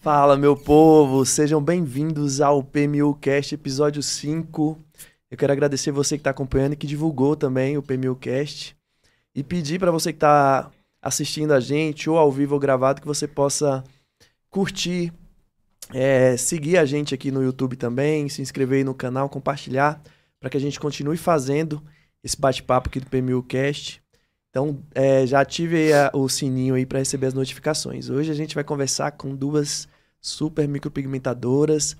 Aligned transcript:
Fala, 0.00 0.36
meu 0.36 0.56
povo! 0.56 1.26
Sejam 1.26 1.60
bem-vindos 1.60 2.40
ao 2.40 2.62
PMU 2.62 3.16
Cast, 3.16 3.52
episódio 3.52 4.00
5. 4.00 4.78
Eu 5.28 5.36
quero 5.36 5.52
agradecer 5.52 5.90
você 5.90 6.16
que 6.16 6.20
está 6.20 6.30
acompanhando 6.30 6.74
e 6.74 6.76
que 6.76 6.86
divulgou 6.86 7.34
também 7.34 7.76
o 7.76 7.82
PMU 7.82 8.14
Cast. 8.14 8.76
E 9.34 9.42
pedir 9.42 9.80
para 9.80 9.90
você 9.90 10.12
que 10.12 10.18
está 10.18 10.70
assistindo 11.02 11.52
a 11.52 11.58
gente, 11.58 12.08
ou 12.08 12.16
ao 12.16 12.30
vivo 12.30 12.54
ou 12.54 12.60
gravado, 12.60 13.00
que 13.00 13.08
você 13.08 13.26
possa 13.26 13.82
curtir, 14.48 15.12
é, 15.92 16.36
seguir 16.36 16.78
a 16.78 16.84
gente 16.84 17.12
aqui 17.12 17.32
no 17.32 17.42
YouTube 17.42 17.74
também, 17.74 18.28
se 18.28 18.40
inscrever 18.40 18.84
no 18.84 18.94
canal, 18.94 19.28
compartilhar, 19.28 20.00
para 20.38 20.48
que 20.48 20.56
a 20.56 20.60
gente 20.60 20.78
continue 20.78 21.16
fazendo 21.16 21.82
esse 22.22 22.40
bate-papo 22.40 22.88
aqui 22.88 23.00
do 23.00 23.06
PMU 23.06 23.42
Cast. 23.42 24.00
Então, 24.58 24.82
é, 24.92 25.24
já 25.24 25.40
ative 25.40 25.92
a, 25.92 26.10
o 26.12 26.28
sininho 26.28 26.74
aí 26.74 26.84
para 26.84 26.98
receber 26.98 27.28
as 27.28 27.34
notificações. 27.34 28.10
Hoje 28.10 28.32
a 28.32 28.34
gente 28.34 28.56
vai 28.56 28.64
conversar 28.64 29.12
com 29.12 29.36
duas 29.36 29.88
super 30.20 30.66
micropigmentadoras. 30.66 31.96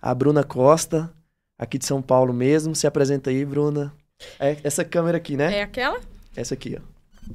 A 0.00 0.14
Bruna 0.14 0.44
Costa, 0.44 1.12
aqui 1.58 1.78
de 1.78 1.84
São 1.84 2.00
Paulo 2.00 2.32
mesmo. 2.32 2.76
Se 2.76 2.86
apresenta 2.86 3.30
aí, 3.30 3.44
Bruna. 3.44 3.92
É 4.38 4.56
essa 4.62 4.84
câmera 4.84 5.18
aqui, 5.18 5.36
né? 5.36 5.52
É 5.52 5.62
aquela? 5.62 6.00
Essa 6.36 6.54
aqui, 6.54 6.78
ó. 6.80 7.32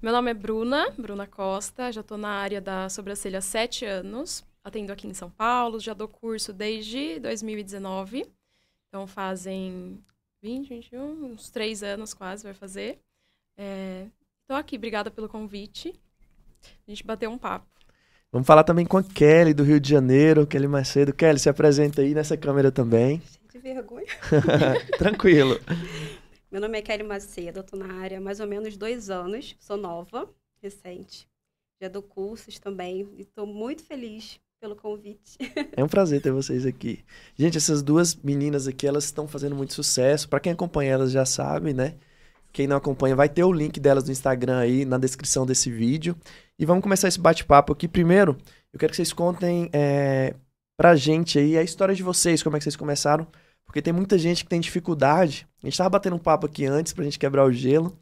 Meu 0.00 0.14
nome 0.14 0.30
é 0.30 0.34
Bruna, 0.34 0.90
Bruna 0.96 1.26
Costa. 1.26 1.92
Já 1.92 2.00
estou 2.00 2.16
na 2.16 2.30
área 2.30 2.58
da 2.62 2.88
sobrancelha 2.88 3.40
há 3.40 3.42
sete 3.42 3.84
anos. 3.84 4.42
Atendo 4.64 4.94
aqui 4.94 5.06
em 5.06 5.12
São 5.12 5.28
Paulo. 5.30 5.78
Já 5.78 5.92
dou 5.92 6.08
curso 6.08 6.54
desde 6.54 7.20
2019. 7.20 8.24
Então, 8.88 9.06
fazem 9.06 10.02
20, 10.42 10.68
21, 10.70 11.32
uns 11.32 11.50
três 11.50 11.82
anos 11.82 12.14
quase 12.14 12.42
vai 12.42 12.54
fazer. 12.54 12.98
Estou 13.56 14.56
é, 14.56 14.60
aqui, 14.60 14.76
obrigada 14.76 15.10
pelo 15.10 15.28
convite. 15.28 15.94
A 16.86 16.90
gente 16.90 17.04
bateu 17.04 17.30
um 17.30 17.38
papo. 17.38 17.66
Vamos 18.30 18.46
falar 18.46 18.64
também 18.64 18.84
com 18.84 18.98
a 18.98 19.02
Kelly, 19.02 19.54
do 19.54 19.62
Rio 19.62 19.80
de 19.80 19.88
Janeiro, 19.88 20.46
Kelly 20.46 20.68
Macedo. 20.68 21.12
Kelly, 21.14 21.38
se 21.38 21.48
apresenta 21.48 22.02
aí 22.02 22.14
nessa 22.14 22.36
câmera 22.36 22.70
também. 22.70 23.22
De 23.50 23.58
vergonha. 23.58 24.06
Tranquilo. 24.98 25.58
Meu 26.50 26.60
nome 26.60 26.78
é 26.78 26.82
Kelly 26.82 27.02
Macedo, 27.02 27.60
estou 27.60 27.78
na 27.78 27.94
área 27.94 28.18
há 28.18 28.20
mais 28.20 28.40
ou 28.40 28.46
menos 28.46 28.76
dois 28.76 29.10
anos. 29.10 29.56
Sou 29.58 29.76
nova, 29.76 30.28
recente. 30.62 31.28
Já 31.80 31.88
dou 31.88 32.02
cursos 32.02 32.58
também 32.58 33.08
e 33.16 33.22
estou 33.22 33.46
muito 33.46 33.84
feliz 33.84 34.40
pelo 34.60 34.76
convite. 34.76 35.38
É 35.76 35.84
um 35.84 35.88
prazer 35.88 36.22
ter 36.22 36.30
vocês 36.30 36.64
aqui. 36.64 37.04
Gente, 37.34 37.58
essas 37.58 37.82
duas 37.82 38.14
meninas 38.14 38.66
aqui, 38.66 38.86
elas 38.86 39.04
estão 39.04 39.28
fazendo 39.28 39.54
muito 39.54 39.74
sucesso. 39.74 40.28
Para 40.28 40.40
quem 40.40 40.52
acompanha 40.52 40.92
elas 40.92 41.10
já 41.12 41.24
sabe, 41.26 41.74
né? 41.74 41.94
Quem 42.52 42.66
não 42.66 42.76
acompanha, 42.76 43.14
vai 43.14 43.28
ter 43.28 43.44
o 43.44 43.52
link 43.52 43.78
delas 43.78 44.04
no 44.04 44.12
Instagram 44.12 44.58
aí 44.58 44.84
na 44.84 44.98
descrição 44.98 45.44
desse 45.44 45.70
vídeo. 45.70 46.16
E 46.58 46.64
vamos 46.64 46.82
começar 46.82 47.08
esse 47.08 47.20
bate-papo 47.20 47.72
aqui. 47.72 47.86
Primeiro, 47.86 48.36
eu 48.72 48.78
quero 48.78 48.90
que 48.90 48.96
vocês 48.96 49.12
contem 49.12 49.68
é, 49.72 50.34
pra 50.76 50.96
gente 50.96 51.38
aí 51.38 51.58
a 51.58 51.62
história 51.62 51.94
de 51.94 52.02
vocês, 52.02 52.42
como 52.42 52.56
é 52.56 52.58
que 52.58 52.64
vocês 52.64 52.76
começaram. 52.76 53.26
Porque 53.64 53.82
tem 53.82 53.92
muita 53.92 54.16
gente 54.16 54.44
que 54.44 54.50
tem 54.50 54.60
dificuldade. 54.60 55.46
A 55.62 55.66
gente 55.66 55.76
tava 55.76 55.90
batendo 55.90 56.16
um 56.16 56.20
papo 56.20 56.46
aqui 56.46 56.64
antes 56.64 56.92
pra 56.92 57.04
gente 57.04 57.18
quebrar 57.18 57.44
o 57.44 57.52
gelo. 57.52 57.96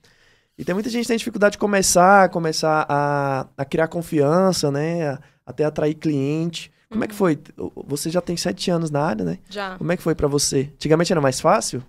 E 0.56 0.64
tem 0.64 0.74
muita 0.74 0.88
gente 0.88 1.02
que 1.02 1.08
tem 1.08 1.16
dificuldade 1.16 1.52
de 1.52 1.58
começar, 1.58 2.28
começar 2.28 2.86
a, 2.88 3.48
a 3.56 3.64
criar 3.64 3.88
confiança, 3.88 4.70
né? 4.70 5.18
até 5.46 5.64
atrair 5.64 5.94
cliente. 5.94 6.72
Como 6.88 7.02
é 7.04 7.06
que 7.06 7.12
uhum. 7.12 7.18
foi? 7.18 7.38
Você 7.86 8.08
já 8.10 8.20
tem 8.20 8.36
sete 8.36 8.70
anos 8.70 8.90
na 8.90 9.02
área, 9.02 9.24
né? 9.24 9.38
Já. 9.50 9.76
Como 9.76 9.90
é 9.90 9.96
que 9.96 10.02
foi 10.02 10.14
para 10.14 10.28
você? 10.28 10.70
Antigamente 10.74 11.12
era 11.12 11.20
mais 11.20 11.40
fácil? 11.40 11.82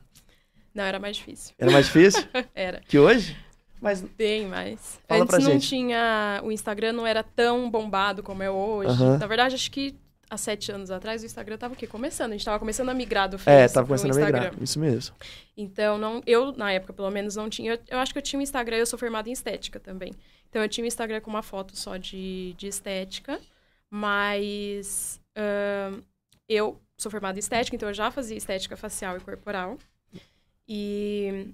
Não, 0.76 0.84
era 0.84 1.00
mais 1.00 1.16
difícil. 1.16 1.56
Era 1.58 1.72
mais 1.72 1.86
difícil? 1.86 2.24
era. 2.54 2.82
Que 2.82 3.00
hoje? 3.00 3.38
Mas... 3.82 4.02
Bem 4.02 4.46
mais. 4.46 5.00
Fala 5.08 5.24
Antes 5.24 5.40
não 5.40 5.52
gente. 5.54 5.68
tinha. 5.68 6.42
O 6.44 6.52
Instagram 6.52 6.92
não 6.94 7.08
era 7.08 7.24
tão 7.24 7.70
bombado 7.72 8.22
como 8.22 8.44
é 8.44 8.52
hoje. 8.52 9.02
Uhum. 9.02 9.18
Na 9.18 9.26
verdade, 9.26 9.56
acho 9.56 9.72
que 9.72 9.96
há 10.30 10.38
sete 10.38 10.72
anos 10.72 10.92
atrás 10.92 11.24
o 11.24 11.26
Instagram 11.26 11.58
tava 11.58 11.74
o 11.74 11.78
quê? 11.78 11.88
Começando. 11.88 12.32
A 12.32 12.34
gente 12.34 12.44
tava 12.44 12.60
começando 12.60 12.90
a 12.90 12.94
migrar 12.94 13.30
do 13.30 13.38
Facebook. 13.38 13.72
É, 13.72 13.74
tava 13.74 13.88
começando 13.88 14.12
a 14.12 14.26
migrar. 14.26 14.54
Isso 14.62 14.80
mesmo. 14.80 15.16
Então, 15.56 15.98
não, 15.98 16.22
eu, 16.26 16.52
na 16.52 16.72
época, 16.74 16.92
pelo 16.92 17.10
menos, 17.10 17.36
não 17.36 17.50
tinha. 17.50 17.74
Eu, 17.74 17.80
eu 17.88 18.00
acho 18.00 18.12
que 18.12 18.18
eu 18.18 18.24
tinha 18.24 18.40
um 18.40 18.44
Instagram, 18.44 18.78
eu 18.78 18.86
sou 18.86 19.00
formada 19.00 19.30
em 19.30 19.32
estética 19.32 19.80
também. 19.80 20.14
Então 20.50 20.62
eu 20.62 20.70
tinha 20.70 20.84
um 20.84 20.88
Instagram 20.88 21.22
com 21.22 21.30
uma 21.30 21.44
foto 21.44 21.78
só 21.78 21.98
de, 21.98 22.54
de 22.58 22.68
estética. 22.68 23.40
Mas 23.90 25.22
uh, 25.38 26.02
eu 26.50 26.82
sou 26.98 27.12
formada 27.12 27.38
em 27.38 27.40
estética, 27.40 27.76
então 27.76 27.90
eu 27.90 27.94
já 27.94 28.10
fazia 28.12 28.38
estética 28.38 28.76
facial 28.76 29.18
e 29.18 29.20
corporal. 29.20 29.78
E 30.68 31.48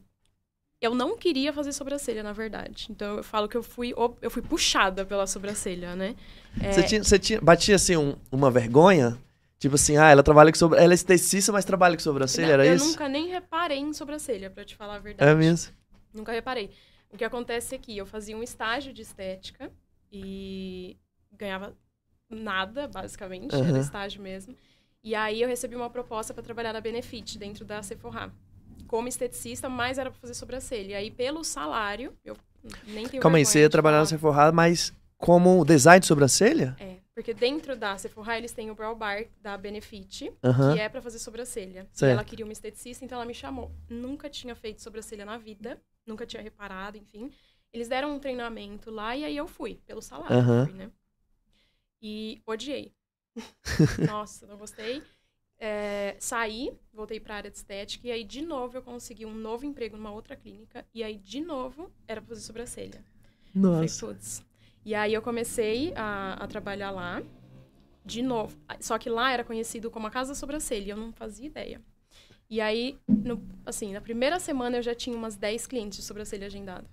eu 0.82 0.96
não 0.96 1.18
queria 1.18 1.54
fazer 1.54 1.72
sobrancelha, 1.74 2.24
na 2.24 2.34
verdade. 2.34 2.88
Então 2.90 3.18
eu 3.18 3.24
falo 3.24 3.48
que 3.48 3.56
eu 3.56 3.64
fui, 3.64 3.94
eu 4.22 4.30
fui 4.32 4.42
puxada 4.42 5.06
pela 5.06 5.28
sobrancelha, 5.28 5.96
né? 5.96 6.16
É... 6.62 6.72
Você, 6.72 6.84
tinha, 6.84 7.04
você 7.04 7.20
tinha, 7.20 7.40
batia 7.40 7.76
assim 7.76 7.96
um, 7.96 8.16
uma 8.32 8.50
vergonha? 8.50 9.18
Tipo 9.60 9.76
assim, 9.76 9.96
ah, 9.96 10.10
ela 10.10 10.24
trabalha 10.24 10.52
com 10.52 10.58
sobrancelha. 10.58 10.86
Ela 10.86 10.94
é 10.94 10.96
esteticista, 10.96 11.52
mas 11.52 11.64
trabalha 11.64 11.96
com 11.96 12.02
sobrancelha, 12.02 12.48
não, 12.48 12.54
era 12.54 12.66
eu 12.66 12.76
isso? 12.76 12.86
Eu 12.86 12.90
nunca 12.90 13.08
nem 13.08 13.28
reparei 13.28 13.78
em 13.78 13.94
sobrancelha, 13.94 14.50
pra 14.50 14.66
te 14.66 14.76
falar 14.76 14.96
a 14.96 15.00
verdade. 15.00 15.30
É 15.30 15.36
mesmo? 15.36 15.72
Nunca 16.12 16.32
reparei. 16.32 16.72
O 17.12 17.18
que 17.18 17.24
acontece 17.24 17.76
aqui, 17.76 18.00
é 18.00 18.02
eu 18.02 18.08
fazia 18.08 18.36
um 18.36 18.42
estágio 18.42 18.92
de 18.92 19.04
estética 19.04 19.72
e 20.12 20.98
ganhava 21.32 21.76
nada, 22.28 22.88
basicamente, 22.88 23.56
uhum. 23.56 23.64
era 23.64 23.80
estágio 23.80 24.20
mesmo. 24.20 24.56
E 25.04 25.14
aí 25.14 25.42
eu 25.42 25.48
recebi 25.48 25.76
uma 25.76 25.92
proposta 25.92 26.34
para 26.34 26.42
trabalhar 26.42 26.74
na 26.74 26.82
Benefit, 26.82 27.38
dentro 27.38 27.64
da 27.64 27.84
Sephora. 27.84 28.32
Como 28.92 29.08
esteticista, 29.08 29.70
mas 29.70 29.98
era 29.98 30.12
para 30.12 30.20
fazer 30.20 30.34
sobrancelha. 30.34 30.92
E 30.92 30.96
aí, 30.96 31.10
pelo 31.10 31.46
salário, 31.46 32.14
eu 32.26 32.36
nem 32.88 33.08
tenho 33.08 33.24
Calma 33.24 33.38
aí, 33.38 33.46
você 33.46 33.62
ia 33.62 33.70
trabalhar 33.70 34.00
na 34.00 34.06
Sephora, 34.06 34.52
mas 34.52 34.94
como 35.18 35.64
design 35.64 36.02
de 36.02 36.08
sobrancelha? 36.08 36.76
É, 36.78 36.98
porque 37.16 37.34
dentro 37.34 37.78
da 37.78 37.98
Sephora 37.98 38.38
eles 38.38 38.52
têm 38.52 38.70
o 38.70 38.76
Brow 38.76 38.94
Bar 38.94 39.28
da 39.42 39.58
Benefit, 39.58 40.30
uhum. 40.44 40.74
que 40.74 40.80
é 40.82 40.90
para 40.90 41.02
fazer 41.02 41.20
sobrancelha. 41.20 41.88
Certo. 41.94 42.12
E 42.12 42.12
ela 42.12 42.26
queria 42.26 42.44
uma 42.46 42.52
esteticista, 42.52 43.06
então 43.06 43.16
ela 43.16 43.24
me 43.24 43.34
chamou. 43.34 43.72
Nunca 43.90 44.30
tinha 44.30 44.54
feito 44.56 44.82
sobrancelha 44.82 45.24
na 45.24 45.38
vida, 45.38 45.82
nunca 46.06 46.26
tinha 46.26 46.44
reparado, 46.44 46.98
enfim. 46.98 47.32
Eles 47.72 47.88
deram 47.88 48.14
um 48.14 48.20
treinamento 48.20 48.92
lá 48.92 49.16
e 49.16 49.24
aí 49.24 49.38
eu 49.38 49.48
fui, 49.48 49.80
pelo 49.86 50.02
salário, 50.02 50.36
uhum. 50.36 50.66
fui, 50.66 50.74
né? 50.74 50.92
E 52.02 52.42
odiei. 52.46 52.94
Nossa, 54.06 54.46
não 54.48 54.58
gostei. 54.58 55.02
É, 55.64 56.16
saí, 56.20 56.74
voltei 56.92 57.20
para 57.20 57.36
a 57.36 57.38
área 57.38 57.52
de 57.52 57.58
estética 57.58 58.08
e 58.08 58.12
aí 58.12 58.24
de 58.24 58.42
novo 58.42 58.80
eu 58.80 58.82
consegui 58.82 59.28
um 59.28 59.36
novo 59.36 59.64
emprego 59.64 59.96
numa 59.96 60.12
outra 60.12 60.36
clínica 60.36 60.84
e 60.92 61.04
aí 61.04 61.18
de 61.18 61.40
novo 61.40 61.92
era 62.08 62.20
para 62.20 62.30
fazer 62.30 62.42
sobrancelha. 62.42 63.06
Nossa. 63.54 63.76
Falei, 63.76 63.88
E 64.84 64.96
aí 64.96 65.14
eu 65.14 65.22
comecei 65.22 65.94
a, 65.96 66.34
a, 66.34 66.48
trabalhar 66.48 66.90
lá 66.90 67.22
de 68.04 68.24
novo. 68.24 68.58
Só 68.80 68.98
que 68.98 69.08
lá 69.08 69.32
era 69.32 69.44
conhecido 69.44 69.92
como 69.92 70.08
a 70.08 70.10
casa 70.10 70.30
da 70.30 70.36
sobrancelha 70.36 70.86
e 70.86 70.90
eu 70.90 70.98
não 70.98 71.14
fazia 71.14 71.46
ideia. 71.46 71.80
E 72.50 72.60
aí, 72.60 72.98
no, 73.08 73.48
assim, 73.64 73.94
na 73.94 74.02
primeira 74.02 74.40
semana 74.40 74.78
eu 74.78 74.82
já 74.82 74.96
tinha 74.96 75.16
umas 75.16 75.38
10 75.38 75.68
clientes 75.68 76.00
de 76.00 76.04
sobrancelha 76.04 76.48
agendada. 76.48 76.90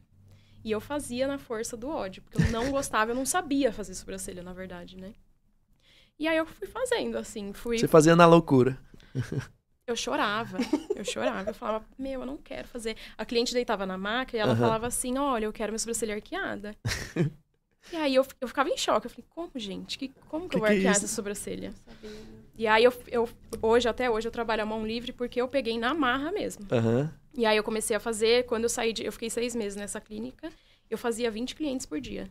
E 0.62 0.70
eu 0.70 0.80
fazia 0.80 1.26
na 1.26 1.38
força 1.38 1.74
do 1.74 1.88
ódio, 1.88 2.22
porque 2.22 2.36
eu 2.36 2.50
não 2.50 2.70
gostava, 2.70 3.12
eu 3.12 3.14
não 3.14 3.24
sabia 3.24 3.72
fazer 3.72 3.94
sobrancelha, 3.94 4.42
na 4.42 4.52
verdade, 4.52 4.98
né? 4.98 5.14
E 6.18 6.26
aí 6.26 6.36
eu 6.36 6.46
fui 6.46 6.66
fazendo, 6.66 7.16
assim, 7.16 7.52
fui... 7.52 7.78
Você 7.78 7.86
fazia 7.86 8.16
na 8.16 8.26
loucura. 8.26 8.78
Eu 9.88 9.96
chorava, 9.96 10.58
eu 10.94 11.02
chorava. 11.02 11.48
Eu 11.48 11.54
falava, 11.54 11.82
meu, 11.98 12.20
eu 12.20 12.26
não 12.26 12.36
quero 12.36 12.68
fazer. 12.68 12.94
A 13.16 13.24
cliente 13.24 13.54
deitava 13.54 13.86
na 13.86 13.96
maca 13.96 14.36
e 14.36 14.38
ela 14.38 14.52
uhum. 14.52 14.58
falava 14.58 14.86
assim, 14.86 15.16
olha, 15.16 15.46
eu 15.46 15.52
quero 15.52 15.72
minha 15.72 15.78
sobrancelha 15.78 16.14
arqueada. 16.14 16.76
e 17.90 17.96
aí 17.96 18.14
eu, 18.14 18.26
eu 18.38 18.46
ficava 18.46 18.68
em 18.68 18.76
choque. 18.76 19.06
Eu 19.06 19.10
falei, 19.10 19.24
como, 19.30 19.50
gente? 19.56 19.96
Que, 19.96 20.08
como 20.28 20.44
que, 20.44 20.50
que 20.50 20.56
eu 20.56 20.60
vou 20.60 20.68
arquear 20.68 20.92
é 20.92 20.96
essa 20.96 21.08
sobrancelha? 21.08 21.72
E 22.54 22.66
aí 22.66 22.84
eu, 22.84 22.92
eu, 23.06 23.26
hoje, 23.62 23.88
até 23.88 24.10
hoje, 24.10 24.28
eu 24.28 24.32
trabalho 24.32 24.62
a 24.62 24.66
mão 24.66 24.86
livre 24.86 25.10
porque 25.10 25.40
eu 25.40 25.48
peguei 25.48 25.78
na 25.78 25.94
marra 25.94 26.30
mesmo. 26.32 26.66
Uhum. 26.70 27.08
E 27.32 27.46
aí 27.46 27.56
eu 27.56 27.64
comecei 27.64 27.96
a 27.96 28.00
fazer, 28.00 28.44
quando 28.44 28.64
eu 28.64 28.68
saí 28.68 28.92
de. 28.92 29.04
Eu 29.04 29.12
fiquei 29.12 29.30
seis 29.30 29.54
meses 29.54 29.74
nessa 29.74 30.00
clínica, 30.02 30.50
eu 30.90 30.98
fazia 30.98 31.30
20 31.30 31.54
clientes 31.54 31.86
por 31.86 31.98
dia. 31.98 32.28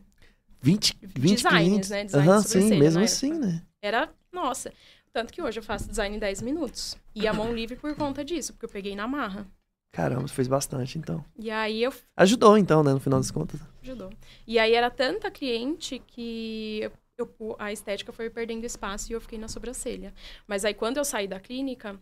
20, 0.60 0.98
20 1.00 1.36
Designs, 1.36 1.68
clientes? 1.68 1.90
né? 1.90 2.04
Design 2.04 2.28
uhum, 2.28 2.42
sim, 2.42 2.78
mesmo 2.78 3.02
assim, 3.02 3.32
né? 3.32 3.62
Era, 3.80 4.10
nossa. 4.32 4.72
Tanto 5.12 5.32
que 5.32 5.42
hoje 5.42 5.58
eu 5.58 5.62
faço 5.62 5.88
design 5.88 6.16
em 6.16 6.18
10 6.18 6.42
minutos. 6.42 6.96
E 7.14 7.26
a 7.26 7.32
mão 7.32 7.52
livre 7.52 7.76
por 7.76 7.94
conta 7.96 8.24
disso, 8.24 8.52
porque 8.52 8.66
eu 8.66 8.70
peguei 8.70 8.94
na 8.94 9.06
marra. 9.06 9.46
Caramba, 9.90 10.28
fez 10.28 10.46
bastante, 10.46 10.98
então. 10.98 11.24
E 11.36 11.50
aí 11.50 11.82
eu. 11.82 11.92
Ajudou, 12.16 12.58
então, 12.58 12.82
né, 12.82 12.92
no 12.92 13.00
final 13.00 13.18
das 13.18 13.30
contas. 13.30 13.60
Ajudou. 13.82 14.12
E 14.46 14.58
aí 14.58 14.74
era 14.74 14.90
tanta 14.90 15.30
cliente 15.30 16.00
que 16.06 16.90
eu, 17.16 17.56
a 17.58 17.72
estética 17.72 18.12
foi 18.12 18.30
perdendo 18.30 18.64
espaço 18.64 19.10
e 19.10 19.14
eu 19.14 19.20
fiquei 19.20 19.38
na 19.38 19.48
sobrancelha. 19.48 20.12
Mas 20.46 20.64
aí 20.64 20.74
quando 20.74 20.98
eu 20.98 21.04
saí 21.04 21.26
da 21.26 21.40
clínica, 21.40 21.98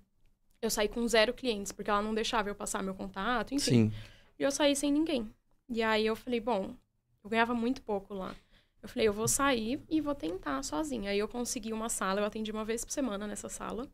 eu 0.61 0.69
saí 0.69 0.89
com 0.89 1.07
zero 1.07 1.33
clientes, 1.33 1.73
porque 1.73 1.91
ela 1.91 2.03
não 2.03 2.15
deixava 2.15 2.49
eu 2.49 2.55
passar 2.55 2.83
meu 2.83 2.95
contato, 2.95 3.55
enfim. 3.55 3.91
Sim. 3.91 3.93
E 4.39 4.43
eu 4.43 4.51
saí 4.51 4.75
sem 4.77 4.93
ninguém. 4.93 5.31
E 5.69 5.83
aí 5.83 6.05
eu 6.05 6.17
falei, 6.17 6.41
bom, 6.41 6.75
eu 7.25 7.31
ganhava 7.31 7.55
muito 7.55 7.83
pouco 7.83 8.15
lá. 8.15 8.35
Eu 8.87 8.89
falei, 8.89 9.09
eu 9.09 9.13
vou 9.13 9.27
sair 9.27 9.83
e 9.91 10.01
vou 10.01 10.15
tentar 10.15 10.63
sozinha. 10.63 11.11
Aí 11.11 11.19
eu 11.19 11.27
consegui 11.29 11.73
uma 11.73 11.89
sala, 11.89 12.21
eu 12.21 12.25
atendi 12.25 12.53
uma 12.53 12.65
vez 12.65 12.85
por 12.85 12.93
semana 12.93 13.27
nessa 13.27 13.49
sala, 13.49 13.89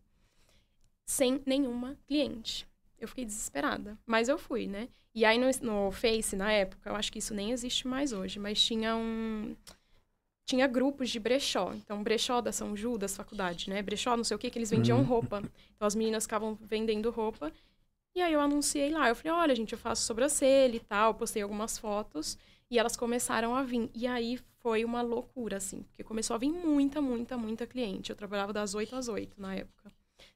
sem 1.06 1.42
nenhuma 1.46 1.96
cliente. 2.06 2.66
Eu 2.98 3.08
fiquei 3.08 3.24
desesperada. 3.24 3.98
Mas 4.06 4.28
eu 4.28 4.38
fui, 4.38 4.66
né? 4.66 4.88
E 5.14 5.24
aí 5.24 5.38
no, 5.38 5.46
no 5.62 5.90
Face, 5.90 6.36
na 6.36 6.52
época, 6.52 6.90
eu 6.90 6.94
acho 6.94 7.10
que 7.10 7.18
isso 7.18 7.34
nem 7.34 7.50
existe 7.50 7.88
mais 7.88 8.12
hoje, 8.12 8.38
mas 8.38 8.62
tinha 8.62 8.94
um. 8.94 9.56
tinha 10.44 10.66
grupos 10.66 11.10
de 11.10 11.18
brechó. 11.18 11.72
Então, 11.74 12.02
brechó 12.02 12.40
da 12.42 12.52
São 12.52 12.76
Judas, 12.76 13.16
faculdade, 13.16 13.70
né? 13.70 13.82
Brechó, 13.82 14.16
não 14.16 14.24
sei 14.24 14.34
o 14.36 14.38
que, 14.38 14.50
que 14.50 14.58
eles 14.58 14.70
vendiam 14.70 14.98
Uhum. 14.98 15.04
roupa. 15.04 15.42
Então, 15.74 15.86
as 15.86 15.94
meninas 15.94 16.24
ficavam 16.24 16.54
vendendo 16.60 17.10
roupa. 17.10 17.50
E 18.14 18.20
aí, 18.20 18.32
eu 18.34 18.40
anunciei 18.40 18.90
lá. 18.90 19.08
Eu 19.08 19.16
falei, 19.16 19.32
olha, 19.32 19.54
gente, 19.54 19.72
eu 19.72 19.78
faço 19.78 20.02
sobrancelha 20.04 20.76
e 20.76 20.80
tal. 20.80 21.14
Postei 21.14 21.42
algumas 21.42 21.78
fotos. 21.78 22.36
E 22.70 22.78
elas 22.78 22.96
começaram 22.96 23.54
a 23.56 23.62
vir. 23.62 23.90
E 23.94 24.06
aí, 24.06 24.38
foi 24.62 24.84
uma 24.84 25.02
loucura, 25.02 25.56
assim. 25.56 25.82
Porque 25.82 26.04
começou 26.04 26.34
a 26.34 26.38
vir 26.38 26.50
muita, 26.50 27.00
muita, 27.00 27.36
muita 27.36 27.66
cliente. 27.66 28.10
Eu 28.10 28.16
trabalhava 28.16 28.52
das 28.52 28.74
8 28.74 28.94
às 28.94 29.08
8 29.08 29.40
na 29.40 29.54
época. 29.56 29.90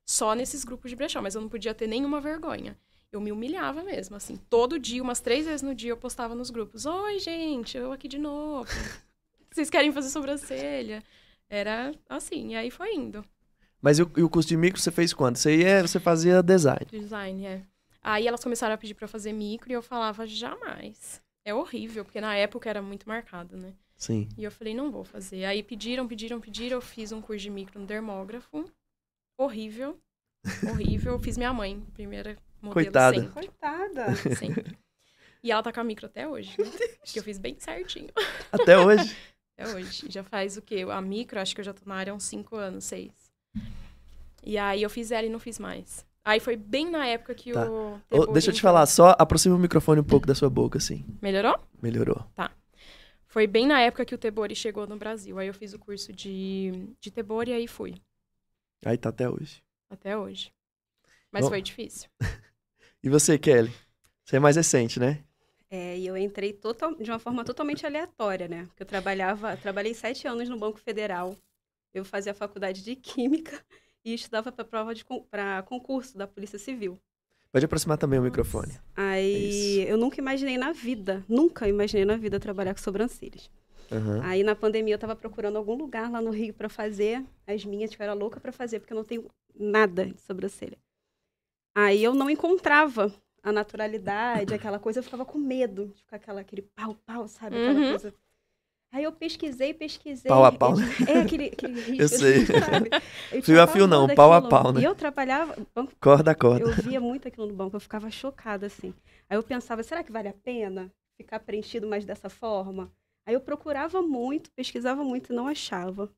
Só 0.04 0.34
nesses 0.34 0.64
grupos 0.64 0.90
de 0.90 0.96
brechó. 0.96 1.22
Mas 1.22 1.34
eu 1.34 1.40
não 1.40 1.48
podia 1.48 1.72
ter 1.72 1.86
nenhuma 1.86 2.20
vergonha. 2.20 2.76
Eu 3.12 3.20
me 3.20 3.30
humilhava 3.30 3.82
mesmo, 3.84 4.16
assim. 4.16 4.36
Todo 4.50 4.78
dia, 4.78 5.02
umas 5.02 5.20
três 5.20 5.46
vezes 5.46 5.62
no 5.62 5.74
dia, 5.74 5.90
eu 5.90 5.96
postava 5.96 6.34
nos 6.34 6.50
grupos. 6.50 6.84
Oi, 6.84 7.18
gente, 7.20 7.78
eu 7.78 7.92
aqui 7.92 8.08
de 8.08 8.18
novo. 8.18 8.68
Vocês 9.50 9.70
querem 9.70 9.92
fazer 9.92 10.10
sobrancelha? 10.10 11.02
Era 11.48 11.94
assim, 12.08 12.50
e 12.50 12.56
aí 12.56 12.70
foi 12.70 12.94
indo. 12.94 13.24
Mas 13.80 13.98
e 13.98 14.02
o, 14.02 14.12
e 14.16 14.22
o 14.22 14.28
curso 14.28 14.48
de 14.48 14.56
micro 14.56 14.80
você 14.80 14.90
fez 14.90 15.14
quando? 15.14 15.36
Você 15.36 15.56
ia, 15.56 15.86
você 15.86 16.00
fazia 16.00 16.42
design. 16.42 16.84
Design, 16.90 17.46
é. 17.46 17.62
Aí 18.02 18.26
elas 18.26 18.42
começaram 18.42 18.74
a 18.74 18.78
pedir 18.78 18.94
pra 18.94 19.04
eu 19.04 19.08
fazer 19.08 19.32
micro 19.32 19.70
e 19.70 19.74
eu 19.74 19.82
falava, 19.82 20.26
jamais. 20.26 21.22
É 21.44 21.54
horrível, 21.54 22.04
porque 22.04 22.20
na 22.20 22.34
época 22.34 22.68
era 22.68 22.82
muito 22.82 23.08
marcado, 23.08 23.56
né? 23.56 23.72
Sim. 23.96 24.28
E 24.36 24.44
eu 24.44 24.50
falei, 24.50 24.74
não 24.74 24.90
vou 24.90 25.04
fazer. 25.04 25.44
Aí 25.44 25.62
pediram, 25.62 26.06
pediram, 26.06 26.40
pediram. 26.40 26.76
Eu 26.76 26.82
fiz 26.82 27.12
um 27.12 27.20
curso 27.20 27.42
de 27.42 27.50
micro 27.50 27.80
no 27.80 27.86
dermógrafo. 27.86 28.64
Horrível. 29.38 29.98
Horrível. 30.70 31.12
Eu 31.14 31.18
fiz 31.18 31.36
minha 31.36 31.52
mãe, 31.52 31.80
primeira 31.94 32.36
modelo 32.60 32.72
Coitada. 32.74 33.16
sempre. 33.20 33.32
Coitada. 33.32 34.14
Sempre. 34.36 34.78
E 35.42 35.52
ela 35.52 35.62
tá 35.62 35.72
com 35.72 35.80
a 35.80 35.84
micro 35.84 36.06
até 36.06 36.26
hoje. 36.26 36.54
Né? 36.58 36.66
Que 37.04 37.18
eu 37.20 37.22
fiz 37.22 37.38
bem 37.38 37.56
certinho. 37.58 38.08
Até 38.50 38.78
hoje. 38.78 39.16
Até 39.58 39.74
hoje. 39.74 40.10
Já 40.10 40.22
faz 40.22 40.58
o 40.58 40.62
quê? 40.62 40.84
A 40.90 41.00
micro, 41.00 41.40
acho 41.40 41.54
que 41.54 41.62
eu 41.62 41.64
já 41.64 41.72
tô 41.72 41.80
na 41.86 41.94
área 41.94 42.12
há 42.12 42.14
uns 42.14 42.24
5 42.24 42.56
anos, 42.56 42.84
6. 42.84 43.10
E 44.44 44.58
aí 44.58 44.82
eu 44.82 44.90
fiz 44.90 45.10
ela 45.10 45.26
e 45.26 45.30
não 45.30 45.38
fiz 45.38 45.58
mais. 45.58 46.04
Aí 46.22 46.40
foi 46.40 46.56
bem 46.56 46.90
na 46.90 47.06
época 47.06 47.34
que 47.34 47.52
Tá. 47.52 47.66
o. 47.70 47.98
Deixa 48.32 48.50
eu 48.50 48.54
te 48.54 48.60
falar, 48.60 48.84
só 48.84 49.16
aproxima 49.18 49.54
o 49.54 49.58
microfone 49.58 50.00
um 50.00 50.04
pouco 50.04 50.26
da 50.26 50.34
sua 50.34 50.50
boca, 50.50 50.76
assim. 50.76 51.06
Melhorou? 51.22 51.58
Melhorou. 51.80 52.22
Foi 53.36 53.46
bem 53.46 53.66
na 53.66 53.78
época 53.82 54.06
que 54.06 54.14
o 54.14 54.18
Tebori 54.18 54.56
chegou 54.56 54.86
no 54.86 54.96
Brasil. 54.96 55.38
Aí 55.38 55.46
eu 55.46 55.52
fiz 55.52 55.74
o 55.74 55.78
curso 55.78 56.10
de, 56.10 56.72
de 56.98 57.10
Tebori 57.10 57.50
e 57.50 57.52
aí 57.52 57.68
fui. 57.68 57.94
Aí 58.82 58.96
tá 58.96 59.10
até 59.10 59.28
hoje. 59.28 59.62
Até 59.90 60.16
hoje. 60.16 60.50
Mas 61.30 61.44
Bom. 61.44 61.50
foi 61.50 61.60
difícil. 61.60 62.08
E 63.02 63.10
você, 63.10 63.38
Kelly? 63.38 63.70
Você 64.24 64.36
é 64.36 64.40
mais 64.40 64.56
recente, 64.56 64.98
né? 64.98 65.22
É, 65.70 65.98
e 65.98 66.06
eu 66.06 66.16
entrei 66.16 66.54
total, 66.54 66.94
de 66.94 67.10
uma 67.10 67.18
forma 67.18 67.44
totalmente 67.44 67.84
aleatória, 67.84 68.48
né? 68.48 68.64
Porque 68.68 68.82
eu 68.82 68.86
trabalhava, 68.86 69.54
trabalhei 69.58 69.92
sete 69.92 70.26
anos 70.26 70.48
no 70.48 70.58
Banco 70.58 70.80
Federal. 70.80 71.36
Eu 71.92 72.06
fazia 72.06 72.32
faculdade 72.32 72.82
de 72.82 72.96
Química 72.96 73.62
e 74.02 74.14
estudava 74.14 74.50
para 74.50 74.64
prova 74.64 74.94
de 74.94 75.04
para 75.30 75.62
concurso 75.64 76.16
da 76.16 76.26
Polícia 76.26 76.58
Civil. 76.58 76.98
Pode 77.52 77.64
aproximar 77.64 77.96
também 77.98 78.18
o 78.18 78.22
microfone. 78.22 78.78
Aí 78.94 79.84
eu 79.88 79.96
nunca 79.96 80.18
imaginei 80.20 80.58
na 80.58 80.72
vida, 80.72 81.24
nunca 81.28 81.68
imaginei 81.68 82.04
na 82.04 82.16
vida 82.16 82.38
trabalhar 82.40 82.74
com 82.74 82.80
sobrancelhas. 82.80 83.50
Aham. 83.90 84.20
Aí 84.24 84.42
na 84.42 84.54
pandemia 84.54 84.94
eu 84.94 84.98
tava 84.98 85.14
procurando 85.14 85.56
algum 85.56 85.74
lugar 85.74 86.10
lá 86.10 86.20
no 86.20 86.30
Rio 86.30 86.52
para 86.52 86.68
fazer 86.68 87.24
as 87.46 87.64
minhas, 87.64 87.94
que 87.94 88.00
eu 88.02 88.04
era 88.04 88.12
louca 88.14 88.40
para 88.40 88.52
fazer, 88.52 88.80
porque 88.80 88.92
eu 88.92 88.96
não 88.96 89.04
tenho 89.04 89.26
nada 89.54 90.06
de 90.06 90.20
sobrancelha. 90.20 90.76
Aí 91.74 92.02
eu 92.02 92.14
não 92.14 92.28
encontrava 92.28 93.12
a 93.42 93.52
naturalidade, 93.52 94.52
aquela 94.54 94.78
coisa, 94.78 94.98
eu 94.98 95.02
ficava 95.04 95.24
com 95.24 95.38
medo 95.38 95.86
de 95.94 96.00
ficar 96.02 96.16
aquela, 96.16 96.40
aquele 96.40 96.62
pau-pau, 96.62 97.28
sabe? 97.28 97.56
Aquela 97.58 97.80
Uhum. 97.80 97.90
coisa. 97.90 98.14
Aí 98.96 99.04
eu 99.04 99.12
pesquisei, 99.12 99.74
pesquisei. 99.74 100.30
Pau 100.30 100.42
a 100.42 100.50
pau, 100.50 100.72
É, 101.06 101.20
aquele, 101.20 101.48
aquele 101.52 101.80
risco, 101.82 102.02
Eu 102.02 102.08
sei. 102.08 102.46
sabe? 102.64 102.88
Eu 103.30 103.42
Fio 103.42 103.60
a 103.60 103.66
fio 103.66 103.86
não, 103.86 104.08
pau 104.14 104.32
a 104.32 104.40
pau, 104.40 104.72
né? 104.72 104.80
E 104.80 104.84
eu 104.84 104.94
trabalhava, 104.94 105.54
banco 105.74 105.92
Corda 106.00 106.30
a 106.30 106.34
corda. 106.34 106.64
eu 106.64 106.72
via 106.72 106.98
muito 106.98 107.28
aquilo 107.28 107.46
no 107.46 107.52
banco, 107.52 107.76
eu 107.76 107.80
ficava 107.80 108.10
chocada, 108.10 108.64
assim. 108.64 108.94
Aí 109.28 109.36
eu 109.36 109.42
pensava, 109.42 109.82
será 109.82 110.02
que 110.02 110.10
vale 110.10 110.28
a 110.28 110.32
pena 110.32 110.90
ficar 111.14 111.40
preenchido 111.40 111.86
mais 111.86 112.06
dessa 112.06 112.30
forma? 112.30 112.90
Aí 113.26 113.34
eu 113.34 113.40
procurava 113.42 114.00
muito, 114.00 114.50
pesquisava 114.52 115.04
muito 115.04 115.30
e 115.30 115.36
não 115.36 115.46
achava. 115.46 116.10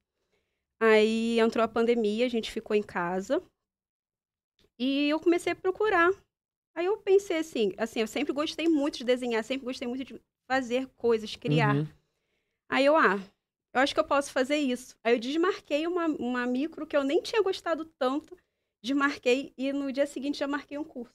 Aí 0.80 1.40
entrou 1.40 1.64
a 1.64 1.68
pandemia, 1.68 2.26
a 2.26 2.30
gente 2.30 2.52
ficou 2.52 2.76
em 2.76 2.82
casa. 2.82 3.42
E 4.78 5.08
eu 5.08 5.18
comecei 5.18 5.52
a 5.52 5.56
procurar. 5.56 6.12
Aí 6.76 6.86
eu 6.86 6.96
pensei 6.98 7.38
assim, 7.38 7.72
assim, 7.76 8.02
eu 8.02 8.06
sempre 8.06 8.32
gostei 8.32 8.68
muito 8.68 8.98
de 8.98 9.04
desenhar, 9.04 9.42
sempre 9.42 9.64
gostei 9.64 9.88
muito 9.88 10.04
de 10.04 10.22
fazer 10.48 10.86
coisas, 10.96 11.34
criar. 11.34 11.74
Uhum. 11.74 11.97
Aí 12.68 12.84
eu, 12.84 12.96
ah, 12.96 13.18
eu 13.74 13.80
acho 13.80 13.94
que 13.94 14.00
eu 14.00 14.04
posso 14.04 14.32
fazer 14.32 14.56
isso. 14.56 14.96
Aí 15.02 15.14
eu 15.14 15.18
desmarquei 15.18 15.86
uma, 15.86 16.06
uma 16.06 16.46
micro 16.46 16.86
que 16.86 16.96
eu 16.96 17.04
nem 17.04 17.22
tinha 17.22 17.42
gostado 17.42 17.84
tanto, 17.98 18.36
desmarquei 18.82 19.52
e 19.56 19.72
no 19.72 19.92
dia 19.92 20.06
seguinte 20.06 20.38
já 20.38 20.46
marquei 20.46 20.78
um 20.78 20.84
curso. 20.84 21.14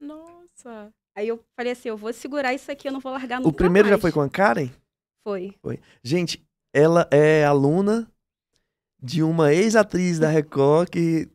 Nossa. 0.00 0.92
Aí 1.14 1.28
eu 1.28 1.44
falei 1.54 1.72
assim, 1.72 1.88
eu 1.88 1.96
vou 1.96 2.12
segurar 2.12 2.54
isso 2.54 2.70
aqui, 2.70 2.88
eu 2.88 2.92
não 2.92 3.00
vou 3.00 3.12
largar 3.12 3.38
nunca 3.38 3.48
O 3.50 3.52
primeiro 3.52 3.88
já 3.88 3.94
mais. 3.94 4.02
foi 4.02 4.12
com 4.12 4.20
a 4.20 4.28
Karen? 4.30 4.70
Foi. 5.22 5.54
Gente, 6.02 6.44
ela 6.74 7.06
é 7.10 7.44
aluna 7.44 8.10
de 9.00 9.22
uma 9.22 9.52
ex-atriz 9.52 10.18
da 10.18 10.28
Record 10.28 10.88
que 10.88 11.28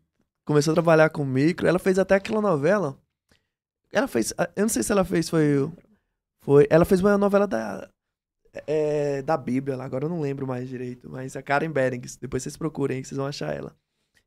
começou 0.45 0.71
a 0.71 0.75
trabalhar 0.75 1.09
com 1.09 1.23
micro. 1.23 1.67
Ela 1.67 1.79
fez 1.79 1.99
até 1.99 2.15
aquela 2.15 2.41
novela. 2.41 2.97
Ela 3.91 4.07
fez. 4.07 4.33
Eu 4.55 4.63
não 4.63 4.69
sei 4.69 4.83
se 4.83 4.91
ela 4.91 5.05
fez, 5.05 5.29
foi. 5.29 5.71
Foi. 6.43 6.67
Ela 6.69 6.85
fez 6.85 7.01
uma 7.01 7.17
novela 7.17 7.47
da. 7.47 7.89
É, 8.65 9.21
da 9.21 9.37
Bíblia, 9.37 9.75
lá, 9.75 9.85
agora 9.85 10.05
eu 10.05 10.09
não 10.09 10.21
lembro 10.21 10.47
mais 10.47 10.67
direito, 10.67 11.09
mas 11.09 11.35
a 11.35 11.41
Karen 11.41 11.69
Berengues, 11.69 12.15
depois 12.15 12.43
vocês 12.43 12.57
procurem, 12.57 13.03
vocês 13.03 13.17
vão 13.17 13.27
achar 13.27 13.55
ela. 13.55 13.75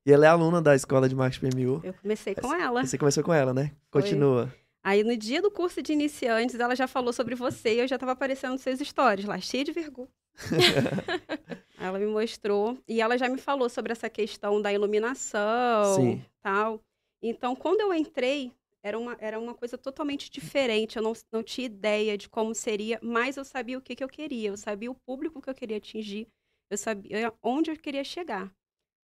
E 0.05 0.13
ela 0.13 0.27
é 0.27 0.29
aluna 0.29 0.63
da 0.63 0.75
escola 0.75 1.09
de 1.09 1.15
marketing 1.15 1.51
PMU. 1.51 1.81
Eu 1.85 1.95
comecei 1.95 2.35
com 2.35 2.55
ela. 2.55 2.83
E 2.83 2.87
você 2.87 2.97
começou 2.97 3.23
com 3.23 3.35
ela, 3.35 3.53
né? 3.53 3.73
Foi. 3.91 4.03
Continua. 4.03 4.53
Aí 4.83 5.05
no 5.05 5.15
dia 5.17 5.43
do 5.43 5.51
curso 5.51 5.83
de 5.83 5.93
iniciantes, 5.93 6.59
ela 6.59 6.75
já 6.75 6.87
falou 6.87 7.13
sobre 7.13 7.35
você 7.35 7.75
e 7.75 7.79
eu 7.81 7.89
já 7.89 7.99
tava 7.99 8.13
aparecendo 8.13 8.53
nos 8.53 8.63
seus 8.63 8.79
stories 8.81 9.27
lá, 9.27 9.39
cheia 9.39 9.65
de 9.65 9.73
vergonha. 9.73 10.09
Ela 11.79 11.99
me 11.99 12.07
mostrou 12.07 12.79
e 12.87 13.01
ela 13.01 13.17
já 13.17 13.27
me 13.27 13.39
falou 13.39 13.69
sobre 13.71 13.91
essa 13.93 14.09
questão 14.11 14.61
da 14.61 14.71
iluminação, 14.71 15.95
Sim. 15.97 16.23
tal. 16.43 16.79
Então, 17.23 17.57
quando 17.57 17.81
eu 17.81 17.95
entrei, 17.95 18.53
era 18.83 18.99
uma, 18.99 19.17
era 19.21 19.39
uma 19.39 19.55
coisa 19.55 19.77
totalmente 19.77 20.31
diferente. 20.31 20.97
Eu 20.97 21.03
não, 21.03 21.13
não 21.31 21.43
tinha 21.43 21.67
ideia 21.67 22.17
de 22.17 22.29
como 22.29 22.55
seria, 22.55 22.99
mas 23.03 23.37
eu 23.37 23.45
sabia 23.45 23.79
o 23.79 23.83
que, 23.83 23.95
que 23.95 24.05
eu 24.05 24.09
queria. 24.09 24.49
Eu 24.51 24.57
sabia 24.57 24.91
o 24.91 24.95
público 24.95 25.41
que 25.41 25.51
eu 25.51 25.55
queria 25.55 25.77
atingir. 25.77 26.29
Eu 26.69 26.79
sabia 26.79 27.33
onde 27.43 27.71
eu 27.71 27.77
queria 27.77 28.05
chegar. 28.05 28.53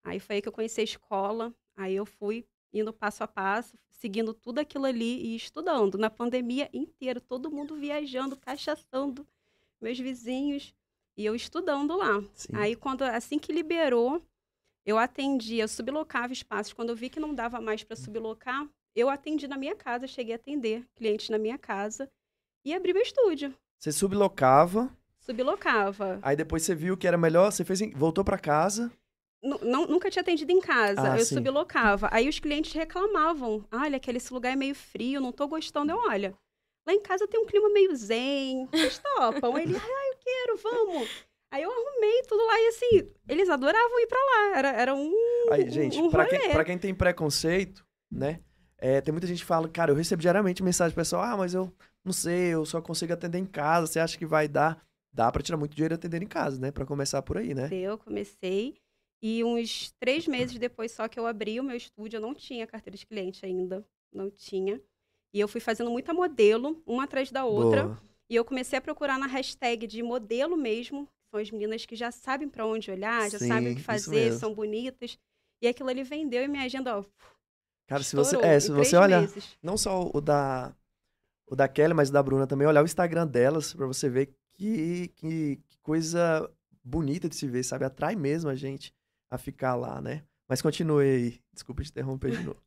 Aí 0.05 0.21
foi 0.21 0.37
aí 0.37 0.43
que 0.43 0.49
eu 0.49 0.53
conheci 0.53 0.81
a 0.81 0.85
escola. 0.85 1.55
Aí 1.77 1.95
eu 1.95 2.07
fui 2.07 2.47
indo 2.73 2.93
passo 2.93 3.25
a 3.25 3.29
passo, 3.29 3.77
seguindo 3.91 4.33
tudo 4.35 4.59
aquilo 4.59 4.87
ali 4.87 5.21
e 5.27 5.37
estudando. 5.37 5.99
Na 5.99 6.11
pandemia 6.11 6.69
inteira, 6.73 7.21
todo 7.21 7.51
mundo 7.51 7.77
viajando, 7.77 8.37
cachaçando, 8.37 9.27
meus 9.81 9.99
vizinhos. 9.99 10.75
E 11.17 11.25
eu 11.25 11.35
estudando 11.35 11.97
lá. 11.97 12.23
Sim. 12.35 12.53
Aí, 12.55 12.77
quando 12.77 13.03
assim 13.03 13.39
que 13.39 13.51
liberou, 13.53 14.23
eu 14.85 14.99
atendia, 14.99 15.65
eu 15.65 15.69
sublocava 15.69 16.33
espaços. 16.33 16.73
Quando 16.73 16.91
eu 16.91 16.97
vi 16.97 17.09
que 17.09 17.19
não 17.19 17.35
dava 17.35 17.61
mais 17.61 17.83
para 17.83 17.97
sublocar, 17.97 18.69
eu 18.97 19.09
atendi 19.09 19.47
na 19.47 19.57
minha 19.59 19.77
casa, 19.77 20.07
cheguei 20.07 20.33
a 20.33 20.37
atender 20.37 20.85
clientes 20.97 21.29
na 21.29 21.39
minha 21.39 21.59
casa 21.59 22.11
e 22.65 22.75
abri 22.75 22.93
meu 22.93 23.03
estúdio. 23.03 23.55
Você 23.79 23.93
sublocava, 23.93 24.91
Sublocava. 25.21 26.19
aí 26.23 26.35
depois 26.37 26.63
você 26.63 26.75
viu 26.75 26.97
que 26.97 27.07
era 27.07 27.19
melhor, 27.19 27.53
você 27.53 27.65
fez, 27.65 27.81
voltou 27.95 28.25
pra 28.25 28.39
casa. 28.39 28.91
Nu- 29.43 29.61
não- 29.63 29.87
nunca 29.87 30.11
tinha 30.11 30.23
atendido 30.23 30.51
em 30.51 30.61
casa, 30.61 31.13
Ah, 31.13 31.19
eu 31.19 31.25
sim. 31.25 31.35
sublocava. 31.35 32.09
Aí 32.11 32.29
os 32.29 32.39
clientes 32.41 32.73
reclamavam. 32.73 33.65
Olha, 33.73 33.97
aquele 33.97 34.17
esse 34.19 34.33
lugar 34.33 34.53
é 34.53 34.57
meio 34.57 34.75
frio, 34.75 35.21
não 35.21 35.31
tô 35.31 35.47
gostando. 35.47 35.93
Eu, 35.93 35.99
olha, 35.99 36.35
lá 36.87 36.95
em 36.95 37.01
casa 37.01 37.29
tem 37.29 37.39
um 37.39 37.45
clima 37.47 37.69
meio 37.69 37.95
zen, 37.95 38.67
vocês 38.73 38.99
topam? 38.99 39.59
Ele, 39.59 39.77
ah, 39.77 40.09
eu 40.13 40.19
quero, 40.25 40.57
vamos. 40.57 41.09
Aí 41.53 41.63
eu 41.63 41.71
arrumei 41.71 42.23
tudo 42.23 42.45
lá 42.45 42.61
e 42.61 42.67
assim, 42.69 43.13
eles 43.29 43.49
adoravam 43.49 44.01
ir 44.01 44.07
pra 44.07 44.19
lá. 44.19 44.59
Era, 44.59 44.69
era 44.73 44.95
um. 44.95 45.13
Aí, 45.53 45.69
gente, 45.71 45.99
um 45.99 46.11
pra, 46.11 46.27
quem, 46.27 46.51
pra 46.51 46.65
quem 46.65 46.79
tem 46.79 46.95
preconceito, 46.95 47.87
né? 48.11 48.41
É, 48.79 49.01
tem 49.01 49.13
muita 49.13 49.27
gente 49.27 49.41
que 49.41 49.45
fala, 49.47 49.69
cara, 49.69 49.91
eu 49.91 49.97
recebo 49.97 50.21
diariamente 50.21 50.63
mensagem 50.63 50.95
pessoal, 50.95 51.23
ah, 51.23 51.37
mas 51.37 51.55
eu 51.55 51.73
não 52.05 52.13
sei, 52.13 52.55
eu 52.55 52.65
só 52.65 52.81
consigo 52.81 53.13
atender 53.13 53.39
em 53.39 53.47
casa, 53.47 53.87
você 53.87 53.99
acha 53.99 54.19
que 54.19 54.27
vai 54.27 54.47
dar? 54.47 54.85
Dá 55.13 55.33
pra 55.33 55.43
tirar 55.43 55.57
muito 55.57 55.75
dinheiro 55.75 55.95
atendendo 55.95 56.25
em 56.25 56.29
casa, 56.29 56.61
né? 56.61 56.71
Pra 56.71 56.85
começar 56.85 57.23
por 57.23 57.39
aí, 57.39 57.55
né? 57.55 57.69
Eu 57.73 57.97
comecei. 57.97 58.77
E 59.23 59.43
uns 59.43 59.93
três 59.99 60.29
meses 60.29 60.59
depois 60.59 60.93
só 60.93 61.09
que 61.09 61.19
eu 61.19 61.27
abri 61.27 61.59
o 61.59 61.65
meu 61.65 61.77
estúdio, 61.77 62.19
eu 62.19 62.21
não 62.21 62.35
tinha 62.35 62.67
carteira 62.67 62.99
de 62.99 63.07
cliente 63.07 63.45
ainda. 63.45 63.85
Não 64.13 64.31
tinha. 64.31 64.81
E 65.33 65.41
eu 65.41 65.49
fui 65.49 65.61
fazendo 65.61 65.91
muita 65.91 66.13
modelo, 66.13 66.83
uma 66.87 67.05
atrás 67.05 67.31
da 67.31 67.45
outra. 67.45 67.85
Boa. 67.85 68.03
E 68.29 68.37
eu 68.37 68.45
comecei 68.45 68.79
a 68.79 68.83
procurar 68.83 69.19
na 69.19 69.27
hashtag 69.27 69.87
de 69.87 70.03
modelo 70.03 70.57
mesmo. 70.57 71.09
São 71.31 71.41
as 71.41 71.51
meninas 71.51 71.87
que 71.87 71.97
já 71.97 72.11
sabem 72.11 72.49
para 72.49 72.67
onde 72.67 72.91
olhar, 72.91 73.31
já 73.31 73.39
Sim, 73.39 73.49
sabem 73.49 73.73
o 73.73 73.77
que 73.77 73.83
fazer, 73.83 74.33
são 74.33 74.55
bonitas. 74.55 75.19
E 75.63 75.67
aquilo 75.67 75.89
ali 75.89 76.03
vendeu 76.03 76.43
e 76.43 76.49
minha 76.49 76.65
agenda, 76.65 76.99
ó, 76.99 77.05
Cara, 77.87 78.03
se 78.03 78.17
você, 78.17 78.35
estourou 78.35 78.51
é, 78.51 78.61
se 78.61 78.73
você 78.73 78.97
olhar, 78.97 79.21
meses. 79.21 79.57
não 79.63 79.77
só 79.77 80.11
o 80.13 80.21
da, 80.21 80.75
o 81.47 81.55
da 81.55 81.69
Kelly, 81.69 81.95
mas 81.95 82.09
o 82.09 82.13
da 82.13 82.23
Bruna 82.23 82.47
também, 82.47 82.67
olhar 82.67 82.83
o 82.83 82.87
Instagram 82.87 83.27
delas 83.27 83.73
pra 83.73 83.87
você 83.87 84.09
ver 84.09 84.35
que, 84.55 85.09
que, 85.15 85.57
que 85.69 85.79
coisa 85.83 86.51
bonita 86.83 87.29
de 87.29 87.37
se 87.37 87.47
ver, 87.47 87.63
sabe? 87.63 87.85
Atrai 87.85 88.17
mesmo 88.17 88.51
a 88.51 88.55
gente 88.55 88.93
a 89.31 89.39
ficar 89.39 89.75
lá, 89.75 90.01
né? 90.01 90.25
Mas 90.49 90.63
continue 90.63 91.05
aí. 91.05 91.41
Desculpa 91.53 91.83
te 91.83 91.91
interromper 91.91 92.31
de 92.33 92.43
novo. 92.45 92.61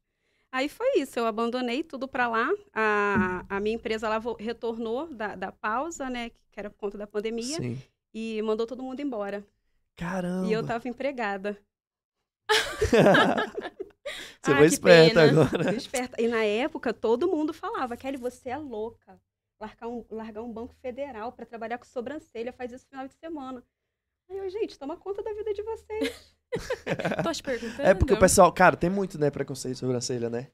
Aí 0.51 0.67
foi 0.67 0.97
isso, 0.97 1.19
eu 1.19 1.27
abandonei 1.27 1.83
tudo 1.83 2.07
para 2.07 2.27
lá. 2.27 2.49
A, 2.73 3.45
a 3.47 3.59
minha 3.59 3.75
empresa 3.75 4.07
ela 4.07 4.19
retornou 4.39 5.05
da, 5.13 5.35
da 5.35 5.51
pausa, 5.51 6.09
né? 6.09 6.31
Que 6.51 6.59
era 6.59 6.71
por 6.71 6.79
conta 6.79 6.97
da 6.97 7.05
pandemia. 7.05 7.57
Sim. 7.57 7.79
E 8.11 8.41
mandou 8.41 8.65
todo 8.65 8.81
mundo 8.81 8.99
embora. 8.99 9.45
Caramba! 9.95 10.47
E 10.47 10.51
eu 10.51 10.65
tava 10.65 10.89
empregada. 10.89 11.55
Você 14.41 14.51
Ah, 14.51 14.57
foi 14.57 14.67
que 14.67 14.73
esperta 14.73 15.19
pena. 15.27 15.41
agora. 15.43 15.75
Esperta. 15.75 16.21
E 16.21 16.27
na 16.27 16.43
época, 16.43 16.93
todo 16.93 17.27
mundo 17.27 17.53
falava, 17.53 17.97
Kelly, 17.97 18.17
você 18.17 18.49
é 18.49 18.57
louca. 18.57 19.19
Largar 19.59 19.87
um, 19.89 20.05
largar 20.09 20.41
um 20.41 20.51
banco 20.53 20.73
federal 20.75 21.31
para 21.33 21.45
trabalhar 21.45 21.77
com 21.77 21.85
sobrancelha, 21.85 22.53
faz 22.53 22.71
isso 22.71 22.85
no 22.85 22.89
final 22.89 23.07
de 23.07 23.13
semana. 23.15 23.63
Aí 24.29 24.37
eu, 24.37 24.49
gente, 24.49 24.79
toma 24.79 24.95
conta 24.95 25.21
da 25.21 25.33
vida 25.33 25.53
de 25.53 25.61
vocês. 25.63 26.35
Tô 27.23 27.31
te 27.33 27.43
perguntando. 27.43 27.81
É 27.81 27.93
porque 27.93 28.13
o 28.13 28.19
pessoal, 28.19 28.51
cara, 28.53 28.77
tem 28.77 28.89
muito, 28.89 29.19
né, 29.19 29.29
preconceito 29.29 29.75
sobre 29.77 29.97
a 29.97 30.01
sobrancelha, 30.01 30.29
né? 30.29 30.47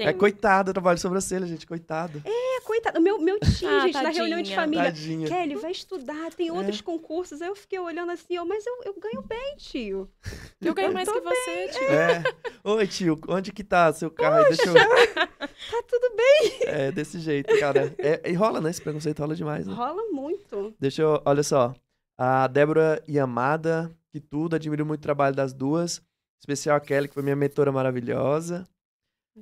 Tem. 0.00 0.08
É 0.08 0.12
coitado, 0.14 0.70
eu 0.70 0.72
trabalho 0.72 0.94
de 0.96 1.02
sobrancelha, 1.02 1.46
gente, 1.46 1.66
coitado. 1.66 2.22
É, 2.24 2.60
coitado. 2.62 2.98
Meu, 3.02 3.20
meu 3.20 3.38
tio, 3.38 3.68
Ah, 3.68 3.80
gente, 3.80 3.92
na 4.02 4.08
reunião 4.08 4.40
de 4.40 4.48
tadinha. 4.48 4.56
família. 4.56 4.84
Tadinha. 4.84 5.28
Kelly, 5.28 5.54
vai 5.56 5.70
estudar, 5.72 6.32
tem 6.32 6.48
É. 6.48 6.52
outros 6.52 6.80
concursos. 6.80 7.42
Aí 7.42 7.48
eu 7.48 7.54
fiquei 7.54 7.78
olhando 7.78 8.10
assim, 8.10 8.38
ó, 8.38 8.46
mas 8.46 8.64
eu, 8.66 8.80
eu 8.86 8.94
ganho 8.98 9.20
bem, 9.20 9.56
tio. 9.58 10.10
Eu 10.58 10.72
ganho 10.72 10.90
mais 10.94 11.06
que 11.06 11.20
você, 11.20 11.68
tio. 11.68 11.84
É. 11.90 12.22
Oi, 12.64 12.86
tio, 12.86 13.20
onde 13.28 13.52
que 13.52 13.62
tá 13.62 13.92
seu 13.92 14.10
carro 14.10 14.36
aí? 14.36 14.44
Deixa 14.56 14.64
eu... 14.68 14.72
Tá 15.70 15.82
tudo 15.86 16.16
bem. 16.16 16.52
É, 16.62 16.90
desse 16.90 17.20
jeito, 17.20 17.58
cara. 17.60 17.94
É, 17.98 18.30
e 18.30 18.32
rola, 18.32 18.58
né? 18.62 18.70
Esse 18.70 18.80
preconceito 18.80 19.18
rola 19.20 19.34
demais, 19.36 19.66
né? 19.66 19.74
Rola 19.74 20.02
muito. 20.10 20.74
Deixa 20.80 21.02
eu... 21.02 21.20
Olha 21.26 21.42
só. 21.42 21.74
A 22.16 22.46
Débora 22.46 23.02
Yamada, 23.06 23.94
que 24.10 24.18
tudo, 24.18 24.56
admiro 24.56 24.86
muito 24.86 25.00
o 25.00 25.02
trabalho 25.02 25.36
das 25.36 25.52
duas. 25.52 26.00
Especial 26.40 26.76
a 26.76 26.80
Kelly, 26.80 27.08
que 27.08 27.14
foi 27.14 27.22
minha 27.22 27.36
mentora 27.36 27.70
maravilhosa. 27.70 28.64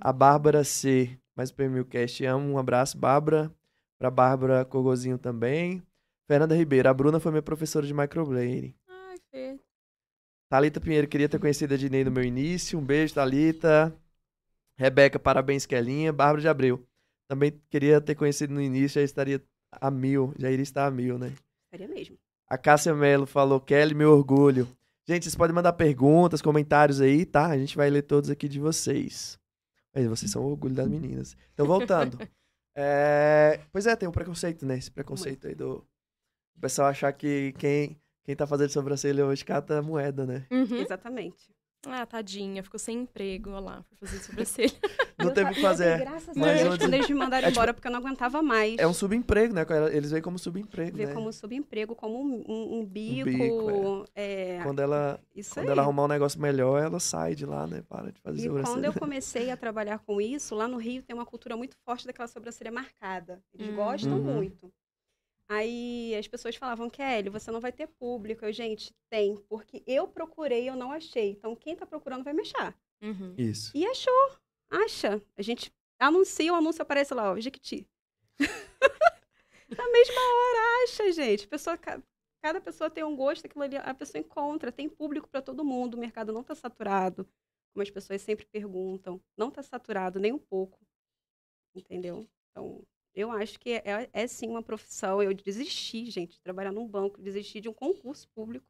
A 0.00 0.12
Bárbara 0.12 0.62
C, 0.64 1.18
mais 1.36 1.50
o 1.50 1.54
PMU 1.54 1.84
Cast, 1.84 2.24
amo. 2.24 2.52
Um 2.52 2.58
abraço, 2.58 2.96
Bárbara. 2.98 3.52
Pra 3.98 4.10
Bárbara 4.10 4.64
Cogozinho 4.64 5.18
também. 5.18 5.82
Fernanda 6.28 6.54
Ribeiro, 6.54 6.88
a 6.88 6.94
Bruna 6.94 7.18
foi 7.18 7.32
minha 7.32 7.42
professora 7.42 7.86
de 7.86 7.94
microblading. 7.94 8.74
Ai, 8.88 9.16
Fê. 9.30 9.58
Thalita 10.50 10.80
Pinheiro, 10.80 11.08
queria 11.08 11.28
ter 11.28 11.38
conhecido 11.38 11.74
a 11.74 11.76
Dinei 11.76 12.04
no 12.04 12.10
meu 12.10 12.22
início. 12.22 12.78
Um 12.78 12.84
beijo, 12.84 13.14
Thalita. 13.14 13.94
Rebeca, 14.76 15.18
parabéns, 15.18 15.66
Kelinha. 15.66 16.12
Bárbara 16.12 16.40
de 16.40 16.48
Abreu. 16.48 16.86
Também 17.28 17.60
queria 17.68 18.00
ter 18.00 18.14
conhecido 18.14 18.54
no 18.54 18.60
início, 18.60 19.00
já 19.00 19.04
estaria 19.04 19.42
a 19.72 19.90
mil. 19.90 20.32
Já 20.38 20.50
iria 20.50 20.62
estar 20.62 20.86
a 20.86 20.90
mil, 20.90 21.18
né? 21.18 21.32
Seria 21.70 21.88
mesmo. 21.88 22.16
A 22.48 22.56
Cássia 22.56 22.94
Mello 22.94 23.26
falou, 23.26 23.60
Kelly, 23.60 23.94
meu 23.94 24.12
orgulho. 24.12 24.66
Gente, 25.06 25.24
vocês 25.24 25.34
podem 25.34 25.54
mandar 25.54 25.72
perguntas, 25.74 26.40
comentários 26.40 27.00
aí, 27.00 27.26
tá? 27.26 27.46
A 27.46 27.58
gente 27.58 27.76
vai 27.76 27.90
ler 27.90 28.02
todos 28.02 28.30
aqui 28.30 28.48
de 28.48 28.58
vocês. 28.58 29.38
Mas 29.98 30.06
vocês 30.06 30.30
são 30.30 30.44
o 30.44 30.50
orgulho 30.50 30.74
das 30.74 30.88
meninas. 30.88 31.36
Então, 31.52 31.66
voltando. 31.66 32.16
É, 32.80 33.58
Pois 33.72 33.88
é, 33.88 33.96
tem 33.96 34.08
um 34.08 34.12
preconceito, 34.12 34.64
né? 34.64 34.78
Esse 34.78 34.88
preconceito 34.88 35.48
aí 35.48 35.54
do... 35.56 35.84
O 36.56 36.60
pessoal 36.60 36.86
achar 36.86 37.12
que 37.12 37.52
quem, 37.58 38.00
quem 38.22 38.36
tá 38.36 38.46
fazendo 38.46 38.70
sobrancelha 38.70 39.26
hoje 39.26 39.44
cata 39.44 39.82
moeda, 39.82 40.24
né? 40.24 40.46
Uhum. 40.48 40.76
Exatamente. 40.76 41.52
Ah, 41.86 42.04
tadinha, 42.04 42.62
ficou 42.62 42.78
sem 42.78 42.98
emprego, 43.02 43.50
olha 43.50 43.60
lá, 43.60 43.84
por 43.88 43.96
fazer 43.98 44.18
sobrancelha. 44.18 44.72
Não 45.16 45.28
Eu 45.28 45.34
teve 45.34 45.50
o 45.50 45.54
que 45.54 45.60
fazer. 45.60 45.98
Graças 45.98 46.36
a 46.36 46.40
Mas 46.40 46.60
Deus, 46.62 46.76
quando 46.78 46.94
eles 46.94 47.08
me 47.08 47.14
mandaram 47.14 47.46
É 47.46 47.50
tipo- 47.50 47.58
embora, 47.58 47.74
porque 47.74 47.88
eu 47.88 47.92
não 47.92 47.98
aguentava 47.98 48.40
mais. 48.42 48.76
É 48.78 48.86
um 48.86 48.94
subemprego, 48.94 49.52
né? 49.52 49.64
Eles 49.92 50.10
veem 50.12 50.22
como 50.22 50.38
subemprego, 50.38 50.96
Ver 50.96 51.08
né? 51.08 51.14
como 51.14 51.32
subemprego, 51.32 51.94
como 51.96 52.20
um, 52.22 52.44
um- 52.48 52.78
um 52.80 52.84
bico. 52.86 53.24
bico, 53.24 54.04
é, 54.14 54.60
Quando 54.62 54.80
ela, 54.80 55.20
Isso 55.34 55.54
quando 55.54 55.66
aí. 55.66 55.72
ela 55.72 55.82
arrumar 55.82 56.04
um 56.04 56.08
negócio 56.08 56.40
melhor, 56.40 56.80
ela 56.82 57.00
sai 57.00 57.34
de 57.34 57.44
lá, 57.46 57.66
né? 57.66 57.82
Para 57.88 58.12
de 58.12 58.20
fazer 58.20 58.38
E 58.38 58.42
sobrancelha. 58.42 58.74
quando 58.76 58.84
eu 58.84 58.92
comecei 59.00 59.50
a 59.50 59.56
trabalhar 59.56 59.98
com 59.98 60.20
isso, 60.20 60.54
lá 60.54 60.68
no 60.68 60.76
Rio 60.78 61.02
tem 61.02 61.14
uma 61.14 61.26
cultura 61.26 61.56
muito 61.56 61.76
forte 61.84 62.06
daquela 62.06 62.28
sobrancelha 62.28 62.70
marcada. 62.70 63.42
Eles 63.54 63.72
Hum. 63.72 63.74
gostam 63.76 64.18
Uhum. 64.18 64.34
muito. 64.36 64.72
Aí 65.48 66.14
as 66.14 66.28
pessoas 66.28 66.56
falavam, 66.56 66.90
Kelly, 66.90 67.30
você 67.30 67.50
não 67.50 67.60
vai 67.60 67.72
ter 67.72 67.86
público. 67.86 68.44
Eu, 68.44 68.52
gente, 68.52 68.94
tem, 69.08 69.36
porque 69.48 69.82
eu 69.86 70.06
procurei 70.06 70.64
e 70.64 70.66
eu 70.66 70.76
não 70.76 70.92
achei. 70.92 71.30
Então, 71.30 71.56
quem 71.56 71.74
tá 71.74 71.86
procurando 71.86 72.22
vai 72.24 72.32
me 72.34 72.42
achar. 72.42 72.78
Uhum. 73.00 73.34
Isso. 73.38 73.70
E 73.74 73.86
achou, 73.86 74.36
acha. 74.70 75.22
A 75.36 75.42
gente 75.42 75.72
anuncia, 75.98 76.52
o 76.52 76.56
anúncio 76.56 76.82
aparece 76.82 77.14
lá, 77.14 77.32
ó, 77.32 77.40
Jequiti. 77.40 77.88
Na 79.76 79.90
mesma 79.90 80.20
hora, 80.20 80.84
acha, 80.84 81.12
gente. 81.12 81.46
Pessoa, 81.48 81.76
ca- 81.78 82.02
cada 82.42 82.60
pessoa 82.60 82.90
tem 82.90 83.04
um 83.04 83.16
gosto, 83.16 83.46
aquilo 83.46 83.64
ali, 83.64 83.76
a 83.76 83.94
pessoa 83.94 84.20
encontra, 84.20 84.70
tem 84.72 84.88
público 84.88 85.28
para 85.28 85.42
todo 85.42 85.64
mundo, 85.64 85.94
o 85.94 85.98
mercado 86.00 86.32
não 86.32 86.40
está 86.42 86.54
saturado, 86.54 87.26
como 87.72 87.82
as 87.82 87.90
pessoas 87.90 88.20
sempre 88.22 88.46
perguntam. 88.46 89.20
Não 89.36 89.48
está 89.48 89.62
saturado 89.62 90.18
nem 90.18 90.32
um 90.32 90.38
pouco. 90.38 90.78
Entendeu? 91.74 92.26
Então, 92.50 92.82
eu 93.18 93.32
acho 93.32 93.58
que 93.58 93.72
é, 93.72 94.08
é 94.12 94.26
sim 94.28 94.48
uma 94.48 94.62
profissão. 94.62 95.20
Eu 95.20 95.34
desisti, 95.34 96.08
gente, 96.08 96.34
de 96.34 96.40
trabalhar 96.40 96.70
num 96.70 96.86
banco, 96.86 97.20
desisti 97.20 97.60
de 97.60 97.68
um 97.68 97.74
concurso 97.74 98.28
público 98.28 98.64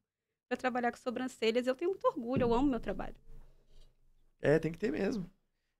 para 0.48 0.56
trabalhar 0.56 0.90
com 0.90 0.96
sobrancelhas. 0.96 1.66
Eu 1.66 1.74
tenho 1.74 1.90
muito 1.90 2.06
orgulho, 2.06 2.42
eu 2.44 2.54
amo 2.54 2.66
meu 2.70 2.80
trabalho. 2.80 3.14
É, 4.40 4.58
tem 4.58 4.72
que 4.72 4.78
ter 4.78 4.90
mesmo. 4.90 5.30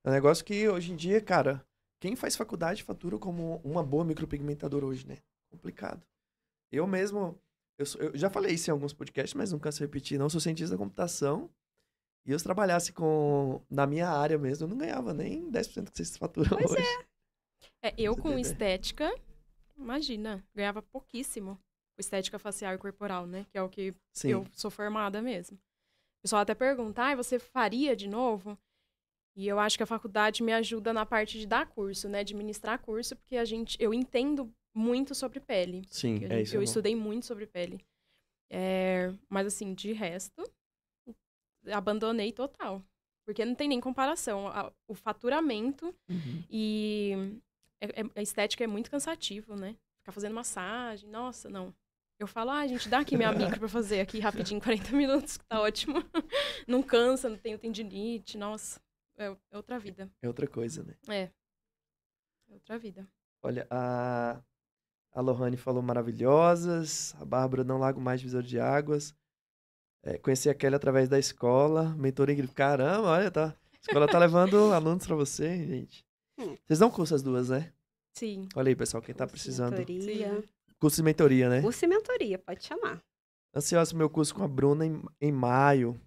É 0.05 0.11
um 0.11 0.13
negócio 0.13 0.45
que 0.45 0.69
hoje 0.69 0.93
em 0.93 0.97
dia, 0.97 1.19
cara, 1.19 1.65
quem 1.99 2.15
faz 2.15 2.37
faculdade 2.37 2.83
fatura 2.83 3.19
como 3.19 3.57
uma 3.65 3.83
boa 3.83 4.05
micropigmentadora 4.05 4.85
hoje, 4.85 5.07
né? 5.07 5.17
Complicado. 5.51 6.03
Eu 6.71 6.87
mesmo, 6.87 7.41
eu, 7.79 7.87
sou- 7.87 8.03
eu 8.03 8.17
já 8.19 8.29
falei 8.29 8.55
isso 8.55 8.69
em 8.71 8.73
alguns 8.73 8.93
podcasts, 8.93 9.33
mas 9.35 9.51
não 9.51 9.59
canso 9.59 9.79
de 9.79 9.85
repetir, 9.85 10.19
não 10.19 10.29
sou 10.29 10.41
cientista 10.43 10.77
da 10.77 10.79
computação. 10.79 11.49
E 12.27 12.33
eu 12.33 12.39
se 12.39 12.45
trabalhasse 12.45 12.93
com, 12.93 13.63
na 13.71 13.87
minha 13.87 14.11
área 14.11 14.37
mesmo, 14.37 14.65
eu 14.65 14.69
não 14.69 14.77
ganhava 14.77 15.15
nem 15.15 15.51
10% 15.51 15.91
que 15.91 15.97
vocês 15.97 16.15
faturam 16.19 16.51
Pois 16.59 16.71
hoje. 16.71 16.83
É, 16.83 17.08
eu 17.97 18.15
Você 18.15 18.21
com 18.23 18.39
estética, 18.39 19.11
imagina, 19.77 20.45
ganhava 20.55 20.83
pouquíssimo. 20.83 21.55
Com 21.95 22.01
estética 22.01 22.39
facial 22.39 22.75
e 22.75 22.79
corporal, 22.79 23.27
né? 23.27 23.45
Que 23.51 23.59
é 23.59 23.63
o 23.63 23.69
que 23.69 23.95
Sim. 24.13 24.29
eu 24.31 24.47
sou 24.53 24.71
formada 24.71 25.21
mesmo. 25.21 25.57
O 25.57 26.23
pessoal 26.23 26.43
até 26.43 26.55
pergunta, 26.55 27.03
ah, 27.03 27.15
você 27.17 27.39
faria 27.39 27.95
de 27.97 28.09
novo? 28.09 28.59
E 29.37 29.47
eu 29.47 29.59
acho 29.59 29.77
que 29.77 29.83
a 29.83 29.87
faculdade 29.87 30.43
me 30.43 30.53
ajuda 30.53 30.93
na 30.93 31.07
parte 31.07 31.39
de 31.39 31.47
dar 31.47 31.67
curso, 31.69 32.09
né? 32.09 32.25
De 32.25 32.35
ministrar 32.35 32.81
curso, 32.81 33.15
porque 33.17 33.37
a 33.37 33.45
gente, 33.45 33.77
eu 33.81 33.95
entendo 33.95 34.53
muito 34.75 35.15
sobre 35.15 35.39
pele. 35.41 35.83
Sim, 35.89 36.19
Eu, 36.25 36.31
é 36.33 36.43
isso. 36.43 36.57
eu 36.57 36.61
é 36.61 36.65
estudei 36.65 36.95
muito 36.97 37.27
sobre 37.27 37.47
pele. 37.47 37.81
É, 38.51 39.13
mas 39.29 39.47
assim, 39.47 39.75
de 39.75 39.93
resto, 39.93 40.43
abandonei 41.67 42.33
total. 42.33 42.83
Porque 43.25 43.45
não 43.45 43.55
tem 43.55 43.69
nem 43.69 43.81
comparação. 43.81 44.47
O 44.89 44.95
faturamento 44.95 45.95
Uhum. 46.09 46.45
e 46.51 47.41
é- 47.81 48.01
é- 48.03 48.11
a 48.17 48.23
estética 48.23 48.65
é 48.65 48.67
muito 48.67 48.91
cansativo, 48.91 49.55
né? 49.57 49.77
Ficar 50.01 50.13
fazendo 50.13 50.35
massagem, 50.35 51.09
nossa, 51.09 51.49
não. 51.49 51.75
Eu 52.19 52.27
falo, 52.27 52.51
ah, 52.51 52.67
gente, 52.67 52.89
dá 52.89 52.99
aqui 53.01 53.17
minha 53.17 53.31
micro 53.31 53.61
pra 53.61 53.69
fazer 53.69 54.01
aqui 54.01 54.19
rapidinho, 54.19 54.61
40 54.91 54.97
minutos, 54.97 55.37
que 55.37 55.45
tá 55.47 55.61
ótimo. 55.61 55.95
não 56.67 56.83
cansa, 56.83 57.29
não 57.29 57.37
tenho 57.37 57.59
tendinite, 57.59 58.37
nossa. 58.37 58.81
É, 59.17 59.27
é 59.51 59.57
outra 59.57 59.79
vida. 59.79 60.11
É 60.23 60.27
outra 60.27 60.47
coisa, 60.47 60.83
né? 60.83 60.95
É. 61.09 61.31
É 62.49 62.55
outra 62.55 62.79
vida. 62.79 63.07
Olha, 63.43 63.67
a, 63.71 64.41
a 65.13 65.21
Lohane 65.21 65.57
falou 65.57 65.83
maravilhosas. 65.83 67.15
A 67.21 67.25
Bárbara 67.25 67.63
não 67.63 67.79
largo 67.79 68.01
mais 68.01 68.21
divisor 68.21 68.43
de 68.43 68.59
águas. 68.59 69.15
É, 70.03 70.19
conheci 70.19 70.49
a 70.49 70.55
Kelly 70.55 70.75
através 70.75 71.09
da 71.09 71.19
escola. 71.19 71.95
Mentor 71.97 72.31
incrível. 72.31 72.55
Caramba, 72.55 73.09
olha, 73.09 73.31
tá. 73.31 73.49
A 73.49 73.79
escola 73.81 74.09
tá 74.09 74.19
levando 74.19 74.57
alunos 74.75 75.07
pra 75.07 75.15
você, 75.15 75.65
gente. 75.67 76.08
Hum. 76.39 76.57
Vocês 76.67 76.79
dão 76.79 76.91
curso 76.91 77.15
as 77.15 77.23
duas, 77.23 77.49
né? 77.49 77.73
Sim. 78.15 78.49
Olha 78.55 78.69
aí, 78.69 78.77
pessoal, 78.77 79.03
quem 79.03 79.15
tá 79.15 79.27
Curso 79.27 79.37
de 79.37 79.43
precisando. 79.45 79.77
mentoria. 79.77 80.45
Curso 80.79 80.97
de 80.97 81.03
mentoria, 81.03 81.49
né? 81.49 81.61
Curso 81.61 81.85
e 81.85 81.89
mentoria, 81.89 82.39
pode 82.39 82.65
chamar. 82.65 83.03
Ansioso 83.55 83.91
pro 83.91 83.99
meu 83.99 84.11
curso 84.11 84.35
com 84.35 84.45
a 84.45 84.49
Bruna 84.49 84.87
em, 84.87 85.03
em 85.21 85.33
maio. 85.33 86.01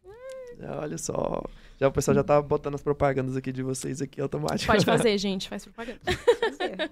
É, 0.59 0.69
Olha 0.71 0.97
só. 0.97 1.43
Já 1.79 1.87
o 1.87 1.91
pessoal 1.91 2.15
já 2.15 2.23
tá 2.23 2.41
botando 2.41 2.75
as 2.75 2.83
propagandas 2.83 3.35
aqui 3.35 3.51
de 3.51 3.63
vocês 3.63 4.01
aqui 4.01 4.21
automático. 4.21 4.71
Pode 4.71 4.85
fazer, 4.85 5.17
gente, 5.17 5.49
faz 5.49 5.65
propaganda. 5.65 5.99
Fazer. 6.05 6.91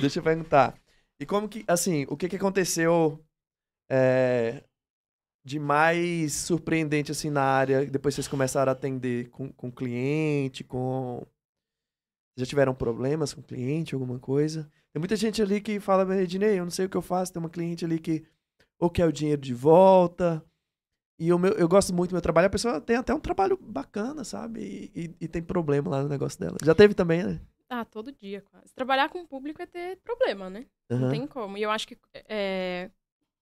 Deixa 0.00 0.18
eu 0.18 0.22
perguntar. 0.22 0.78
E 1.18 1.26
como 1.26 1.48
que, 1.48 1.64
assim, 1.66 2.06
o 2.08 2.16
que 2.16 2.28
que 2.28 2.36
aconteceu 2.36 3.18
é, 3.90 4.62
de 5.44 5.58
mais 5.58 6.34
surpreendente, 6.34 7.10
assim, 7.10 7.30
na 7.30 7.42
área, 7.42 7.84
depois 7.86 8.14
vocês 8.14 8.28
começaram 8.28 8.70
a 8.70 8.72
atender 8.72 9.28
com, 9.30 9.50
com 9.52 9.70
cliente, 9.70 10.62
com... 10.62 11.26
Já 12.40 12.46
tiveram 12.46 12.74
problemas 12.74 13.34
com 13.34 13.42
cliente, 13.42 13.94
alguma 13.94 14.18
coisa? 14.18 14.66
Tem 14.92 14.98
muita 14.98 15.14
gente 15.14 15.42
ali 15.42 15.60
que 15.60 15.78
fala, 15.78 16.16
Ednei, 16.20 16.58
eu 16.58 16.64
não 16.64 16.70
sei 16.70 16.86
o 16.86 16.88
que 16.88 16.96
eu 16.96 17.02
faço, 17.02 17.32
tem 17.32 17.38
uma 17.40 17.50
cliente 17.50 17.84
ali 17.84 17.98
que 17.98 18.24
ou 18.78 18.88
quer 18.88 19.06
o 19.06 19.12
dinheiro 19.12 19.42
de 19.42 19.52
volta, 19.52 20.42
e 21.18 21.30
o 21.34 21.38
meu, 21.38 21.52
eu 21.52 21.68
gosto 21.68 21.92
muito 21.92 22.10
do 22.10 22.14
meu 22.14 22.22
trabalho, 22.22 22.46
a 22.46 22.50
pessoa 22.50 22.80
tem 22.80 22.96
até 22.96 23.14
um 23.14 23.20
trabalho 23.20 23.58
bacana, 23.60 24.24
sabe? 24.24 24.90
E, 24.94 25.00
e- 25.04 25.14
e 25.20 25.28
tem 25.28 25.42
problema 25.42 25.90
lá 25.90 26.02
no 26.02 26.08
negócio 26.08 26.40
dela. 26.40 26.56
Já 26.64 26.74
teve 26.74 26.94
também, 26.94 27.22
né? 27.22 27.40
Ah, 27.68 27.84
todo 27.84 28.10
dia 28.10 28.40
quase. 28.40 28.72
Trabalhar 28.74 29.10
com 29.10 29.20
o 29.20 29.28
público 29.28 29.60
é 29.60 29.66
ter 29.66 29.98
problema, 29.98 30.48
né? 30.48 30.64
Não 30.88 30.98
Aham. 30.98 31.10
tem 31.10 31.26
como. 31.26 31.58
E 31.58 31.62
eu 31.62 31.70
acho 31.70 31.86
que 31.86 31.98
é, 32.26 32.90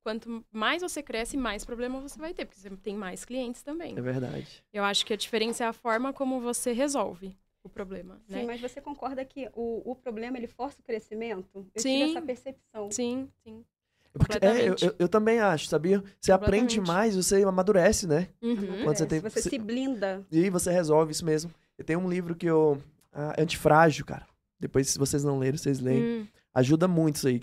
quanto 0.02 0.44
mais 0.50 0.82
você 0.82 1.04
cresce, 1.04 1.36
mais 1.36 1.64
problema 1.64 2.00
você 2.00 2.18
vai 2.18 2.34
ter, 2.34 2.46
porque 2.46 2.60
você 2.60 2.68
tem 2.78 2.96
mais 2.96 3.24
clientes 3.24 3.62
também. 3.62 3.96
É 3.96 4.00
verdade. 4.00 4.64
Eu 4.72 4.82
acho 4.82 5.06
que 5.06 5.12
a 5.12 5.16
diferença 5.16 5.62
é 5.62 5.68
a 5.68 5.72
forma 5.72 6.12
como 6.12 6.40
você 6.40 6.72
resolve 6.72 7.38
o 7.68 7.70
problema, 7.70 8.20
Sim, 8.26 8.34
né? 8.36 8.44
mas 8.44 8.60
você 8.60 8.80
concorda 8.80 9.24
que 9.24 9.48
o, 9.54 9.90
o 9.90 9.94
problema 9.94 10.36
ele 10.36 10.46
força 10.48 10.80
o 10.80 10.82
crescimento? 10.84 11.66
Eu 11.74 11.80
Sim. 11.82 11.98
tive 12.00 12.10
essa 12.10 12.22
percepção. 12.22 12.90
Sim, 12.90 13.28
sim. 13.44 13.64
Porque, 14.12 14.38
é, 14.44 14.68
eu, 14.68 14.74
eu, 14.80 14.94
eu 14.98 15.08
também 15.08 15.38
acho, 15.38 15.66
sabia? 15.66 16.02
Você 16.20 16.32
aprende 16.32 16.80
mais, 16.80 17.14
você 17.14 17.42
amadurece, 17.44 18.06
né? 18.06 18.28
Uhum. 18.42 18.82
Quando 18.82 18.96
você 18.96 19.02
É, 19.04 19.06
tem- 19.06 19.20
se 19.20 19.30
você 19.30 19.42
você- 19.42 19.50
se 19.50 19.58
blinda. 19.58 20.26
E 20.32 20.42
aí 20.44 20.50
você 20.50 20.72
resolve 20.72 21.12
isso 21.12 21.24
mesmo. 21.24 21.52
Eu 21.76 21.84
tenho 21.84 22.00
um 22.00 22.08
livro 22.08 22.34
que 22.34 22.46
eu. 22.46 22.82
ah, 23.12 23.34
Antifrágil, 23.40 24.04
cara. 24.04 24.26
Depois, 24.58 24.88
se 24.88 24.98
vocês 24.98 25.22
não 25.22 25.38
leram, 25.38 25.56
vocês 25.56 25.78
leem. 25.78 26.02
Hum, 26.22 26.26
Ajuda 26.54 26.88
muito 26.88 27.16
isso 27.16 27.28
aí. 27.28 27.38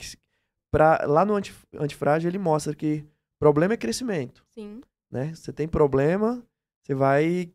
Pra, 0.69 1.05
lá 1.05 1.23
no 1.23 1.35
anti, 1.35 1.53
Antifrágil 1.75 2.29
ele 2.29 2.37
mostra 2.39 2.75
que 2.75 3.05
problema 3.39 3.75
é 3.75 3.77
crescimento. 3.77 4.43
sim. 4.53 4.81
né? 5.09 5.33
Você 5.33 5.53
tem 5.53 5.67
problema, 5.67 6.43
você 6.83 6.93
vai 6.93 7.49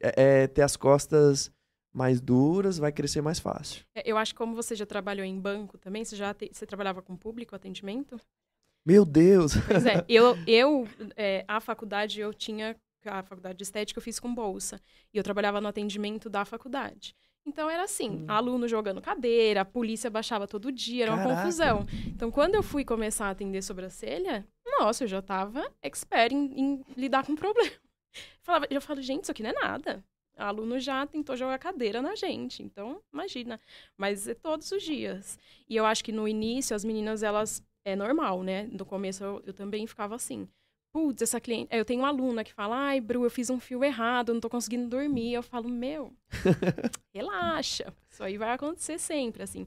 é, 0.00 0.42
é, 0.42 0.46
ter 0.46 0.60
as 0.62 0.76
costas 0.76 1.50
mais 1.98 2.20
duras, 2.20 2.78
vai 2.78 2.92
crescer 2.92 3.20
mais 3.20 3.38
fácil. 3.38 3.84
É, 3.94 4.02
Eu 4.10 4.16
acho 4.16 4.32
que 4.32 4.38
como 4.38 4.54
você 4.54 4.74
já 4.74 4.86
trabalhou 4.86 5.26
em 5.26 5.38
banco 5.38 5.76
também, 5.76 6.04
você 6.04 6.14
já 6.16 6.32
te- 6.32 6.48
você 6.52 6.64
trabalhava 6.64 7.02
com 7.02 7.16
público, 7.16 7.54
atendimento? 7.56 8.18
Meu 8.86 9.04
Deus! 9.04 9.52
Pois 9.66 9.84
é, 9.84 10.04
eu, 10.08 10.36
eu 10.46 10.86
é, 11.16 11.44
a 11.48 11.60
faculdade 11.60 12.20
eu 12.20 12.32
tinha, 12.32 12.76
a 13.04 13.22
faculdade 13.22 13.58
de 13.58 13.64
estética 13.64 13.98
eu 13.98 14.02
fiz 14.02 14.18
com 14.20 14.32
bolsa. 14.34 14.80
E 15.12 15.18
eu 15.18 15.24
trabalhava 15.24 15.60
no 15.60 15.68
atendimento 15.68 16.30
da 16.30 16.44
faculdade. 16.44 17.14
Então 17.44 17.68
era 17.68 17.82
assim, 17.84 18.10
Hum. 18.10 18.24
aluno 18.28 18.68
jogando 18.68 19.00
cadeira, 19.00 19.62
a 19.62 19.64
polícia 19.64 20.08
baixava 20.10 20.46
todo 20.46 20.70
dia, 20.70 21.04
era 21.04 21.12
uma 21.12 21.18
Caraca. 21.22 21.40
confusão. 21.42 21.86
Então 22.06 22.30
quando 22.30 22.54
eu 22.54 22.62
fui 22.62 22.84
começar 22.84 23.26
a 23.26 23.30
atender 23.30 23.62
sobrancelha, 23.62 24.46
nossa, 24.78 25.04
eu 25.04 25.08
já 25.08 25.20
tava 25.20 25.66
expert 25.82 26.32
em, 26.32 26.60
em 26.60 26.84
lidar 26.96 27.24
com 27.26 27.34
problema. 27.34 27.72
Falava, 28.42 28.66
eu 28.70 28.80
falo, 28.80 29.00
gente, 29.02 29.24
isso 29.24 29.32
aqui 29.32 29.42
não 29.42 29.50
é 29.50 29.54
nada. 29.54 30.04
Aluno 30.38 30.78
já 30.78 31.06
tentou 31.06 31.36
jogar 31.36 31.58
cadeira 31.58 32.00
na 32.00 32.14
gente, 32.14 32.62
então 32.62 33.02
imagina. 33.12 33.60
Mas 33.96 34.26
é 34.28 34.34
todos 34.34 34.70
os 34.72 34.82
dias. 34.82 35.38
E 35.68 35.76
eu 35.76 35.84
acho 35.84 36.04
que 36.04 36.12
no 36.12 36.26
início 36.28 36.74
as 36.76 36.84
meninas 36.84 37.22
elas 37.22 37.62
é 37.84 37.96
normal, 37.96 38.42
né? 38.42 38.68
No 38.72 38.84
começo 38.84 39.24
eu, 39.24 39.42
eu 39.46 39.52
também 39.52 39.86
ficava 39.86 40.14
assim. 40.14 40.48
Putz, 40.92 41.20
essa 41.22 41.40
cliente. 41.40 41.68
Eu 41.70 41.84
tenho 41.84 42.00
uma 42.00 42.08
aluna 42.08 42.42
que 42.42 42.52
fala, 42.52 42.74
ai, 42.76 43.00
Bru, 43.00 43.22
eu 43.24 43.30
fiz 43.30 43.50
um 43.50 43.60
fio 43.60 43.84
errado, 43.84 44.32
não 44.32 44.40
tô 44.40 44.48
conseguindo 44.48 44.88
dormir. 44.88 45.32
Eu 45.34 45.42
falo, 45.42 45.68
meu, 45.68 46.12
relaxa. 47.14 47.92
Isso 48.10 48.22
aí 48.22 48.36
vai 48.38 48.52
acontecer 48.52 48.98
sempre, 48.98 49.42
assim. 49.42 49.66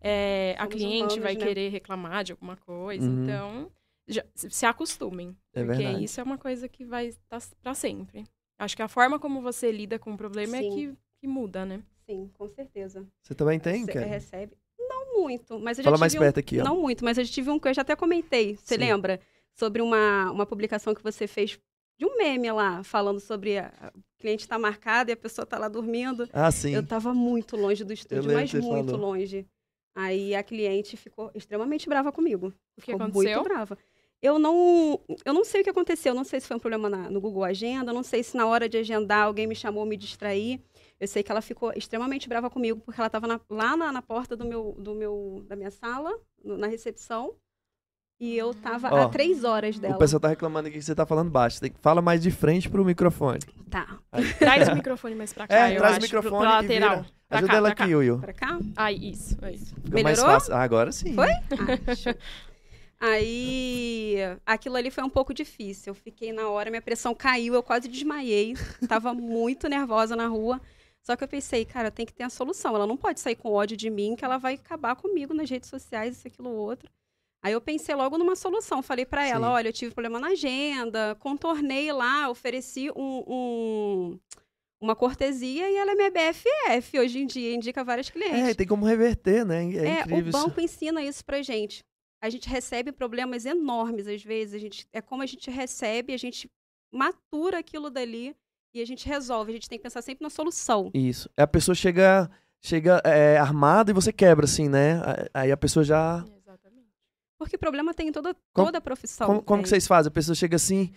É, 0.00 0.56
a 0.58 0.66
cliente 0.66 0.96
humanos, 1.04 1.16
vai 1.18 1.34
né? 1.34 1.44
querer 1.46 1.68
reclamar 1.68 2.24
de 2.24 2.32
alguma 2.32 2.56
coisa, 2.56 3.08
Uhum. 3.08 3.22
então 3.22 3.70
já- 4.08 4.24
se 4.34 4.66
acostumem. 4.66 5.36
É 5.54 5.62
porque 5.64 5.78
verdade. 5.82 6.04
isso 6.04 6.20
é 6.20 6.24
uma 6.24 6.36
coisa 6.38 6.68
que 6.68 6.84
vai 6.84 7.06
estar 7.06 7.40
pra 7.62 7.72
sempre. 7.74 8.24
Acho 8.62 8.76
que 8.76 8.82
a 8.82 8.86
forma 8.88 9.18
como 9.18 9.40
você 9.42 9.72
lida 9.72 9.98
com 9.98 10.12
o 10.12 10.16
problema 10.16 10.56
é 10.56 10.60
Sim. 10.62 10.70
que, 10.70 10.98
que 11.20 11.26
muda, 11.26 11.64
né? 11.66 11.82
Sim, 12.06 12.30
com 12.34 12.46
certeza. 12.46 13.04
Você 13.20 13.34
também 13.34 13.58
tem, 13.58 13.84
Você 13.84 13.92
cara? 13.92 14.06
recebe? 14.06 14.56
Não 14.78 15.14
muito, 15.20 15.58
mas 15.58 15.78
eu 15.78 15.84
Fala 15.84 15.96
já 15.96 16.00
mais 16.00 16.12
tive 16.12 16.22
um- 16.22 16.26
perto 16.26 16.38
aqui, 16.38 16.60
ó. 16.60 16.64
Não 16.64 16.80
muito, 16.80 17.04
mas 17.04 17.18
eu 17.18 17.24
já 17.24 17.32
tive 17.32 17.50
um 17.50 17.58
que 17.58 17.66
eu 17.66 17.74
já 17.74 17.82
até 17.82 17.96
comentei. 17.96 18.54
Você 18.56 18.74
Sim. 18.74 18.80
lembra? 18.80 19.20
Sobre 19.54 19.82
uma, 19.82 20.30
uma 20.30 20.46
publicação 20.46 20.94
que 20.94 21.02
você 21.02 21.26
fez 21.26 21.58
de 21.98 22.06
um 22.06 22.16
meme 22.16 22.50
lá, 22.52 22.84
falando 22.84 23.18
sobre 23.18 23.58
a, 23.58 23.66
a- 23.80 23.88
o 23.96 24.02
cliente 24.20 24.46
tá 24.46 24.56
marcado 24.60 25.10
e 25.10 25.12
a 25.12 25.16
pessoa 25.16 25.44
tá 25.44 25.58
lá 25.58 25.66
dormindo. 25.68 26.28
Ah, 26.32 26.50
sim. 26.52 26.70
Eu 26.72 26.86
tava 26.86 27.12
muito 27.12 27.56
longe 27.56 27.82
do 27.82 27.92
estúdio, 27.92 28.22
lembro 28.28 28.34
mas 28.34 28.52
muito 28.54 28.92
falou. 28.92 28.96
longe. 29.08 29.44
Aí 29.94 30.34
a 30.36 30.42
cliente 30.42 30.96
ficou 30.96 31.30
extremamente 31.34 31.88
brava 31.88 32.10
comigo. 32.12 32.46
O 32.76 32.80
que 32.80 32.92
ficou 32.92 33.02
aconteceu? 33.06 33.38
muito 33.40 33.42
brava. 33.42 33.76
Eu 34.22 34.38
não, 34.38 35.00
eu 35.24 35.34
não 35.34 35.44
sei 35.44 35.60
o 35.62 35.64
que 35.64 35.70
aconteceu. 35.70 36.14
Não 36.14 36.22
sei 36.24 36.40
se 36.40 36.46
foi 36.46 36.56
um 36.56 36.60
problema 36.60 36.88
na- 36.88 37.10
no 37.10 37.20
Google 37.20 37.42
Agenda. 37.44 37.92
Não 37.92 38.04
sei 38.04 38.22
se 38.22 38.36
na 38.36 38.46
hora 38.46 38.68
de 38.68 38.78
agendar 38.78 39.24
alguém 39.26 39.46
me 39.48 39.54
chamou, 39.54 39.84
me 39.84 39.96
distrair. 39.96 40.60
Eu 41.00 41.08
sei 41.08 41.24
que 41.24 41.32
ela 41.32 41.42
ficou 41.42 41.72
extremamente 41.74 42.28
brava 42.28 42.48
comigo 42.48 42.80
porque 42.84 43.00
ela 43.00 43.08
estava 43.08 43.40
lá 43.50 43.76
na, 43.76 43.90
na 43.90 44.00
porta 44.00 44.36
do 44.36 44.44
meu, 44.46 44.76
do 44.78 44.94
meu, 44.94 45.44
da 45.48 45.56
minha 45.56 45.72
sala, 45.72 46.12
no- 46.44 46.56
na 46.56 46.68
recepção. 46.68 47.32
E 48.20 48.36
eu 48.38 48.54
tava 48.54 48.88
Ó, 48.94 48.96
a 49.02 49.08
três 49.08 49.42
horas 49.42 49.76
dela. 49.80 49.96
O 49.96 49.98
pessoal 49.98 50.20
tá 50.20 50.28
reclamando 50.28 50.68
aqui 50.68 50.78
que 50.78 50.84
você 50.84 50.94
tá 50.94 51.04
falando 51.04 51.28
baixo. 51.28 51.56
Você 51.56 51.62
tem 51.62 51.72
que 51.72 51.80
fala 51.80 52.00
mais 52.00 52.22
de 52.22 52.30
frente 52.30 52.70
pro 52.70 52.84
microfone. 52.84 53.40
Tá. 53.68 53.98
Traz 54.38 54.68
o 54.68 54.74
microfone 54.76 55.16
mais 55.16 55.32
pra 55.32 55.48
cá, 55.48 55.68
É, 55.68 55.74
eu 55.74 55.78
traz 55.78 55.94
o 55.94 55.98
acho, 55.98 56.08
pro- 56.08 56.18
microfone 56.22 56.46
pra 56.46 56.50
e 56.50 56.62
lateral. 56.62 56.96
vira. 56.98 57.10
Pra 57.28 57.38
Ajuda 57.38 57.50
cá, 57.52 57.56
ela 57.58 57.74
pra 57.74 57.84
aqui, 57.84 57.92
cá. 57.92 57.98
Will. 57.98 58.18
Pra 58.20 58.32
cá? 58.32 58.58
Ai, 58.76 58.94
isso, 58.94 59.36
é 59.42 59.52
isso. 59.52 59.74
Fica 59.74 60.02
mais 60.04 60.18
Melhorou? 60.18 60.34
fácil. 60.38 60.54
Ah, 60.54 60.62
agora 60.62 60.92
sim. 60.92 61.14
Foi? 61.14 61.30
Ah, 61.88 61.94
show. 61.96 62.14
Aí, 63.02 64.16
aquilo 64.46 64.76
ali 64.76 64.90
foi 64.90 65.02
um 65.02 65.08
pouco 65.10 65.34
difícil. 65.34 65.90
Eu 65.90 65.94
fiquei 65.94 66.32
na 66.32 66.48
hora, 66.48 66.70
minha 66.70 66.80
pressão 66.80 67.14
caiu, 67.14 67.52
eu 67.54 67.62
quase 67.62 67.88
desmaiei. 67.88 68.54
Tava 68.88 69.12
muito 69.14 69.68
nervosa 69.68 70.14
na 70.14 70.26
rua. 70.28 70.60
Só 71.02 71.16
que 71.16 71.24
eu 71.24 71.28
pensei, 71.28 71.64
cara, 71.64 71.90
tem 71.90 72.06
que 72.06 72.12
ter 72.14 72.22
a 72.22 72.30
solução. 72.30 72.74
Ela 72.76 72.86
não 72.86 72.96
pode 72.96 73.18
sair 73.20 73.34
com 73.34 73.50
ódio 73.50 73.76
de 73.76 73.90
mim, 73.90 74.14
que 74.14 74.24
ela 74.24 74.38
vai 74.38 74.54
acabar 74.54 74.94
comigo 74.94 75.34
nas 75.34 75.50
redes 75.50 75.68
sociais, 75.68 76.16
isso, 76.16 76.28
aquilo, 76.28 76.48
outro. 76.50 76.88
Aí 77.44 77.52
eu 77.52 77.60
pensei 77.60 77.92
logo 77.94 78.16
numa 78.16 78.36
solução. 78.36 78.82
Falei 78.82 79.04
pra 79.04 79.26
ela, 79.26 79.48
Sim. 79.48 79.52
olha, 79.52 79.68
eu 79.68 79.72
tive 79.72 79.92
problema 79.92 80.20
na 80.20 80.28
agenda, 80.28 81.16
contornei 81.18 81.90
lá, 81.92 82.28
ofereci 82.30 82.88
um- 82.94 83.24
um- 83.26 84.20
uma 84.80 84.94
cortesia 84.94 85.68
e 85.68 85.76
ela 85.76 85.90
é 85.90 85.94
minha 85.96 86.10
BFF 86.10 87.00
hoje 87.00 87.18
em 87.18 87.26
dia, 87.26 87.52
indica 87.52 87.82
vários 87.82 88.08
clientes. 88.10 88.50
É, 88.50 88.54
tem 88.54 88.66
como 88.66 88.84
reverter, 88.86 89.44
né? 89.44 89.64
É, 89.74 89.86
É, 89.88 90.00
incrível 90.02 90.26
o 90.26 90.28
isso. 90.28 90.38
banco 90.38 90.60
ensina 90.60 91.02
isso 91.02 91.24
pra 91.24 91.42
gente. 91.42 91.84
A 92.22 92.30
gente 92.30 92.48
recebe 92.48 92.92
problemas 92.92 93.44
enormes 93.44 94.06
às 94.06 94.22
vezes. 94.22 94.54
A 94.54 94.58
gente, 94.58 94.86
é 94.92 95.00
como 95.02 95.22
a 95.22 95.26
gente 95.26 95.50
recebe, 95.50 96.14
a 96.14 96.16
gente 96.16 96.48
matura 96.92 97.58
aquilo 97.58 97.90
dali 97.90 98.36
e 98.72 98.80
a 98.80 98.86
gente 98.86 99.06
resolve. 99.08 99.50
A 99.50 99.54
gente 99.54 99.68
tem 99.68 99.76
que 99.78 99.82
pensar 99.82 100.02
sempre 100.02 100.22
na 100.22 100.30
solução. 100.30 100.90
Isso. 100.94 101.28
A 101.36 101.46
pessoa 101.46 101.74
chega, 101.74 102.30
chega 102.62 103.02
é, 103.04 103.36
armada 103.38 103.90
e 103.90 103.94
você 103.94 104.12
quebra, 104.12 104.44
assim, 104.44 104.68
né? 104.68 105.00
Aí 105.34 105.50
a 105.50 105.56
pessoa 105.56 105.84
já. 105.84 106.24
Exatamente. 106.38 106.86
Porque 107.38 107.58
problema 107.58 107.92
tem 107.92 108.08
em 108.08 108.12
toda, 108.12 108.34
Como- 108.52 108.66
toda 108.68 108.78
a 108.78 108.80
profissão. 108.80 109.26
Como, 109.26 109.42
como 109.42 109.58
tem. 109.58 109.62
que 109.64 109.68
vocês 109.70 109.86
fazem? 109.86 110.08
A 110.08 110.12
pessoa 110.12 110.36
chega 110.36 110.54
assim, 110.54 110.92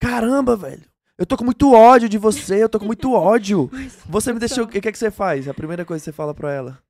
caramba, 0.00 0.56
velho, 0.56 0.88
eu 1.18 1.26
tô 1.26 1.36
com 1.36 1.44
muito 1.44 1.70
ódio 1.74 2.08
de 2.08 2.16
você, 2.16 2.62
eu 2.62 2.68
tô 2.70 2.78
com 2.80 2.86
muito 2.86 3.12
ódio. 3.12 3.68
Você 4.08 4.32
me 4.32 4.38
deixou. 4.38 4.64
O 4.64 4.68
que 4.68 4.78
é 4.78 4.92
que 4.92 4.96
você 4.96 5.10
faz? 5.10 5.46
A 5.46 5.52
primeira 5.52 5.84
coisa 5.84 6.00
que 6.00 6.06
você 6.06 6.12
fala 6.12 6.32
pra 6.32 6.50
ela. 6.50 6.82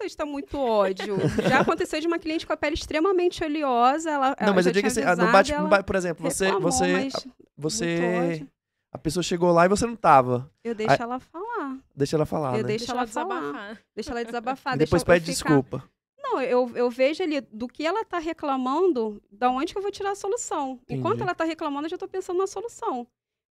De 0.00 0.06
estar 0.06 0.24
muito 0.26 0.58
ódio. 0.58 1.16
Já 1.48 1.60
aconteceu 1.60 2.00
de 2.00 2.06
uma 2.06 2.18
cliente 2.18 2.46
com 2.46 2.52
a 2.52 2.56
pele 2.56 2.74
extremamente 2.74 3.42
oleosa. 3.44 4.10
Ela, 4.10 4.28
Não, 4.30 4.36
ela 4.38 4.54
mas 4.54 4.64
já 4.64 4.70
eu 4.70 4.74
digo 4.74 4.86
assim, 4.88 5.00
ah, 5.02 5.14
não 5.16 5.24
avisado, 5.28 5.32
bate, 5.32 5.52
não 5.54 5.68
bate- 5.68 5.84
por 5.84 5.96
exemplo, 5.96 6.30
você, 6.30 6.44
reclamou, 6.46 6.70
você, 6.72 7.08
você, 7.56 8.46
a 8.92 8.98
pessoa 8.98 9.22
chegou 9.22 9.52
lá 9.52 9.64
e 9.66 9.68
você 9.68 9.86
não 9.86 9.96
tava. 9.96 10.50
Eu 10.64 10.74
deixo 10.74 11.00
ela 11.02 11.18
falar. 11.20 11.78
Deixa 11.94 12.16
ela 12.16 12.26
falar, 12.26 12.50
Eu 12.56 12.62
né? 12.62 12.62
deixo 12.64 12.86
Deixa 12.86 12.92
ela 12.92 13.00
ela 13.02 13.08
falar. 13.08 13.40
desabafar. 13.40 13.78
Deixa 13.94 14.10
ela 14.10 14.24
desabafar. 14.24 14.74
E 14.74 14.78
depois 14.78 15.04
pede 15.04 15.20
ficar- 15.32 15.32
desculpa. 15.48 15.84
Não, 16.22 16.40
eu, 16.40 16.70
eu 16.74 16.88
vejo 16.90 17.22
ali 17.22 17.40
do 17.42 17.68
que 17.68 17.84
ela 17.84 18.04
tá 18.04 18.18
reclamando, 18.18 19.22
da 19.30 19.50
onde 19.50 19.72
que 19.72 19.78
eu 19.78 19.82
vou 19.82 19.90
tirar 19.90 20.12
a 20.12 20.14
solução. 20.14 20.80
Enquanto 20.88 21.14
Entendi. 21.16 21.22
ela 21.24 21.34
tá 21.34 21.44
reclamando, 21.44 21.86
eu 21.86 21.90
já 21.90 21.98
tô 21.98 22.08
pensando 22.08 22.38
na 22.38 22.46
solução. 22.46 23.06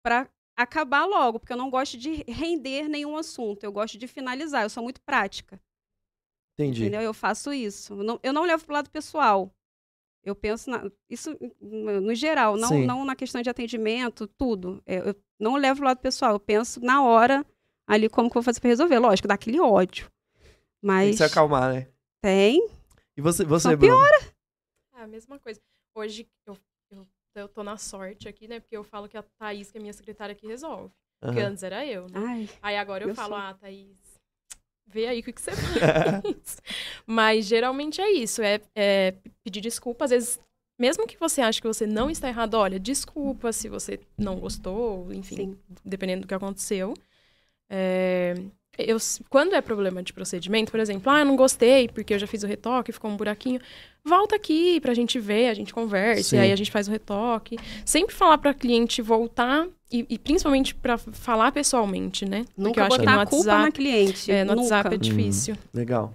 Pra 0.03 0.29
acabar 0.57 1.05
logo, 1.05 1.41
porque 1.41 1.53
eu 1.53 1.57
não 1.57 1.71
gosto 1.71 1.97
de 1.97 2.25
render 2.29 2.89
nenhum 2.89 3.17
assunto. 3.17 3.65
Eu 3.65 3.73
gosto 3.73 3.97
de 3.99 4.07
finalizar. 4.07 4.63
Eu 4.65 4.71
sou 4.71 4.83
muito 4.83 5.01
prática. 5.01 5.59
Entendi. 6.59 6.83
Entendeu? 6.83 7.01
Eu 7.01 7.15
faço 7.15 7.53
isso. 7.53 7.93
Eu 7.95 8.03
não, 8.03 8.21
eu 8.23 8.33
não 8.33 8.45
levo 8.45 8.65
pro 8.65 8.75
lado 8.75 8.91
pessoal. 8.91 9.53
Eu 10.25 10.35
penso 10.35 10.69
na, 10.69 10.91
isso 11.09 11.37
no 11.61 12.15
geral, 12.15 12.57
não, 12.57 12.69
Sim. 12.71 12.85
não 12.85 13.05
na 13.05 13.15
questão 13.15 13.41
de 13.41 13.49
atendimento, 13.49 14.27
tudo. 14.27 14.83
É, 14.85 14.97
Eu 15.09 15.15
não 15.39 15.55
levo 15.57 15.79
pro 15.79 15.87
lado 15.87 16.01
pessoal. 16.01 16.33
Eu 16.33 16.41
penso 16.41 16.81
na 16.81 17.03
hora 17.03 17.47
ali 17.87 18.09
como 18.09 18.29
que 18.29 18.37
eu 18.37 18.43
vou 18.43 18.45
fazer 18.45 18.61
pra 18.61 18.69
resolver. 18.69 18.99
Lógico, 18.99 19.29
dá 19.29 19.35
aquele 19.35 19.61
ódio. 19.61 20.07
Tem 20.07 20.13
Mas 20.83 21.11
que 21.11 21.17
se 21.19 21.25
acalmar, 21.25 21.73
né? 21.73 21.89
tem. 22.21 22.69
E 23.17 23.21
você, 23.23 23.45
você 23.45 23.71
Só 23.71 23.77
Bruno? 23.77 23.95
É 24.97 25.03
a 25.03 25.07
mesma 25.07 25.39
coisa. 25.39 25.61
Hoje 25.95 26.29
eu, 26.47 26.57
eu, 26.91 27.07
eu 27.37 27.49
tô 27.49 27.63
na 27.63 27.77
sorte 27.77 28.29
aqui, 28.29 28.49
né? 28.49 28.59
Porque 28.61 28.77
eu 28.77 28.83
falo 28.85 29.09
que 29.09 29.17
a 29.17 29.23
Thaís, 29.23 29.71
que 29.71 29.79
é 29.79 29.81
minha 29.81 29.93
secretária, 29.93 30.35
que 30.35 30.47
resolve. 30.47 30.93
Porque 31.21 31.41
Aham. 31.41 31.51
antes 31.51 31.63
era 31.63 31.87
eu, 31.87 32.03
né? 32.09 32.13
Ai, 32.15 32.49
Aí 32.63 32.77
agora 32.77 33.05
eu 33.05 33.09
Eu 33.11 33.15
falo, 33.15 33.35
sou. 33.35 33.37
ah, 33.39 33.55
Thaís, 33.55 33.97
vê 34.91 35.07
aí 35.07 35.21
o 35.21 35.23
que, 35.23 35.33
que 35.33 35.41
você 35.41 35.53
faz. 35.57 36.59
Mas 37.07 37.47
geralmente 37.47 38.01
é 38.01 38.11
isso, 38.11 38.43
é, 38.43 38.61
é 38.75 39.15
pedir 39.45 39.61
desculpa. 39.61 40.05
Às 40.05 40.11
vezes, 40.11 40.41
mesmo 40.79 41.07
que 41.07 41.19
você 41.19 41.41
ache 41.41 41.61
que 41.61 41.67
você 41.67 41.87
não 41.87 42.11
está 42.11 42.29
errado, 42.29 42.55
olha, 42.55 42.79
desculpa 42.79 43.53
se 43.53 43.69
você 43.69 44.01
não 44.17 44.39
gostou, 44.39 45.13
enfim, 45.13 45.37
Sim. 45.37 45.59
dependendo 45.85 46.23
do 46.23 46.29
que 46.29 46.35
aconteceu. 46.35 46.95
É, 47.71 48.35
eu, 48.79 48.97
quando 49.29 49.55
é 49.55 49.61
problema 49.61 50.03
de 50.03 50.13
procedimento, 50.13 50.71
por 50.71 50.81
exemplo, 50.81 51.11
ah, 51.11 51.21
eu 51.21 51.25
não 51.25 51.37
gostei 51.37 51.89
porque 51.89 52.15
eu 52.15 52.19
já 52.19 52.27
fiz 52.27 52.43
o 52.43 52.47
retoque, 52.47 52.93
ficou 52.93 53.11
um 53.11 53.17
buraquinho, 53.17 53.61
volta 54.05 54.37
aqui 54.37 54.81
pra 54.81 54.95
gente 54.95 55.19
ver, 55.19 55.49
a 55.49 55.55
gente 55.55 55.75
conversa, 55.75 56.23
Sim. 56.31 56.37
e 56.37 56.39
aí 56.41 56.53
a 56.53 56.57
gente 56.57 56.71
faz 56.71 56.89
o 56.89 56.91
retoque. 56.91 57.59
Sempre 57.85 58.15
falar 58.15 58.39
pra 58.39 58.55
cliente 58.55 59.03
voltar 59.03 59.67
e, 59.91 60.07
e 60.09 60.19
principalmente 60.19 60.75
pra 60.75 60.97
falar 60.99 61.53
pessoalmente, 61.53 62.25
né? 62.25 62.45
Porque 62.55 62.63
Nunca 62.63 62.81
eu 62.81 62.85
acho 62.85 62.99
que 62.99 63.05
botar 63.07 63.23
a 63.23 63.27
culpa 63.27 63.37
WhatsApp, 63.51 63.63
na 63.65 63.73
cliente. 63.73 64.31
é, 64.31 64.45
no 64.45 64.55
nunca. 64.55 64.75
WhatsApp 64.75 64.95
é 64.95 64.99
difícil. 64.99 65.57
Legal. 65.75 66.15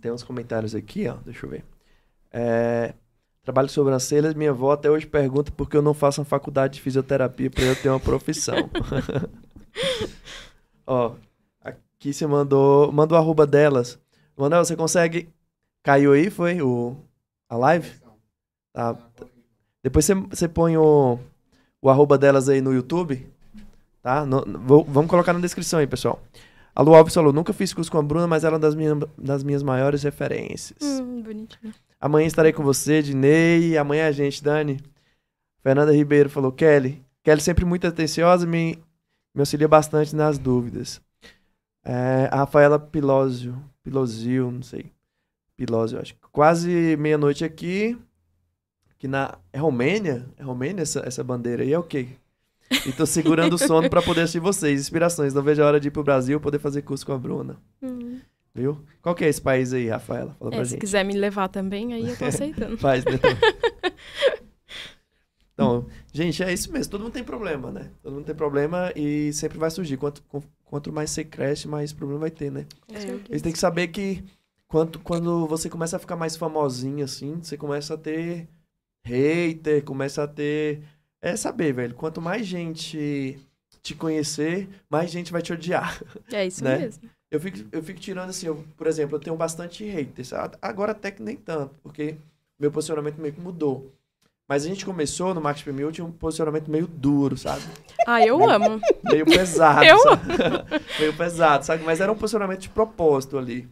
Tem 0.00 0.12
uns 0.12 0.22
comentários 0.22 0.74
aqui, 0.74 1.08
ó. 1.08 1.14
Deixa 1.24 1.46
eu 1.46 1.50
ver. 1.50 1.64
É, 2.30 2.92
Trabalho 3.44 3.68
com 3.68 3.74
sobrancelhas. 3.74 4.34
Minha 4.34 4.50
avó 4.50 4.72
até 4.72 4.90
hoje 4.90 5.06
pergunta 5.06 5.52
por 5.52 5.68
que 5.68 5.76
eu 5.76 5.82
não 5.82 5.92
faço 5.92 6.20
uma 6.20 6.24
faculdade 6.24 6.74
de 6.74 6.80
fisioterapia 6.80 7.50
para 7.50 7.62
eu 7.64 7.76
ter 7.76 7.90
uma 7.90 8.00
profissão. 8.00 8.56
Ó, 10.86 11.12
aqui 12.04 12.12
você 12.12 12.26
mandou. 12.26 12.92
Manda 12.92 13.14
o 13.14 13.16
arroba 13.16 13.46
delas. 13.46 13.98
Manuel, 14.36 14.64
você 14.64 14.76
consegue. 14.76 15.28
Caiu 15.82 16.12
aí, 16.12 16.28
foi? 16.30 16.60
O, 16.60 16.96
a 17.48 17.56
live? 17.56 17.90
Tá. 18.72 18.96
Depois 19.82 20.04
você, 20.04 20.14
você 20.14 20.48
põe 20.48 20.76
o, 20.76 21.18
o 21.80 21.88
arroba 21.90 22.18
delas 22.18 22.48
aí 22.48 22.60
no 22.60 22.72
YouTube. 22.72 23.26
Tá? 24.02 24.24
No- 24.26 24.44
vou- 24.60 24.84
vamos 24.84 25.10
colocar 25.10 25.32
na 25.32 25.40
descrição 25.40 25.78
aí, 25.78 25.86
pessoal. 25.86 26.22
A 26.74 26.82
Lu 26.82 26.94
Alves 26.94 27.14
falou: 27.14 27.32
nunca 27.32 27.52
fiz 27.52 27.72
curso 27.72 27.90
com 27.90 27.98
a 27.98 28.02
Bruna, 28.02 28.26
mas 28.26 28.44
ela 28.44 28.54
é 28.54 28.56
uma 28.56 28.60
das, 28.60 28.74
minha, 28.74 28.94
das 29.16 29.42
minhas 29.42 29.62
maiores 29.62 30.02
referências. 30.02 30.78
Hum, 30.82 31.22
bonitinho. 31.22 31.72
Amanhã 32.00 32.26
estarei 32.26 32.52
com 32.52 32.62
você, 32.62 33.00
Dinei. 33.00 33.78
Amanhã 33.78 34.08
a 34.08 34.12
gente, 34.12 34.42
Dani. 34.42 34.78
Fernanda 35.62 35.92
Ribeiro 35.92 36.28
falou: 36.28 36.52
Kelly. 36.52 37.02
Kelly 37.22 37.40
sempre 37.40 37.64
muito 37.64 37.86
atenciosa, 37.86 38.46
me, 38.46 38.76
me 39.34 39.40
auxilia 39.40 39.66
bastante 39.68 40.14
nas 40.14 40.36
dúvidas. 40.38 41.00
É, 41.84 42.28
a 42.32 42.36
Rafaela 42.36 42.78
Pilósio. 42.78 43.56
Pilosio, 43.82 44.50
não 44.50 44.62
sei. 44.62 44.92
Pilósio, 45.56 46.00
acho. 46.00 46.14
Quase 46.32 46.96
meia-noite 46.98 47.44
aqui. 47.44 47.96
Que 48.98 49.06
na. 49.06 49.36
É 49.52 49.58
Romênia? 49.58 50.26
É 50.38 50.42
Romênia 50.42 50.82
essa, 50.82 51.02
essa 51.06 51.22
bandeira 51.22 51.62
aí? 51.62 51.72
É 51.72 51.78
o 51.78 51.82
quê? 51.82 52.08
E 52.86 52.92
tô 52.92 53.04
segurando 53.06 53.52
o 53.54 53.58
sono 53.58 53.88
pra 53.90 54.00
poder 54.02 54.22
assistir 54.22 54.40
vocês. 54.40 54.80
Inspirações. 54.80 55.34
Não 55.34 55.42
vejo 55.42 55.62
a 55.62 55.66
hora 55.66 55.78
de 55.78 55.88
ir 55.88 55.90
pro 55.90 56.02
Brasil 56.02 56.40
poder 56.40 56.58
fazer 56.58 56.82
curso 56.82 57.04
com 57.04 57.12
a 57.12 57.18
Bruna. 57.18 57.56
Hum. 57.82 58.18
Viu? 58.54 58.80
Qual 59.02 59.14
que 59.14 59.24
é 59.24 59.28
esse 59.28 59.40
país 59.42 59.72
aí, 59.72 59.88
Rafaela? 59.88 60.34
Fala 60.38 60.50
pra 60.50 60.60
É, 60.60 60.64
se 60.64 60.70
gente. 60.72 60.80
quiser 60.80 61.04
me 61.04 61.12
levar 61.14 61.48
também, 61.48 61.92
aí 61.92 62.08
eu 62.08 62.16
tô 62.16 62.24
aceitando. 62.26 62.78
Faz, 62.78 63.04
né? 63.04 63.12
Então, 65.54 65.86
gente, 66.12 66.42
é 66.42 66.52
isso 66.52 66.70
mesmo. 66.72 66.90
Todo 66.90 67.02
mundo 67.02 67.12
tem 67.12 67.24
problema, 67.24 67.70
né? 67.70 67.90
Todo 68.02 68.14
mundo 68.14 68.24
tem 68.24 68.34
problema 68.34 68.92
e 68.96 69.32
sempre 69.32 69.56
vai 69.56 69.70
surgir. 69.70 69.96
Quanto, 69.96 70.22
quanto 70.64 70.92
mais 70.92 71.10
você 71.10 71.24
cresce, 71.24 71.68
mais 71.68 71.92
problema 71.92 72.22
vai 72.22 72.30
ter, 72.30 72.50
né? 72.50 72.66
Com 72.86 72.94
É. 72.94 73.20
Eles 73.30 73.40
têm 73.40 73.52
que 73.52 73.58
saber 73.58 73.88
que 73.88 74.24
quanto, 74.66 74.98
quando 74.98 75.46
você 75.46 75.70
começa 75.70 75.96
a 75.96 76.00
ficar 76.00 76.16
mais 76.16 76.36
famosinho, 76.36 77.04
assim, 77.04 77.38
você 77.40 77.56
começa 77.56 77.94
a 77.94 77.96
ter 77.96 78.48
hater, 79.04 79.84
começa 79.84 80.24
a 80.24 80.28
ter. 80.28 80.82
É 81.22 81.36
saber, 81.36 81.72
velho. 81.72 81.94
Quanto 81.94 82.20
mais 82.20 82.44
gente 82.44 83.38
te 83.80 83.94
conhecer, 83.94 84.68
mais 84.90 85.10
gente 85.10 85.30
vai 85.30 85.40
te 85.40 85.52
odiar. 85.52 86.02
É 86.32 86.46
isso 86.46 86.64
né? 86.64 86.78
mesmo. 86.78 87.08
Eu 87.30 87.40
fico, 87.40 87.58
eu 87.70 87.82
fico 87.82 88.00
tirando 88.00 88.30
assim, 88.30 88.46
eu, 88.46 88.64
por 88.76 88.86
exemplo, 88.86 89.16
eu 89.16 89.20
tenho 89.20 89.36
bastante 89.36 89.84
haters. 89.84 90.32
Agora 90.60 90.92
até 90.92 91.10
que 91.10 91.22
nem 91.22 91.36
tanto, 91.36 91.74
porque 91.82 92.16
meu 92.58 92.70
posicionamento 92.72 93.18
meio 93.18 93.34
que 93.34 93.40
mudou. 93.40 93.92
Mas 94.48 94.64
a 94.64 94.68
gente 94.68 94.84
começou 94.84 95.32
no 95.32 95.40
Max 95.40 95.62
Premium, 95.62 95.90
tinha 95.90 96.04
um 96.04 96.12
posicionamento 96.12 96.70
meio 96.70 96.86
duro, 96.86 97.36
sabe? 97.36 97.62
Ah, 98.06 98.24
eu 98.24 98.48
amo. 98.48 98.78
Meio 99.02 99.24
pesado, 99.24 99.84
Eu 99.84 99.98
meio 101.00 101.16
pesado, 101.16 101.64
sabe? 101.64 101.82
Mas 101.82 102.00
era 102.00 102.12
um 102.12 102.16
posicionamento 102.16 102.60
de 102.60 102.68
propósito 102.68 103.38
ali. 103.38 103.66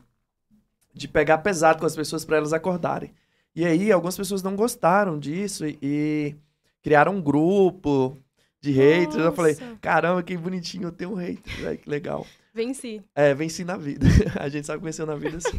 De 0.94 1.06
pegar 1.06 1.38
pesado 1.38 1.78
com 1.78 1.86
as 1.86 1.94
pessoas 1.94 2.24
para 2.24 2.38
elas 2.38 2.54
acordarem. 2.54 3.12
E 3.54 3.66
aí, 3.66 3.92
algumas 3.92 4.16
pessoas 4.16 4.42
não 4.42 4.56
gostaram 4.56 5.18
disso 5.18 5.66
e, 5.66 5.78
e 5.82 6.36
criaram 6.82 7.16
um 7.16 7.20
grupo 7.20 8.16
de 8.60 8.72
haters. 8.72 9.16
Eu 9.16 9.32
falei, 9.32 9.54
Nossa. 9.54 9.76
caramba, 9.80 10.22
que 10.22 10.36
bonitinho, 10.36 10.88
eu 10.88 10.92
tenho 10.92 11.12
um 11.12 11.16
hater, 11.16 11.54
velho, 11.60 11.78
que 11.78 11.90
legal. 11.90 12.26
Venci. 12.54 13.02
É, 13.14 13.34
venci 13.34 13.64
na 13.64 13.76
vida. 13.76 14.06
a 14.38 14.48
gente 14.48 14.66
sabe 14.66 14.78
que 14.78 14.84
venceu 14.84 15.04
na 15.04 15.16
vida 15.16 15.36
assim. 15.38 15.58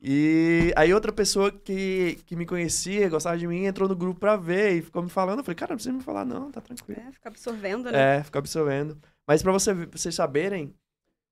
E 0.00 0.72
aí 0.76 0.92
outra 0.92 1.12
pessoa 1.12 1.50
que, 1.50 2.18
que 2.26 2.36
me 2.36 2.46
conhecia, 2.46 3.08
gostava 3.08 3.36
de 3.36 3.46
mim, 3.46 3.64
entrou 3.64 3.88
no 3.88 3.96
grupo 3.96 4.20
pra 4.20 4.36
ver 4.36 4.76
e 4.76 4.82
ficou 4.82 5.02
me 5.02 5.08
falando. 5.08 5.38
Eu 5.38 5.44
falei, 5.44 5.56
cara, 5.56 5.70
não 5.70 5.76
precisa 5.76 5.96
me 5.96 6.02
falar 6.02 6.24
não, 6.24 6.50
tá 6.50 6.60
tranquilo. 6.60 7.00
É, 7.00 7.12
fica 7.12 7.28
absorvendo, 7.28 7.90
né? 7.90 8.18
É, 8.18 8.22
fica 8.22 8.38
absorvendo. 8.38 8.98
Mas 9.26 9.42
pra 9.42 9.52
você, 9.52 9.74
vocês 9.74 10.14
saberem, 10.14 10.74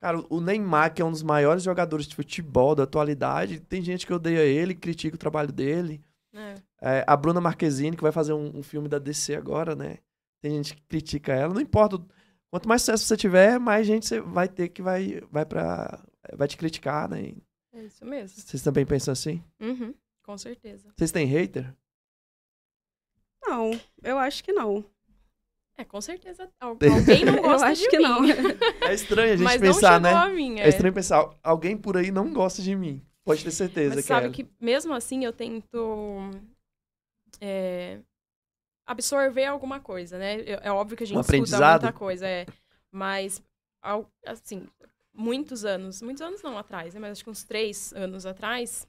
cara, 0.01 0.25
o 0.29 0.41
Neymar, 0.41 0.93
que 0.93 1.03
é 1.03 1.05
um 1.05 1.11
dos 1.11 1.23
maiores 1.23 1.63
jogadores 1.63 2.07
de 2.07 2.17
futebol 2.17 2.75
da 2.75 2.83
atualidade, 2.85 3.61
tem 3.61 3.83
gente 3.83 4.07
que 4.07 4.13
odeia 4.13 4.41
ele, 4.41 4.75
critica 4.75 5.15
o 5.15 5.19
trabalho 5.19 5.53
dele. 5.53 6.03
É. 6.35 6.55
É, 6.83 7.05
a 7.07 7.17
Bruna 7.17 7.41
Marquezine, 7.41 7.97
que 7.97 8.03
vai 8.03 8.13
fazer 8.13 8.33
um, 8.33 8.59
um 8.59 8.63
filme 8.63 8.89
da 8.89 8.99
DC 8.99 9.35
agora, 9.35 9.77
né? 9.77 9.99
Tem 10.43 10.53
gente 10.53 10.75
que 10.75 10.83
critica 10.83 11.33
ela. 11.33 11.55
Não 11.55 11.61
importa. 11.61 11.99
Quanto 12.51 12.69
mais 12.69 12.83
sucesso 12.83 13.05
você 13.05 13.17
tiver, 13.17 13.59
mais 13.59 13.87
gente 13.87 14.07
você 14.07 14.21
vai 14.21 14.49
ter 14.49 14.69
que 14.69 14.83
vai, 14.83 15.23
vai 15.31 15.47
pra. 15.47 15.99
Vai 16.37 16.49
te 16.49 16.57
criticar, 16.57 17.09
né? 17.09 17.33
É 17.75 17.83
isso 17.83 18.05
mesmo. 18.05 18.41
Vocês 18.41 18.63
também 18.63 18.87
pensam 18.87 19.13
assim? 19.13 19.43
Uhum, 19.61 19.93
com 20.23 20.39
certeza. 20.39 20.89
Vocês 20.97 21.11
têm 21.13 21.27
hater? 21.27 21.75
Não, 23.43 23.71
eu 24.03 24.19
acho 24.19 24.43
que 24.43 24.53
não. 24.53 24.85
É, 25.77 25.85
com 25.85 26.01
certeza. 26.01 26.49
al- 26.61 26.79
Alguém 27.19 27.25
não 27.25 27.35
eu 27.37 27.43
gosta 27.43 27.67
acho 27.67 27.83
de 27.83 27.89
que 27.89 27.99
mim. 27.99 28.05
não. 28.05 28.21
É 28.89 28.95
estranho 28.95 29.33
a 29.33 29.37
gente 29.37 29.45
Mas 29.45 29.61
pensar, 29.61 30.01
não 30.01 30.11
né? 30.11 30.17
a 30.17 30.29
mim. 30.29 30.61
É 30.61 30.69
estranho 30.69 30.95
pensar, 30.95 31.29
alguém 31.43 31.77
por 31.77 31.97
aí 31.97 32.11
não 32.11 32.33
gosta 32.33 32.63
de 32.63 32.75
mim. 32.77 33.05
Pode 33.25 33.43
ter 33.43 33.51
certeza 33.51 33.95
Mas 33.97 34.05
que 34.05 34.09
sabe 34.09 34.27
é. 34.29 34.31
que 34.31 34.49
mesmo 34.61 34.93
assim 34.95 35.25
eu 35.25 35.33
tento 35.33 36.31
é, 37.41 38.01
absorver 38.87 39.47
alguma 39.47 39.81
coisa, 39.81 40.17
né? 40.19 40.41
Eu- 40.43 40.59
É 40.63 40.71
óbvio 40.71 40.97
que 40.97 41.03
a 41.05 41.07
gente 41.07 41.17
Um 41.17 41.21
escuta 41.21 41.71
muita 41.71 41.93
coisa, 41.93 42.27
é. 42.29 42.47
Mas, 42.93 43.43
assim, 44.27 44.69
muitos 45.15 45.65
anos, 45.65 46.03
muitos 46.03 46.23
anos 46.23 46.43
não 46.43 46.59
atrás, 46.59 46.95
né? 46.95 47.01
Mas 47.01 47.13
acho 47.13 47.25
que 47.25 47.31
uns 47.31 47.45
três 47.45 47.93
anos 47.95 48.27
atrás, 48.27 48.87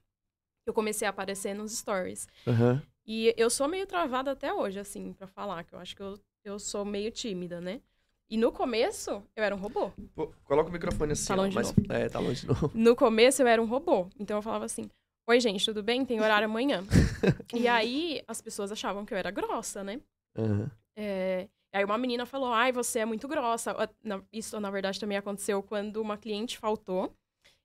eu 0.65 0.73
comecei 0.73 1.05
a 1.05 1.09
aparecer 1.09 1.53
nos 1.53 1.77
stories. 1.77 2.27
Aham. 2.47 2.81
E 3.05 3.33
eu 3.37 3.49
sou 3.49 3.67
meio 3.67 3.85
travada 3.85 4.31
até 4.31 4.51
hoje, 4.51 4.79
assim, 4.79 5.13
pra 5.13 5.27
falar, 5.27 5.63
que 5.63 5.73
eu 5.73 5.79
acho 5.79 5.95
que 5.95 6.01
eu, 6.01 6.19
eu 6.43 6.57
sou 6.57 6.83
meio 6.83 7.11
tímida, 7.11 7.61
né? 7.61 7.79
E 8.27 8.37
no 8.37 8.51
começo, 8.51 9.23
eu 9.35 9.43
era 9.43 9.55
um 9.55 9.59
robô. 9.59 9.91
Pô, 10.15 10.33
Coloca 10.43 10.69
o 10.69 10.73
microfone 10.73 11.11
assim. 11.11 11.27
Tá 11.27 11.33
ó, 11.35 11.37
longe 11.37 11.49
de 11.49 11.55
mas... 11.55 11.73
É, 11.89 12.09
tá 12.09 12.19
longe 12.19 12.41
de 12.41 12.47
novo. 12.47 12.71
No 12.73 12.95
começo 12.95 13.43
eu 13.43 13.47
era 13.47 13.61
um 13.61 13.65
robô. 13.65 14.09
Então 14.19 14.37
eu 14.37 14.41
falava 14.41 14.65
assim: 14.65 14.89
Oi, 15.27 15.39
gente, 15.39 15.63
tudo 15.63 15.83
bem? 15.83 16.03
Tem 16.03 16.19
horário 16.19 16.45
amanhã. 16.45 16.83
e 17.53 17.67
aí 17.67 18.23
as 18.27 18.41
pessoas 18.41 18.71
achavam 18.71 19.05
que 19.05 19.13
eu 19.13 19.17
era 19.17 19.29
grossa, 19.29 19.83
né? 19.83 20.01
Aham. 20.35 20.71
É, 20.97 21.47
Aí 21.75 21.83
uma 21.83 21.97
menina 21.97 22.25
falou: 22.25 22.53
Ai, 22.53 22.71
você 22.71 22.99
é 22.99 23.05
muito 23.05 23.27
grossa. 23.27 23.71
Ah, 23.77 24.21
Isso, 24.31 24.57
na 24.59 24.71
verdade, 24.71 24.99
também 24.99 25.17
aconteceu 25.17 25.61
quando 25.61 25.97
uma 26.01 26.17
cliente 26.17 26.57
faltou. 26.57 27.13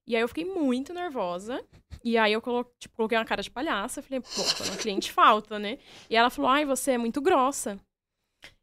E 0.07 0.17
aí 0.17 0.23
eu 0.23 0.29
fiquei 0.29 0.45
muito 0.45 0.93
nervosa. 0.93 1.65
E 2.03 2.19
aí 2.19 2.33
eu 2.33 2.43
colo... 2.43 2.65
tipo, 2.79 2.97
coloquei 2.97 3.17
uma 3.17 3.25
cara 3.25 3.43
de 3.43 3.51
palhaça. 3.51 4.03
Falei, 4.03 4.21
pô, 4.21 4.27
quando 4.57 4.69
uma 4.71 4.77
cliente 4.77 5.13
falta, 5.13 5.59
né? 5.59 5.79
E 6.09 6.17
ela 6.17 6.29
falou: 6.31 6.51
Ai, 6.51 6.65
você 6.65 6.93
é 6.93 6.99
muito 6.99 7.21
grossa. 7.21 7.79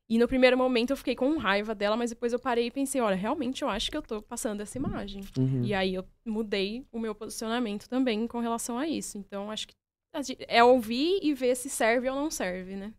E 0.10 0.18
no 0.18 0.28
primeiro 0.28 0.58
momento 0.58 0.92
eu 0.92 0.98
fiquei 0.98 1.16
com 1.16 1.38
raiva 1.38 1.76
dela, 1.76 1.98
mas 1.98 2.10
depois 2.12 2.32
eu 2.34 2.40
parei 2.40 2.68
e 2.68 2.72
pensei: 2.72 3.00
olha, 3.02 3.16
realmente 3.16 3.62
eu 3.62 3.70
acho 3.70 3.90
que 3.90 3.96
eu 3.98 4.02
tô 4.02 4.22
passando 4.22 4.62
essa 4.62 4.78
imagem. 4.78 5.24
Uhum. 5.38 5.64
E 5.64 5.74
aí 5.74 5.94
eu 5.94 6.06
mudei 6.26 6.86
o 6.92 7.00
meu 7.00 7.14
posicionamento 7.16 7.88
também 7.88 8.28
com 8.28 8.40
relação 8.40 8.78
a 8.78 8.88
isso. 8.88 9.18
Então, 9.18 9.50
acho 9.52 9.68
que 9.68 9.74
a 10.14 10.22
gente- 10.22 10.46
é 10.48 10.64
ouvir 10.64 11.20
e 11.22 11.34
ver 11.34 11.56
se 11.56 11.70
serve 11.70 12.10
ou 12.10 12.16
não 12.16 12.30
serve, 12.32 12.76
né? 12.76 12.94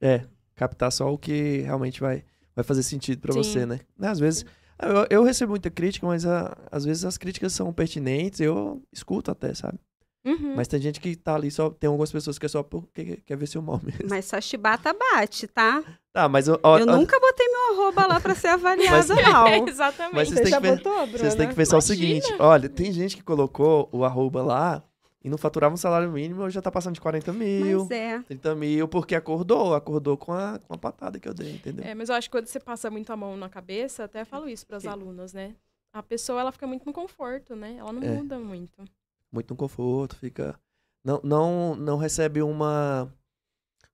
É, 0.00 0.24
captar 0.58 0.92
só 0.92 1.12
o 1.12 1.16
que 1.18 1.58
realmente 1.60 2.00
vai, 2.00 2.24
vai 2.54 2.64
fazer 2.64 2.82
sentido 2.82 3.20
pra 3.20 3.32
Sim. 3.32 3.38
você, 3.42 3.64
né? 3.66 3.80
Às 4.00 4.18
vezes, 4.18 4.44
eu, 4.82 5.06
eu 5.18 5.22
recebo 5.24 5.50
muita 5.50 5.70
crítica, 5.70 6.06
mas 6.06 6.26
ah, 6.26 6.56
às 6.70 6.84
vezes 6.84 7.04
as 7.04 7.16
críticas 7.16 7.52
são 7.52 7.72
pertinentes, 7.72 8.40
eu 8.40 8.82
escuto 8.92 9.30
até, 9.30 9.54
sabe? 9.54 9.78
Uhum. 10.26 10.56
Mas 10.56 10.68
tem 10.68 10.80
gente 10.80 11.00
que 11.00 11.14
tá 11.16 11.36
ali 11.36 11.50
só, 11.50 11.70
tem 11.70 11.86
algumas 11.88 12.10
pessoas 12.12 12.38
que 12.38 12.44
é 12.44 12.48
só 12.48 12.62
porque 12.62 13.22
quer 13.24 13.36
ver 13.36 13.46
seu 13.46 13.62
mal 13.62 13.80
mesmo. 13.82 14.08
Mas 14.10 14.26
só 14.26 14.38
chibata 14.40 14.92
bate, 14.92 15.46
tá? 15.46 15.82
Tá, 16.12 16.28
mas 16.28 16.48
ó, 16.48 16.58
ó, 16.62 16.78
Eu 16.78 16.86
ó, 16.86 16.96
nunca 16.96 17.18
botei 17.18 17.46
meu 17.48 17.72
arroba 17.80 18.06
lá 18.06 18.20
pra 18.20 18.34
ser 18.34 18.48
avaliada, 18.48 19.14
não. 19.14 19.46
É, 19.48 19.58
exatamente. 19.60 20.14
Mas 20.16 20.28
vocês 20.28 20.38
Você 20.40 20.42
têm 20.42 20.50
já 20.50 20.60
que 20.60 20.66
ver- 20.66 20.76
botou, 20.76 21.06
vocês 21.06 21.34
têm 21.34 21.48
que 21.48 21.54
pensar 21.54 21.76
o 21.76 21.78
Imagina. 21.78 21.96
seguinte, 22.20 22.34
olha, 22.40 22.68
tem 22.68 22.92
gente 22.92 23.16
que 23.16 23.22
colocou 23.22 23.88
o 23.92 24.04
arroba 24.04 24.42
lá 24.42 24.82
e 25.24 25.28
não 25.28 25.36
faturava 25.38 25.74
um 25.74 25.76
salário 25.78 26.10
mínimo, 26.12 26.42
hoje 26.42 26.54
já 26.54 26.62
tá 26.62 26.70
passando 26.70 26.94
de 26.94 27.00
40 27.00 27.32
mil, 27.32 27.80
Mas 27.80 27.90
é. 27.90 28.20
30 28.22 28.54
mil, 28.54 28.86
porque 28.88 29.14
acordou, 29.14 29.74
acordou 29.74 30.16
com 30.16 30.32
a, 30.32 30.58
com 30.60 30.72
a 30.74 30.78
patada 30.78 31.18
que 31.18 31.28
eu 31.28 31.34
dei, 31.34 31.54
entendeu? 31.56 31.84
É, 31.84 31.94
mas 31.94 32.08
eu 32.08 32.14
acho 32.14 32.28
que 32.30 32.36
quando 32.36 32.46
você 32.46 32.60
passa 32.60 32.90
muito 32.90 33.12
a 33.12 33.16
mão 33.16 33.36
na 33.36 33.48
cabeça, 33.48 34.04
até 34.04 34.24
falo 34.24 34.48
isso 34.48 34.66
para 34.66 34.76
as 34.76 34.86
alunas, 34.86 35.32
né? 35.32 35.54
A 35.92 36.02
pessoa, 36.02 36.40
ela 36.40 36.52
fica 36.52 36.66
muito 36.66 36.84
no 36.86 36.92
conforto, 36.92 37.56
né? 37.56 37.76
Ela 37.78 37.92
não 37.92 38.02
É. 38.02 38.14
muda 38.14 38.38
muito. 38.38 38.84
muito 39.32 39.50
no 39.50 39.56
conforto, 39.56 40.14
fica. 40.16 40.58
Não, 41.04 41.20
não, 41.24 41.74
não 41.74 41.96
recebe 41.96 42.40
uma. 42.42 43.12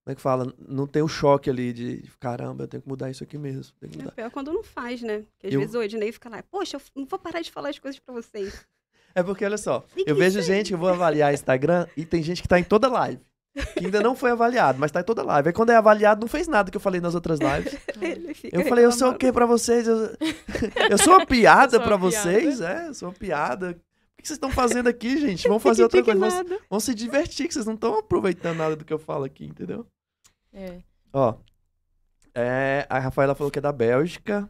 Como 0.04 0.12
é 0.12 0.14
que 0.14 0.20
fala? 0.20 0.52
Não 0.58 0.86
tem 0.86 1.02
o 1.02 1.08
choque 1.08 1.48
ali 1.48 1.72
de 1.72 2.02
caramba, 2.20 2.64
eu 2.64 2.68
tenho 2.68 2.82
que 2.82 2.88
mudar 2.88 3.10
isso 3.10 3.24
aqui 3.24 3.38
mesmo. 3.38 3.72
Tenho 3.80 3.92
que 3.92 3.98
É 3.98 4.02
mudar. 4.02 4.12
pior 4.14 4.30
quando 4.30 4.52
não 4.52 4.62
faz, 4.62 5.00
né? 5.00 5.20
Porque 5.32 5.46
às 5.46 5.52
Eu- 5.54 5.60
vezes 5.60 5.74
o 5.74 5.82
Ednei 5.82 6.12
fica 6.12 6.28
lá, 6.28 6.42
poxa, 6.42 6.76
eu 6.76 6.80
não 6.94 7.06
vou 7.06 7.18
parar 7.18 7.40
de 7.40 7.50
falar 7.50 7.70
as 7.70 7.78
coisas 7.78 7.98
pra 7.98 8.12
vocês. 8.14 8.66
É 9.14 9.22
porque, 9.22 9.44
olha 9.44 9.58
só, 9.58 9.84
que 9.94 10.10
eu 10.10 10.16
vejo 10.16 10.42
gente 10.42 10.68
que 10.68 10.74
eu 10.74 10.78
vou 10.78 10.88
avaliar 10.88 11.32
Instagram 11.32 11.86
e 11.96 12.04
tem 12.04 12.22
gente 12.22 12.42
que 12.42 12.48
tá 12.48 12.58
em 12.58 12.64
toda 12.64 12.88
live. 12.88 13.20
Que 13.78 13.84
ainda 13.84 14.00
não 14.02 14.16
foi 14.16 14.32
avaliado, 14.32 14.80
mas 14.80 14.90
tá 14.90 15.00
em 15.00 15.04
toda 15.04 15.22
live. 15.22 15.48
Aí 15.48 15.52
quando 15.52 15.70
é 15.70 15.76
avaliado, 15.76 16.20
não 16.20 16.28
fez 16.28 16.48
nada 16.48 16.70
que 16.70 16.76
eu 16.76 16.80
falei 16.80 17.00
nas 17.00 17.14
outras 17.14 17.38
lives. 17.38 17.78
Eu 18.52 18.64
falei, 18.66 18.84
eu 18.84 18.92
sou 18.92 19.10
o 19.10 19.14
quê 19.14 19.32
pra 19.32 19.46
vocês? 19.46 19.86
Eu, 19.86 19.96
eu 20.90 20.98
sou 20.98 21.14
uma 21.14 21.26
piada 21.26 21.78
uma 21.78 21.96
vocês? 21.96 22.60
É, 22.60 22.88
eu 22.88 22.94
sou 22.94 23.08
uma 23.08 23.14
piada. 23.14 23.74
Por 23.74 24.22
que 24.22 24.28
vocês 24.28 24.36
estão 24.36 24.50
fazendo 24.50 24.88
aqui, 24.88 25.18
gente? 25.18 25.48
Vamos 25.48 25.62
fazer 25.62 25.82
outra 25.82 26.02
coisa. 26.02 26.26
Indignada. 26.26 26.60
vamos 26.68 26.84
se 26.84 26.94
divertir, 26.94 27.48
que 27.48 27.54
vocês 27.54 27.66
não 27.66 27.74
estão 27.74 27.98
aproveitando 27.98 28.58
nada 28.58 28.76
do 28.76 28.84
que 28.84 28.92
eu 28.92 28.98
falo 28.98 29.24
aqui, 29.24 29.46
entendeu? 29.46 29.86
É. 30.52 30.78
Ó, 31.12 31.34
é, 32.34 32.86
a 32.90 32.98
Rafaela 32.98 33.34
falou 33.34 33.50
que 33.50 33.58
é 33.58 33.62
da 33.62 33.72
Bélgica. 33.72 34.48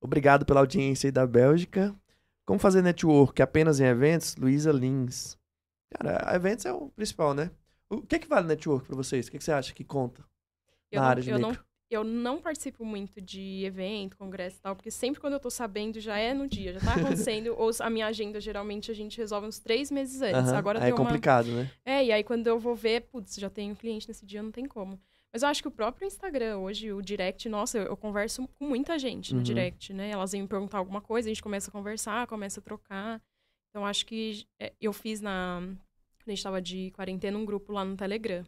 Obrigado 0.00 0.44
pela 0.44 0.60
audiência 0.60 1.08
aí 1.08 1.12
da 1.12 1.26
Bélgica. 1.26 1.94
Como 2.48 2.58
fazer 2.58 2.80
network 2.80 3.42
apenas 3.42 3.78
em 3.78 3.84
eventos? 3.84 4.34
Luísa 4.36 4.72
Lins. 4.72 5.36
Cara, 5.90 6.34
eventos 6.34 6.64
é 6.64 6.72
o 6.72 6.88
principal, 6.88 7.34
né? 7.34 7.50
O 7.90 8.00
que 8.00 8.16
é 8.16 8.18
que 8.18 8.26
vale 8.26 8.46
network 8.46 8.86
pra 8.86 8.96
vocês? 8.96 9.26
O 9.26 9.30
que, 9.30 9.36
é 9.36 9.38
que 9.38 9.44
você 9.44 9.52
acha 9.52 9.74
que 9.74 9.84
conta 9.84 10.24
Eu 10.90 10.98
na 10.98 11.02
não, 11.02 11.10
área 11.10 11.22
de 11.22 11.30
eu 11.30 11.38
não 11.38 11.50
micro? 11.50 11.66
eu 11.90 12.04
não 12.04 12.40
participo 12.40 12.86
muito 12.86 13.20
de 13.20 13.64
evento, 13.66 14.16
congresso 14.16 14.56
e 14.58 14.60
tal, 14.60 14.74
porque 14.74 14.90
sempre 14.90 15.20
quando 15.20 15.34
eu 15.34 15.40
tô 15.40 15.50
sabendo 15.50 16.00
já 16.00 16.16
é 16.18 16.32
no 16.32 16.48
dia, 16.48 16.72
já 16.72 16.80
tá 16.80 16.94
acontecendo, 16.94 17.48
ou 17.58 17.70
a 17.80 17.90
minha 17.90 18.06
agenda 18.06 18.40
geralmente 18.40 18.90
a 18.90 18.94
gente 18.94 19.18
resolve 19.18 19.46
uns 19.46 19.58
três 19.58 19.90
meses 19.90 20.22
antes. 20.22 20.50
Aham, 20.50 20.56
Agora 20.56 20.78
aí 20.78 20.84
tem 20.84 20.92
é 20.92 20.94
uma. 20.94 21.04
complicado, 21.04 21.48
né? 21.48 21.70
É, 21.84 22.02
e 22.02 22.12
aí 22.12 22.24
quando 22.24 22.46
eu 22.46 22.58
vou 22.58 22.74
ver, 22.74 23.02
putz, 23.02 23.36
já 23.36 23.50
tenho 23.50 23.76
cliente 23.76 24.08
nesse 24.08 24.24
dia, 24.24 24.42
não 24.42 24.50
tem 24.50 24.64
como. 24.64 24.98
Mas 25.32 25.42
eu 25.42 25.48
acho 25.48 25.60
que 25.62 25.68
o 25.68 25.70
próprio 25.70 26.06
Instagram 26.06 26.58
hoje, 26.58 26.92
o 26.92 27.02
direct, 27.02 27.48
nossa, 27.48 27.78
eu, 27.78 27.84
eu 27.84 27.96
converso 27.96 28.48
com 28.58 28.64
muita 28.66 28.98
gente 28.98 29.32
no 29.32 29.38
Uhum. 29.38 29.42
direct, 29.44 29.92
né? 29.92 30.10
Elas 30.10 30.32
vêm 30.32 30.42
me 30.42 30.48
perguntar 30.48 30.78
alguma 30.78 31.00
coisa, 31.00 31.28
a 31.28 31.30
gente 31.30 31.42
começa 31.42 31.70
a 31.70 31.72
conversar, 31.72 32.26
começa 32.26 32.60
a 32.60 32.62
trocar. 32.62 33.20
Então 33.70 33.84
acho 33.86 34.06
que 34.06 34.46
é, 34.58 34.72
eu 34.80 34.92
fiz 34.92 35.20
na. 35.20 35.60
Quando 35.60 36.28
a 36.28 36.30
gente 36.30 36.42
tava 36.42 36.60
de 36.62 36.90
quarentena, 36.92 37.36
um 37.38 37.44
grupo 37.44 37.72
lá 37.72 37.84
no 37.84 37.96
Telegram. 37.96 38.44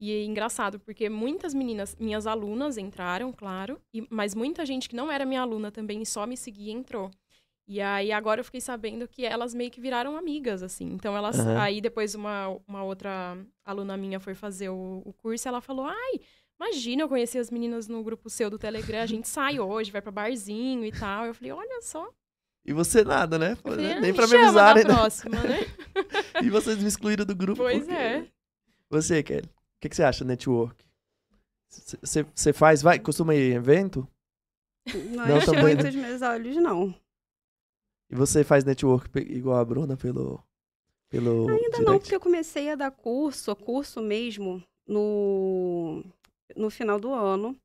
E 0.00 0.10
é 0.12 0.24
engraçado, 0.24 0.78
porque 0.80 1.08
muitas 1.08 1.54
meninas, 1.54 1.96
minhas 1.96 2.26
alunas 2.26 2.76
entraram, 2.76 3.32
claro, 3.32 3.80
e, 3.92 4.06
mas 4.10 4.34
muita 4.34 4.66
gente 4.66 4.88
que 4.88 4.96
não 4.96 5.10
era 5.10 5.24
minha 5.24 5.40
aluna 5.40 5.70
também 5.70 6.02
e 6.02 6.06
só 6.06 6.26
me 6.26 6.36
seguia 6.36 6.72
entrou. 6.72 7.10
E 7.66 7.80
aí 7.80 8.12
agora 8.12 8.40
eu 8.40 8.44
fiquei 8.44 8.60
sabendo 8.60 9.08
que 9.08 9.24
elas 9.24 9.54
meio 9.54 9.70
que 9.70 9.80
viraram 9.80 10.16
amigas, 10.16 10.62
assim. 10.62 10.86
Então 10.92 11.16
elas. 11.16 11.38
Aham. 11.40 11.58
Aí 11.60 11.80
depois 11.80 12.14
uma, 12.14 12.48
uma 12.68 12.82
outra 12.84 13.38
aluna 13.64 13.96
minha 13.96 14.20
foi 14.20 14.34
fazer 14.34 14.68
o, 14.68 15.02
o 15.04 15.12
curso 15.14 15.46
e 15.46 15.48
ela 15.48 15.60
falou: 15.62 15.86
Ai, 15.86 16.20
imagina, 16.60 17.02
eu 17.02 17.08
conheci 17.08 17.38
as 17.38 17.50
meninas 17.50 17.88
no 17.88 18.02
grupo 18.02 18.28
seu 18.28 18.50
do 18.50 18.58
Telegram, 18.58 19.00
a 19.00 19.06
gente 19.06 19.28
sai 19.28 19.58
hoje, 19.58 19.90
vai 19.90 20.02
pra 20.02 20.12
barzinho 20.12 20.84
e 20.84 20.92
tal. 20.92 21.24
Eu 21.24 21.34
falei, 21.34 21.52
olha 21.52 21.80
só. 21.80 22.06
E 22.66 22.72
você 22.72 23.02
nada, 23.04 23.38
né? 23.38 23.54
Falei, 23.56 23.92
"Ah, 23.92 24.00
Nem 24.00 24.12
pra 24.14 24.26
me 24.26 24.36
avisarem. 24.36 24.84
na 24.84 24.88
né? 24.90 24.94
próxima, 24.96 25.36
né? 25.42 25.60
E 26.42 26.50
vocês 26.50 26.78
me 26.78 26.88
excluíram 26.88 27.24
do 27.24 27.34
grupo. 27.36 27.62
Pois 27.62 27.80
porque- 27.80 27.92
é. 27.92 28.26
Você, 28.90 29.22
Kelly, 29.22 29.46
o 29.46 29.50
que, 29.80 29.88
que 29.88 29.96
você 29.96 30.02
acha 30.02 30.24
de 30.24 30.28
network? 30.28 30.84
Você 32.02 32.52
faz, 32.52 32.82
vai, 32.82 32.98
costuma 32.98 33.34
ir 33.34 33.52
em 33.52 33.54
evento? 33.56 34.06
Não, 35.10 35.26
Não, 35.26 35.36
enche 35.38 35.46
também, 35.46 35.62
muito 35.62 35.82
né? 35.82 35.88
os 35.88 35.94
meus 35.94 36.22
olhos, 36.22 36.56
não. 36.56 36.94
E 38.10 38.14
você 38.16 38.44
faz 38.44 38.64
network 38.64 39.18
igual 39.18 39.56
a 39.58 39.64
Bruna 39.64 39.96
pelo. 39.96 40.42
pelo 41.10 41.46
Ainda 41.48 41.78
direct? 41.78 41.84
não, 41.84 41.98
porque 41.98 42.14
eu 42.14 42.20
comecei 42.20 42.70
a 42.70 42.74
dar 42.74 42.90
curso, 42.90 43.54
curso 43.56 44.00
mesmo, 44.00 44.62
no, 44.86 46.02
no 46.56 46.70
final 46.70 46.98
do 46.98 47.12
ano. 47.12 47.56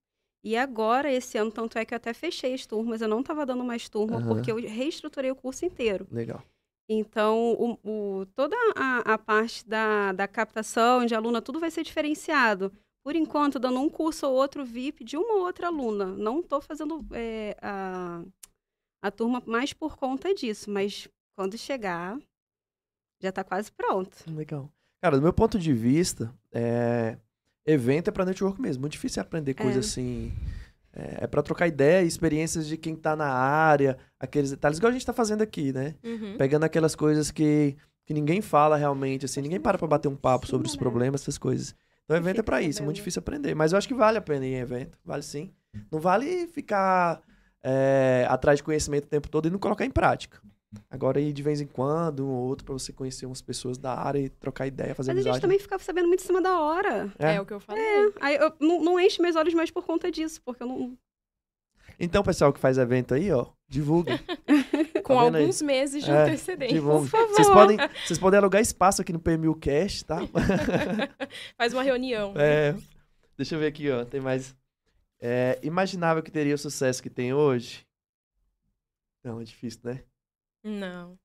E 0.43 0.55
agora, 0.55 1.11
esse 1.11 1.37
ano, 1.37 1.51
tanto 1.51 1.77
é 1.77 1.83
que 1.85 1.93
eu 1.93 1.97
até 1.97 2.13
fechei 2.13 2.53
as 2.53 2.65
turmas, 2.65 3.01
eu 3.01 3.07
não 3.09 3.19
estava 3.19 3.45
dando 3.45 3.63
mais 3.63 3.89
turma, 3.89 4.17
Aham. 4.17 4.35
porque 4.35 4.51
eu 4.51 4.55
reestruturei 4.57 5.31
o 5.31 5.35
curso 5.35 5.65
inteiro. 5.65 6.07
Legal. 6.11 6.41
Então, 6.89 7.53
o, 7.53 8.21
o- 8.21 8.25
toda 8.35 8.55
a, 8.75 9.13
a 9.13 9.17
parte 9.17 9.67
da, 9.67 10.11
da 10.13 10.27
captação 10.27 11.05
de 11.05 11.15
aluna, 11.15 11.41
tudo 11.41 11.59
vai 11.59 11.71
ser 11.71 11.83
diferenciado. 11.83 12.71
Por 13.03 13.15
enquanto, 13.15 13.59
dando 13.59 13.79
um 13.79 13.89
curso 13.89 14.27
ou 14.27 14.33
outro 14.35 14.65
VIP 14.65 15.03
de 15.03 15.17
uma 15.17 15.35
ou 15.35 15.41
outra 15.45 15.67
aluna. 15.67 16.05
Não 16.07 16.39
estou 16.39 16.61
fazendo 16.61 17.05
é, 17.13 17.55
a, 17.61 18.23
a 19.01 19.11
turma 19.11 19.41
mais 19.45 19.73
por 19.73 19.97
conta 19.97 20.33
disso, 20.33 20.69
mas 20.69 21.07
quando 21.35 21.57
chegar, 21.57 22.17
já 23.21 23.29
está 23.29 23.43
quase 23.43 23.71
pronto. 23.71 24.17
Legal. 24.27 24.69
Cara, 25.01 25.15
do 25.17 25.21
meu 25.21 25.33
ponto 25.33 25.57
de 25.57 25.73
vista, 25.73 26.33
é... 26.51 27.17
evento 27.65 28.09
é 28.09 28.11
pra 28.11 28.25
network 28.25 28.59
mesmo. 28.61 28.81
Muito 28.81 28.93
difícil 28.93 29.21
aprender 29.21 29.53
coisa 29.53 29.77
É. 29.77 29.79
assim. 29.79 30.33
É, 30.91 31.23
é 31.23 31.27
pra 31.27 31.43
trocar 31.43 31.67
ideia 31.67 32.03
e 32.03 32.07
experiências 32.07 32.67
de 32.67 32.75
quem 32.75 32.95
tá 32.95 33.15
na 33.15 33.27
área, 33.31 33.97
aqueles 34.19 34.49
detalhes, 34.49 34.79
igual 34.79 34.89
a 34.89 34.93
gente 34.93 35.05
tá 35.05 35.13
fazendo 35.13 35.41
aqui, 35.43 35.71
né? 35.71 35.95
Uhum. 36.03 36.35
Pegando 36.35 36.63
aquelas 36.63 36.95
coisas 36.95 37.29
que, 37.29 37.77
que 38.07 38.13
ninguém 38.13 38.41
fala 38.41 38.75
realmente, 38.75 39.23
assim, 39.23 39.39
ninguém 39.39 39.59
para 39.59 39.77
pra 39.77 39.87
bater 39.87 40.07
um 40.07 40.15
papo 40.15 40.47
sobre 40.47 40.65
os 40.65 40.71
Sim, 40.73 40.77
né? 40.79 40.81
problemas, 40.83 41.21
essas 41.21 41.37
coisas. 41.37 41.75
Então, 42.03 42.17
evento 42.17 42.39
é 42.39 42.43
pra 42.43 42.59
isso, 42.61 42.81
é 42.81 42.85
muito 42.85 42.95
difícil 42.97 43.19
aprender. 43.19 43.53
Mas 43.53 43.71
eu 43.71 43.77
acho 43.77 43.87
que 43.87 43.93
vale 43.93 44.17
a 44.17 44.21
pena 44.21 44.45
ir 44.47 44.53
em 44.53 44.59
evento, 44.59 44.97
vale 45.05 45.21
sim. 45.21 45.53
Não 45.91 45.99
vale 45.99 46.47
ficar 46.47 47.21
é, 47.63 48.25
atrás 48.29 48.57
de 48.59 48.63
conhecimento 48.63 49.05
o 49.05 49.09
tempo 49.09 49.29
todo 49.29 49.47
e 49.47 49.51
não 49.51 49.59
colocar 49.59 49.85
em 49.85 49.91
prática. 49.91 50.41
Agora, 50.89 51.19
ir 51.19 51.33
de 51.33 51.41
vez 51.41 51.61
em 51.61 51.65
quando, 51.65 52.25
um 52.27 52.29
ou 52.29 52.47
outro, 52.47 52.63
pra 52.63 52.73
você 52.73 52.93
conhecer 52.93 53.25
umas 53.25 53.41
pessoas 53.41 53.77
da 53.77 53.93
área 53.95 54.19
e 54.19 54.29
trocar 54.29 54.67
ideia, 54.67 54.93
fazer 54.93 55.13
Mas 55.13 55.25
a 55.25 55.31
gente 55.31 55.41
também 55.41 55.57
ficava 55.57 55.81
sabendo 55.81 56.07
muito 56.07 56.21
em 56.21 56.25
cima 56.27 56.41
da 56.41 56.59
hora. 56.59 57.11
É. 57.17 57.35
É. 57.35 57.41
o 57.41 57.45
que 57.45 57.53
eu 57.53 57.59
falei. 57.59 57.83
Aí 58.21 58.35
eu 58.35 58.53
não, 58.59 58.79
não 58.83 58.99
enche 58.99 59.19
meus 59.21 59.35
olhos 59.35 59.53
mais 59.53 59.71
por 59.71 59.83
conta 59.83 60.11
disso, 60.11 60.39
porque 60.45 60.61
eu 60.61 60.67
não. 60.67 60.95
Então, 61.99 62.23
pessoal 62.23 62.53
que 62.53 62.59
faz 62.59 62.77
evento 62.77 63.13
aí, 63.15 63.31
ó, 63.31 63.47
divulga. 63.67 64.19
Com 65.03 65.15
Tá 65.15 65.23
vendo 65.23 65.35
aí? 65.37 65.41
alguns 65.41 65.61
meses 65.61 66.03
de 66.03 66.11
É, 66.11 66.21
antecedência. 66.23 66.81
Por 66.81 67.07
favor. 67.07 67.27
Vocês 67.29 67.49
podem, 67.49 67.77
vocês 68.05 68.19
podem 68.19 68.37
alugar 68.37 68.61
espaço 68.61 69.01
aqui 69.01 69.11
no 69.11 69.19
PMU 69.19 69.55
Cash, 69.55 70.03
tá? 70.03 70.19
Faz 71.57 71.73
uma 71.73 71.81
reunião. 71.81 72.33
É, 72.37 72.75
deixa 73.35 73.55
eu 73.55 73.59
ver 73.59 73.67
aqui, 73.67 73.89
ó. 73.89 74.05
Tem 74.05 74.21
mais. 74.21 74.55
É, 75.21 75.59
imaginava 75.63 76.21
que 76.21 76.31
teria 76.31 76.55
o 76.55 76.57
sucesso 76.57 77.03
que 77.03 77.09
tem 77.09 77.33
hoje? 77.33 77.85
Não, 79.23 79.41
é 79.41 79.43
difícil, 79.43 79.81
né? 79.83 80.03
Não. 80.63 81.17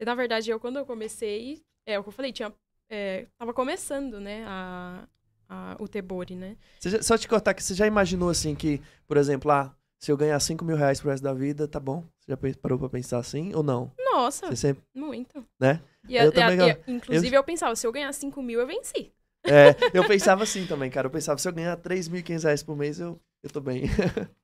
Na 0.00 0.14
verdade, 0.14 0.50
eu, 0.50 0.60
quando 0.60 0.78
eu 0.78 0.86
comecei, 0.86 1.62
é 1.86 1.98
o 1.98 2.02
que 2.02 2.08
eu 2.08 2.12
falei, 2.12 2.32
tinha, 2.32 2.52
é, 2.88 3.26
tava 3.38 3.52
começando, 3.54 4.20
né, 4.20 4.44
a, 4.46 5.08
a- 5.48 5.76
o 5.80 5.88
Tebori, 5.88 6.34
né? 6.36 6.56
Já- 6.80 7.02
só 7.02 7.16
te 7.18 7.28
cortar 7.28 7.54
que 7.54 7.62
você 7.62 7.74
já 7.74 7.86
imaginou 7.86 8.28
assim 8.30 8.54
que, 8.54 8.80
por 9.06 9.16
exemplo, 9.16 9.50
ah, 9.50 9.74
se 10.00 10.12
eu 10.12 10.16
ganhar 10.16 10.38
5 10.40 10.64
mil 10.64 10.76
reais 10.76 11.00
pro 11.00 11.10
resto 11.10 11.24
da 11.24 11.34
vida, 11.34 11.66
tá 11.66 11.80
bom? 11.80 12.02
Você 12.20 12.32
já 12.32 12.36
parou 12.60 12.78
pra 12.78 12.88
pensar 12.88 13.18
assim 13.18 13.52
ou 13.54 13.62
não? 13.62 13.92
Nossa, 13.98 14.46
Você 14.46 14.56
sempre. 14.56 14.82
muito. 14.94 15.44
Né? 15.60 15.80
E, 16.08 16.16
Eu 16.16 16.28
a- 16.28 16.32
também 16.32 16.58
e 16.58 16.70
a- 16.70 16.78
e, 16.86 16.92
inclusive, 16.92 17.36
eu... 17.36 17.44
pensava, 17.44 17.74
se 17.74 17.86
eu 17.86 17.92
ganhar 17.92 18.12
5 18.12 18.40
mil, 18.42 18.60
eu 18.60 18.66
venci. 18.66 19.12
É, 19.50 19.74
eu 19.96 20.04
pensava 20.04 20.42
assim 20.42 20.66
também, 20.66 20.90
cara. 20.90 21.06
Eu 21.06 21.10
pensava, 21.10 21.38
se 21.38 21.48
eu 21.48 21.52
ganhar 21.52 21.76
3.500 21.76 22.44
reais 22.44 22.62
por 22.62 22.76
mês, 22.76 23.00
eu, 23.00 23.20
eu 23.42 23.50
tô 23.50 23.60
bem. 23.60 23.82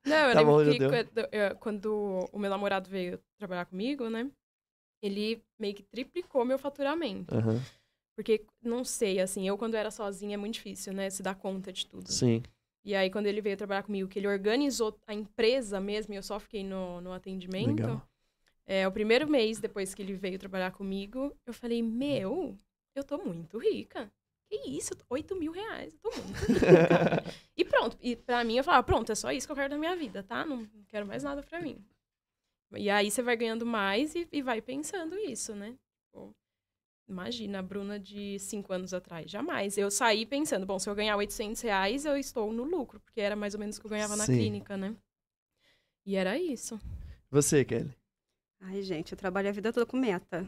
Não, 0.03 0.29
eu 0.29 0.29
Tá 0.33 0.41
lembro 0.41 0.55
que 0.55 0.81
quando, 0.81 1.17
eu- 1.31 1.55
quando 1.59 2.29
o 2.31 2.39
meu 2.39 2.49
namorado 2.49 2.89
veio 2.89 3.19
trabalhar 3.37 3.65
comigo, 3.65 4.09
né, 4.09 4.29
ele 5.01 5.43
meio 5.59 5.75
que 5.75 5.83
triplicou 5.83 6.45
meu 6.45 6.59
faturamento. 6.59 7.33
Aham, 7.35 7.59
Porque, 8.15 8.45
não 8.63 8.83
sei, 8.85 9.19
assim, 9.21 9.47
eu 9.47 9.57
quando 9.57 9.75
era 9.75 9.91
sozinha 9.91 10.35
é 10.35 10.37
muito 10.37 10.55
difícil, 10.55 10.93
né, 10.93 11.09
se 11.09 11.23
dar 11.23 11.35
conta 11.35 11.73
de 11.73 11.87
tudo. 11.87 12.09
Sim. 12.09 12.43
E 12.85 12.95
aí, 12.95 13.09
quando 13.11 13.27
ele 13.27 13.41
veio 13.41 13.57
trabalhar 13.57 13.83
comigo, 13.83 14.09
que 14.09 14.19
ele 14.19 14.27
organizou 14.27 14.97
a 15.07 15.13
empresa 15.13 15.79
mesmo, 15.81 16.13
e 16.13 16.17
eu 16.17 16.23
só 16.23 16.39
fiquei 16.39 16.63
no, 16.63 17.01
no 17.01 17.13
atendimento. 17.13 17.69
Legal. 17.71 18.01
É, 18.65 18.87
o 18.87 18.91
primeiro 18.91 19.29
mês 19.29 19.59
depois 19.59 19.93
que 19.93 20.01
ele 20.01 20.13
veio 20.15 20.39
trabalhar 20.39 20.71
comigo, 20.71 21.35
eu 21.45 21.53
falei, 21.53 21.83
meu, 21.83 22.55
eu 22.95 23.03
tô 23.03 23.17
muito 23.17 23.57
rica. 23.59 24.11
Que 24.63 24.69
isso? 24.69 24.93
8 25.09 25.35
mil 25.35 25.51
reais, 25.51 25.93
eu 25.93 25.99
tô 25.99 26.21
muito 26.21 26.39
rica. 26.39 27.23
e 27.57 27.65
pronto. 27.65 27.97
E 28.01 28.15
pra 28.15 28.43
mim, 28.43 28.57
eu 28.57 28.63
falava, 28.63 28.83
pronto, 28.83 29.11
é 29.11 29.15
só 29.15 29.31
isso 29.31 29.47
que 29.47 29.51
eu 29.51 29.55
quero 29.55 29.69
da 29.69 29.77
minha 29.77 29.95
vida, 29.95 30.23
tá? 30.23 30.45
Não 30.45 30.57
não 30.57 30.83
quero 30.87 31.05
mais 31.05 31.23
nada 31.23 31.43
pra 31.43 31.61
mim. 31.61 31.83
E 32.73 32.89
aí 32.89 33.11
você 33.11 33.21
vai 33.21 33.35
ganhando 33.35 33.65
mais 33.65 34.15
e, 34.15 34.27
e 34.31 34.41
vai 34.41 34.61
pensando 34.61 35.17
isso, 35.17 35.53
né? 35.53 35.75
Tipo, 35.97 36.35
imagina, 37.07 37.59
a 37.59 37.61
Bruna 37.61 37.99
de 37.99 38.39
5 38.39 38.71
anos 38.73 38.93
atrás. 38.93 39.29
Jamais. 39.29 39.77
Eu 39.77 39.91
saí 39.91 40.25
pensando, 40.25 40.65
bom, 40.65 40.79
se 40.79 40.89
eu 40.89 40.95
ganhar 40.95 41.15
800 41.17 41.61
reais, 41.61 42.05
eu 42.05 42.17
estou 42.17 42.51
no 42.51 42.63
lucro. 42.63 42.99
Porque 42.99 43.21
era 43.21 43.35
mais 43.35 43.53
ou 43.53 43.59
menos 43.59 43.77
o 43.77 43.79
que 43.81 43.85
eu 43.85 43.91
ganhava 43.91 44.15
na 44.15 44.25
Sim. 44.25 44.37
clínica, 44.37 44.77
né? 44.77 44.95
E 46.05 46.15
era 46.15 46.37
isso. 46.37 46.79
Você, 47.29 47.65
Kelly. 47.65 47.95
Ai, 48.61 48.81
gente, 48.81 49.11
eu 49.11 49.17
trabalho 49.17 49.49
a 49.49 49.51
vida 49.51 49.71
toda 49.71 49.85
com 49.85 49.97
meta. 49.97 50.47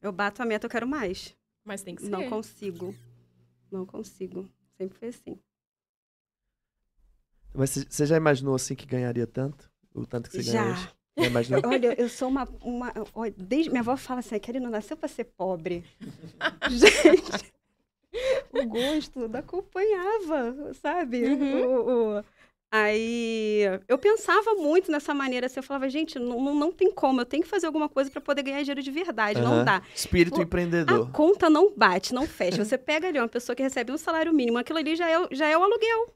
Eu 0.00 0.12
bato 0.12 0.42
a 0.42 0.44
meta, 0.46 0.66
eu 0.66 0.70
quero 0.70 0.86
mais. 0.86 1.36
Mas 1.64 1.82
tem 1.82 1.94
que 1.94 2.02
ser. 2.02 2.10
Não 2.10 2.28
consigo. 2.28 2.94
Não 3.72 3.86
consigo. 3.86 4.48
Sempre 4.76 4.98
foi 4.98 5.08
assim. 5.08 5.38
Mas 7.54 7.70
você- 7.70 8.06
já 8.06 8.16
imaginou 8.16 8.54
assim 8.54 8.74
que 8.74 8.86
ganharia 8.86 9.26
tanto? 9.26 9.70
O 9.94 10.06
tanto 10.06 10.30
que 10.30 10.36
você 10.42 10.52
ganha 10.52 10.72
hoje? 10.72 10.88
Já 11.18 11.26
imaginou? 11.26 11.60
Olha, 11.66 12.00
eu 12.00 12.08
sou 12.08 12.28
uma. 12.28 12.44
uma 12.62 12.92
olha, 13.14 13.34
desde, 13.36 13.70
minha 13.70 13.80
avó 13.80 13.96
fala 13.96 14.20
assim: 14.20 14.38
Kelly 14.38 14.60
não 14.60 14.70
nasceu 14.70 14.96
pra 14.96 15.08
ser 15.08 15.24
pobre. 15.24 15.84
Gente, 16.70 17.52
o 18.52 18.66
gosto 18.66 19.28
não 19.28 19.40
acompanhava, 19.40 20.72
sabe? 20.74 21.24
Uhum. 21.24 21.66
O- 21.66 22.18
o- 22.18 22.24
Aí 22.74 23.60
eu 23.86 23.98
pensava 23.98 24.54
muito 24.54 24.90
nessa 24.90 25.12
maneira 25.12 25.44
assim, 25.46 25.58
eu 25.60 25.62
falava, 25.62 25.90
gente, 25.90 26.18
não, 26.18 26.54
não, 26.54 26.72
tem 26.72 26.90
como, 26.90 27.20
eu 27.20 27.26
tenho 27.26 27.42
que 27.42 27.48
fazer 27.48 27.66
alguma 27.66 27.86
coisa 27.86 28.10
para 28.10 28.20
poder 28.22 28.42
ganhar 28.42 28.62
dinheiro 28.62 28.82
de 28.82 28.90
verdade, 28.90 29.38
Aham. 29.38 29.56
não 29.58 29.64
dá. 29.64 29.82
Espírito 29.94 30.36
Pô, 30.36 30.42
empreendedor. 30.42 31.06
A 31.06 31.12
conta 31.12 31.50
não 31.50 31.70
bate, 31.76 32.14
não 32.14 32.26
fecha. 32.26 32.64
Você 32.64 32.78
pega 32.78 33.08
ali 33.08 33.18
uma 33.18 33.28
pessoa 33.28 33.54
que 33.54 33.62
recebe 33.62 33.92
um 33.92 33.98
salário 33.98 34.32
mínimo, 34.32 34.56
aquilo 34.56 34.78
ali 34.78 34.96
já 34.96 35.06
é, 35.06 35.18
o- 35.18 35.28
já 35.30 35.46
é 35.48 35.56
o 35.58 35.62
aluguel. 35.62 36.14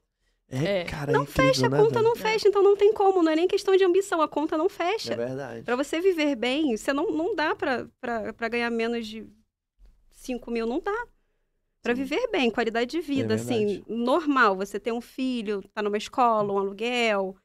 É, 0.48 0.80
É. 0.80 0.84
cara, 0.84 1.10
é 1.10 1.14
Não 1.14 1.24
incrível, 1.24 1.44
fecha, 1.52 1.66
a 1.66 1.68
né, 1.68 1.76
conta 1.76 1.94
velho? 1.96 2.04
não 2.04 2.16
fecha, 2.16 2.48
então 2.48 2.62
não 2.62 2.74
tem 2.74 2.90
como, 2.94 3.22
não 3.22 3.32
é 3.32 3.36
nem 3.36 3.46
questão 3.48 3.76
de 3.76 3.84
ambição, 3.84 4.22
a 4.22 4.28
conta 4.28 4.56
não 4.56 4.68
fecha. 4.70 5.12
É 5.12 5.16
verdade. 5.16 5.62
Pra 5.62 5.76
você 5.76 6.00
viver 6.00 6.36
bem, 6.36 6.74
você 6.74 6.90
não, 6.92 7.10
não 7.10 7.34
dá 7.34 7.54
pra 7.54 8.48
ganhar 8.48 8.70
menos 8.70 9.06
de 9.06 9.26
5 10.12 10.50
mil, 10.50 10.64
não 10.66 10.80
dá. 10.80 11.06
Pra 11.86 11.94
viver 11.94 12.28
bem, 12.30 12.50
qualidade 12.50 12.90
de 12.90 13.00
vida, 13.00 13.34
É 13.34 13.36
assim, 13.36 13.84
normal. 13.86 14.56
Você 14.56 14.80
ter 14.80 14.92
um 14.92 15.00
filho, 15.00 15.62
tá 15.72 15.80
numa 15.80 15.96
escola, 15.96 16.52
um 16.52 16.58
aluguel, 16.58 17.36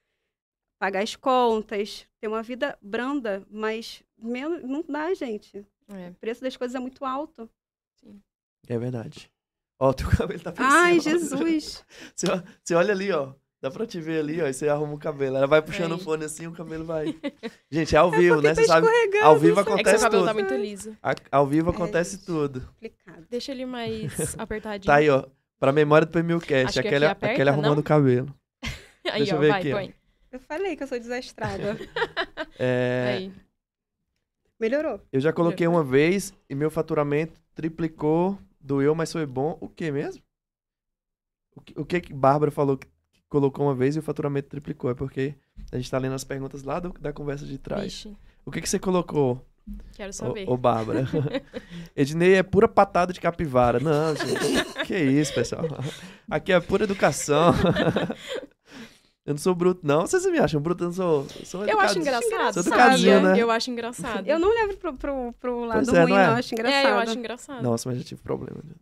pagar 0.80 1.04
as 1.04 1.16
contas, 1.16 2.08
ter 2.20 2.28
uma 2.28 2.42
vida 2.42 2.78
branda, 2.82 3.46
mas 3.52 4.04
menos, 4.18 4.64
não 4.64 4.84
dá, 4.88 5.14
gente. 5.14 5.64
É. 5.90 6.10
O 6.10 6.16
preço 6.16 6.42
das 6.42 6.58
coisas 6.58 6.74
é 6.74 6.80
muito 6.80 7.06
alto. 7.06 7.48
É 8.68 8.78
verdade. 8.80 9.32
Ó, 9.80 9.90
o 9.90 9.94
teu 9.96 10.10
cabelo 10.10 10.42
tá 10.42 10.52
pra 10.52 10.66
Ai. 10.68 11.00
Jesus! 11.00 11.86
Você, 12.16 12.28
você 12.64 12.76
olha 12.76 12.94
ali, 12.94 13.12
ó. 13.12 13.34
Dá 13.62 13.70
pra 13.70 13.86
te 13.86 14.02
ver 14.02 14.20
ali, 14.22 14.42
ó. 14.42 14.48
E 14.48 14.54
você 14.54 14.68
arruma 14.68 14.94
o 14.96 14.98
cabelo. 14.98 15.38
Ela 15.38 15.46
vai 15.46 15.62
puxando 15.62 15.92
o 15.92 15.96
Aí. 15.96 16.02
fone 16.02 16.26
assim, 16.26 16.48
o 16.48 16.52
cabelo 16.52 16.84
vai. 16.84 17.06
Gente, 17.70 17.96
é 17.96 18.00
ao 18.00 18.10
vivo, 18.10 18.36
Porque 18.36 18.48
né? 18.48 18.56
tá 18.56 18.62
Você 18.62 18.68
sabe. 18.68 18.88
Ao 19.22 19.38
vivo 19.38 19.56
não 19.56 19.64
sei. 19.64 19.74
É 19.74 19.76
que 19.76 19.82
acontece 19.82 20.00
seu 20.00 20.10
cabelo 20.10 20.24
tudo. 20.24 20.28
tá 20.28 20.34
muito 20.34 20.54
liso. 20.56 20.98
A- 21.04 21.16
Ao 21.32 21.46
vivo 21.46 21.70
É, 21.70 21.74
acontece 21.74 22.16
gente. 22.16 22.26
tudo. 22.26 22.62
Complicado. 22.62 23.28
Deixa 23.30 23.52
ele 23.52 23.66
mais 23.68 24.12
apertadinho. 24.40 24.88
Tá 24.88 24.96
aí, 24.96 25.10
ó. 25.10 25.26
Pra 25.60 25.72
memória 25.72 26.08
do 26.08 26.12
que 26.12 26.54
Aquele, 26.56 27.06
aqui 27.06 27.06
aperta, 27.06 27.34
aquele 27.34 27.50
arrumando 27.52 27.74
não? 27.76 27.82
o 27.82 27.84
cabelo. 27.84 28.34
Aí, 29.12 29.20
Deixa 29.20 29.34
eu 29.34 29.38
ó, 29.38 29.42
ver 29.42 29.50
vai, 29.50 29.60
aqui, 29.60 29.74
ó. 29.74 29.76
põe. 29.78 29.94
Eu 30.32 30.40
falei 30.40 30.76
que 30.76 30.82
eu 30.84 30.88
sou 30.88 30.98
desastrada. 30.98 31.78
É, 32.58 33.14
Aí. 33.18 33.34
Melhorou. 34.60 35.00
eu 35.12 35.20
já 35.20 35.32
coloquei 35.34 35.68
uma 35.68 35.84
vez 35.84 36.34
e 36.50 36.56
meu 36.56 36.70
faturamento 36.72 37.40
triplicou. 37.54 38.38
Doeu, 38.60 38.94
mas 38.96 39.12
foi 39.12 39.26
bom. 39.26 39.58
O 39.60 39.68
que 39.68 39.92
mesmo? 39.92 40.22
O 41.56 41.62
que, 41.62 41.80
o 41.80 41.86
que 41.86 42.00
que 42.02 42.14
Bárbara 42.14 42.52
falou 42.52 42.78
que 42.78 42.88
colocou 43.32 43.66
uma 43.66 43.74
vez 43.74 43.96
e 43.96 44.00
o 44.00 44.02
faturamento 44.04 44.50
triplicou? 44.50 44.92
É 44.92 44.94
porque 44.94 45.34
a 45.72 45.78
gente 45.78 45.90
tá 45.90 45.98
lendo 45.98 46.14
as 46.14 46.24
perguntas 46.24 46.62
lá 46.64 46.80
do- 46.80 46.94
da 47.00 47.12
conversa 47.14 47.46
de 47.46 47.58
trás. 47.58 47.84
Vixe, 47.86 48.16
O 48.46 48.52
que, 48.52 48.60
que 48.62 48.70
você 48.70 48.78
colocou, 48.78 49.44
quero 49.96 50.12
saber. 50.12 50.48
ô, 50.48 50.54
ô 50.54 50.58
Bárbara? 50.58 51.08
Ednei 51.96 52.36
é 52.36 52.44
pura 52.44 52.68
patada 52.68 53.14
de 53.14 53.20
capivara. 53.22 53.80
Não, 53.80 54.16
gente. 54.16 54.86
que 54.86 54.98
isso, 54.98 55.34
pessoal. 55.34 55.64
Aqui 56.30 56.52
é 56.52 56.60
pura 56.60 56.84
educação. 56.84 57.54
eu 59.26 59.34
não 59.34 59.38
sou 59.38 59.56
bruto, 59.56 59.82
não. 59.84 60.02
Vocês 60.02 60.26
me 60.26 60.40
acham 60.40 60.60
bruto? 60.62 60.84
Eu 60.84 60.88
não 60.88 60.94
sou. 60.94 61.28
Eu, 61.40 61.46
sou 61.46 61.66
Eu 61.66 61.80
acho 61.80 62.00
engraçado, 62.00 62.54
Sou 62.54 62.64
educadinho, 62.64 63.22
né? 63.22 63.40
Eu 63.42 63.50
acho 63.52 63.72
engraçado. 63.72 64.28
Eu 64.28 64.40
não 64.40 64.50
levo 64.54 64.76
pro, 64.78 64.94
pro, 64.98 65.34
pro 65.40 65.64
lado 65.66 65.86
Pois 65.86 65.94
é, 65.94 66.02
ruim, 66.04 66.12
não 66.12 66.18
não, 66.18 66.24
é? 66.36 66.40
acho 66.40 66.54
engraçado. 66.54 66.86
É, 66.88 66.92
eu 66.92 66.98
acho 66.98 67.18
engraçado. 67.18 67.64
Nossa, 67.64 67.88
mas 67.90 67.98
já 68.00 68.04
tive 68.04 68.22
problema. 68.22 68.60
né? 68.64 68.74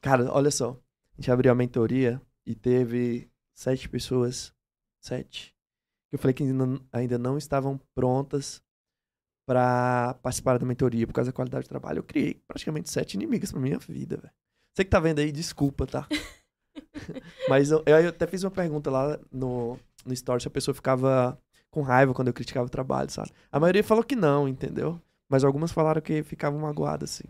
Cara, 0.00 0.28
olha 0.32 0.50
só. 0.50 0.70
A 1.16 1.20
gente 1.20 1.30
abriu 1.30 1.52
a 1.52 1.54
mentoria 1.54 2.20
e 2.44 2.54
teve 2.54 3.28
sete 3.54 3.88
pessoas. 3.88 4.52
Sete. 5.00 5.54
Eu 6.10 6.18
falei 6.18 6.34
que 6.34 6.42
ainda, 6.42 6.80
ainda 6.92 7.18
não 7.18 7.38
estavam 7.38 7.80
prontas 7.94 8.62
pra 9.46 10.14
participar 10.22 10.58
da 10.58 10.66
mentoria 10.66 11.06
por 11.06 11.12
causa 11.12 11.30
da 11.30 11.34
qualidade 11.34 11.64
de 11.64 11.68
trabalho. 11.68 11.98
Eu 11.98 12.04
criei 12.04 12.34
praticamente 12.46 12.90
sete 12.90 13.14
inimigas 13.14 13.50
pra 13.50 13.60
minha 13.60 13.78
vida, 13.78 14.16
velho. 14.16 14.32
Você 14.74 14.84
que 14.84 14.90
tá 14.90 15.00
vendo 15.00 15.18
aí, 15.18 15.32
desculpa, 15.32 15.86
tá? 15.86 16.06
Mas 17.48 17.70
eu, 17.70 17.82
eu 17.86 18.08
até 18.08 18.26
fiz 18.26 18.42
uma 18.42 18.50
pergunta 18.50 18.90
lá 18.90 19.18
no, 19.30 19.78
no 20.04 20.12
story 20.12 20.42
se 20.42 20.48
a 20.48 20.50
pessoa 20.50 20.74
ficava 20.74 21.38
com 21.70 21.82
raiva 21.82 22.14
quando 22.14 22.28
eu 22.28 22.34
criticava 22.34 22.66
o 22.66 22.70
trabalho, 22.70 23.10
sabe? 23.10 23.30
A 23.50 23.58
maioria 23.58 23.82
falou 23.82 24.04
que 24.04 24.16
não, 24.16 24.46
entendeu? 24.46 25.00
Mas 25.28 25.44
algumas 25.44 25.72
falaram 25.72 26.00
que 26.00 26.22
ficavam 26.22 26.60
magoadas, 26.60 27.10
assim. 27.10 27.28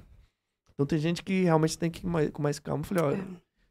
Então 0.74 0.86
tem 0.86 0.98
gente 0.98 1.22
que 1.22 1.44
realmente 1.44 1.78
tem 1.78 1.90
que 1.90 2.04
ir 2.04 2.08
mais, 2.08 2.30
com 2.30 2.42
mais 2.42 2.58
calma. 2.58 2.82
Eu 2.82 2.86
falei, 2.86 3.04
olha, 3.04 3.28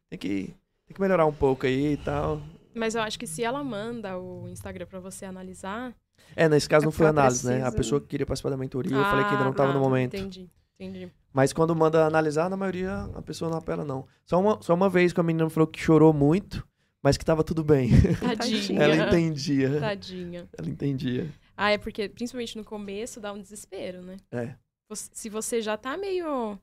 tem 0.08 0.18
que, 0.18 0.54
tem 0.92 0.94
que 0.94 1.00
melhorar 1.00 1.24
um 1.26 1.32
pouco 1.32 1.66
aí 1.66 1.94
e 1.94 1.96
tal. 1.96 2.40
Mas 2.74 2.94
eu 2.94 3.02
acho 3.02 3.18
que 3.18 3.26
se 3.26 3.42
ela 3.42 3.64
manda 3.64 4.18
o 4.18 4.48
Instagram 4.48 4.86
pra 4.86 5.00
você 5.00 5.24
analisar. 5.24 5.94
É, 6.36 6.48
nesse 6.48 6.68
caso 6.68 6.84
É 6.84 6.86
não 6.86 6.92
foi 6.92 7.06
análise, 7.06 7.46
né? 7.46 7.64
A 7.64 7.72
pessoa 7.72 8.00
que 8.00 8.06
queria 8.06 8.26
participar 8.26 8.50
da 8.50 8.56
mentoria, 8.56 8.96
eu 8.96 9.04
falei 9.04 9.24
que 9.24 9.32
ainda 9.32 9.44
não 9.44 9.52
tava 9.52 9.70
ah, 9.70 9.74
no 9.74 9.80
momento. 9.80 10.14
Entendi, 10.14 10.48
entendi. 10.78 11.10
Mas 11.32 11.52
quando 11.52 11.74
manda 11.74 12.06
analisar, 12.06 12.48
na 12.48 12.56
maioria 12.56 13.10
a 13.14 13.22
pessoa 13.22 13.50
não 13.50 13.58
apela, 13.58 13.84
não. 13.84 14.06
Só 14.24 14.38
uma, 14.38 14.60
só 14.62 14.74
uma 14.74 14.88
vez 14.88 15.12
que 15.12 15.20
a 15.20 15.22
menina 15.22 15.48
falou 15.48 15.66
que 15.66 15.80
chorou 15.80 16.12
muito, 16.12 16.66
mas 17.02 17.16
que 17.16 17.24
tava 17.24 17.42
tudo 17.42 17.64
bem. 17.64 17.90
Tadinha. 18.20 18.82
Ela 18.82 18.96
entendia. 18.96 19.80
Tadinha. 19.80 20.48
Ela 20.56 20.68
entendia. 20.68 21.30
Ah, 21.56 21.70
é 21.70 21.78
porque, 21.78 22.08
principalmente 22.08 22.56
no 22.56 22.64
começo, 22.64 23.20
dá 23.20 23.32
um 23.32 23.40
desespero, 23.40 24.02
né? 24.02 24.16
É. 24.30 24.54
Se 24.94 25.28
você 25.30 25.60
já 25.60 25.76
tá 25.76 25.96
meio 25.96 26.58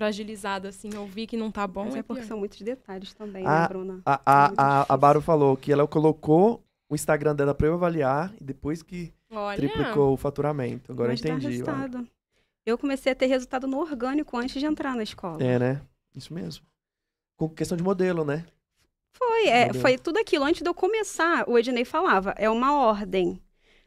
fragilizado, 0.00 0.66
assim, 0.66 0.96
ouvir 0.96 1.26
que 1.26 1.36
não 1.36 1.50
tá 1.50 1.66
bom, 1.66 1.84
Mas 1.84 1.96
é 1.96 1.98
é 1.98 2.02
porque 2.02 2.22
são 2.22 2.38
muitos 2.38 2.58
detalhes 2.62 3.12
também, 3.12 3.44
Ah, 3.46 3.60
né, 3.62 3.68
Bruna? 3.68 4.00
A, 4.06 4.20
a, 4.24 4.52
a, 4.56 4.94
a. 4.94 4.96
Baro 4.96 5.20
falou 5.20 5.54
que 5.58 5.70
ela 5.70 5.86
colocou 5.86 6.64
o 6.88 6.94
Instagram 6.94 7.36
dela 7.36 7.54
pra 7.54 7.66
eu 7.66 7.74
avaliar 7.74 8.32
e 8.40 8.42
depois 8.44 8.82
que 8.82 9.12
Olha, 9.30 9.56
triplicou 9.58 10.14
o 10.14 10.16
faturamento. 10.16 10.90
Agora 10.90 11.10
Mas 11.10 11.20
eu 11.22 11.28
dá 11.28 11.34
entendi. 11.36 11.46
olha. 11.62 11.72
resultado. 11.76 12.08
Eu 12.64 12.78
comecei 12.78 13.12
a 13.12 13.14
ter 13.14 13.26
resultado 13.26 13.66
no 13.66 13.78
orgânico 13.78 14.36
antes 14.38 14.58
de 14.58 14.64
entrar 14.64 14.96
na 14.96 15.02
escola. 15.02 15.42
É, 15.42 15.58
né? 15.58 15.82
Isso 16.16 16.32
mesmo. 16.32 16.64
Com 17.36 17.48
questão 17.48 17.76
de 17.76 17.82
modelo, 17.82 18.24
né? 18.24 18.46
Foi, 19.12 19.48
é, 19.48 19.64
Entendeu? 19.64 19.80
foi 19.82 19.98
tudo 19.98 20.18
aquilo. 20.18 20.44
Antes 20.44 20.62
de 20.62 20.68
eu 20.68 20.74
começar, 20.74 21.44
o 21.46 21.58
Ednei 21.58 21.84
falava, 21.84 22.34
é 22.38 22.48
uma 22.48 22.74
ordem. 22.74 23.38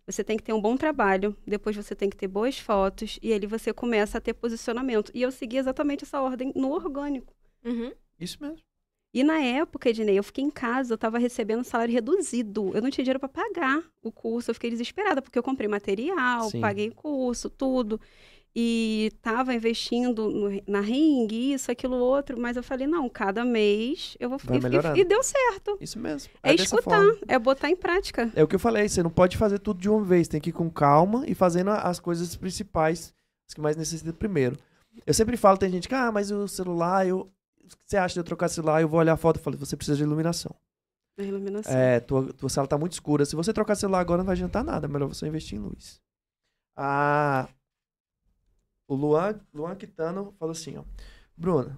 Você 0.06 0.24
tem 0.24 0.38
que 0.38 0.44
ter 0.44 0.54
um 0.54 0.62
bom 0.62 0.76
trabalho, 0.76 1.36
depois 1.48 1.76
você 1.76 1.96
tem 1.96 2.10
que 2.10 2.18
ter 2.18 2.28
boas 2.28 2.60
fotos, 2.60 3.18
e 3.22 3.34
ali 3.34 3.48
você 3.48 3.72
começa 3.72 4.18
a 4.18 4.22
ter 4.22 4.34
posicionamento. 4.34 5.12
E 5.14 5.22
eu 5.22 5.32
segui 5.32 5.58
exatamente 5.58 6.04
essa 6.04 6.22
ordem 6.22 6.52
no 6.56 6.72
orgânico. 6.72 7.34
Uhum. 7.64 7.92
Isso 8.20 8.38
mesmo. 8.42 8.60
E 9.14 9.24
na 9.24 9.40
época, 9.40 9.90
Ednei, 9.90 10.18
eu 10.18 10.24
fiquei 10.24 10.44
em 10.44 10.50
casa, 10.50 10.94
eu 10.94 10.98
tava 10.98 11.20
recebendo 11.20 11.64
salário 11.64 11.94
reduzido. 11.94 12.72
Eu 12.74 12.82
não 12.82 12.90
tinha 12.90 13.04
dinheiro 13.04 13.20
para 13.20 13.30
pagar 13.30 13.84
o 14.02 14.12
curso, 14.12 14.50
eu 14.50 14.56
fiquei 14.56 14.72
desesperada, 14.72 15.22
porque 15.22 15.38
eu 15.38 15.44
comprei 15.44 15.68
material, 15.68 16.50
Sim. 16.50 16.60
paguei 16.60 16.90
curso, 16.90 17.48
tudo. 17.48 18.02
E 18.56 19.12
tava 19.22 19.54
investindo 19.56 20.30
no- 20.30 20.62
na 20.68 20.80
ring, 20.80 21.28
isso, 21.32 21.72
aquilo, 21.72 21.96
outro. 21.96 22.40
Mas 22.40 22.56
eu 22.56 22.62
falei, 22.62 22.86
não, 22.86 23.10
cada 23.10 23.44
mês 23.44 24.16
eu 24.20 24.30
vou... 24.30 24.38
E- 24.96 25.00
e, 25.00 25.04
deu 25.04 25.24
certo. 25.24 25.76
Isso 25.82 25.98
mesmo. 25.98 26.32
É, 26.44 26.52
dessa 26.52 26.64
escutar, 26.76 26.98
forma. 27.04 27.18
é 27.28 27.40
botar 27.40 27.70
em 27.72 27.76
prática. 27.76 28.32
É 28.36 28.44
o 28.44 28.48
que 28.48 28.56
eu 28.56 28.60
falei, 28.60 28.88
você 28.88 29.02
não 29.02 29.10
pode 29.10 29.38
fazer 29.38 29.58
tudo 29.58 29.80
de 29.82 29.90
uma 29.90 30.04
vez, 30.04 30.28
tem 30.28 30.40
que 30.40 30.52
ir 30.52 30.54
com 30.54 30.70
calma 30.70 31.24
e 31.28 31.34
fazendo 31.34 31.72
as 31.72 32.00
coisas 32.00 32.36
principais, 32.36 33.12
as 33.48 33.56
que 33.56 33.62
mais 33.62 33.76
necessitam 33.76 34.14
primeiro. 34.14 34.56
Eu 35.08 35.14
sempre 35.16 35.36
falo, 35.36 35.58
tem 35.58 35.72
gente 35.72 35.88
que, 35.90 35.96
ah, 35.96 36.12
mas 36.12 36.30
o 36.30 36.48
celular, 36.48 37.08
eu. 37.08 37.22
O 37.64 37.68
que 37.68 37.76
você 37.88 37.98
acha 37.98 38.14
de 38.14 38.20
eu 38.20 38.24
trocar 38.24 38.50
celular? 38.50 38.82
Eu 38.82 38.88
vou 38.88 39.00
olhar 39.00 39.14
a 39.14 39.18
foto 39.18 39.40
e 39.40 39.42
falo, 39.42 39.58
você 39.58 39.76
precisa 39.76 39.98
de 39.98 40.04
iluminação. 40.04 40.54
A 41.18 41.24
iluminação. 41.24 41.74
É, 41.76 42.00
tua, 42.00 42.32
tua 42.34 42.50
sala 42.50 42.68
tá 42.68 42.78
muito 42.78 42.92
escura. 42.92 43.26
Se 43.26 43.36
você 43.36 43.52
trocar 43.52 43.74
celular 43.76 44.00
agora, 44.00 44.20
não 44.20 44.26
vai 44.26 44.34
adiantar 44.34 44.64
nada. 44.64 44.86
É 44.86 44.90
melhor 44.90 45.08
você 45.08 45.26
investir 45.28 45.58
em 45.58 45.62
luz. 45.62 46.00
Ah, 46.76 47.48
o 48.88 48.96
Luan, 48.96 49.40
Luan 49.54 49.76
Quitano 49.76 50.34
falou 50.40 50.52
assim, 50.52 50.78
ó. 50.78 50.84
Bruna, 51.36 51.78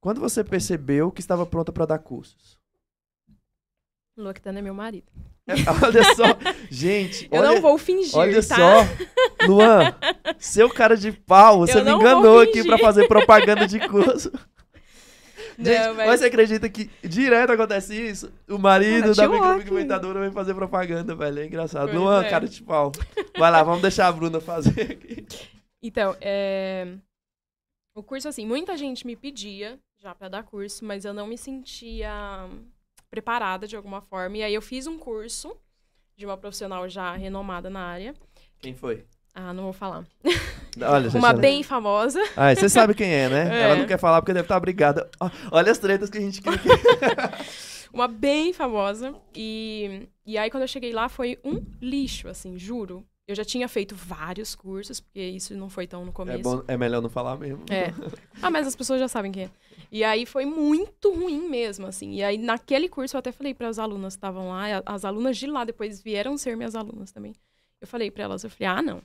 quando 0.00 0.20
você 0.20 0.44
percebeu 0.44 1.10
que 1.10 1.20
estava 1.20 1.44
pronta 1.46 1.72
para 1.72 1.86
dar 1.86 1.98
cursos? 1.98 2.58
Lua 4.16 4.34
Quitana 4.34 4.58
é 4.58 4.62
meu 4.62 4.74
marido. 4.74 5.06
É, 5.46 5.54
olha 5.84 6.02
só, 6.14 6.24
gente, 6.70 7.28
Eu 7.30 7.40
olha, 7.40 7.54
não 7.54 7.60
vou 7.62 7.78
fingir, 7.78 8.16
olha 8.16 8.42
tá? 8.46 8.56
só. 8.56 9.46
Luan, 9.46 9.94
seu 10.38 10.68
cara 10.68 10.96
de 10.96 11.10
pau, 11.12 11.60
você 11.60 11.78
Eu 11.78 11.84
me 11.84 11.90
enganou 11.92 12.40
aqui 12.40 12.62
para 12.64 12.76
fazer 12.78 13.06
propaganda 13.08 13.66
de 13.66 13.78
curso. 13.88 14.30
Gente, 15.58 15.78
Não, 15.80 15.94
mas... 15.94 16.06
mas- 16.06 16.20
você 16.20 16.26
acredita 16.26 16.68
que 16.68 16.88
direto 17.02 17.50
acontece 17.52 17.94
isso? 17.94 18.30
O 18.48 18.58
marido 18.58 19.14
da 19.14 19.22
Network. 19.22 19.34
micropigmentadora 19.58 20.20
vem 20.20 20.30
fazer 20.30 20.54
propaganda, 20.54 21.14
velho. 21.16 21.40
É 21.40 21.46
engraçado. 21.46 21.86
Pois 21.88 21.98
Luan, 21.98 22.22
é. 22.24 22.28
cara 22.30 22.46
de 22.46 22.62
pau. 22.62 22.92
Vai 23.36 23.50
lá, 23.50 23.62
vamos 23.62 23.82
deixar 23.82 24.06
a 24.08 24.12
Bruna 24.12 24.40
fazer 24.40 24.82
aqui. 24.92 25.26
Então, 25.82 26.16
é... 26.20 26.96
o 27.94 28.02
curso, 28.02 28.28
assim, 28.28 28.46
muita 28.46 28.76
gente 28.76 29.06
me 29.06 29.16
pedia 29.16 29.78
já 29.98 30.14
pra 30.14 30.28
dar 30.28 30.44
curso, 30.44 30.84
mas 30.84 31.04
eu 31.04 31.12
não 31.12 31.26
me 31.26 31.36
sentia 31.36 32.10
preparada 33.10 33.66
de 33.66 33.76
alguma 33.76 34.00
forma. 34.00 34.38
E 34.38 34.42
aí 34.42 34.54
eu 34.54 34.62
fiz 34.62 34.86
um 34.86 34.98
curso 34.98 35.56
de 36.16 36.26
uma 36.26 36.36
profissional 36.36 36.88
já 36.88 37.14
renomada 37.14 37.70
na 37.70 37.80
área. 37.80 38.14
Quem 38.60 38.74
foi? 38.74 39.04
Ah, 39.34 39.52
não 39.52 39.64
vou 39.64 39.72
falar. 39.72 40.04
Olha, 40.80 41.08
Uma 41.10 41.30
ela- 41.30 41.38
bem 41.38 41.62
famosa. 41.62 42.20
Ah, 42.36 42.52
você 42.54 42.68
sabe 42.68 42.94
quem 42.94 43.08
é, 43.08 43.28
né? 43.28 43.48
É. 43.54 43.62
Ela 43.62 43.76
não 43.76 43.86
quer 43.86 43.98
falar 43.98 44.20
porque 44.20 44.32
deve 44.32 44.46
estar 44.46 44.58
brigada. 44.58 45.08
Ó, 45.20 45.30
Olha 45.52 45.70
as 45.70 45.78
tretas 45.78 46.10
que 46.10 46.18
a 46.18 46.20
gente 46.20 46.40
aqui. 46.40 46.68
Uma 47.92 48.08
bem 48.08 48.52
famosa. 48.52 49.14
E, 49.34 50.08
e 50.26 50.36
aí, 50.36 50.50
quando 50.50 50.62
eu 50.64 50.68
cheguei 50.68 50.92
lá, 50.92 51.08
foi 51.08 51.38
um 51.44 51.64
lixo, 51.80 52.28
assim, 52.28 52.58
juro. 52.58 53.06
Eu 53.28 53.34
já 53.34 53.44
tinha 53.44 53.68
feito 53.68 53.94
vários 53.94 54.54
cursos, 54.54 55.00
porque 55.00 55.20
isso 55.20 55.54
não 55.54 55.68
foi 55.68 55.86
tão 55.86 56.02
no 56.02 56.10
começo. 56.10 56.38
É, 56.38 56.42
bom, 56.42 56.62
é 56.66 56.78
melhor 56.78 57.02
não 57.02 57.10
falar 57.10 57.36
mesmo. 57.36 57.62
É. 57.70 57.92
Ah, 58.40 58.50
mas 58.50 58.68
as 58.68 58.76
pessoas 58.76 59.00
já 59.00 59.08
sabem 59.08 59.32
quem 59.32 59.44
é. 59.44 59.50
E 59.90 60.04
aí 60.04 60.24
foi 60.24 60.46
muito 60.46 61.12
ruim 61.12 61.48
mesmo, 61.48 61.86
assim. 61.88 62.14
E 62.14 62.22
aí 62.22 62.38
naquele 62.38 62.88
curso 62.88 63.16
eu 63.16 63.18
até 63.18 63.32
falei 63.32 63.52
para 63.52 63.66
as 63.66 63.80
alunas 63.80 64.14
que 64.14 64.18
estavam 64.18 64.50
lá, 64.50 64.64
as 64.86 65.04
alunas 65.04 65.36
de 65.36 65.46
lá 65.48 65.64
depois 65.64 66.00
vieram 66.00 66.38
ser 66.38 66.56
minhas 66.56 66.76
alunas 66.76 67.10
também. 67.10 67.34
Eu 67.80 67.88
falei 67.88 68.10
para 68.12 68.22
elas, 68.22 68.44
eu 68.44 68.50
falei: 68.50 68.68
"Ah, 68.68 68.80
não. 68.80 69.02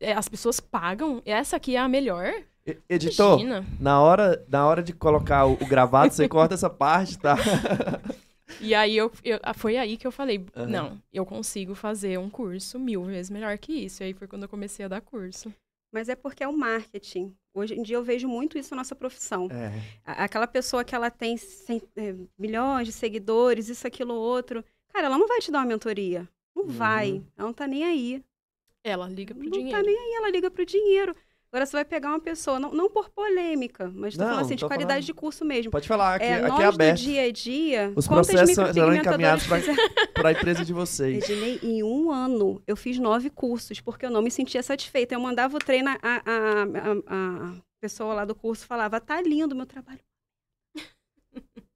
É, 0.00 0.12
as 0.12 0.28
pessoas 0.28 0.60
pagam, 0.60 1.20
essa 1.24 1.56
aqui 1.56 1.74
é 1.74 1.80
a 1.80 1.88
melhor?" 1.88 2.32
E- 2.64 2.78
Editor, 2.88 3.40
Imagina. 3.40 3.66
na 3.80 4.00
hora, 4.00 4.44
na 4.48 4.64
hora 4.64 4.80
de 4.82 4.92
colocar 4.92 5.44
o, 5.44 5.54
o 5.54 5.66
gravado, 5.66 6.14
você 6.14 6.28
corta 6.28 6.54
essa 6.54 6.70
parte, 6.70 7.18
tá? 7.18 7.36
E 8.60 8.74
aí 8.74 8.96
eu, 8.96 9.10
eu- 9.24 9.40
ah, 9.42 9.54
foi 9.54 9.76
aí 9.76 9.96
que 9.96 10.06
eu 10.06 10.12
falei, 10.12 10.44
Aham. 10.56 10.66
não, 10.66 11.02
eu 11.12 11.24
consigo 11.26 11.74
fazer 11.74 12.18
um 12.18 12.30
curso 12.30 12.78
mil 12.78 13.04
vezes 13.04 13.30
melhor 13.30 13.56
que 13.58 13.72
isso. 13.72 14.02
E 14.02 14.06
aí 14.06 14.12
foi 14.14 14.26
quando 14.28 14.42
eu 14.44 14.48
comecei 14.48 14.84
a 14.84 14.88
dar 14.88 15.00
curso. 15.00 15.52
Mas 15.92 16.08
é 16.08 16.14
porque 16.16 16.42
é 16.42 16.48
o 16.48 16.56
marketing. 16.56 17.34
Hoje 17.54 17.74
em 17.74 17.82
dia 17.82 17.96
eu 17.96 18.02
vejo 18.02 18.26
muito 18.26 18.56
isso 18.56 18.70
na 18.70 18.78
nossa 18.78 18.94
profissão. 18.94 19.48
É. 19.50 19.72
Aquela 20.04 20.46
pessoa 20.46 20.82
que 20.84 20.94
ela 20.94 21.10
tem 21.10 21.36
cem- 21.36 21.82
é, 21.96 22.14
milhões 22.38 22.86
de 22.86 22.92
seguidores, 22.92 23.68
isso, 23.68 23.86
aquilo, 23.86 24.14
outro. 24.14 24.64
Cara, 24.92 25.06
ela 25.06 25.18
não 25.18 25.28
vai 25.28 25.40
te 25.40 25.50
dar 25.50 25.58
uma 25.58 25.66
mentoria. 25.66 26.26
Não 26.56 26.64
Uhum. 26.64 26.68
vai. 26.70 27.22
Ela 27.36 27.46
não 27.46 27.52
tá 27.52 27.66
nem 27.66 27.84
aí. 27.84 28.22
Ela 28.84 29.08
liga 29.08 29.34
pro 29.34 29.44
não 29.44 29.50
dinheiro. 29.50 29.76
tá 29.78 29.82
nem 29.82 29.96
aí, 29.96 30.14
ela 30.16 30.30
liga 30.30 30.50
pro 30.50 30.64
dinheiro. 30.66 31.14
Agora 31.52 31.66
você 31.66 31.72
vai 31.72 31.84
pegar 31.84 32.08
uma 32.08 32.18
pessoa, 32.20 32.58
não, 32.58 32.72
não 32.72 32.88
por 32.88 33.10
polêmica, 33.10 33.92
mas 33.94 34.14
falando 34.14 34.40
assim, 34.40 34.56
de 34.56 34.64
qualidade 34.64 34.88
falando- 34.88 35.04
de 35.04 35.12
curso 35.12 35.44
mesmo. 35.44 35.70
Pode 35.70 35.86
falar, 35.86 36.14
aqui 36.14 36.24
é, 36.24 36.30
é, 36.30 36.40
nós 36.40 36.52
aqui 36.52 36.62
é 36.62 36.66
aberto. 36.66 36.98
do 36.98 37.02
dia 37.02 37.22
a 37.24 37.30
dia, 37.30 37.92
Os 37.94 38.08
processos 38.08 38.54
serão 38.54 38.94
encaminhados? 38.94 39.46
Para 39.46 39.58
a 40.30 40.32
empresa 40.32 40.64
de 40.64 40.72
vocês. 40.72 41.28
Ednei, 41.28 41.60
em 41.62 41.82
um 41.82 42.10
ano, 42.10 42.62
eu 42.66 42.74
fiz 42.74 42.98
nove 42.98 43.28
cursos, 43.28 43.80
porque 43.80 44.06
eu 44.06 44.10
não 44.10 44.22
me 44.22 44.30
sentia 44.30 44.62
satisfeita. 44.62 45.14
Eu 45.14 45.20
mandava 45.20 45.54
o 45.54 45.58
treino, 45.58 45.90
a, 45.90 45.98
a, 46.02 46.22
a, 46.24 47.48
a 47.50 47.54
pessoa 47.82 48.14
lá 48.14 48.24
do 48.24 48.34
curso 48.34 48.64
falava, 48.64 48.98
tá 48.98 49.20
lindo 49.20 49.52
o 49.54 49.56
meu 49.56 49.66
trabalho. 49.66 50.00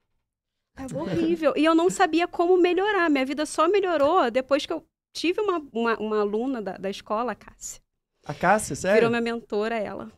É 0.78 0.94
horrível. 0.94 1.54
E 1.56 1.64
eu 1.64 1.74
não 1.74 1.88
sabia 1.88 2.28
como 2.28 2.58
melhorar. 2.58 3.08
Minha 3.08 3.24
vida 3.24 3.46
só 3.46 3.66
melhorou 3.66 4.30
depois 4.30 4.66
que 4.66 4.72
eu 4.74 4.84
tive 5.14 5.40
uma, 5.40 5.58
uma, 5.72 5.96
uma 5.98 6.20
aluna 6.20 6.60
da, 6.60 6.76
da 6.76 6.90
escola, 6.90 7.34
Cássia. 7.34 7.80
A 8.26 8.34
Cássia, 8.34 8.74
sério? 8.74 8.96
Virou 8.96 9.10
minha 9.10 9.20
mentora, 9.20 9.76
ela. 9.76 10.10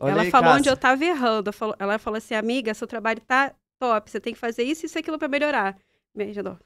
Olha 0.00 0.12
ela 0.12 0.22
aí, 0.22 0.30
falou 0.30 0.46
Cássia. 0.46 0.58
onde 0.58 0.68
eu 0.70 0.76
tava 0.76 1.04
errando. 1.04 1.50
Ela 1.78 1.98
falou 1.98 2.18
assim, 2.18 2.34
amiga, 2.34 2.72
seu 2.74 2.86
trabalho 2.86 3.20
tá 3.20 3.54
top. 3.78 4.10
Você 4.10 4.20
tem 4.20 4.32
que 4.32 4.38
fazer 4.38 4.62
isso, 4.62 4.86
isso 4.86 4.98
e 4.98 5.00
aquilo 5.00 5.18
pra 5.18 5.28
melhorar. 5.28 5.78
Beijo, 6.14 6.42
Dó. 6.42 6.56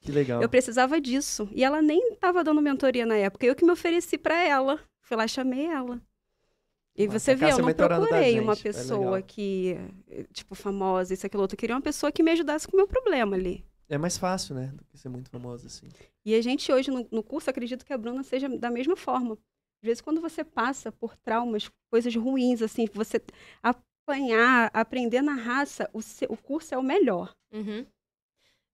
Que 0.00 0.12
legal. 0.12 0.42
Eu 0.42 0.48
precisava 0.48 1.00
disso. 1.00 1.48
E 1.52 1.64
ela 1.64 1.80
nem 1.80 2.12
estava 2.12 2.44
dando 2.44 2.60
mentoria 2.60 3.06
na 3.06 3.16
época. 3.16 3.46
Eu 3.46 3.54
que 3.54 3.64
me 3.64 3.72
ofereci 3.72 4.18
para 4.18 4.42
ela. 4.42 4.78
Fui 5.00 5.16
lá 5.16 5.24
e 5.24 5.28
chamei 5.28 5.66
ela. 5.66 6.00
E 6.96 7.06
Nossa, 7.06 7.18
você 7.18 7.34
vê, 7.34 7.46
eu 7.46 7.48
Cássia 7.48 7.64
não 7.64 7.74
procurei 7.74 8.40
uma 8.40 8.52
é 8.52 8.56
pessoa 8.56 9.16
legal. 9.16 9.22
que, 9.26 9.76
tipo, 10.32 10.54
famosa, 10.54 11.12
isso, 11.12 11.26
aquilo 11.26 11.42
outro. 11.42 11.54
Eu 11.54 11.58
queria 11.58 11.74
uma 11.74 11.82
pessoa 11.82 12.12
que 12.12 12.22
me 12.22 12.30
ajudasse 12.30 12.68
com 12.68 12.74
o 12.74 12.76
meu 12.76 12.86
problema 12.86 13.34
ali. 13.34 13.64
É 13.88 13.98
mais 13.98 14.16
fácil, 14.16 14.54
né? 14.54 14.72
Do 14.74 14.84
que 14.84 14.96
ser 14.96 15.08
muito 15.08 15.28
famosa 15.28 15.66
assim. 15.66 15.88
E 16.24 16.34
a 16.34 16.40
gente 16.40 16.70
hoje, 16.72 16.90
no, 16.90 17.06
no 17.10 17.22
curso, 17.22 17.50
acredito 17.50 17.84
que 17.84 17.92
a 17.92 17.98
Bruna 17.98 18.22
seja 18.22 18.48
da 18.48 18.70
mesma 18.70 18.96
forma. 18.96 19.36
Às 19.84 19.86
vezes, 19.86 20.00
quando 20.00 20.18
você 20.18 20.42
passa 20.42 20.90
por 20.90 21.14
traumas, 21.14 21.70
coisas 21.92 22.16
ruins, 22.16 22.62
assim, 22.62 22.86
você 22.94 23.20
apanhar, 23.62 24.70
aprender 24.72 25.20
na 25.20 25.34
raça, 25.34 25.90
o, 25.92 26.00
se- 26.00 26.24
o 26.30 26.38
curso 26.38 26.74
é 26.74 26.78
o 26.78 26.82
melhor. 26.82 27.34
Uhum. 27.52 27.84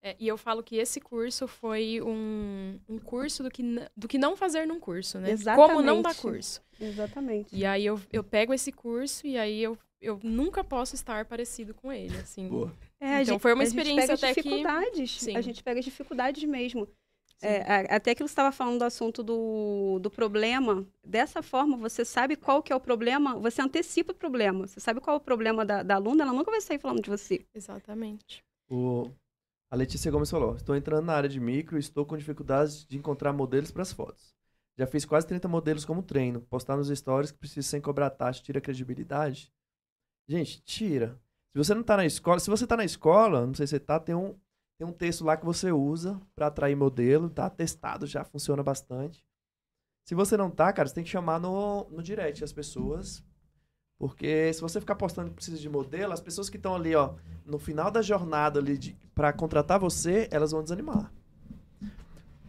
É, 0.01 0.15
e 0.17 0.25
eu 0.29 0.37
falo 0.37 0.63
que 0.63 0.77
esse 0.77 1.01
curso 1.01 1.49
foi 1.49 2.01
um, 2.01 2.79
um 2.87 2.97
curso 2.97 3.43
do 3.43 3.51
que, 3.51 3.61
do 3.95 4.07
que 4.07 4.17
não 4.17 4.37
fazer 4.37 4.65
num 4.65 4.79
curso, 4.79 5.19
né? 5.19 5.35
Como 5.53 5.81
não 5.81 6.01
dar 6.01 6.11
Exatamente. 6.11 6.21
curso. 6.21 6.61
Exatamente. 6.79 7.55
E 7.55 7.65
aí 7.65 7.85
eu, 7.85 7.99
eu 8.11 8.23
pego 8.23 8.53
esse 8.53 8.71
curso 8.71 9.27
e 9.27 9.37
aí 9.37 9.61
eu, 9.61 9.77
eu 9.99 10.17
nunca 10.23 10.63
posso 10.63 10.95
estar 10.95 11.25
parecido 11.25 11.73
com 11.73 11.91
ele, 11.91 12.15
assim. 12.17 12.47
Boa. 12.47 12.73
É, 13.01 13.15
a 13.17 13.21
Então, 13.21 13.33
gente- 13.33 13.41
foi 13.41 13.53
uma 13.53 13.63
a 13.63 13.65
gente 13.65 13.77
experiência 13.77 14.07
pega 14.07 14.13
até 14.13 14.33
que- 14.33 14.41
dificuldades. 14.41 15.11
Sim. 15.19 15.35
A 15.35 15.41
gente 15.41 15.61
pega 15.61 15.79
as 15.79 15.85
dificuldades 15.85 16.41
mesmo. 16.45 16.87
É, 17.43 17.93
até 17.95 18.13
que 18.13 18.21
você 18.21 18.31
estava 18.31 18.51
falando 18.51 18.79
do 18.79 18.85
assunto 18.85 19.23
do, 19.23 19.97
do 19.99 20.11
problema. 20.11 20.85
Dessa 21.03 21.41
forma, 21.41 21.75
você 21.75 22.05
sabe 22.05 22.35
qual 22.35 22.61
que 22.61 22.71
é 22.71 22.75
o 22.75 22.79
problema, 22.79 23.35
você 23.39 23.61
antecipa 23.61 24.11
o 24.11 24.15
problema. 24.15 24.67
Você 24.67 24.79
sabe 24.79 25.01
qual 25.01 25.15
é 25.15 25.17
o 25.17 25.21
problema 25.21 25.65
da, 25.65 25.81
da 25.81 25.95
aluna, 25.95 26.23
ela 26.23 26.33
nunca 26.33 26.51
vai 26.51 26.61
sair 26.61 26.79
falando 26.79 27.01
de 27.01 27.09
você. 27.09 27.43
Exatamente. 27.53 28.43
O... 28.69 29.09
A 29.71 29.75
Letícia 29.75 30.11
Gomes 30.11 30.29
falou: 30.29 30.55
Estou 30.55 30.75
entrando 30.75 31.05
na 31.05 31.13
área 31.13 31.29
de 31.29 31.39
micro 31.39 31.77
e 31.77 31.79
estou 31.79 32.05
com 32.05 32.17
dificuldades 32.17 32.85
de 32.85 32.97
encontrar 32.97 33.33
modelos 33.33 33.71
para 33.71 33.81
as 33.81 33.91
fotos. 33.91 34.35
Já 34.77 34.85
fiz 34.85 35.03
quase 35.05 35.27
30 35.27 35.47
modelos 35.47 35.85
como 35.85 36.03
treino. 36.03 36.41
Postar 36.41 36.77
nos 36.77 36.89
stories 36.89 37.31
que 37.31 37.39
preciso 37.39 37.67
sem 37.67 37.81
cobrar 37.81 38.09
taxa 38.09 38.43
tira 38.43 38.59
a 38.59 38.61
credibilidade? 38.61 39.51
Gente, 40.27 40.61
tira. 40.61 41.19
Se 41.51 41.57
você 41.57 41.73
não 41.73 41.83
tá 41.83 41.97
na 41.97 42.05
escola, 42.05 42.39
se 42.39 42.49
você 42.49 42.65
tá 42.65 42.77
na 42.77 42.85
escola, 42.85 43.45
não 43.45 43.53
sei 43.53 43.67
se 43.67 43.71
você 43.71 43.79
tá, 43.79 43.99
tem 43.99 44.15
um, 44.15 44.35
tem 44.81 44.87
um 44.87 44.91
texto 44.91 45.23
lá 45.23 45.37
que 45.37 45.45
você 45.45 45.71
usa 45.71 46.19
para 46.35 46.47
atrair 46.47 46.75
modelo, 46.75 47.29
tá 47.29 47.47
testado, 47.51 48.07
já 48.07 48.23
funciona 48.23 48.63
bastante. 48.63 49.23
Se 50.07 50.15
você 50.15 50.35
não 50.35 50.49
tá, 50.49 50.73
cara, 50.73 50.89
você 50.89 50.95
tem 50.95 51.03
que 51.03 51.09
chamar 51.11 51.39
no, 51.39 51.87
no 51.91 52.01
direct 52.01 52.43
as 52.43 52.51
pessoas. 52.51 53.23
Porque 53.99 54.51
se 54.51 54.59
você 54.59 54.79
ficar 54.79 54.95
postando 54.95 55.29
que 55.29 55.35
precisa 55.35 55.59
de 55.59 55.69
modelo, 55.69 56.13
as 56.13 56.19
pessoas 56.19 56.49
que 56.49 56.57
estão 56.57 56.73
ali, 56.73 56.95
ó, 56.95 57.13
no 57.45 57.59
final 57.59 57.91
da 57.91 58.01
jornada 58.01 58.59
ali 58.59 58.97
para 59.13 59.31
contratar 59.31 59.79
você, 59.79 60.27
elas 60.31 60.49
vão 60.49 60.63
desanimar. 60.63 61.13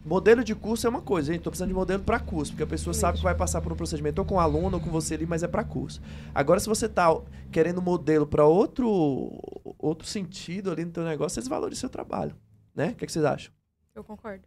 Modelo 0.05 0.43
de 0.43 0.53
curso 0.53 0.85
é 0.85 0.89
uma 0.89 1.01
coisa, 1.01 1.31
gente. 1.31 1.43
Tô 1.43 1.49
precisando 1.49 1.69
de 1.69 1.73
modelo 1.73 2.03
para 2.03 2.19
curso, 2.19 2.51
porque 2.51 2.63
a 2.63 2.67
pessoa 2.67 2.93
sabe 2.93 3.17
que 3.17 3.23
vai 3.23 3.33
passar 3.35 3.61
por 3.61 3.71
um 3.71 3.75
procedimento 3.75 4.19
ou 4.19 4.25
com 4.25 4.35
o 4.35 4.39
aluno 4.39 4.77
ou 4.77 4.83
com 4.83 4.89
você 4.89 5.13
ali, 5.13 5.25
mas 5.25 5.43
é 5.43 5.47
para 5.47 5.63
curso. 5.63 6.01
Agora, 6.35 6.59
se 6.59 6.67
você 6.67 6.89
tá 6.89 7.07
querendo 7.51 7.81
modelo 7.81 8.27
para 8.27 8.45
outro 8.45 9.31
outro 9.77 10.07
sentido 10.07 10.71
ali 10.71 10.83
no 10.83 10.91
teu 10.91 11.03
negócio, 11.03 11.35
vocês 11.35 11.47
valorizam 11.47 11.79
o 11.79 11.81
seu 11.81 11.89
trabalho, 11.89 12.35
né? 12.75 12.89
O 12.89 12.95
que, 12.95 13.05
é 13.05 13.07
que 13.07 13.13
vocês 13.13 13.23
acham? 13.23 13.53
Eu 13.95 14.03
concordo. 14.03 14.43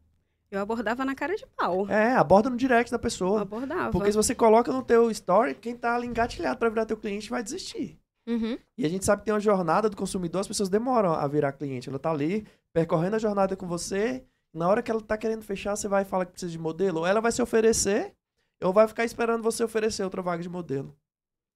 Eu 0.51 0.61
abordava 0.61 1.05
na 1.05 1.15
cara 1.15 1.35
de 1.35 1.47
pau. 1.57 1.89
É, 1.89 2.13
aborda 2.13 2.49
no 2.49 2.57
direct 2.57 2.91
da 2.91 2.97
Eu 2.97 3.01
pessoa. 3.01 3.43
abordava. 3.43 3.91
Porque 3.91 4.13
se 4.13 4.17
você 4.17 4.35
coloca 4.35 4.73
no 4.73 4.83
teu 4.83 5.11
story, 5.11 5.55
quem 5.55 5.75
tá 5.77 5.97
ali 5.97 6.07
engatilhado 6.07 6.59
para 6.59 6.69
virar 6.69 6.87
teu 6.87 6.97
cliente 6.97 7.31
vai 7.31 7.43
desistir. 7.43 7.99
Uhum. 8.29 8.59
E 8.77 8.85
a 8.85 8.89
gente 8.89 9.05
sabe 9.05 9.21
que 9.23 9.27
tem 9.27 9.35
uma 9.35 9.41
jornada 9.41 9.89
do 9.89 9.97
consumidor, 9.97 10.41
as 10.41 10.49
pessoas 10.49 10.69
demoram 10.69 11.13
a 11.13 11.27
virar 11.27 11.53
cliente. 11.53 11.89
Ela 11.89 11.99
tá 11.99 12.11
ali, 12.11 12.47
percorrendo 12.73 13.17
a 13.17 13.19
jornada 13.19 13.57
com 13.57 13.67
você. 13.67 14.25
Na 14.57 14.69
hora 14.69 14.83
que 14.83 14.91
ela 14.91 15.01
tá 15.01 15.17
querendo 15.19 15.43
fechar, 15.43 15.77
você 15.77 15.87
vai 15.89 16.03
e 16.03 16.07
fala 16.07 16.25
que 16.25 16.33
precisa 16.33 16.51
de 16.51 16.59
modelo. 16.59 17.01
Ou 17.01 17.07
ela 17.07 17.21
vai 17.21 17.31
se 17.33 17.43
oferecer, 17.43 18.15
ou 18.63 18.73
vai 18.73 18.89
ficar 18.89 19.05
esperando 19.05 19.43
você 19.43 19.63
oferecer 19.63 20.03
outra 20.03 20.23
vaga 20.23 20.43
de 20.43 20.49
modelo. 20.49 20.97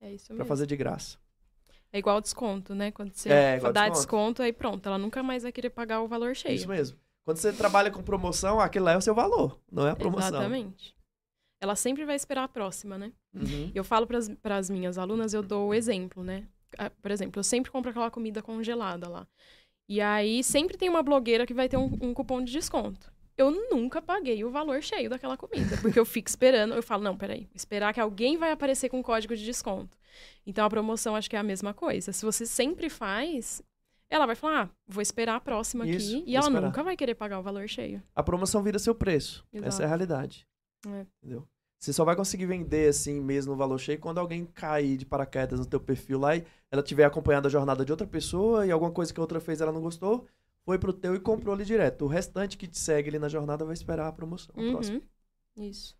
É 0.03 0.13
isso 0.13 0.27
Pra 0.27 0.37
mesmo. 0.37 0.49
fazer 0.49 0.67
de 0.67 0.77
graça. 0.77 1.19
É 1.93 1.99
igual 1.99 2.21
desconto, 2.21 2.75
né? 2.75 2.91
Quando 2.93 3.13
você 3.15 3.29
É, 3.31 3.59
dá 3.59 3.89
desconto. 3.89 3.91
desconto. 3.93 4.43
aí 4.43 4.53
pronto, 4.53 4.87
ela 4.87 4.99
nunca 4.99 5.23
mais 5.23 5.43
vai 5.43 5.51
querer 5.53 5.71
pagar 5.71 6.03
o 6.03 6.09
valor 6.09 6.37
cheio. 6.37 6.55
Isso 6.55 6.69
mesmo. 6.69 6.99
Quando 7.25 7.39
você 7.39 7.53
trabalha 7.53 7.91
com 7.91 8.03
promoção, 8.03 8.61
aquele 8.61 8.85
lá 8.85 8.93
é 8.93 8.97
o 8.97 9.01
seu 9.03 9.15
valor, 9.15 9.59
não 9.71 9.87
é 9.87 9.91
a 9.91 9.97
promoção. 9.97 10.29
Exatamente. 10.29 10.95
Ela 11.61 11.77
sempre 11.77 12.05
vai 12.05 12.17
esperar 12.17 12.45
a 12.45 12.49
próxima, 12.49 12.97
né? 12.97 13.13
Uhum. 13.35 13.71
Eu 13.75 13.85
falo 13.85 14.07
para 14.07 14.57
as 14.57 14.71
minhas 14.71 14.97
alunas, 14.99 15.35
eu 15.35 15.43
dou 15.43 15.69
o 15.69 15.75
exemplo, 15.75 16.23
né? 16.25 16.47
Ah, 16.79 16.91
Por 17.03 17.11
exemplo, 17.11 17.39
eu 17.39 17.45
sempre 17.45 17.71
compro 17.71 17.91
aquela 17.91 18.11
comida 18.11 18.41
congelada 18.43 19.09
lá. 19.09 19.27
E 19.91 20.01
aí 20.01 20.45
sempre 20.45 20.77
tem 20.77 20.89
uma 20.89 21.03
blogueira 21.03 21.45
que 21.45 21.53
vai 21.53 21.69
ter 21.69 21.77
um, 21.77 21.91
um 22.01 22.15
cupom 22.15 22.45
de 22.45 22.53
desconto. 22.53 23.13
Eu 23.37 23.51
nunca 23.51 24.01
paguei 24.01 24.45
o 24.45 24.51
valor 24.51 24.81
cheio 24.81 25.11
daquela 25.11 25.37
comida, 25.37 25.77
porque 25.83 25.99
eu 25.99 26.05
fico 26.05 26.29
esperando, 26.29 26.75
eu 26.75 26.83
falo, 26.83 27.03
não, 27.03 27.17
peraí, 27.17 27.49
esperar 27.53 27.93
que 27.93 27.99
alguém 27.99 28.37
vai 28.37 28.53
aparecer 28.53 28.89
com 28.89 29.03
código 29.03 29.35
de 29.35 29.45
desconto. 29.45 29.99
Então 30.47 30.65
a 30.65 30.71
promoção 30.71 31.17
acho 31.17 31.29
que 31.29 31.35
é 31.35 31.41
a 31.41 31.43
mesma 31.43 31.75
coisa. 31.75 32.13
Se 32.13 32.25
você 32.25 32.47
sempre 32.47 32.89
faz, 32.89 33.61
ela 34.09 34.27
vai 34.27 34.37
falar, 34.37 34.67
ah, 34.67 34.71
vou 34.87 35.03
esperar 35.03 35.35
a 35.35 35.41
próxima 35.41 35.85
Isso, 35.85 36.19
aqui, 36.19 36.25
e 36.25 36.37
ela 36.37 36.47
esperar. 36.47 36.67
nunca 36.67 36.85
vai 36.85 36.97
querer 36.97 37.17
pagar 37.17 37.41
o 37.41 37.43
valor 37.43 37.69
cheio. 37.69 38.01
A 38.15 38.23
promoção 38.23 38.63
vira 38.63 38.79
seu 38.79 38.95
preço. 38.95 39.45
Essa 39.53 39.67
Exato. 39.67 39.83
é 39.83 39.85
a 39.87 39.89
realidade. 39.89 40.47
É. 40.87 41.07
Entendeu? 41.21 41.49
Você 41.81 41.95
só 41.95 42.05
vai 42.05 42.15
conseguir 42.15 42.45
vender 42.45 42.91
assim 42.91 43.19
mesmo 43.19 43.53
no 43.53 43.59
valor 43.59 43.79
cheio 43.79 43.99
quando 43.99 44.19
alguém 44.19 44.45
cair 44.45 44.99
de 44.99 45.07
paraquedas 45.07 45.59
no 45.59 45.65
teu 45.65 45.81
perfil 45.81 46.19
lá 46.19 46.37
e 46.37 46.45
ela 46.71 46.83
tiver 46.83 47.05
acompanhando 47.05 47.47
a 47.47 47.49
jornada 47.49 47.87
de 47.87 47.91
outra 47.91 48.07
pessoa 48.07 48.67
e 48.67 48.71
alguma 48.71 48.91
coisa 48.91 49.15
que 49.15 49.19
a 49.19 49.23
outra 49.23 49.41
fez 49.41 49.63
ela 49.63 49.73
não 49.73 49.81
gostou, 49.81 50.27
foi 50.63 50.79
pro 50.79 50.93
teu 50.93 51.15
e 51.15 51.21
comprou 51.21 51.55
ali 51.55 51.65
direto. 51.65 52.05
O 52.05 52.09
restante 52.09 52.59
que 52.59 52.67
te 52.67 52.79
segue 52.79 53.09
ali 53.09 53.19
na 53.19 53.31
jornada 53.31 53.65
vai 53.65 53.73
esperar 53.73 54.09
a 54.09 54.13
promoção. 54.13 54.55
Uhum. 54.59 55.01
Isso. 55.57 55.97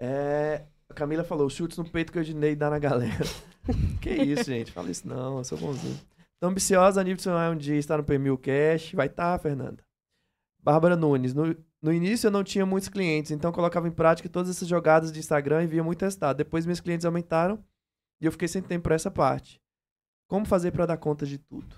É, 0.00 0.64
a 0.88 0.94
Camila 0.94 1.22
falou, 1.22 1.48
chutes 1.48 1.78
no 1.78 1.88
peito 1.88 2.10
que 2.10 2.18
eu 2.18 2.24
Dinei 2.24 2.56
dá 2.56 2.68
na 2.68 2.80
galera. 2.80 3.24
que 4.02 4.10
isso, 4.10 4.44
gente. 4.44 4.72
Fala 4.72 4.90
isso 4.90 5.06
não, 5.06 5.38
eu 5.38 5.44
sou 5.44 5.56
bonzinho. 5.56 5.98
Tão 6.40 6.50
ambiciosa 6.50 7.00
a 7.00 7.04
nível 7.04 7.18
de 7.18 7.22
sonhar 7.22 7.52
um 7.52 7.56
dia 7.56 7.76
estar 7.76 7.98
no 7.98 8.04
P1000 8.04 8.38
Cash. 8.38 8.92
Vai 8.94 9.06
estar, 9.06 9.38
Fernanda. 9.38 9.82
Bárbara 10.60 10.96
Nunes. 10.96 11.32
No, 11.32 11.56
no 11.86 11.92
início 11.92 12.26
eu 12.26 12.32
não 12.32 12.42
tinha 12.42 12.66
muitos 12.66 12.88
clientes, 12.88 13.30
então 13.30 13.50
eu 13.50 13.54
colocava 13.54 13.86
em 13.86 13.92
prática 13.92 14.28
todas 14.28 14.50
essas 14.50 14.66
jogadas 14.66 15.12
de 15.12 15.20
Instagram 15.20 15.62
e 15.62 15.66
via 15.68 15.84
muito 15.84 16.02
resultado. 16.02 16.36
Depois 16.36 16.66
meus 16.66 16.80
clientes 16.80 17.06
aumentaram 17.06 17.64
e 18.20 18.26
eu 18.26 18.32
fiquei 18.32 18.48
sem 18.48 18.60
tempo 18.60 18.82
para 18.82 18.96
essa 18.96 19.08
parte. 19.08 19.62
Como 20.28 20.44
fazer 20.44 20.72
para 20.72 20.84
dar 20.84 20.96
conta 20.96 21.24
de 21.24 21.38
tudo? 21.38 21.76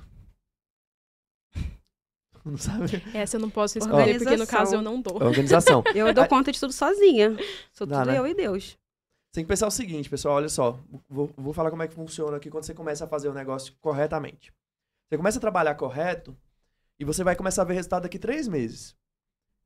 Não 2.42 2.56
sabe? 2.56 3.02
Essa 3.12 3.36
eu 3.36 3.40
não 3.40 3.50
posso 3.50 3.74
responder, 3.74 4.16
porque 4.16 4.36
no 4.38 4.46
caso 4.46 4.76
eu 4.76 4.80
não 4.80 4.98
dou. 4.98 5.22
Organização. 5.22 5.84
Eu 5.94 6.14
dou 6.14 6.26
conta 6.26 6.50
de 6.50 6.58
tudo 6.58 6.72
sozinha. 6.72 7.36
Sou 7.70 7.86
Dá, 7.86 7.98
tudo 7.98 8.12
né? 8.12 8.18
eu 8.18 8.26
e 8.26 8.32
Deus. 8.32 8.78
Tem 9.34 9.44
que 9.44 9.48
pensar 9.48 9.66
o 9.66 9.70
seguinte, 9.70 10.08
pessoal, 10.08 10.36
olha 10.36 10.48
só. 10.48 10.80
Vou, 11.06 11.30
vou 11.36 11.52
falar 11.52 11.68
como 11.68 11.82
é 11.82 11.88
que 11.88 11.92
funciona 11.92 12.38
aqui 12.38 12.48
quando 12.48 12.64
você 12.64 12.72
começa 12.72 13.04
a 13.04 13.08
fazer 13.08 13.28
o 13.28 13.34
negócio 13.34 13.74
corretamente. 13.82 14.50
Você 15.06 15.18
começa 15.18 15.36
a 15.36 15.40
trabalhar 15.40 15.74
correto 15.74 16.34
e 16.98 17.04
você 17.04 17.22
vai 17.22 17.36
começar 17.36 17.60
a 17.60 17.64
ver 17.66 17.74
resultado 17.74 18.04
daqui 18.04 18.18
três 18.18 18.48
meses. 18.48 18.96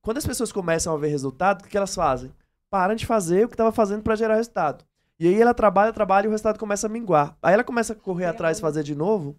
Quando 0.03 0.18
as 0.18 0.26
pessoas 0.26 0.50
começam 0.53 0.92
a 0.92 0.98
ver 0.98 1.09
resultado, 1.09 1.61
o 1.61 1.64
que 1.64 1.70
que 1.70 1.76
elas 1.76 1.94
fazem? 1.94 2.32
Param 2.68 2.94
de 2.94 3.07
fazer 3.07 3.44
o 3.44 3.48
que 3.48 3.55
estava 3.55 3.70
fazendo 3.72 4.03
para 4.03 4.16
gerar 4.16 4.34
resultado. 4.36 4.84
E 5.18 5.28
aí 5.28 5.40
ela 5.40 5.55
trabalha, 5.55 5.92
trabalha 5.92 6.24
e 6.24 6.28
o 6.28 6.30
resultado 6.32 6.59
começa 6.59 6.86
a 6.86 6.90
minguar. 6.90 7.36
Aí 7.40 7.55
ela 7.55 7.62
começa 7.62 7.92
a 7.92 7.96
correr 7.96 8.24
É, 8.24 8.28
atrás, 8.28 8.57
olha. 8.59 8.62
fazer 8.62 8.82
de 8.82 8.94
novo, 8.94 9.38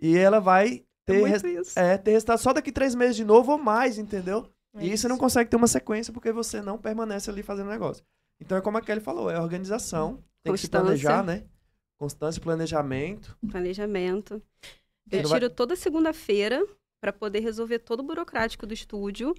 e 0.00 0.16
ela 0.16 0.40
vai 0.40 0.84
ter, 1.06 1.22
é 1.24 1.50
isso. 1.60 1.78
é, 1.78 1.96
ter 1.96 2.12
resultado 2.12 2.38
só 2.38 2.52
daqui 2.52 2.72
três 2.72 2.94
meses 2.94 3.14
de 3.14 3.24
novo 3.24 3.52
ou 3.52 3.58
mais, 3.58 3.98
entendeu? 3.98 4.48
É 4.74 4.84
e 4.86 4.90
aí 4.90 4.98
você 4.98 5.06
não 5.06 5.16
consegue 5.18 5.48
ter 5.48 5.56
uma 5.56 5.68
sequência 5.68 6.12
porque 6.12 6.32
você 6.32 6.60
não 6.60 6.76
permanece 6.76 7.30
ali 7.30 7.42
fazendo 7.44 7.70
negócio. 7.70 8.04
Então 8.40 8.58
é 8.58 8.60
como 8.60 8.76
a 8.78 8.80
Kelly 8.80 9.00
falou, 9.00 9.30
é 9.30 9.38
organização, 9.38 10.18
tem 10.42 10.52
que 10.52 10.58
se 10.58 10.68
planejar, 10.68 11.22
né? 11.22 11.44
Constância, 11.96 12.42
planejamento. 12.42 13.36
Planejamento. 13.48 14.42
Eu 15.12 15.28
vai- 15.28 15.38
tiro 15.38 15.50
toda 15.54 15.76
segunda-feira 15.76 16.66
para 17.00 17.12
poder 17.12 17.38
resolver 17.40 17.78
todo 17.78 18.00
o 18.00 18.02
burocrático 18.02 18.66
do 18.66 18.74
estúdio. 18.74 19.32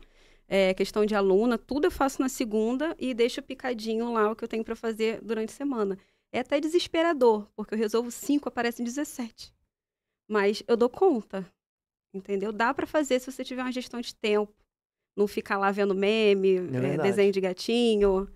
É, 0.47 0.73
questão 0.73 1.05
de 1.05 1.15
aluna, 1.15 1.57
tudo 1.57 1.85
eu 1.85 1.91
faço 1.91 2.21
na 2.21 2.29
segunda 2.29 2.95
e 2.99 3.13
deixo 3.13 3.41
picadinho 3.41 4.13
lá 4.13 4.31
o 4.31 4.35
que 4.35 4.43
eu 4.43 4.47
tenho 4.47 4.63
para 4.63 4.75
fazer 4.75 5.19
durante 5.21 5.49
a 5.49 5.55
semana. 5.55 5.97
É 6.31 6.39
até 6.39 6.59
desesperador, 6.59 7.47
porque 7.55 7.73
eu 7.73 7.77
resolvo 7.77 8.11
cinco, 8.11 8.49
aparecem 8.49 8.85
17. 8.85 9.53
Mas 10.29 10.61
eu 10.67 10.77
dou 10.77 10.89
conta, 10.89 11.45
entendeu? 12.13 12.51
Dá 12.51 12.73
para 12.73 12.85
fazer 12.85 13.19
se 13.19 13.31
você 13.31 13.43
tiver 13.43 13.61
uma 13.61 13.71
gestão 13.71 14.01
de 14.01 14.13
tempo. 14.13 14.53
Não 15.17 15.27
ficar 15.27 15.57
lá 15.57 15.71
vendo 15.71 15.95
meme, 15.95 16.57
é, 16.57 16.61
verdade. 16.61 17.03
desenho 17.03 17.31
de 17.31 17.41
gatinho. 17.41 18.29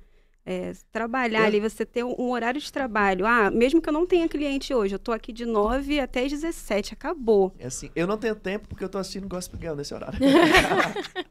É, 0.45 0.71
trabalhar 0.91 1.41
Eu- 1.41 1.45
ali, 1.45 1.59
você 1.59 1.85
ter 1.85 2.03
um, 2.03 2.15
um 2.17 2.31
horário 2.31 2.59
de 2.59 2.71
trabalho. 2.71 3.25
Ah, 3.25 3.51
mesmo 3.51 3.81
que 3.81 3.89
eu 3.89 3.93
não 3.93 4.05
tenha 4.07 4.27
cliente 4.27 4.73
hoje, 4.73 4.95
eu 4.95 4.99
tô 4.99 5.11
aqui 5.11 5.31
de 5.31 5.45
9 5.45 5.99
até 5.99 6.23
as 6.25 6.31
17, 6.31 6.93
acabou. 6.93 7.53
É 7.59 7.67
assim, 7.67 7.89
eu 7.95 8.07
não 8.07 8.17
tenho 8.17 8.35
tempo 8.35 8.67
porque 8.67 8.83
eu 8.83 8.89
tô 8.89 8.97
assistindo 8.97 9.27
Gospel 9.27 9.59
Girl 9.59 9.75
nesse 9.75 9.93
horário. 9.93 10.17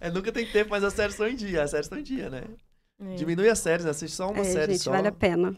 é, 0.00 0.10
nunca 0.10 0.32
tem 0.32 0.46
tempo, 0.46 0.70
mas 0.70 0.84
as 0.84 0.92
séries 0.92 1.14
estão 1.14 1.28
em 1.28 1.36
dia. 1.36 1.62
As 1.62 1.70
séries 1.70 1.86
estão 1.86 1.98
em 1.98 2.02
dia, 2.02 2.28
né? 2.30 2.42
É. 3.00 3.14
Diminui 3.14 3.48
as 3.48 3.58
séries, 3.58 3.84
né? 3.84 3.90
Assiste 3.90 4.14
só 4.14 4.30
uma 4.30 4.40
É, 4.40 4.44
série 4.44 4.72
gente, 4.72 4.82
só. 4.84 4.90
vale 4.92 5.08
a 5.08 5.12
pena. 5.12 5.56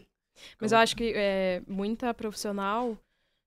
Mas 0.61 0.71
eu 0.71 0.77
acho 0.77 0.95
que 0.95 1.13
é, 1.15 1.61
muita 1.67 2.13
profissional 2.13 2.97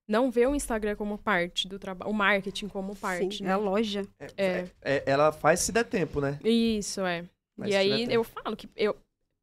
não 0.07 0.29
vê 0.29 0.45
o 0.45 0.53
Instagram 0.55 0.95
como 0.95 1.17
parte 1.17 1.67
do 1.67 1.79
trabalho, 1.79 2.11
o 2.11 2.13
marketing 2.13 2.67
como 2.67 2.95
parte. 2.95 3.37
Sim, 3.37 3.43
né? 3.45 3.49
é 3.51 3.53
a 3.53 3.57
loja. 3.57 4.05
É. 4.37 4.65
É, 4.81 5.03
ela 5.05 5.31
faz 5.31 5.61
se 5.61 5.71
der 5.71 5.85
tempo, 5.85 6.19
né? 6.19 6.37
Isso, 6.43 7.01
é. 7.01 7.23
Mas 7.61 7.71
e 7.71 7.75
aí 7.75 8.07
eu 8.11 8.23
falo 8.23 8.55
que 8.55 8.69
eu, 8.75 8.97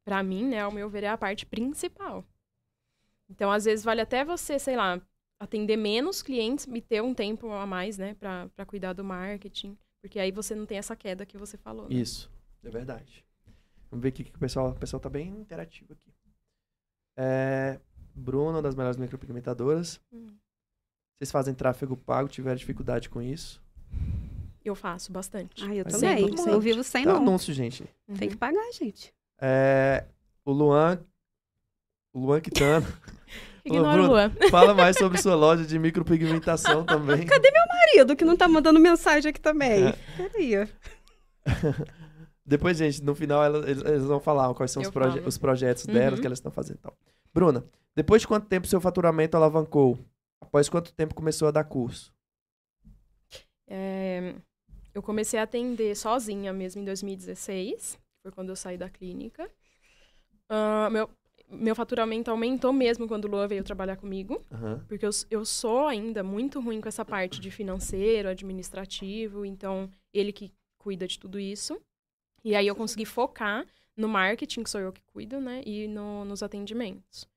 para 0.05 0.21
mim, 0.21 0.45
né, 0.45 0.61
ao 0.61 0.71
meu 0.71 0.89
ver, 0.89 1.03
é 1.03 1.07
a 1.07 1.17
parte 1.17 1.45
principal. 1.45 2.23
Então, 3.29 3.51
às 3.51 3.65
vezes, 3.65 3.85
vale 3.85 4.01
até 4.01 4.25
você, 4.25 4.57
sei 4.59 4.75
lá, 4.75 5.01
atender 5.39 5.77
menos 5.77 6.21
clientes 6.21 6.67
e 6.67 6.81
ter 6.81 7.01
um 7.01 7.13
tempo 7.13 7.49
a 7.51 7.65
mais, 7.65 7.97
né, 7.97 8.13
pra, 8.15 8.49
pra 8.55 8.65
cuidar 8.65 8.93
do 8.93 9.03
marketing. 9.03 9.77
Porque 10.01 10.19
aí 10.19 10.31
você 10.31 10.55
não 10.55 10.65
tem 10.65 10.77
essa 10.77 10.95
queda 10.95 11.25
que 11.25 11.37
você 11.37 11.57
falou. 11.57 11.87
né? 11.87 11.95
Isso, 11.95 12.31
é 12.63 12.69
verdade. 12.69 13.25
Vamos 13.89 14.03
ver 14.03 14.09
aqui 14.09 14.23
que 14.23 14.35
o 14.35 14.39
pessoal, 14.39 14.71
o 14.71 14.75
pessoal 14.79 14.99
tá 14.99 15.09
bem 15.09 15.29
interativo 15.29 15.93
aqui. 15.93 16.13
É, 17.17 17.79
Bruna, 18.15 18.57
uma 18.57 18.61
das 18.61 18.75
melhores 18.75 18.97
micropigmentadoras. 18.97 20.01
Hum. 20.11 20.37
Vocês 21.17 21.31
fazem 21.31 21.53
tráfego 21.53 21.97
pago, 21.97 22.29
tiveram 22.29 22.55
dificuldade 22.55 23.09
com 23.09 23.21
isso? 23.21 23.61
Eu 24.69 24.75
faço 24.75 25.11
bastante. 25.11 25.63
Ah, 25.65 25.73
eu 25.73 25.83
também. 25.85 26.27
100%. 26.27 26.45
Não 26.45 26.59
vivo 26.59 26.83
sem, 26.83 27.03
Tá 27.03 27.13
não. 27.13 27.17
anúncio, 27.21 27.53
gente. 27.53 27.83
Uhum. 28.07 28.15
Tem 28.15 28.29
que 28.29 28.37
pagar, 28.37 28.71
gente. 28.71 29.11
É, 29.41 30.05
o 30.45 30.51
Luan, 30.51 30.99
o 32.13 32.19
Luan 32.19 32.39
Quitano, 32.39 32.85
Ignora 33.65 33.89
o 33.89 33.93
Bruno. 33.93 34.09
Luan. 34.09 34.31
fala 34.51 34.73
mais 34.75 34.95
sobre 34.97 35.17
sua 35.21 35.35
loja 35.35 35.65
de 35.65 35.77
micropigmentação 35.79 36.83
também. 36.85 37.25
Marido 37.89 38.15
que 38.15 38.23
não 38.23 38.37
tá 38.37 38.47
mandando 38.47 38.79
mensagem 38.79 39.29
aqui 39.31 39.41
também. 39.41 39.87
É. 39.87 39.91
Peraí. 40.17 40.69
Depois, 42.45 42.77
gente, 42.77 43.03
no 43.03 43.15
final 43.15 43.43
ela- 43.43 43.67
eles, 43.69 43.83
eles 43.83 44.03
vão 44.03 44.19
falar 44.19 44.53
quais 44.53 44.69
são 44.71 44.81
os, 44.81 44.87
Eu 44.87 44.91
proje- 44.93 45.19
os 45.21 45.37
projetos 45.37 45.85
Uhum. 45.85 45.93
delas 45.93 46.19
que 46.19 46.25
elas 46.25 46.37
estão 46.37 46.51
fazendo 46.51 46.77
e 46.77 46.81
tal. 46.81 46.95
Bruna, 47.33 47.63
depois 47.95 48.21
de 48.21 48.27
quanto 48.27 48.45
tempo 48.47 48.67
seu 48.67 48.79
faturamento 48.81 49.35
alavancou? 49.35 49.97
Após 50.41 50.69
quanto 50.69 50.93
tempo 50.93 51.15
começou 51.15 51.47
a 51.47 51.51
dar 51.51 51.63
curso? 51.63 52.13
É, 53.67 54.33
eu 54.99 55.03
comecei 55.03 55.39
a 55.39 55.43
atender 55.43 55.95
sozinha 55.95 56.51
mesmo 56.53 56.81
em 56.81 56.85
2016. 56.85 57.97
Foi 58.21 58.31
quando 58.31 58.49
eu 58.49 58.55
saí 58.55 58.77
da 58.77 58.89
clínica. 58.89 59.49
Ah, 60.49 60.89
meu, 60.91 61.09
meu 61.49 61.73
faturamento 61.75 62.29
aumentou 62.29 62.73
mesmo 62.73 63.07
quando 63.07 63.25
o 63.25 63.27
Luan 63.29 63.47
veio 63.47 63.63
trabalhar 63.63 63.95
comigo. 63.95 64.43
Aham. 64.51 64.83
Porque 64.87 65.05
eu, 65.05 65.09
eu 65.31 65.45
sou 65.45 65.87
ainda 65.87 66.21
muito 66.23 66.59
ruim 66.59 66.81
com 66.81 66.87
essa 66.87 67.05
parte 67.05 67.39
de 67.39 67.49
financeiro, 67.49 68.29
administrativo. 68.29 69.45
Então, 69.45 69.89
ele 70.13 70.31
que 70.33 70.51
cuida 70.77 71.07
de 71.07 71.17
tudo 71.17 71.39
isso. 71.39 71.79
E 72.43 72.55
aí 72.55 72.67
eu 72.67 72.75
consegui 72.75 73.05
focar 73.05 73.65
no 73.95 74.07
marketing, 74.07 74.63
que 74.63 74.69
sou 74.69 74.79
eu 74.81 74.93
que 74.93 75.01
cuido, 75.13 75.39
né? 75.41 75.61
E 75.65 75.87
no- 75.87 76.23
nos 76.25 76.41
atendimentos. 76.43 77.27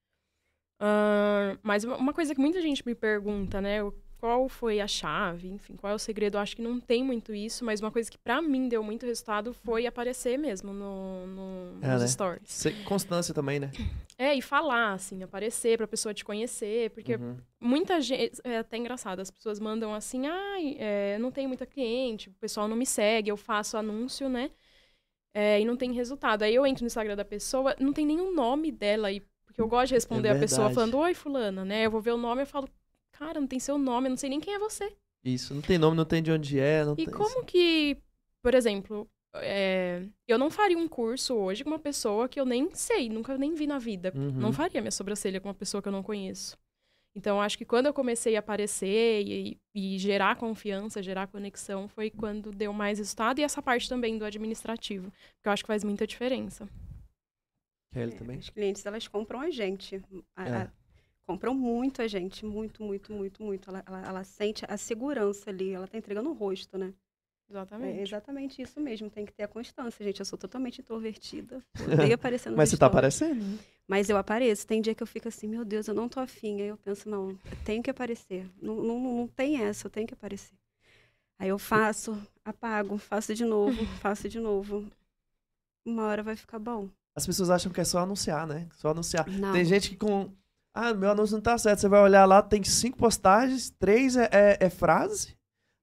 Ah, 0.81 1.57
mas 1.63 1.85
uma- 1.85 2.13
coisa 2.13 2.35
que 2.35 2.41
muita 2.41 2.61
gente 2.61 2.85
me 2.85 2.95
pergunta, 2.95 3.61
né? 3.61 3.79
Qual 4.23 4.49
foi 4.49 4.79
a 4.79 4.87
chave, 4.87 5.49
enfim, 5.49 5.75
qual 5.75 5.91
é 5.93 5.97
o 5.97 5.99
segredo? 5.99 6.37
Eu 6.37 6.41
acho 6.43 6.55
que 6.55 6.62
não 6.62 6.79
tem 6.79 7.03
muito 7.03 7.35
isso, 7.35 7.64
mas 7.64 7.81
uma 7.81 7.91
coisa 7.91 8.09
que 8.09 8.16
pra 8.16 8.41
mim 8.41 8.68
deu 8.68 8.81
muito 8.81 9.05
resultado 9.05 9.53
foi 9.53 9.85
aparecer 9.85 10.39
mesmo 10.39 10.73
no, 10.73 11.27
no- 11.27 11.79
É, 11.85 11.89
nos 11.95 12.03
né? 12.03 12.07
stories. 12.07 12.49
Cê- 12.49 12.70
Constância 12.85 13.35
também, 13.35 13.59
né? 13.59 13.73
É, 14.16 14.33
e 14.33 14.41
falar, 14.41 14.93
assim, 14.93 15.25
aparecer 15.25 15.77
pra 15.77 15.89
pessoa 15.89 16.14
te 16.14 16.25
conhecer, 16.25 16.91
porque 16.91 17.16
Uhum. 17.16 17.37
muita 17.61 18.01
gente. 18.01 18.41
É 18.45 18.59
até 18.59 18.77
engraçado, 18.77 19.18
as 19.18 19.29
pessoas 19.29 19.59
mandam 19.59 19.93
assim, 19.93 20.29
ai, 20.29 20.77
é, 20.79 21.18
não 21.18 21.33
tenho 21.33 21.49
muita 21.49 21.66
cliente, 21.66 22.29
o 22.29 22.35
pessoal 22.35 22.68
não 22.68 22.77
me 22.77 22.87
segue, 22.87 23.29
eu 23.29 23.37
faço 23.37 23.77
anúncio, 23.77 24.29
né? 24.29 24.53
É, 25.35 25.61
e 25.61 25.64
não 25.64 25.77
tem 25.77 25.93
resultado. 25.93 26.43
Aí 26.45 26.55
eu 26.55 26.64
entro 26.64 26.85
no 26.85 26.87
Instagram 26.87 27.16
da 27.16 27.25
pessoa, 27.25 27.75
não 27.81 27.93
tem 27.93 28.07
nenhum 28.07 28.33
nome 28.33 28.70
dela 28.70 29.09
aí, 29.09 29.20
porque 29.45 29.61
eu 29.61 29.66
gosto 29.66 29.89
de 29.89 29.95
responder 29.95 30.29
a 30.29 30.39
pessoa 30.39 30.70
É 30.70 30.75
falando, 30.75 30.97
oi, 30.99 31.12
fulana, 31.12 31.64
né? 31.64 31.87
Eu 31.87 31.91
vou 31.91 32.01
ver 32.01 32.12
o 32.12 32.16
nome 32.16 32.43
e 32.43 32.47
falo, 32.47 32.68
cara, 33.27 33.41
não 33.41 33.47
tem 33.47 33.59
seu 33.61 33.79
nome, 33.79 34.07
eu 34.07 34.11
não 34.11 34.16
sei 34.16 34.31
nem 34.31 34.41
quem 34.41 34.55
é 34.55 34.59
você. 34.59 34.93
Isso, 35.25 35.55
não 35.55 35.62
tem 35.62 35.79
nome, 35.79 35.97
não 35.97 36.05
tem 36.05 36.23
de 36.23 36.33
onde 36.33 36.59
é, 36.59 36.85
não 36.85 36.93
E 36.95 37.05
tem. 37.05 37.07
como 37.14 37.45
que, 37.45 37.97
por 38.43 38.55
exemplo, 38.55 39.09
é, 39.37 40.03
eu 40.27 40.37
não 40.39 40.51
faria 40.51 40.77
um 40.77 40.89
curso 40.89 41.35
hoje 41.35 41.62
com 41.62 41.70
uma 41.70 41.79
pessoa 41.79 42.29
que 42.29 42.41
eu 42.41 42.45
nem 42.45 42.68
sei, 42.75 43.09
nunca 43.09 43.39
nem 43.39 43.55
vi 43.55 43.66
na 43.66 43.79
vida. 43.79 44.12
Uhum. 44.14 44.33
Não 44.33 44.53
faria 44.53 44.81
minha 44.81 44.91
sobrancelha 44.91 45.41
com 45.41 45.49
uma 45.49 45.55
pessoa 45.55 45.81
que 45.81 45.89
eu 45.89 45.93
não 45.93 46.03
conheço. 46.03 46.59
Então, 47.14 47.41
acho 47.43 47.59
que 47.59 47.64
quando 47.66 47.87
eu 47.87 47.93
comecei 47.93 48.37
a 48.37 48.39
aparecer 48.39 49.23
e, 49.27 49.59
e 49.75 49.99
gerar 49.99 50.35
confiança, 50.37 51.03
gerar 51.03 51.27
conexão, 51.27 51.87
foi 51.87 52.11
quando 52.11 52.51
deu 52.51 52.73
mais 52.73 52.99
resultado. 52.99 53.39
E 53.39 53.43
essa 53.45 53.61
parte 53.62 53.87
também 53.89 54.16
do 54.18 54.25
administrativo, 54.25 55.12
que 55.43 55.47
eu 55.49 55.53
acho 55.53 55.62
que 55.62 55.66
faz 55.68 55.85
muita 55.85 56.07
diferença. 56.07 56.66
Kelly 57.93 58.14
também? 58.14 58.39
As 58.39 58.49
clientes, 58.49 58.85
elas 58.87 59.07
compram 59.07 59.41
a 59.41 59.51
gente. 59.51 60.03
A- 60.35 60.49
É. 60.49 60.53
a- 60.62 60.73
compram 61.27 61.55
muito 61.55 62.03
a 62.03 62.09
gente. 62.09 62.45
Muito, 62.45 62.83
muito, 62.83 63.12
muito, 63.12 63.43
muito. 63.43 63.70
Ela, 63.70 63.83
ela, 63.87 64.07
ela 64.07 64.25
sente 64.25 64.64
a 64.68 64.77
segurança 64.77 65.51
ali. 65.51 65.70
Ela 65.70 65.87
tá 65.87 65.97
entregando 65.99 66.31
o 66.31 66.33
rosto, 66.33 66.77
né? 66.79 66.93
É 67.49 67.53
Exatamente. 67.53 68.01
exatamente 68.01 68.62
isso 68.62 68.81
mesmo. 68.81 69.11
Tem 69.11 69.27
que 69.27 69.33
ter 69.33 69.43
a 69.43 69.49
constância, 69.49 70.05
gente. 70.05 70.20
Eu 70.20 70.27
sou 70.27 70.39
totalmente 70.39 70.81
introvertida. 70.81 71.62
Odeio 71.93 72.14
aparecer 72.14 72.51
no 72.51 72.57
Mas 72.59 72.70
você 72.70 72.77
tá 72.77 72.87
aparecendo, 72.87 73.43
né? 73.45 73.59
Mas 73.87 74.09
eu 74.09 74.16
apareço. 74.16 74.66
Tem 74.66 74.81
dia 74.81 74.95
que 74.95 75.03
eu 75.03 75.07
fico 75.07 75.29
assim, 75.29 75.47
meu 75.47 75.64
Deus, 75.64 75.87
eu 75.87 75.95
não 75.95 76.09
tô 76.09 76.18
afim. 76.20 76.62
Aí 76.62 76.68
eu 76.68 76.79
penso, 76.79 77.09
não, 77.09 77.31
eu 77.31 77.39
tenho 77.64 77.83
que 77.83 77.91
aparecer. 77.91 78.49
Não, 78.61 78.77
não, 78.77 78.99
não 78.99 79.29
tem 79.29 79.62
essa, 79.62 79.87
eu 79.87 79.91
tenho 79.91 80.07
que 80.07 80.14
aparecer. 80.14 80.57
Aí 81.39 81.49
eu 81.49 81.59
faço, 81.59 82.16
apago, 82.45 82.97
faço 82.97 83.35
de 83.35 83.45
novo, 83.45 83.77
faço 84.01 84.29
de 84.29 84.39
novo. 84.39 84.89
Uma 85.85 86.07
hora 86.07 86.23
vai 86.23 86.37
ficar 86.37 86.59
bom. 86.59 86.89
As 87.14 87.27
pessoas 87.27 87.51
acham 87.51 87.70
que 87.70 87.81
é 87.81 87.85
só 87.85 87.99
anunciar, 87.99 88.47
né? 88.47 88.68
Só 88.73 88.91
anunciar. 88.91 89.29
Não. 89.29 89.53
Tem 89.53 89.64
gente 89.64 89.91
que 89.91 89.97
com. 89.97 90.31
Ah, 90.75 90.95
meu 90.95 91.11
anúncio 91.11 91.35
não 91.37 91.43
tá 91.43 91.57
certo. 91.59 91.81
Você 91.81 91.89
vai 91.89 92.01
olhar 92.01 92.25
lá, 92.25 92.41
tem 92.43 92.62
cinco 92.64 92.97
postagens, 92.97 93.70
três 93.79 94.16
é, 94.16 94.29
é- 94.33 94.59
é 94.61 94.70
frase. 94.70 95.37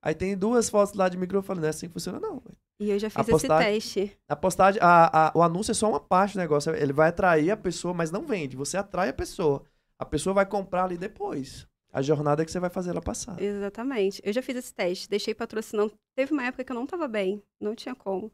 Aí 0.04 0.16
tem 0.16 0.36
duas 0.38 0.70
fotos 0.70 0.94
lá 0.96 1.10
de 1.10 1.18
microfone. 1.18 1.60
Não 1.60 1.68
é 1.68 1.70
assim 1.70 1.88
que 1.88 1.94
funciona, 1.94 2.20
não. 2.20 2.42
E 2.82 2.90
eu 2.90 2.98
já 2.98 3.10
fiz 3.10 3.26
postagem- 3.26 3.78
esse 3.78 3.94
teste. 3.96 4.18
A 4.28 4.36
postagem, 4.36 4.82
a, 4.82 5.28
a- 5.28 5.32
o 5.36 5.44
anúncio 5.44 5.72
é 5.72 5.76
só 5.76 5.90
uma 5.90 6.00
parte 6.00 6.34
do 6.34 6.40
negócio. 6.40 6.74
Ele 6.74 6.94
vai 6.94 7.10
atrair 7.10 7.52
a 7.52 7.58
pessoa, 7.58 7.94
mas 7.94 8.10
não 8.10 8.22
vende. 8.26 8.56
Você 8.56 8.78
atrai 8.78 9.10
a 9.10 9.14
pessoa. 9.14 9.64
A 10.00 10.06
pessoa 10.06 10.34
vai 10.34 10.46
comprar 10.46 10.86
ali 10.86 10.98
depois. 10.98 11.68
A 11.92 12.02
jornada 12.02 12.46
que 12.46 12.52
você 12.52 12.60
vai 12.60 12.70
fazer 12.70 12.92
ela 12.92 13.02
passar. 13.02 13.42
Exatamente. 13.42 14.22
Eu 14.24 14.32
já 14.32 14.42
fiz 14.42 14.56
esse 14.56 14.74
teste, 14.74 15.10
deixei 15.10 15.34
patrocinando. 15.34 15.92
Teve 16.16 16.32
uma 16.32 16.46
época 16.46 16.64
que 16.64 16.72
eu 16.72 16.76
não 16.76 16.86
tava 16.86 17.08
bem, 17.08 17.44
não 17.60 17.76
tinha 17.76 17.94
como. 17.96 18.32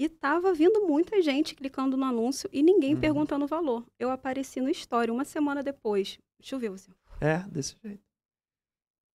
E 0.00 0.08
tava 0.08 0.54
vindo 0.54 0.86
muita 0.86 1.20
gente 1.20 1.54
clicando 1.54 1.94
no 1.94 2.06
anúncio 2.06 2.48
e 2.50 2.62
ninguém 2.62 2.94
Uhum. 2.94 3.00
perguntando 3.02 3.44
o 3.44 3.48
valor. 3.48 3.84
Eu 3.98 4.10
apareci 4.10 4.58
no 4.58 4.70
story 4.70 5.10
uma 5.10 5.26
semana 5.26 5.62
depois. 5.62 6.18
Choveu, 6.42 6.72
assim. 6.72 6.90
É, 7.20 7.40
desse 7.40 7.76
jeito. 7.84 8.02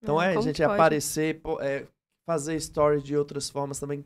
Então 0.03 0.17
Hum, 0.17 0.21
é, 0.21 0.33
como 0.35 0.43
gente, 0.43 0.61
aparecer, 0.63 1.41
é, 1.61 1.87
fazer 2.23 2.59
stories 2.61 3.01
de 3.03 3.17
outras 3.17 3.49
formas 3.49 3.79
também, 3.79 4.03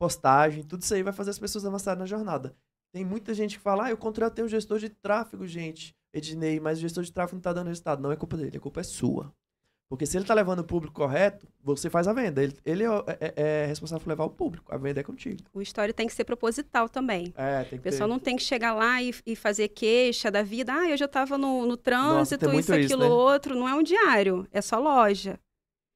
postagem, 0.00 0.62
tudo 0.62 0.82
isso 0.82 0.94
aí 0.94 1.02
vai 1.02 1.12
fazer 1.12 1.30
as 1.30 1.40
pessoas 1.40 1.66
avançarem 1.66 1.98
na 1.98 2.06
jornada. 2.06 2.54
Tem 2.94 3.04
muita 3.04 3.34
gente 3.34 3.56
que 3.56 3.62
fala, 3.62 3.86
ah, 3.86 3.90
eu 3.90 3.96
contratei 3.96 4.44
um 4.44 4.48
gestor 4.48 4.78
de 4.78 4.90
tráfego, 4.90 5.44
gente, 5.44 5.92
Ednei, 6.14 6.60
mas 6.60 6.78
o 6.78 6.82
gestor 6.82 7.02
de 7.02 7.12
tráfego 7.12 7.36
não 7.36 7.42
tá 7.42 7.52
dando 7.52 7.66
resultado. 7.66 8.00
Não 8.00 8.12
é 8.12 8.16
culpa 8.16 8.36
dele, 8.36 8.58
a 8.58 8.60
culpa 8.60 8.78
é 8.78 8.84
sua. 8.84 9.34
Porque 9.92 10.06
se 10.06 10.16
ele 10.16 10.24
tá 10.24 10.32
levando 10.32 10.60
o 10.60 10.64
público 10.64 10.94
correto, 10.94 11.46
você 11.62 11.90
faz 11.90 12.08
a 12.08 12.14
venda. 12.14 12.42
Ele, 12.42 12.56
ele 12.64 12.82
é, 12.82 12.88
é- 13.20 13.32
é 13.36 13.66
responsável 13.66 14.02
por 14.02 14.08
levar 14.08 14.24
o 14.24 14.30
público. 14.30 14.74
A 14.74 14.78
venda 14.78 15.00
é 15.00 15.02
contigo. 15.02 15.42
O 15.52 15.60
story 15.60 15.92
tem 15.92 16.06
que 16.06 16.14
ser 16.14 16.24
proposital 16.24 16.88
também. 16.88 17.30
É, 17.36 17.62
tem 17.64 17.78
O 17.78 17.82
que 17.82 17.90
pessoal 17.90 18.08
ter... 18.08 18.12
não 18.14 18.18
tem 18.18 18.34
que 18.36 18.42
chegar 18.42 18.72
lá 18.72 19.02
e, 19.02 19.14
e 19.26 19.36
fazer 19.36 19.68
queixa 19.68 20.30
da 20.30 20.42
vida. 20.42 20.72
Ah, 20.72 20.88
eu 20.88 20.96
já 20.96 21.06
tava 21.06 21.36
no, 21.36 21.60
no 21.60 21.66
Nossa, 21.66 21.76
trânsito, 21.76 22.46
muito 22.48 22.60
isso, 22.60 22.74
isso, 22.74 22.94
aquilo, 22.94 23.02
né? 23.02 23.10
outro. 23.10 23.54
Não 23.54 23.68
é 23.68 23.74
um 23.74 23.82
diário, 23.82 24.48
é 24.50 24.62
só 24.62 24.78
loja. 24.78 25.38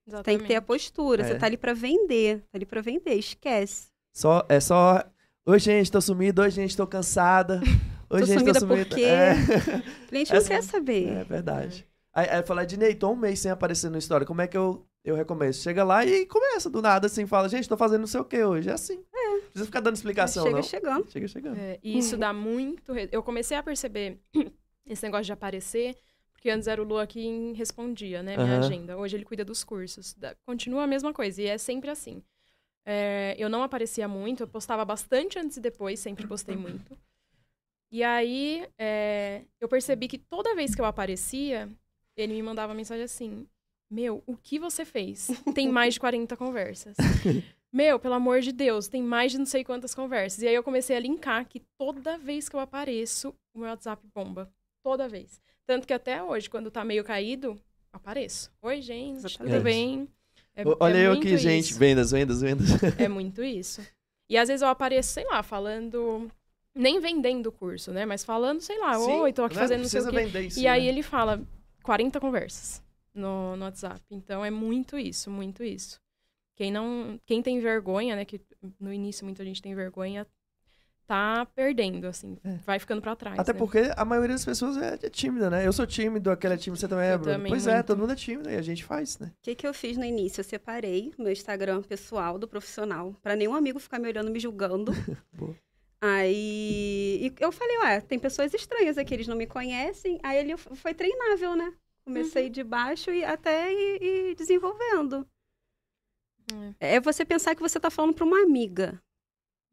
Você 0.07 0.23
tem 0.25 0.39
que 0.39 0.45
ter 0.45 0.57
a 0.57 0.61
postura. 0.63 1.23
É. 1.23 1.29
Você 1.29 1.39
tá 1.39 1.47
ali 1.47 1.57
pra 1.57 1.73
vender. 1.73 2.41
Tá 2.53 2.59
ali 2.59 2.67
pra 2.67 2.83
vender. 2.83 3.15
Esquece. 3.15 3.87
Só, 4.15 4.45
é 4.47 4.61
só. 4.61 5.03
Oi, 5.47 5.59
gente, 5.59 5.91
tô 5.91 6.03
sumido. 6.03 6.43
Oi, 6.43 6.51
gente, 6.51 6.77
tô 6.77 6.87
cansada. 6.87 7.63
Oi, 8.11 8.21
Tô 8.21 8.27
gente, 8.27 8.41
sumida 8.41 8.61
tô 8.61 8.67
por 8.67 8.77
sumida. 8.77 8.95
quê? 8.95 9.05
É. 9.05 9.35
O 10.05 10.09
cliente 10.09 10.35
não 10.35 10.45
quer 10.45 10.63
saber. 10.63 11.09
É 11.09 11.25
verdade. 11.25 11.89
Aí, 12.17 12.29
aí 12.31 12.43
fala, 12.47 12.65
Dinei, 12.65 12.95
tô 12.95 13.11
um 13.11 13.17
mês 13.17 13.41
sem 13.41 13.51
aparecer 13.51 13.91
no 13.91 13.99
Story. 13.99 14.25
Como 14.25 14.41
é 14.41 14.47
que 14.49 14.57
eu, 14.57 14.87
eu 15.05 15.15
recomeço? 15.15 15.63
Chega 15.63 15.85
lá 15.85 16.03
e 16.05 16.25
começa 16.25 16.71
do 16.71 16.81
nada, 16.81 17.07
assim, 17.09 17.27
fala, 17.27 17.47
gente, 17.49 17.69
tô 17.69 17.77
fazendo 17.77 18.01
não 18.01 18.07
sei 18.07 18.21
o 18.21 18.25
que 18.25 18.43
hoje. 18.43 18.71
É 18.71 18.73
assim. 18.73 19.05
Não 19.13 19.41
precisa 19.43 19.67
ficar 19.67 19.81
dando 19.81 19.97
explicação, 19.97 20.45
Chega 20.45 20.57
não. 20.57 20.63
chegando. 20.63 21.11
Chega 21.11 21.29
chegando. 21.29 21.59
É, 21.59 21.79
e 21.83 21.99
isso 21.99 22.17
dá 22.17 22.33
muito. 22.33 22.93
re- 22.93 23.09
Eu 23.13 23.23
comecei 23.23 23.55
a 23.57 23.63
perceber 23.63 24.19
esse 24.87 25.03
negócio 25.03 25.27
de 25.27 25.33
aparecer, 25.33 25.95
porque 26.33 26.49
antes 26.49 26.67
era 26.69 26.81
o 26.81 26.85
Lua 26.87 27.07
quem 27.07 27.53
respondia, 27.53 28.23
né? 28.23 28.35
Minha 28.37 28.53
Aham. 28.55 28.59
agenda. 28.59 28.97
Hoje 28.97 29.17
ele 29.17 29.25
cuida 29.25 29.45
dos 29.45 29.63
cursos. 29.63 30.15
Da- 30.15 30.35
Continua 30.47 30.85
a 30.85 30.87
mesma 30.87 31.13
coisa, 31.13 31.43
e 31.43 31.47
é 31.47 31.59
sempre 31.59 31.91
assim. 31.91 32.23
É, 32.87 33.35
eu 33.39 33.51
não 33.51 33.63
aparecia 33.63 34.09
muito, 34.09 34.43
eu 34.43 34.49
postava 34.49 34.85
bastante 34.87 35.39
antes 35.39 35.57
e 35.57 35.61
depois, 35.61 36.01
sempre 36.01 36.27
postei 36.27 36.57
muito. 36.57 36.97
E 37.93 38.03
aí 38.03 38.67
é, 38.79 39.43
eu 39.61 39.69
percebi 39.69 40.09
que 40.09 40.19
toda 40.19 40.55
vez 40.55 40.75
que 40.75 40.81
eu 40.81 40.85
aparecia, 40.85 41.69
ele 42.17 42.33
me 42.35 42.43
mandava 42.43 42.75
mensagem 42.75 43.05
assim: 43.05 43.47
Meu, 43.91 44.23
o 44.27 44.37
que 44.37 44.59
você 44.59 44.85
fez? 44.85 45.29
Tem 45.55 45.69
mais 45.69 45.95
de 45.95 46.01
40 46.01 46.37
conversas. 46.37 46.97
Meu, 47.73 47.99
pelo 47.99 48.15
amor 48.15 48.41
de 48.41 48.53
Deus, 48.53 48.89
tem 48.89 49.03
mais 49.03 49.33
de 49.33 49.39
não 49.39 49.45
sei 49.45 49.63
quantas 49.63 49.95
conversas. 49.95 50.41
E 50.41 50.49
aí 50.49 50.55
eu 50.55 50.63
comecei 50.63 50.97
a 50.97 51.01
linkar 51.01 51.47
que 51.47 51.61
toda 51.77 52.17
vez 52.17 52.49
que 52.49 52.57
eu 52.57 52.61
apareço, 52.61 53.35
o 53.53 53.59
meu 53.59 53.69
WhatsApp 53.69 54.03
bomba. 54.15 54.51
Toda 54.83 55.07
vez. 55.09 55.43
Tanto 55.67 55.87
que 55.87 55.93
até 55.93 56.23
hoje, 56.23 56.49
quando 56.49 56.71
tá 56.71 56.83
meio 56.85 57.05
caído, 57.05 57.61
apareço. 57.93 58.51
Oi, 58.63 58.81
gente, 58.81 59.21
tudo 59.21 59.27
Exatamente. 59.49 59.63
bem? 59.63 60.09
É, 60.55 60.63
Olha 60.81 60.97
é 60.97 61.07
eu 61.09 61.13
aqui, 61.13 61.37
gente. 61.37 61.71
isso. 61.71 61.79
Vendas, 61.79 62.13
vendas, 62.13 62.41
vendas. 62.41 62.69
É 62.99 63.09
muito 63.09 63.43
isso. 63.45 63.83
E 64.31 64.39
às 64.39 64.49
vezes 64.49 64.63
eu 64.63 64.69
apareço, 64.69 65.11
sei 65.13 65.27
lá, 65.27 65.43
falando. 65.43 66.31
Nem 66.75 66.99
vendendo 66.99 67.49
o 67.49 67.53
curso, 67.53 67.91
né? 67.93 68.07
Mas 68.07 68.25
falando, 68.25 68.61
sei 68.61 68.79
lá, 68.79 68.95
Sim, 68.99 69.21
oi, 69.21 69.33
tô 69.35 69.45
aqui 69.45 69.57
né? 69.57 69.61
fazendo 69.63 69.83
não 69.83 69.89
sei 69.89 70.01
o 70.01 70.11
quê. 70.11 70.39
isso, 70.41 70.61
E 70.61 70.67
aí 70.67 70.83
né? 70.83 70.89
ele 70.89 71.03
fala 71.03 71.43
40 71.87 72.21
conversas 72.21 72.83
no, 73.15 73.57
no 73.57 73.65
WhatsApp. 73.65 74.01
Então 74.11 74.45
é 74.45 74.51
muito 74.51 74.99
isso, 74.99 75.31
muito 75.31 75.63
isso. 75.65 76.01
Quem 76.55 76.71
não, 76.71 77.19
quem 77.25 77.41
tem 77.43 77.61
vergonha, 77.61 78.17
né, 78.17 78.25
que 78.25 78.41
no 78.81 78.93
início 78.93 79.25
muita 79.25 79.45
gente 79.45 79.61
tem 79.63 79.75
vergonha, 79.75 80.27
tá 81.07 81.47
perdendo 81.55 82.07
assim, 82.09 82.37
É. 82.43 82.55
vai 82.67 82.79
ficando 82.81 83.01
pra 83.01 83.15
trás, 83.15 83.39
Até 83.39 83.53
né? 83.53 83.59
porque 83.59 83.93
a 83.97 84.05
maioria 84.05 84.35
das 84.35 84.45
pessoas 84.45 84.77
é, 84.77 84.95
é 85.01 85.09
tímida, 85.09 85.49
né? 85.49 85.65
Eu 85.65 85.73
sou 85.73 85.87
tímido, 85.87 86.31
aquele 86.33 86.55
é 86.55 86.57
tímido, 86.57 86.81
você 86.81 86.89
também 86.89 87.07
é, 87.07 87.17
Bruno. 87.17 87.33
também, 87.35 87.53
Pois 87.53 87.67
é, 87.67 87.75
muito. 87.75 87.87
todo 87.87 87.99
mundo 88.01 88.13
é 88.13 88.17
tímido 88.17 88.51
e 88.51 88.57
a 88.57 88.63
gente 88.63 88.83
faz, 88.85 89.17
né? 89.21 89.29
O 89.29 89.43
que, 89.43 89.55
que 89.55 89.67
eu 89.67 89.73
fiz 89.73 89.97
no 89.97 90.05
início? 90.05 90.41
Eu 90.41 90.45
separei 90.45 91.13
meu 91.17 91.31
Instagram 91.31 91.81
pessoal 91.83 92.39
do 92.39 92.49
profissional, 92.49 93.15
pra 93.23 93.37
nenhum 93.37 93.55
amigo 93.55 93.79
ficar 93.79 94.01
me 94.01 94.09
olhando, 94.09 94.31
me 94.33 94.41
julgando. 94.41 94.91
Aí 96.01 97.27
e 97.27 97.35
eu 97.41 97.51
falei, 97.51 97.79
ué, 97.79 98.01
tem 98.01 98.19
pessoas 98.19 98.53
estranhas 98.53 98.99
aqui, 98.99 99.15
eles 99.15 99.27
não 99.27 99.37
me 99.37 99.47
conhecem. 99.47 100.19
Aí 100.23 100.39
ele 100.39 100.57
foi 100.57 100.95
treinável, 100.95 101.57
né? 101.57 101.75
Comecei 102.05 102.49
de 102.49 102.63
baixo 102.63 103.11
e 103.11 103.25
até 103.25 103.73
ir, 103.73 104.03
ir 104.03 104.35
desenvolvendo. 104.37 105.27
É 106.79 107.01
você 107.01 107.25
pensar 107.25 107.55
que 107.55 107.63
você 107.63 107.81
tá 107.81 107.91
falando 107.91 108.15
pra 108.15 108.25
uma 108.25 108.43
amiga 108.43 109.03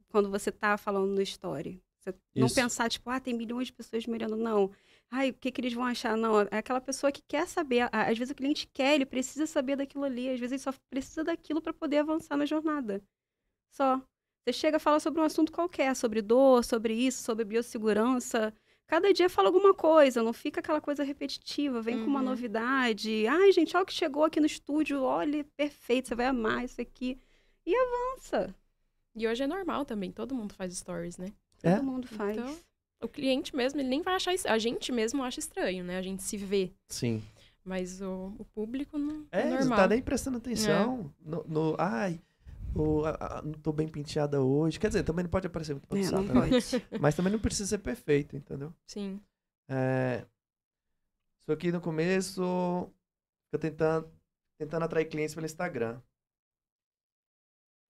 quando 0.09 0.29
você 0.29 0.51
tá 0.51 0.77
falando 0.77 1.11
no 1.11 1.21
story. 1.21 1.81
Você 1.99 2.15
não 2.35 2.49
pensar, 2.49 2.89
tipo, 2.89 3.09
ah, 3.09 3.19
tem 3.19 3.33
milhões 3.33 3.67
de 3.67 3.73
pessoas 3.73 4.05
me 4.05 4.13
olhando, 4.13 4.35
não. 4.35 4.71
Ai, 5.09 5.29
o 5.29 5.33
que, 5.33 5.51
que 5.51 5.61
eles 5.61 5.73
vão 5.73 5.85
achar? 5.85 6.17
Não, 6.17 6.41
é 6.41 6.57
aquela 6.57 6.81
pessoa 6.81 7.11
que 7.11 7.21
quer 7.21 7.47
saber. 7.47 7.87
Às 7.91 8.17
vezes 8.17 8.31
o 8.31 8.35
cliente 8.35 8.67
quer, 8.73 8.95
ele 8.95 9.05
precisa 9.05 9.45
saber 9.45 9.75
daquilo 9.75 10.03
ali. 10.03 10.29
Às 10.29 10.39
vezes 10.39 10.53
ele 10.53 10.59
só 10.59 10.73
precisa 10.89 11.23
daquilo 11.23 11.61
para 11.61 11.73
poder 11.73 11.99
avançar 11.99 12.35
na 12.35 12.45
jornada. 12.45 13.01
Só. 13.71 14.01
Você 14.45 14.51
chega 14.53 14.77
e 14.77 14.79
fala 14.79 14.99
sobre 14.99 15.21
um 15.21 15.23
assunto 15.23 15.51
qualquer, 15.51 15.95
sobre 15.95 16.21
dor, 16.21 16.63
sobre 16.65 16.93
isso, 16.93 17.23
sobre 17.23 17.45
biossegurança. 17.45 18.53
Cada 18.87 19.13
dia 19.13 19.29
fala 19.29 19.47
alguma 19.47 19.73
coisa, 19.73 20.21
não 20.21 20.33
fica 20.33 20.59
aquela 20.59 20.81
coisa 20.81 21.01
repetitiva, 21.03 21.81
vem 21.81 21.99
com 21.99 22.07
uma 22.07 22.19
Uhum. 22.19 22.25
novidade. 22.25 23.25
Ai, 23.25 23.51
gente, 23.53 23.75
olha 23.75 23.83
o 23.83 23.85
que 23.85 23.93
chegou 23.93 24.25
aqui 24.25 24.39
no 24.41 24.45
estúdio, 24.45 25.01
olha, 25.01 25.45
perfeito, 25.55 26.09
você 26.09 26.15
vai 26.15 26.25
amar 26.25 26.65
isso 26.65 26.81
aqui. 26.81 27.17
E 27.65 27.73
avança. 27.73 28.53
E 29.15 29.25
hoje 29.25 29.43
é 29.43 29.47
normal 29.47 29.85
também, 29.85 30.11
todo 30.11 30.35
mundo 30.35 30.53
faz 30.53 30.75
stories, 30.77 31.17
né? 31.17 31.31
Todo 31.61 31.71
É? 31.71 31.81
mundo 31.81 32.07
faz. 32.07 32.37
Então, 32.37 32.57
O 33.01 33.07
cliente 33.07 33.53
mesmo, 33.55 33.79
ele 33.81 33.89
nem 33.89 34.01
vai 34.01 34.15
achar 34.15 34.33
isso. 34.33 34.47
A 34.47 34.57
gente 34.57 34.89
mesmo 34.91 35.21
acha 35.23 35.37
estranho, 35.39 35.83
né? 35.83 35.97
A 35.97 36.01
gente 36.01 36.23
se 36.23 36.37
vê. 36.37 36.71
Sim. 36.89 37.21
Mas 37.63 38.01
o, 38.01 38.33
o 38.39 38.45
público 38.45 38.97
não 38.97 39.25
É, 39.31 39.41
é, 39.41 39.43
não 39.49 39.57
normal. 39.59 39.77
tá 39.77 39.87
nem 39.89 40.01
prestando 40.01 40.37
atenção. 40.37 41.13
No, 41.19 41.43
no- 41.45 41.75
ai, 41.77 42.19
o- 42.75 43.05
a- 43.05 43.17
a- 43.39 43.41
não 43.41 43.53
tô 43.53 43.71
bem 43.71 43.87
penteada 43.87 44.41
hoje. 44.41 44.79
Quer 44.79 44.87
dizer, 44.87 45.03
também 45.03 45.23
não 45.23 45.29
pode 45.29 45.47
aparecer 45.47 45.73
muito 45.73 45.95
É, 45.95 46.11
não 46.11 46.23
né? 46.23 46.33
pode. 46.33 46.51
Mas 47.01 47.15
também 47.15 47.31
não 47.31 47.39
precisa 47.39 47.69
ser 47.69 47.77
perfeito, 47.79 48.35
entendeu? 48.35 48.73
Sim. 48.87 49.21
É, 49.69 50.25
isso 51.41 51.51
aqui 51.51 51.71
no 51.71 51.79
começo, 51.81 52.89
fica 53.45 53.59
tentando, 53.59 54.09
tentando 54.57 54.83
atrair 54.83 55.05
clientes 55.05 55.33
pelo 55.35 55.45
Instagram. 55.45 55.99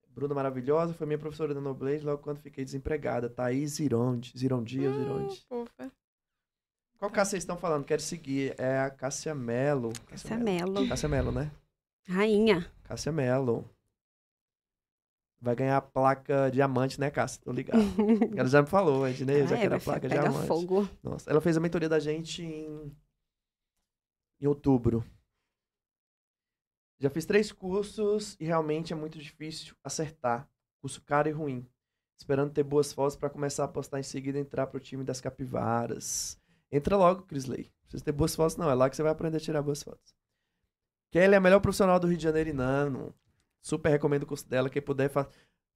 Bruna 0.10 0.36
maravilhosa, 0.36 0.94
foi 0.94 1.08
minha 1.08 1.18
professora 1.18 1.56
da 1.56 1.62
Noblade 1.62 2.06
logo 2.06 2.22
quando 2.22 2.38
fiquei 2.40 2.64
desempregada. 2.64 3.30
Thaís 3.30 3.72
Zironde. 3.72 4.32
Zirondi 4.38 4.86
ou 4.86 4.94
Zironde? 4.94 5.46
Hum, 5.52 5.66
fofa. 5.66 5.92
Qual 7.00 7.10
Cássia 7.12 7.32
vocês 7.32 7.44
estão 7.44 7.58
falando? 7.58 7.84
Quero 7.84 8.02
seguir. 8.02 8.54
É 8.60 8.80
a 8.80 8.90
Cássia 8.92 9.34
Melo. 9.34 9.92
Cássia 10.08 10.38
Mello. 10.38 10.88
Cássia 10.88 11.10
Melo, 11.10 11.32
né? 11.32 11.52
Rainha. 12.08 12.72
Cássia 12.84 13.12
Melo. 13.12 13.68
Vai 15.44 15.56
ganhar 15.58 15.76
a 15.76 15.82
placa 15.82 16.50
diamante, 16.50 16.98
né, 17.02 17.12
Cássia? 17.12 17.42
Tô 17.44 17.52
ligado. 17.52 17.82
Ela 18.34 18.48
já 18.48 18.62
me 18.62 18.68
falou, 18.70 19.04
a 19.04 19.10
Ednei, 19.12 19.46
já 19.46 19.56
Ah, 19.56 19.58
é, 19.58 19.62
quer 19.62 19.68
a 19.68 19.70
vai 19.72 19.80
placa 19.82 20.00
pegar 20.08 20.22
diamante. 20.22 20.48
fogo. 20.48 20.88
Nossa, 21.04 21.30
ela 21.30 21.42
fez 21.42 21.58
a 21.58 21.60
mentoria 21.60 21.90
da 21.90 22.00
gente 22.00 22.42
em, 22.42 22.96
em 24.40 24.48
outubro. 24.48 25.04
Já 26.98 27.10
fiz 27.10 27.26
três 27.26 27.52
cursos 27.52 28.38
e 28.40 28.46
realmente 28.46 28.94
é 28.94 28.96
muito 28.96 29.20
difícil 29.20 29.76
acertar. 29.84 30.48
Curso 30.82 31.02
caro 31.02 31.28
e 31.28 31.32
ruim. 31.34 31.68
Esperando 32.18 32.54
ter 32.54 32.64
boas 32.64 32.94
fotos 32.94 33.18
para 33.18 33.30
começar 33.30 33.66
a 33.66 33.68
postar 33.68 34.00
em 34.00 34.04
seguida 34.04 34.38
e 34.38 34.42
entrar 34.42 34.68
pro 34.68 34.80
time 34.80 35.04
das 35.04 35.20
capivaras. 35.20 36.40
Entra 36.72 36.96
logo, 36.96 37.24
Crisley. 37.24 37.64
Não 37.66 37.82
precisa 37.90 38.06
ter 38.06 38.12
boas 38.14 38.34
fotos, 38.34 38.56
não. 38.56 38.70
É 38.70 38.74
lá 38.74 38.90
que 38.90 38.96
você 38.96 39.04
vai 39.04 39.12
aprender 39.12 39.36
a 39.38 39.42
tirar 39.42 39.62
boas 39.62 39.84
fotos. 39.84 40.16
Kelly 41.12 41.34
é 41.34 41.38
a 41.38 41.42
melhor 41.42 41.60
profissional 41.60 42.00
do 42.00 42.08
Rio 42.08 42.16
de 42.18 42.24
Janeiro 42.24 42.50
e 42.50 42.54
Nano. 42.54 43.14
Super 43.64 43.90
recomendo 43.90 44.24
o 44.24 44.28
curso 44.28 44.48
dela. 44.48 44.70
Quem 44.70 44.82
puder, 44.82 45.10
fa- 45.10 45.28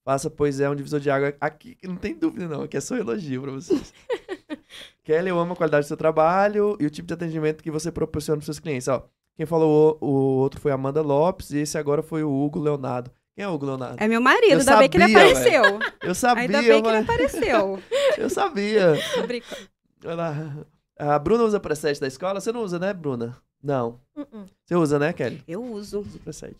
faça, 0.03 0.29
pois 0.29 0.59
é 0.59 0.69
um 0.69 0.75
divisor 0.75 0.99
de 0.99 1.09
água. 1.09 1.33
Aqui, 1.41 1.77
não 1.83 1.95
tem 1.95 2.13
dúvida, 2.13 2.47
não. 2.47 2.61
Aqui 2.63 2.77
é 2.77 2.81
só 2.81 2.95
elogio 2.97 3.41
pra 3.41 3.51
vocês. 3.53 3.93
Kelly, 5.03 5.29
eu 5.29 5.39
amo 5.39 5.53
a 5.53 5.55
qualidade 5.55 5.85
do 5.85 5.88
seu 5.88 5.97
trabalho 5.97 6.75
e 6.79 6.85
o 6.85 6.89
tipo 6.89 7.07
de 7.07 7.13
atendimento 7.13 7.63
que 7.63 7.71
você 7.71 7.91
proporciona 7.91 8.38
para 8.38 8.45
seus 8.45 8.59
clientes. 8.59 8.88
Ó, 8.89 9.07
quem 9.35 9.45
falou 9.45 9.97
o, 10.01 10.05
o 10.05 10.38
outro 10.39 10.59
foi 10.59 10.71
a 10.71 10.75
Amanda 10.75 11.01
Lopes 11.01 11.51
e 11.51 11.59
esse 11.59 11.77
agora 11.77 12.03
foi 12.03 12.23
o 12.23 12.31
Hugo 12.31 12.59
Leonardo. 12.59 13.09
Quem 13.33 13.45
é 13.45 13.47
o 13.47 13.53
Hugo 13.53 13.67
Leonardo? 13.67 13.95
É 14.03 14.07
meu 14.07 14.19
marido, 14.19 14.53
Eu 14.53 14.59
ainda 14.59 14.77
bem 14.77 14.89
que 14.89 14.97
ele 14.97 15.13
sabia, 15.13 15.29
apareceu. 15.29 15.79
Eu 16.01 16.15
sabia, 16.15 16.41
Ainda 16.43 16.61
bem 16.61 16.81
que 16.83 16.89
ele 16.89 16.97
apareceu. 16.97 17.79
eu 18.17 18.29
sabia. 18.29 18.93
Tô 19.13 19.21
brincando. 19.27 19.61
Olha 20.03 20.15
lá. 20.15 20.57
A 20.99 21.19
Bruna 21.19 21.43
usa 21.43 21.59
preset 21.59 21.99
da 22.01 22.07
escola? 22.07 22.41
Você 22.41 22.51
não 22.51 22.61
usa, 22.63 22.79
né, 22.79 22.91
Bruna? 22.93 23.38
Não. 23.63 23.99
Uh-uh. 24.15 24.45
Você 24.65 24.75
usa, 24.75 24.97
né, 24.99 25.13
Kelly? 25.13 25.43
Eu 25.47 25.63
uso. 25.63 25.99
Usa 25.99 26.19
preset. 26.19 26.55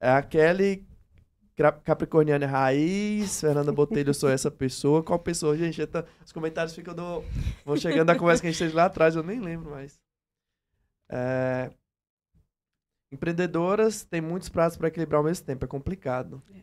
É 0.00 0.10
a 0.10 0.22
Kelly 0.22 0.86
Capricorniana 1.84 2.46
Raiz, 2.46 3.40
Fernanda 3.40 3.72
Botelho, 3.72 4.10
eu 4.10 4.14
sou 4.14 4.28
essa 4.30 4.50
pessoa. 4.50 5.02
Qual 5.02 5.18
pessoa, 5.18 5.56
gente? 5.56 5.84
Tá- 5.86 6.04
Os 6.24 6.30
comentários 6.32 6.74
ficam 6.74 6.94
do... 6.94 7.22
vão 7.64 7.76
chegando 7.76 8.06
da 8.06 8.16
conversa 8.16 8.40
que 8.40 8.46
a 8.46 8.50
gente 8.50 8.58
fez 8.58 8.72
lá 8.72 8.84
atrás, 8.84 9.16
eu 9.16 9.24
nem 9.24 9.40
lembro 9.40 9.70
mais. 9.70 10.00
É, 11.10 11.72
Empreendedoras 13.10 14.04
têm 14.04 14.20
muitos 14.20 14.48
pratos 14.48 14.76
para 14.76 14.88
equilibrar 14.88 15.18
ao 15.18 15.24
mesmo 15.24 15.44
tempo, 15.44 15.64
é 15.64 15.68
complicado. 15.68 16.42
É. 16.54 16.62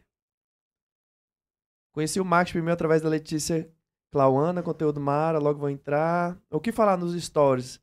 Conheci 1.92 2.20
o 2.20 2.26
marketing 2.26 2.54
primeiro 2.54 2.74
através 2.74 3.02
da 3.02 3.10
Letícia 3.10 3.70
Clauana, 4.12 4.62
conteúdo 4.62 5.02
Mara, 5.02 5.40
logo 5.40 5.60
vou 5.60 5.70
entrar. 5.70 6.40
O 6.50 6.60
que 6.60 6.72
falar 6.72 6.98
nos 6.98 7.22
stories? 7.22 7.82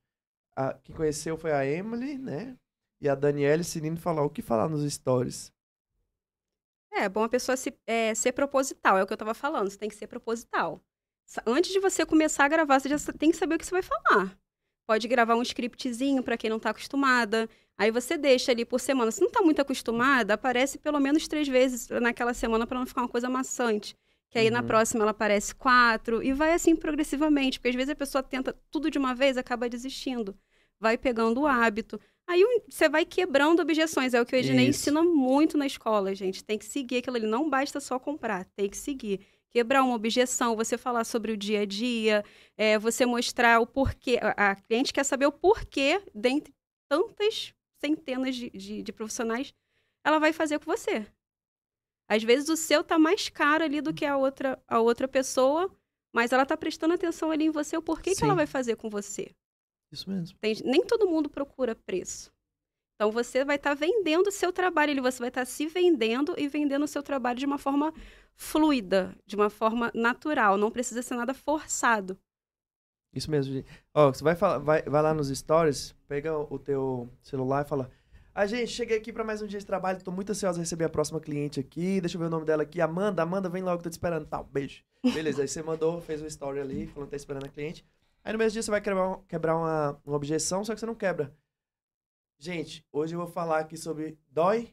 A, 0.57 0.75
quem 0.75 0.95
conheceu 0.95 1.37
foi 1.37 1.53
a 1.53 1.67
Emily, 1.67 2.17
né? 2.19 2.57
E 3.03 3.07
a 3.07 3.15
Daniela 3.15 3.63
Cirino 3.63 3.99
falou 3.99 4.25
o 4.25 4.31
que 4.31 4.41
falar 4.41 4.67
nos 4.71 4.91
stories. 4.91 5.53
É, 6.91 7.09
bom 7.09 7.23
a 7.25 7.29
pessoa 7.29 7.57
se, 7.57 7.75
é, 7.87 8.15
ser 8.15 8.33
proposital, 8.33 8.99
é 8.99 9.03
o 9.03 9.07
que 9.07 9.13
eu 9.13 9.17
tava 9.17 9.35
falando, 9.35 9.71
você 9.71 9.79
tem 9.79 9.89
que 9.89 9.95
ser 9.97 10.07
proposital. 10.07 10.81
Antes 11.47 11.73
de 11.73 11.81
você 11.81 12.05
começar 12.05 12.45
a 12.45 12.49
gravar, 12.49 12.79
você 12.81 12.89
já 12.89 12.99
tem 13.19 13.31
que 13.31 13.37
saber 13.37 13.55
o 13.55 13.59
que 13.59 13.65
você 13.65 13.71
vai 13.71 13.83
falar. 13.83 14.39
Pode 14.87 15.09
gravar 15.09 15.37
um 15.37 15.43
scriptzinho 15.43 16.23
para 16.23 16.37
quem 16.37 16.51
não 16.51 16.59
tá 16.61 16.71
acostumada. 16.71 17.49
Aí 17.79 17.91
você 17.91 18.19
deixa 18.19 18.53
ali 18.53 18.65
por 18.65 18.79
semana. 18.81 19.11
Se 19.11 19.21
não 19.23 19.31
tá 19.31 19.41
muito 19.41 19.61
acostumada, 19.63 20.35
aparece 20.35 20.79
pelo 20.79 21.01
menos 21.01 21.27
três 21.29 21.49
vezes 21.49 21.89
naquela 21.89 22.35
semana 22.35 22.67
para 22.67 22.79
não 22.79 22.87
ficar 22.87 23.03
uma 23.03 23.09
coisa 23.09 23.31
maçante. 23.31 23.97
Que 24.31 24.39
aí 24.39 24.51
na 24.51 24.61
Uhum. 24.61 24.67
próxima 24.67 25.05
ela 25.05 25.13
aparece 25.13 25.55
quatro 25.55 26.23
e 26.23 26.33
vai 26.33 26.53
assim 26.53 26.77
progressivamente, 26.77 27.59
porque 27.59 27.69
às 27.71 27.75
vezes 27.75 27.91
a 27.91 27.97
pessoa 27.97 28.23
tenta 28.23 28.53
tudo 28.71 28.91
de 28.91 28.99
uma 28.99 29.15
vez, 29.15 29.37
acaba 29.39 29.69
desistindo. 29.69 30.37
Vai 30.81 30.99
pegando 30.99 31.41
o 31.43 31.47
hábito. 31.47 32.01
Aí 32.27 32.43
você 32.69 32.89
vai 32.89 33.05
quebrando 33.05 33.61
objeções. 33.61 34.15
É 34.15 34.21
o 34.21 34.27
que 34.27 34.35
o 34.35 34.39
Ednei 34.39 34.69
ensina 34.69 35.03
muito 35.03 35.59
na 35.59 35.67
escola, 35.67 36.15
gente. 36.15 36.45
Tem 36.45 36.59
que 36.59 36.65
seguir 36.65 36.99
aquilo 36.99 37.17
ali. 37.17 37.27
Não 37.27 37.49
basta 37.51 37.81
só 37.81 37.99
comprar, 37.99 38.45
tem 38.57 38.69
que 38.71 38.77
seguir. 38.77 39.21
Quebrar 39.51 39.83
uma 39.83 39.95
objeção, 39.95 40.57
você 40.57 40.79
falar 40.79 41.05
sobre 41.05 41.33
o 41.33 41.37
dia 41.37 41.61
a 41.61 41.67
dia, 41.67 42.25
é, 42.57 42.79
você 42.79 43.05
mostrar 43.05 43.61
o 43.61 43.67
porquê. 43.67 44.19
A, 44.23 44.53
a 44.53 44.57
cliente 44.57 44.93
quer 44.95 45.05
saber 45.05 45.27
o 45.27 45.33
porquê, 45.33 46.03
dentre 46.15 46.55
tantas 46.89 47.53
centenas 47.79 48.35
de, 48.35 48.49
de- 48.51 48.83
de 48.83 48.93
profissionais, 48.93 49.53
ela 50.05 50.19
vai 50.19 50.33
fazer 50.33 50.59
com 50.59 50.65
você. 50.65 51.07
Às 52.09 52.23
vezes 52.23 52.49
o 52.49 52.57
seu 52.57 52.83
tá 52.83 52.99
mais 52.99 53.29
caro 53.29 53.65
ali 53.65 53.81
do 53.81 53.93
que 53.93 54.07
a 54.07 54.17
outra, 54.17 54.63
a 54.67 54.81
outra 54.81 55.07
pessoa, 55.07 55.71
mas 56.15 56.33
ela 56.33 56.47
tá 56.47 56.57
prestando 56.57 56.95
atenção 56.95 57.31
ali 57.31 57.45
em 57.45 57.51
você, 57.51 57.77
o 57.77 57.83
porquê 57.83 58.11
que 58.11 58.17
Sim. 58.17 58.25
ela 58.25 58.35
vai 58.35 58.47
fazer 58.47 58.77
com 58.77 58.89
você. 58.89 59.35
Isso 59.93 60.09
mesmo. 60.09 60.37
Tem- 60.41 60.57
nem 60.65 60.85
todo 60.85 61.09
mundo 61.09 61.29
procura 61.29 61.75
preço. 61.75 62.33
Então 62.97 63.11
você 63.11 63.45
vai 63.45 63.57
estar 63.57 63.75
vendendo 63.75 64.29
o 64.29 64.33
seu 64.33 64.53
trabalho, 64.53 65.03
você 65.03 65.19
vai 65.19 65.29
estar 65.29 65.45
se 65.45 65.67
vendendo 65.67 66.35
e 66.39 66.49
vendendo 66.49 66.85
o 66.85 66.89
seu 66.89 67.03
trabalho 67.03 67.39
de 67.39 67.47
uma 67.47 67.59
forma 67.59 67.93
fluida, 68.35 69.15
de 69.27 69.37
uma 69.37 69.51
forma 69.51 69.91
natural, 69.95 70.57
não 70.57 70.71
precisa 70.71 71.03
ser 71.03 71.17
nada 71.17 71.35
forçado. 71.35 72.19
Isso 73.15 73.31
mesmo. 73.31 73.53
gente. 73.53 73.69
Ó, 73.93 74.13
você 74.13 74.25
vai, 74.25 74.35
falar, 74.35 74.59
vai, 74.59 74.83
vai 74.83 75.03
lá 75.03 75.13
nos 75.13 75.29
stories, 75.29 75.95
pega 76.09 76.37
o 76.37 76.59
teu 76.59 77.09
celular 77.21 77.65
e 77.65 77.69
fala. 77.69 77.91
Ah, 78.35 78.47
gente, 78.47 78.69
cheguei 78.71 78.97
aqui 78.97 79.13
para 79.13 79.25
mais 79.25 79.43
um 79.43 79.47
dia 79.47 79.59
de 79.59 79.67
trabalho, 79.67 80.03
tô 80.03 80.11
muito 80.11 80.31
ansiosa 80.31 80.55
de 80.55 80.61
receber 80.63 80.85
a 80.87 80.89
próxima 80.89 81.21
cliente 81.21 81.61
aqui. 81.61 82.01
Deixa 82.01 82.17
eu 82.17 82.21
ver 82.21 82.27
o 82.27 82.31
nome 82.31 82.47
dela 82.47 82.63
aqui. 82.63 82.81
Amanda, 82.81 83.23
Amanda, 83.23 83.51
vem 83.51 83.63
logo, 83.63 83.83
tô 83.83 83.91
te 83.91 83.93
esperando. 83.93 84.27
Tal, 84.27 84.45
beijo. 84.45 84.83
Beleza, 85.13 85.43
aí 85.43 85.49
você 85.49 85.63
mandou, 85.63 86.01
fez 86.01 86.23
um 86.23 86.27
story 86.27 86.61
ali, 86.61 86.87
falando 86.87 87.09
que 87.09 87.11
tá 87.11 87.17
esperando 87.17 87.45
a 87.45 87.49
cliente. 87.49 87.85
Aí 88.25 88.33
no 88.33 88.39
mesmo 88.39 88.53
dia 88.53 88.63
você 88.63 88.71
vai 88.71 88.81
quebrar, 88.81 89.09
um- 89.09 89.23
quebrar 89.25 89.57
uma, 89.57 90.01
uma 90.05 90.17
objeção, 90.17 90.65
só 90.65 90.75
que 90.75 90.81
você 90.81 90.87
não 90.87 90.95
quebra. 90.95 91.35
Gente, 92.39 92.85
hoje 92.93 93.15
eu 93.15 93.19
vou 93.21 93.29
falar 93.29 93.61
aqui 93.61 93.77
sobre 93.77 94.19
dói? 94.31 94.73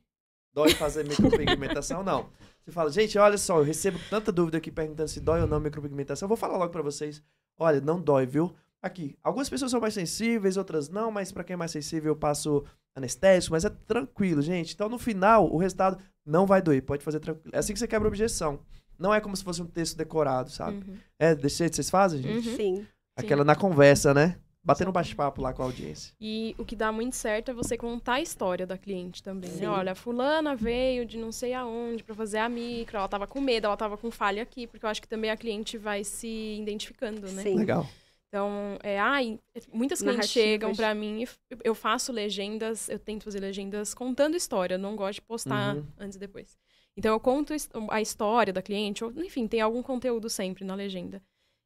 Dói 0.53 0.71
fazer 0.71 1.03
micropigmentação? 1.05 2.03
Não. 2.03 2.29
Você 2.63 2.71
fala, 2.71 2.91
gente, 2.91 3.17
olha 3.17 3.37
só, 3.37 3.59
eu 3.59 3.63
recebo 3.63 3.99
tanta 4.09 4.31
dúvida 4.31 4.57
aqui 4.57 4.71
perguntando 4.71 5.07
se 5.09 5.19
dói 5.19 5.41
ou 5.41 5.47
não 5.47 5.59
micropigmentação. 5.59 6.25
Eu 6.25 6.29
vou 6.29 6.37
falar 6.37 6.57
logo 6.57 6.71
pra 6.71 6.81
vocês. 6.81 7.23
Olha, 7.57 7.79
não 7.81 8.01
dói, 8.01 8.25
viu? 8.25 8.55
Aqui, 8.81 9.17
algumas 9.21 9.49
pessoas 9.49 9.71
são 9.71 9.79
mais 9.81 9.93
sensíveis, 9.93 10.55
outras 10.57 10.87
não, 10.89 11.11
mas 11.11 11.31
pra 11.31 11.43
quem 11.43 11.53
é 11.53 11.57
mais 11.57 11.71
sensível 11.71 12.11
eu 12.13 12.15
passo 12.15 12.63
anestésico, 12.95 13.53
mas 13.53 13.65
é 13.65 13.69
tranquilo, 13.69 14.41
gente. 14.41 14.73
Então 14.73 14.87
no 14.89 14.97
final, 14.97 15.51
o 15.53 15.57
resultado 15.57 16.01
não 16.25 16.45
vai 16.45 16.61
doer, 16.61 16.81
pode 16.83 17.03
fazer 17.03 17.19
tranquilo. 17.19 17.53
É 17.53 17.59
assim 17.59 17.73
que 17.73 17.79
você 17.79 17.87
quebra 17.87 18.07
a 18.07 18.09
objeção. 18.09 18.59
Não 18.97 19.13
é 19.13 19.19
como 19.21 19.35
se 19.35 19.43
fosse 19.43 19.61
um 19.61 19.65
texto 19.67 19.97
decorado, 19.97 20.49
sabe? 20.49 20.77
Uhum. 20.77 20.97
É 21.17 21.35
desse 21.35 21.57
jeito 21.57 21.71
que 21.71 21.75
vocês 21.75 21.89
fazem, 21.89 22.21
gente? 22.21 22.49
Uhum. 22.49 22.55
Sim. 22.55 22.87
Aquela 23.20 23.43
na 23.43 23.55
conversa, 23.55 24.13
né? 24.13 24.38
Batendo 24.61 24.91
bate-papo 24.91 25.41
lá 25.41 25.53
com 25.53 25.61
a 25.61 25.65
audiência. 25.65 26.13
E 26.20 26.53
o 26.57 26.65
que 26.65 26.76
dá 26.76 26.91
muito 26.91 27.15
certo 27.15 27.49
é 27.49 27.53
você 27.53 27.78
contar 27.78 28.15
a 28.15 28.22
história 28.22 28.67
da 28.67 28.78
cliente 28.78 29.24
também. 29.24 29.49
Né? 29.51 29.70
Olha, 29.70 29.95
fulana 29.95 30.53
veio 30.55 31.05
de 31.05 31.17
não 31.17 31.32
sei 31.32 31.53
aonde 31.53 32.03
pra 32.03 32.13
fazer 32.13 32.39
a 32.39 32.49
micro, 32.49 32.97
ela 32.97 33.07
tava 33.07 33.26
com 33.26 33.39
medo, 33.39 33.65
ela 33.67 33.78
tava 33.78 33.97
com 33.97 34.11
falha 34.11 34.43
aqui, 34.43 34.67
porque 34.67 34.86
eu 34.86 34.89
acho 34.89 35.01
que 35.01 35.07
também 35.07 35.32
a 35.32 35.38
cliente 35.38 35.78
vai 35.78 36.03
se 36.03 36.57
identificando, 36.61 37.32
né? 37.32 37.43
Sim. 37.43 37.55
Legal. 37.55 37.88
Então, 38.28 38.78
é, 38.84 38.99
ai, 38.99 39.39
muitas 39.74 39.99
clientes 40.01 40.17
Narrativas. 40.17 40.43
chegam 40.43 40.76
pra 40.76 40.93
mim 40.93 41.24
e 41.24 41.28
eu 41.63 41.74
faço 41.74 42.11
legendas, 42.11 42.88
eu 42.89 42.99
tento 42.99 43.24
fazer 43.24 43.39
legendas 43.39 43.93
contando 43.95 44.36
história, 44.36 44.78
não 44.78 44.95
gosto 44.95 45.15
de 45.15 45.22
postar 45.24 45.78
Uhum. 45.78 45.86
antes 45.97 46.15
e 46.15 46.20
depois. 46.20 46.57
Então 46.95 47.13
eu 47.13 47.20
conto 47.20 47.53
a 47.89 48.01
história 48.01 48.51
da 48.53 48.61
cliente, 48.61 49.03
ou 49.03 49.11
enfim, 49.24 49.47
tem 49.47 49.61
algum 49.61 49.82
conteúdo 49.82 50.30
sempre 50.30 50.63
na 50.65 50.76
legenda. 50.76 51.24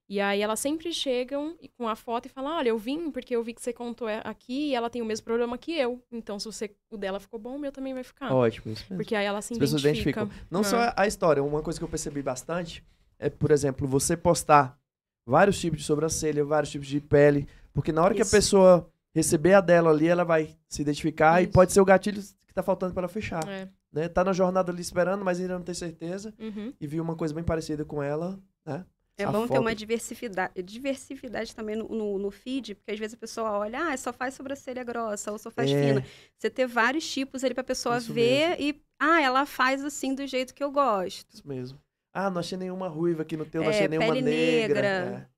E 0.10 0.20
aí 0.20 0.42
elas 0.42 0.60
sempre 0.60 0.92
chegam 0.94 1.56
e- 1.62 1.70
com 1.70 1.88
a 1.88 1.96
foto 1.96 2.26
e 2.26 2.30
falam: 2.30 2.52
"Olha, 2.58 2.70
eu 2.70 2.78
vim 2.78 3.10
porque 3.10 3.36
eu 3.36 3.44
vi 3.44 3.54
que 3.54 3.62
você 3.62 3.72
contou 3.72 4.08
é- 4.08 4.22
aqui 4.26 4.70
e 4.70 4.76
ela 4.76 4.90
tem 4.90 5.02
o 5.02 5.06
mesmo 5.06 5.24
problema 5.26 5.58
que 5.58 5.72
eu. 5.78 6.04
Então 6.12 6.38
se 6.40 6.46
você, 6.46 6.76
o 6.92 6.98
dela 6.98 7.20
ficou 7.20 7.40
bom, 7.40 7.56
o 7.56 7.60
meu 7.60 7.72
também 7.72 7.94
vai 7.94 8.04
ficar". 8.04 8.32
Ótimo, 8.34 8.72
isso 8.74 8.84
mesmo. 8.84 8.98
Porque 8.98 9.16
aí 9.16 9.26
ela 9.26 9.42
se 9.42 9.54
As 9.54 9.60
pessoas 9.60 9.82
identifica. 9.82 10.22
identificam. 10.24 10.48
Não 10.52 10.62
Ah. 10.62 10.64
só 10.64 10.94
a 10.96 11.08
história, 11.08 11.42
uma 11.44 11.62
coisa 11.62 11.80
que 11.80 11.84
eu 11.84 11.90
percebi 11.90 12.22
bastante 12.22 12.84
é, 13.18 13.30
por 13.30 13.52
exemplo, 13.52 13.88
você 13.88 14.18
postar 14.18 14.78
vários 15.26 15.58
tipos 15.60 15.80
de 15.80 15.86
sobrancelha, 15.86 16.44
vários 16.44 16.70
tipos 16.72 16.88
de 16.88 17.00
pele, 17.00 17.48
porque 17.74 17.92
na 17.94 18.04
hora 18.04 18.14
que 18.14 18.20
a 18.22 18.24
Isso. 18.24 18.32
pessoa 18.32 18.90
receber 19.16 19.54
a 19.54 19.62
dela 19.62 19.90
ali, 19.92 20.08
ela 20.08 20.26
vai 20.26 20.54
se 20.68 20.82
identificar 20.82 21.40
e 21.40 21.46
Isso. 21.46 21.54
pode 21.54 21.72
ser 21.72 21.80
o 21.80 21.86
gatilho 21.86 22.22
que 22.46 22.54
tá 22.54 22.62
faltando 22.62 22.94
para 22.94 23.04
ela 23.04 23.08
fechar, 23.08 23.48
É. 23.48 23.70
né? 23.94 24.10
Tá 24.10 24.24
na 24.26 24.34
jornada 24.34 24.70
ali 24.72 24.82
esperando, 24.82 25.24
mas 25.24 25.40
ainda 25.40 25.54
não 25.56 25.64
tem 25.64 25.74
certeza 25.74 26.34
Uhum. 26.38 26.74
e 26.82 26.86
viu 26.86 27.02
uma 27.02 27.16
coisa 27.16 27.34
bem 27.34 27.44
parecida 27.44 27.86
com 27.86 28.04
ela, 28.04 28.38
né? 28.66 28.84
É 29.18 29.26
A 29.26 29.32
bom 29.32 29.44
ter 29.44 29.50
foto- 29.50 29.62
uma 29.62 29.76
diversividade, 29.76 30.62
diversividade 30.64 31.56
também 31.56 31.76
no, 31.76 31.88
no, 31.88 32.18
no 32.18 32.32
feed, 32.32 32.74
porque 32.76 32.92
às 32.92 33.00
vezes 33.00 33.14
a 33.14 33.18
pessoa 33.18 33.52
olha, 33.52 33.90
ah, 33.90 33.96
só 33.98 34.12
faz 34.12 34.34
sobrancelha 34.34 34.84
grossa, 34.84 35.32
ou 35.32 35.38
só 35.38 35.52
faz 35.52 35.70
É. 35.72 35.80
fina. 35.88 36.06
Você 36.36 36.50
ter 36.50 36.66
vários 36.66 37.08
tipos 37.12 37.44
ali 37.44 37.54
pra 37.54 37.64
pessoa 37.64 37.98
Isso 37.98 38.12
ver 38.12 38.60
e, 38.60 38.82
ah, 39.00 39.22
ela 39.22 39.46
faz 39.46 39.84
assim 39.84 40.16
do 40.16 40.26
jeito 40.26 40.54
que 40.54 40.64
eu 40.64 40.72
gosto. 40.72 41.32
Isso 41.32 41.48
mesmo. 41.48 41.80
Ah, 42.12 42.30
não 42.30 42.40
achei 42.40 42.58
nenhuma 42.58 42.88
ruiva 42.88 43.22
aqui 43.22 43.38
no 43.38 43.46
teu, 43.46 43.62
não 43.62 43.70
É, 43.70 43.74
achei 43.76 43.88
nenhuma 43.88 44.16
negra. 44.16 44.82
negra. 44.82 45.30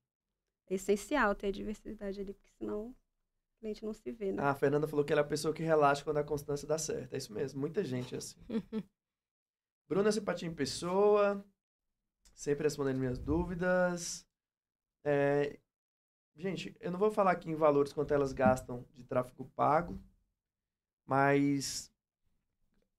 É. 0.69 0.73
É 0.73 0.75
essencial 0.75 1.35
ter 1.35 1.47
a 1.47 1.51
diversidade 1.51 2.19
ali, 2.21 2.33
porque 2.33 2.49
senão 2.57 2.87
o 2.87 2.95
cliente 3.59 3.83
não 3.83 3.93
se 3.93 4.09
vê, 4.11 4.31
né? 4.31 4.41
Ah, 4.41 4.51
a 4.51 4.55
Fernanda 4.55 4.87
falou 4.87 5.03
que 5.03 5.11
ela 5.11 5.21
é 5.21 5.23
a 5.23 5.27
pessoa 5.27 5.53
que 5.53 5.61
relaxa 5.61 6.03
quando 6.03 6.17
a 6.17 6.23
constância 6.23 6.65
dá 6.67 6.77
certo. 6.77 7.13
É 7.13 7.17
isso 7.17 7.33
mesmo, 7.33 7.59
muita 7.59 7.83
gente 7.83 8.15
é 8.15 8.17
assim. 8.19 8.39
Bruna 9.87 10.11
Simpatia 10.11 10.47
em 10.47 10.53
pessoa, 10.53 11.45
sempre 12.35 12.65
respondendo 12.65 12.99
minhas 12.99 13.17
dúvidas. 13.17 14.27
É, 15.03 15.57
Gente, 16.37 16.75
eu 16.81 16.91
não 16.91 16.99
vou 16.99 17.09
falar 17.09 17.31
aqui 17.31 17.49
em 17.49 17.55
valores 17.55 17.93
quanto 17.93 18.13
elas 18.13 18.33
gastam 18.33 18.85
de 18.93 19.03
tráfego 19.05 19.49
pago, 19.55 19.97
mas 21.05 21.89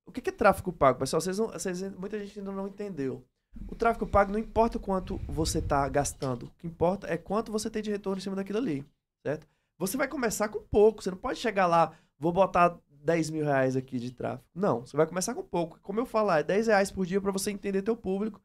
o 0.07 0.13
que 0.13 0.27
é 0.27 0.33
tráfego 0.33 0.73
pago, 0.73 0.99
pessoal? 0.99 1.21
Vocês 1.21 1.39
não, 1.39 1.49
vocês, 1.49 1.83
muita 1.97 2.19
gente 2.19 2.39
ainda 2.39 2.51
não 2.51 2.67
entendeu. 2.67 3.23
O 3.69 3.75
tráfego 3.75 4.07
pago 4.07 4.33
não 4.33 4.39
importa 4.39 4.79
quanto 4.79 5.19
você 5.29 5.59
está 5.59 5.87
gastando, 5.89 6.47
o 6.47 6.51
que 6.53 6.67
importa 6.67 7.07
é 7.13 7.19
quanto 7.19 7.53
você 7.53 7.69
tem 7.69 7.83
de 7.83 7.91
retorno 7.91 8.19
em 8.19 8.23
cima 8.23 8.37
daquilo 8.37 8.59
ali, 8.59 8.87
certo? 9.23 9.47
Você 9.79 9.99
vai 9.99 10.09
começar 10.09 10.49
com 10.49 10.61
pouco, 10.61 11.03
você 11.03 11.11
não 11.11 11.19
pode 11.19 11.39
chegar 11.39 11.67
lá, 11.67 11.93
vou 12.19 12.33
botar 12.33 12.79
10 12.89 13.31
mil 13.31 13.45
reais 13.45 13.77
aqui 13.77 13.99
de 13.99 14.13
tráfego. 14.13 14.49
Não, 14.55 14.81
você 14.81 14.97
vai 14.97 15.07
começar 15.07 15.35
com 15.35 15.43
pouco. 15.43 15.79
Como 15.81 16.01
eu 16.01 16.07
falar, 16.07 16.41
é 16.41 16.43
10 16.43 16.69
reais 16.69 16.91
por 16.91 17.05
dia 17.05 17.21
para 17.21 17.33
você 17.33 17.51
entender 17.51 17.83
teu 17.83 17.97
público. 17.97 18.41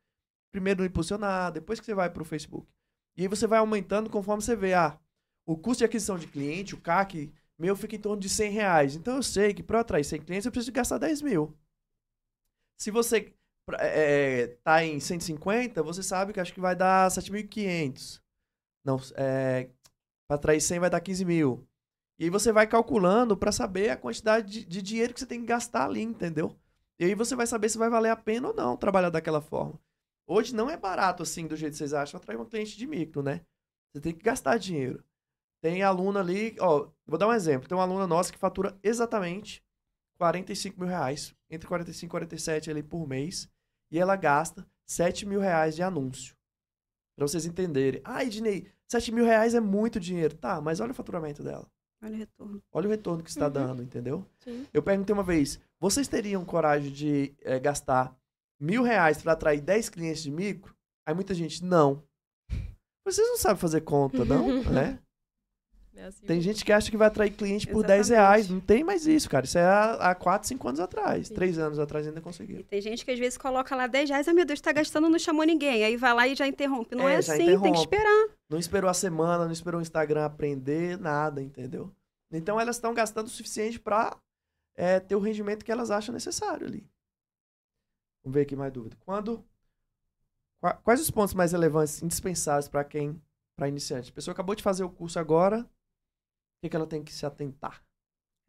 Primeiro 0.51 0.85
impulsionar, 0.85 1.51
depois 1.51 1.79
que 1.79 1.85
você 1.85 1.93
vai 1.95 2.09
para 2.09 2.21
o 2.21 2.25
Facebook. 2.25 2.67
E 3.17 3.23
aí 3.23 3.27
você 3.27 3.47
vai 3.47 3.59
aumentando 3.59 4.09
conforme 4.09 4.41
você 4.43 4.55
vê, 4.55 4.73
ah, 4.73 4.97
o 5.45 5.57
custo 5.57 5.79
de 5.79 5.85
aquisição 5.85 6.17
de 6.17 6.27
cliente, 6.27 6.75
o 6.75 6.81
CAC, 6.81 7.31
meu 7.57 7.75
fica 7.75 7.95
em 7.95 7.99
torno 7.99 8.19
de 8.21 8.29
100 8.29 8.51
reais. 8.51 8.95
Então 8.95 9.15
eu 9.17 9.23
sei 9.23 9.53
que 9.53 9.63
para 9.63 9.81
atrair 9.81 10.03
100 10.03 10.21
clientes 10.21 10.45
eu 10.45 10.51
preciso 10.51 10.71
gastar 10.71 10.97
10 10.97 11.21
mil. 11.21 11.55
Se 12.77 12.91
você 12.91 13.33
pra- 13.65 13.77
é, 13.81 14.47
tá 14.63 14.83
em 14.83 14.99
150, 14.99 15.83
você 15.83 16.01
sabe 16.03 16.33
que 16.33 16.39
acho 16.39 16.53
que 16.53 16.59
vai 16.59 16.75
dar 16.75 17.09
7.500. 17.11 18.21
Não, 18.83 18.97
é, 19.15 19.69
para 20.27 20.37
atrair 20.37 20.61
100 20.61 20.79
vai 20.79 20.89
dar 20.89 21.01
15 21.01 21.25
mil. 21.25 21.67
E 22.19 22.25
aí 22.25 22.29
você 22.29 22.51
vai 22.51 22.67
calculando 22.67 23.37
para 23.37 23.51
saber 23.51 23.89
a 23.91 23.97
quantidade 23.97 24.51
de, 24.51 24.65
de 24.65 24.81
dinheiro 24.81 25.13
que 25.13 25.19
você 25.21 25.25
tem 25.27 25.41
que 25.41 25.47
gastar 25.47 25.85
ali, 25.87 26.01
entendeu? 26.01 26.55
E 26.99 27.05
aí 27.05 27.15
você 27.15 27.35
vai 27.35 27.47
saber 27.47 27.69
se 27.69 27.77
vai 27.79 27.89
valer 27.89 28.09
a 28.11 28.15
pena 28.17 28.49
ou 28.49 28.55
não 28.55 28.77
trabalhar 28.77 29.09
daquela 29.11 29.41
forma. 29.41 29.79
Hoje 30.31 30.55
não 30.55 30.69
é 30.69 30.77
barato 30.77 31.23
assim, 31.23 31.45
do 31.45 31.57
jeito 31.57 31.73
que 31.73 31.77
vocês 31.77 31.93
acham, 31.93 32.17
atrair 32.17 32.39
um 32.39 32.45
cliente 32.45 32.77
de 32.77 32.87
micro, 32.87 33.21
né? 33.21 33.41
Você 33.93 33.99
tem 34.01 34.13
que 34.13 34.23
gastar 34.23 34.57
dinheiro. 34.57 35.03
Tem 35.61 35.83
aluna 35.83 36.21
ali, 36.21 36.55
ó, 36.57 36.87
vou 37.05 37.17
dar 37.19 37.27
um 37.27 37.33
exemplo. 37.33 37.67
Tem 37.67 37.77
uma 37.77 37.83
aluna 37.83 38.07
nossa 38.07 38.31
que 38.31 38.37
fatura 38.39 38.79
exatamente 38.81 39.61
45 40.17 40.79
mil 40.79 40.87
reais, 40.87 41.35
entre 41.49 41.67
45 41.67 42.05
e 42.05 42.09
47 42.09 42.71
ali 42.71 42.81
por 42.81 43.05
mês, 43.05 43.49
e 43.91 43.99
ela 43.99 44.15
gasta 44.15 44.65
7 44.87 45.25
mil 45.25 45.41
reais 45.41 45.75
de 45.75 45.83
anúncio. 45.83 46.33
Pra 47.17 47.27
vocês 47.27 47.45
entenderem. 47.45 47.99
Ah, 48.05 48.23
Ednei, 48.23 48.71
7 48.89 49.11
mil 49.11 49.25
reais 49.25 49.53
é 49.53 49.59
muito 49.59 49.99
dinheiro. 49.99 50.37
Tá, 50.37 50.61
mas 50.61 50.79
olha 50.79 50.91
o 50.91 50.95
faturamento 50.95 51.43
dela. 51.43 51.67
Olha 52.01 52.13
o 52.15 52.17
retorno. 52.17 52.63
Olha 52.71 52.87
o 52.87 52.89
retorno 52.89 53.21
que 53.21 53.29
está 53.29 53.47
Uhum. 53.47 53.51
dando, 53.51 53.83
entendeu? 53.83 54.25
Sim. 54.39 54.65
Eu 54.73 54.81
perguntei 54.81 55.13
uma 55.13 55.23
vez, 55.23 55.59
vocês 55.77 56.07
teriam 56.07 56.45
coragem 56.45 56.89
de 56.91 57.35
eh, 57.41 57.59
gastar 57.59 58.17
mil 58.61 58.83
reais 58.83 59.21
para 59.21 59.33
atrair 59.33 59.59
10 59.61 59.89
clientes 59.89 60.23
de 60.23 60.31
micro? 60.31 60.73
Aí 61.05 61.13
muita 61.15 61.33
gente, 61.33 61.63
não. 61.63 62.03
Vocês 63.05 63.27
não 63.27 63.37
sabem 63.37 63.57
fazer 63.57 63.81
conta, 63.81 64.23
não? 64.23 64.63
né? 64.71 64.99
É 65.93 66.05
assim 66.05 66.25
Tem 66.25 66.39
gente 66.39 66.63
que 66.63 66.71
acha 66.71 66.89
que 66.89 66.95
vai 66.95 67.07
atrair 67.07 67.31
cliente 67.31 67.67
por 67.67 67.83
10 67.85 67.99
Exatamente. 68.11 68.25
reais. 68.27 68.49
Não 68.49 68.59
tem 68.61 68.83
mais 68.83 69.05
isso, 69.05 69.29
cara. 69.29 69.45
Isso 69.45 69.57
é 69.57 69.63
há 69.63 69.93
há 70.11 70.15
4, 70.15 70.47
5 70.47 70.67
anos 70.67 70.79
atrás. 70.79 71.27
Sim. 71.27 71.33
3 71.33 71.59
anos 71.59 71.79
atrás 71.79 72.07
ainda 72.07 72.19
E 72.19 72.21
conseguiu. 72.21 72.63
tem 72.63 72.81
gente 72.81 73.03
que 73.03 73.11
às 73.11 73.19
vezes 73.19 73.37
coloca 73.37 73.75
lá 73.75 73.87
10 73.87 74.09
reais, 74.09 74.27
ah, 74.27 74.33
meu 74.33 74.45
Deus, 74.45 74.61
tá 74.61 74.71
gastando, 74.71 75.09
não 75.09 75.19
chamou 75.19 75.43
ninguém. 75.43 75.83
Aí 75.83 75.97
vai 75.97 76.13
lá 76.13 76.27
e 76.27 76.35
já 76.35 76.47
interrompe. 76.47 76.95
Não 76.95 77.09
É, 77.09 77.15
é, 77.15 77.17
assim, 77.17 77.33
tem 77.37 77.47
interrompe. 77.47 77.71
que 77.73 77.77
esperar. 77.79 78.27
Não 78.49 78.57
esperou 78.57 78.89
a 78.89 78.93
semana, 78.93 79.45
não 79.45 79.51
esperou 79.51 79.79
o 79.79 79.81
Instagram 79.81 80.23
aprender, 80.25 80.97
nada, 80.97 81.41
entendeu? 81.41 81.91
Então 82.31 82.59
elas 82.59 82.77
estão 82.77 82.93
gastando 82.93 83.27
o 83.27 83.31
suficiente 83.31 83.77
para 83.79 84.15
ter 85.07 85.15
o 85.15 85.19
rendimento 85.19 85.65
que 85.65 85.71
elas 85.71 85.91
acham 85.91 86.13
necessário 86.13 86.65
ali. 86.67 86.85
Vamos 88.23 88.33
ver 88.35 88.41
aqui 88.41 88.55
mais 88.55 88.71
dúvida. 88.71 88.95
Quando. 88.99 89.43
qua- 90.59 90.73
Quais 90.75 91.01
os 91.01 91.09
pontos 91.11 91.33
mais 91.33 91.51
relevantes, 91.51 92.01
indispensáveis 92.01 92.67
para 92.67 92.83
quem. 92.83 93.21
Para 93.55 93.67
iniciante? 93.67 94.09
A 94.11 94.13
pessoa 94.13 94.33
acabou 94.33 94.55
de 94.55 94.63
fazer 94.63 94.83
o 94.83 94.89
curso 94.89 95.19
agora. 95.19 95.59
O 95.61 96.61
que, 96.63 96.69
que 96.69 96.75
ela 96.75 96.87
tem 96.87 97.03
que 97.03 97.11
se 97.13 97.25
atentar? 97.25 97.83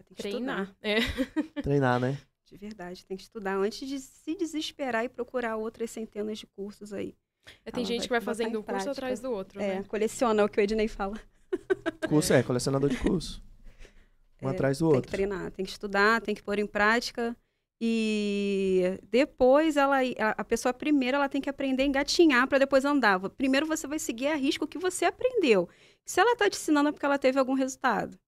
Tem 0.04 0.14
que 0.16 0.22
Treinar. 0.22 0.62
estudar. 0.62 0.76
É. 0.82 0.96
Treinar, 1.62 2.00
né? 2.00 2.18
De 2.46 2.56
verdade, 2.58 3.04
tem 3.06 3.16
que 3.16 3.22
estudar 3.22 3.56
antes 3.56 3.88
de 3.88 3.98
se 3.98 4.34
desesperar 4.34 5.04
e 5.04 5.08
procurar 5.08 5.56
outras 5.56 5.90
centenas 5.90 6.38
de 6.38 6.46
cursos 6.46 6.92
aí. 6.92 7.16
É, 7.64 7.70
Tem 7.70 7.82
Ela 7.82 7.86
gente 7.86 7.98
vai 8.00 8.06
que 8.06 8.10
vai 8.10 8.20
fazendo 8.20 8.58
um 8.60 8.62
curso 8.62 8.90
atrás 8.90 9.20
do 9.20 9.30
outro, 9.32 9.60
É, 9.60 9.76
né? 9.76 9.84
coleciona 9.84 10.42
é 10.42 10.44
o 10.44 10.48
que 10.48 10.60
o 10.60 10.62
Ednei 10.62 10.86
fala. 10.88 11.18
Curso 12.08 12.32
é, 12.32 12.42
colecionador 12.42 12.88
de 12.90 12.98
curso. 12.98 13.42
Um 14.42 14.48
É, 14.48 14.52
atrás 14.52 14.78
do 14.78 14.86
Tem 14.86 14.90
que 14.90 14.96
outro. 14.96 15.10
treinar, 15.12 15.50
tem 15.52 15.64
que 15.64 15.70
estudar, 15.70 16.20
tem 16.20 16.34
que 16.34 16.42
pôr 16.42 16.58
em 16.58 16.66
prática. 16.66 17.36
E 17.80 19.00
depois 19.10 19.76
ela, 19.76 19.98
a, 20.36 20.44
pessoa 20.44 20.72
primeiro 20.72 21.16
ela 21.16 21.28
tem 21.28 21.40
que 21.40 21.50
aprender 21.50 21.82
a 21.82 21.86
engatinhar 21.86 22.46
para 22.46 22.58
depois 22.58 22.84
andar. 22.84 23.18
Primeiro 23.30 23.66
você 23.66 23.86
vai 23.86 23.98
seguir 23.98 24.28
a 24.28 24.36
risco 24.36 24.68
que 24.68 24.78
você 24.78 25.04
aprendeu. 25.04 25.68
Se 26.04 26.20
ela 26.20 26.32
está 26.32 26.48
te 26.48 26.56
ensinando 26.56 26.88
é 26.88 26.92
porque 26.92 27.06
ela 27.06 27.18
teve 27.18 27.38
algum 27.38 27.54
resultado. 27.54 28.18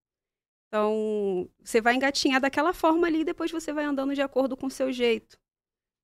Então, 0.68 1.48
você 1.62 1.80
vai 1.80 1.94
engatinhar 1.94 2.40
daquela 2.40 2.72
forma 2.72 3.06
ali 3.06 3.20
e 3.20 3.24
depois 3.24 3.50
você 3.50 3.72
vai 3.72 3.84
andando 3.84 4.12
de 4.12 4.20
acordo 4.20 4.56
com 4.56 4.66
o 4.66 4.70
seu 4.70 4.90
jeito. 4.90 5.38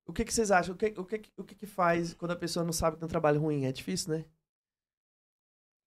O 0.06 0.12
que, 0.12 0.24
que 0.24 0.32
vocês 0.32 0.52
acham? 0.52 0.74
O 0.74 0.78
que, 0.78 0.94
o, 0.96 1.04
que, 1.04 1.22
o 1.36 1.44
que, 1.44 1.54
que 1.56 1.66
faz 1.66 2.14
quando 2.14 2.30
a 2.30 2.36
pessoa 2.36 2.64
não 2.64 2.72
sabe 2.72 2.94
que 2.94 3.00
tem 3.00 3.06
um 3.06 3.10
trabalho 3.10 3.40
ruim? 3.40 3.64
É 3.64 3.72
difícil, 3.72 4.14
né? 4.14 4.24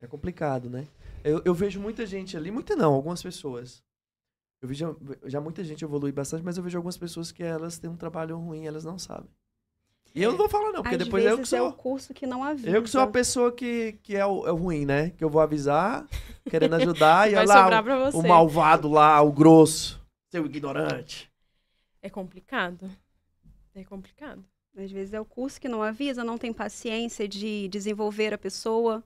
É 0.02 0.08
complicado, 0.08 0.70
né? 0.70 0.86
Eu, 1.24 1.42
eu 1.46 1.54
vejo 1.54 1.80
muita 1.80 2.06
gente 2.06 2.36
ali, 2.36 2.52
muita 2.52 2.76
não, 2.76 2.94
algumas 2.94 3.24
pessoas. 3.24 3.82
Eu 4.64 4.70
vi 4.70 4.76
já, 4.76 5.42
muita 5.42 5.62
gente 5.62 5.84
evolui 5.84 6.14
bastante, 6.14 6.42
mas 6.42 6.56
eu 6.56 6.64
vejo 6.64 6.78
algumas 6.78 6.98
pessoas 6.98 7.34
que 7.34 7.44
elas 7.44 7.78
têm 7.78 7.90
um 7.90 7.98
trabalho 7.98 8.38
ruim 8.38 8.64
e 8.64 8.68
elas 8.68 8.86
não 8.86 8.98
sabem. 8.98 9.30
E 10.16 10.24
eu 10.24 10.32
não 10.32 10.38
vou 10.38 10.48
falar 10.48 10.72
não, 10.72 10.82
porque 10.82 10.96
Às 10.96 11.04
depois 11.04 11.22
vezes 11.22 11.38
eu 11.38 11.44
que 11.44 11.56
é 11.56 11.62
o 11.62 11.66
sou, 11.66 11.74
curso 11.74 12.14
que 12.14 12.26
não 12.26 12.42
avisa. 12.42 12.70
eu 12.70 12.82
que 12.82 12.90
sou 12.90 13.02
a 13.02 13.08
pessoa 13.08 13.52
que, 13.52 14.00
que 14.02 14.16
é, 14.16 14.26
o, 14.26 14.48
é 14.48 14.54
o 14.54 14.56
ruim, 14.56 14.86
né? 14.86 15.10
Que 15.10 15.22
eu 15.22 15.30
vou 15.30 15.42
avisar, 15.42 16.08
querendo 16.50 16.76
ajudar, 16.76 17.28
e 17.30 17.34
Vai 17.34 17.44
olha 17.44 17.54
lá 17.54 17.82
o, 17.82 17.84
pra 17.84 17.98
você. 18.12 18.18
o 18.18 18.22
malvado 18.26 18.88
lá, 18.90 19.22
o 19.22 19.34
grosso, 19.34 20.02
seu 20.32 20.46
ignorante. 20.46 21.30
É 22.02 22.10
complicado. 22.10 22.90
É 23.76 23.84
complicado. 23.84 24.46
Às 24.78 24.92
vezes 24.92 25.14
é 25.14 25.20
o 25.20 25.26
curso 25.26 25.60
que 25.60 25.68
não 25.68 25.84
avisa, 25.84 26.24
não 26.24 26.38
tem 26.38 26.54
paciência 26.54 27.28
de 27.28 27.68
desenvolver 27.68 28.34
a 28.34 28.38
pessoa. 28.38 29.04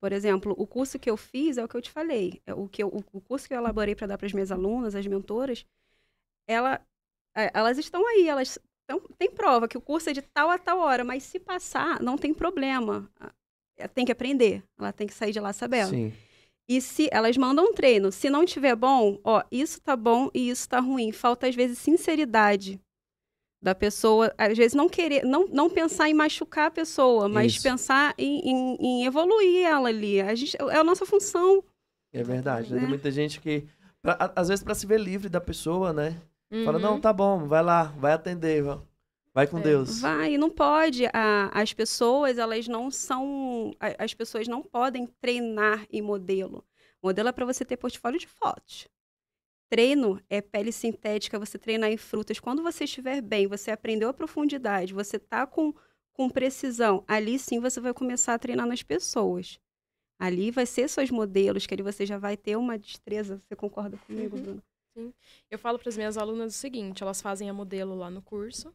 Por 0.00 0.12
exemplo, 0.12 0.54
o 0.56 0.66
curso 0.66 0.98
que 0.98 1.10
eu 1.10 1.16
fiz 1.16 1.58
é 1.58 1.64
o 1.64 1.68
que 1.68 1.76
eu 1.76 1.82
te 1.82 1.90
falei. 1.90 2.40
É 2.46 2.54
o, 2.54 2.68
que 2.68 2.82
eu- 2.82 2.88
o, 2.88 3.20
curso 3.20 3.48
que 3.48 3.54
eu 3.54 3.58
elaborei 3.58 3.94
para 3.94 4.06
dar 4.06 4.16
para 4.18 4.26
as 4.26 4.32
minhas 4.32 4.52
alunas, 4.52 4.94
as 4.94 5.06
mentoras, 5.06 5.66
ela, 6.46 6.80
é, 7.36 7.50
elas 7.52 7.78
estão 7.78 8.06
aí, 8.06 8.28
elas 8.28 8.58
tão, 8.86 9.00
tem 9.18 9.30
prova 9.30 9.68
que 9.68 9.76
o 9.76 9.80
curso 9.80 10.10
é 10.10 10.12
de 10.12 10.22
tal 10.22 10.50
a 10.50 10.58
tal 10.58 10.78
hora, 10.78 11.04
mas 11.04 11.22
se 11.24 11.38
passar, 11.40 12.00
não 12.00 12.16
tem 12.16 12.32
problema. 12.32 13.10
É, 13.76 13.88
Tem 13.88 14.04
que 14.04 14.12
aprender, 14.12 14.62
ela 14.78 14.92
tem 14.92 15.06
que 15.06 15.14
sair 15.14 15.32
de 15.32 15.40
lá 15.40 15.52
sabendo. 15.52 15.90
Sim. 15.90 16.12
E 16.70 16.80
se 16.82 17.08
elas 17.10 17.36
mandam 17.36 17.64
um 17.64 17.72
treino, 17.72 18.12
se 18.12 18.28
não 18.28 18.44
tiver 18.44 18.76
bom, 18.76 19.18
ó, 19.24 19.42
isso 19.50 19.80
tá 19.80 19.96
bom 19.96 20.30
e 20.34 20.50
isso 20.50 20.68
tá 20.68 20.80
ruim. 20.80 21.12
Falta 21.12 21.48
às 21.48 21.54
vezes 21.54 21.78
sinceridade 21.78 22.78
da 23.60 23.74
pessoa, 23.74 24.32
às 24.38 24.56
vezes 24.56 24.74
não 24.74 24.88
querer, 24.88 25.24
não, 25.24 25.46
não 25.48 25.68
pensar 25.68 26.08
em 26.08 26.14
machucar 26.14 26.66
a 26.68 26.70
pessoa, 26.70 27.28
mas 27.28 27.54
Isso. 27.54 27.62
pensar 27.62 28.14
em, 28.16 28.40
em, 28.48 28.76
em 28.80 29.04
evoluir 29.06 29.66
ela 29.66 29.88
ali. 29.88 30.20
A 30.20 30.34
gente, 30.34 30.56
é 30.60 30.76
a 30.76 30.84
nossa 30.84 31.04
função. 31.04 31.62
É 32.12 32.22
verdade. 32.22 32.70
né? 32.70 32.76
Tem 32.76 32.82
Né? 32.84 32.88
muita 32.88 33.10
gente 33.10 33.40
que, 33.40 33.66
pra- 34.00 34.32
às 34.36 34.48
vezes, 34.48 34.62
pra 34.64 34.74
se 34.74 34.86
ver 34.86 35.00
livre 35.00 35.28
da 35.28 35.40
pessoa, 35.40 35.92
né? 35.92 36.16
Fala, 36.64 36.78
Uhum. 36.78 36.82
não, 36.82 37.00
tá 37.00 37.12
bom, 37.12 37.46
vai 37.46 37.62
lá, 37.62 37.84
vai 37.98 38.12
atender, 38.12 38.62
va- 38.62 38.80
vai 39.34 39.46
com 39.46 39.58
É, 39.58 39.62
Deus. 39.62 40.00
Vai, 40.00 40.38
não 40.38 40.48
pode. 40.50 41.04
A- 41.12 41.50
as 41.52 41.72
pessoas, 41.72 42.38
elas 42.38 42.66
não 42.68 42.90
são, 42.90 43.74
as 43.98 44.14
pessoas 44.14 44.46
não 44.48 44.62
podem 44.62 45.06
treinar 45.20 45.84
em 45.92 46.00
modelo. 46.00 46.64
Modelo 47.02 47.28
é 47.28 47.32
para 47.32 47.44
você 47.44 47.64
ter 47.64 47.76
portfólio 47.76 48.18
de 48.18 48.26
fotos. 48.28 48.88
Treino 49.68 50.20
é 50.30 50.40
pele 50.40 50.72
sintética, 50.72 51.38
você 51.38 51.58
treinar 51.58 51.90
em 51.90 51.96
frutas. 51.96 52.40
Quando 52.40 52.62
você 52.62 52.84
estiver 52.84 53.20
bem, 53.20 53.46
você 53.46 53.70
aprendeu 53.70 54.08
a 54.08 54.14
profundidade, 54.14 54.94
você 54.94 55.18
tá 55.18 55.46
com, 55.46 55.74
com 56.12 56.30
precisão, 56.30 57.04
ali 57.06 57.38
sim 57.38 57.60
você 57.60 57.80
vai 57.80 57.92
começar 57.92 58.34
a 58.34 58.38
treinar 58.38 58.66
nas 58.66 58.82
pessoas. 58.82 59.60
Ali 60.18 60.50
vai 60.50 60.66
ser 60.66 60.88
seus 60.88 61.10
modelos, 61.10 61.66
que 61.66 61.74
ali 61.74 61.82
você 61.82 62.04
já 62.04 62.18
vai 62.18 62.36
ter 62.36 62.56
uma 62.56 62.76
destreza. 62.78 63.40
Você 63.46 63.54
concorda 63.54 63.96
comigo, 63.98 64.36
Uhum. 64.36 64.42
Bruno? 64.42 64.62
Eu 65.48 65.58
falo 65.58 65.78
para 65.78 65.88
as 65.88 65.96
minhas 65.96 66.16
alunas 66.16 66.56
o 66.56 66.58
seguinte: 66.58 67.04
elas 67.04 67.20
fazem 67.22 67.48
a 67.48 67.52
modelo 67.52 67.94
lá 67.94 68.10
no 68.10 68.20
curso. 68.20 68.74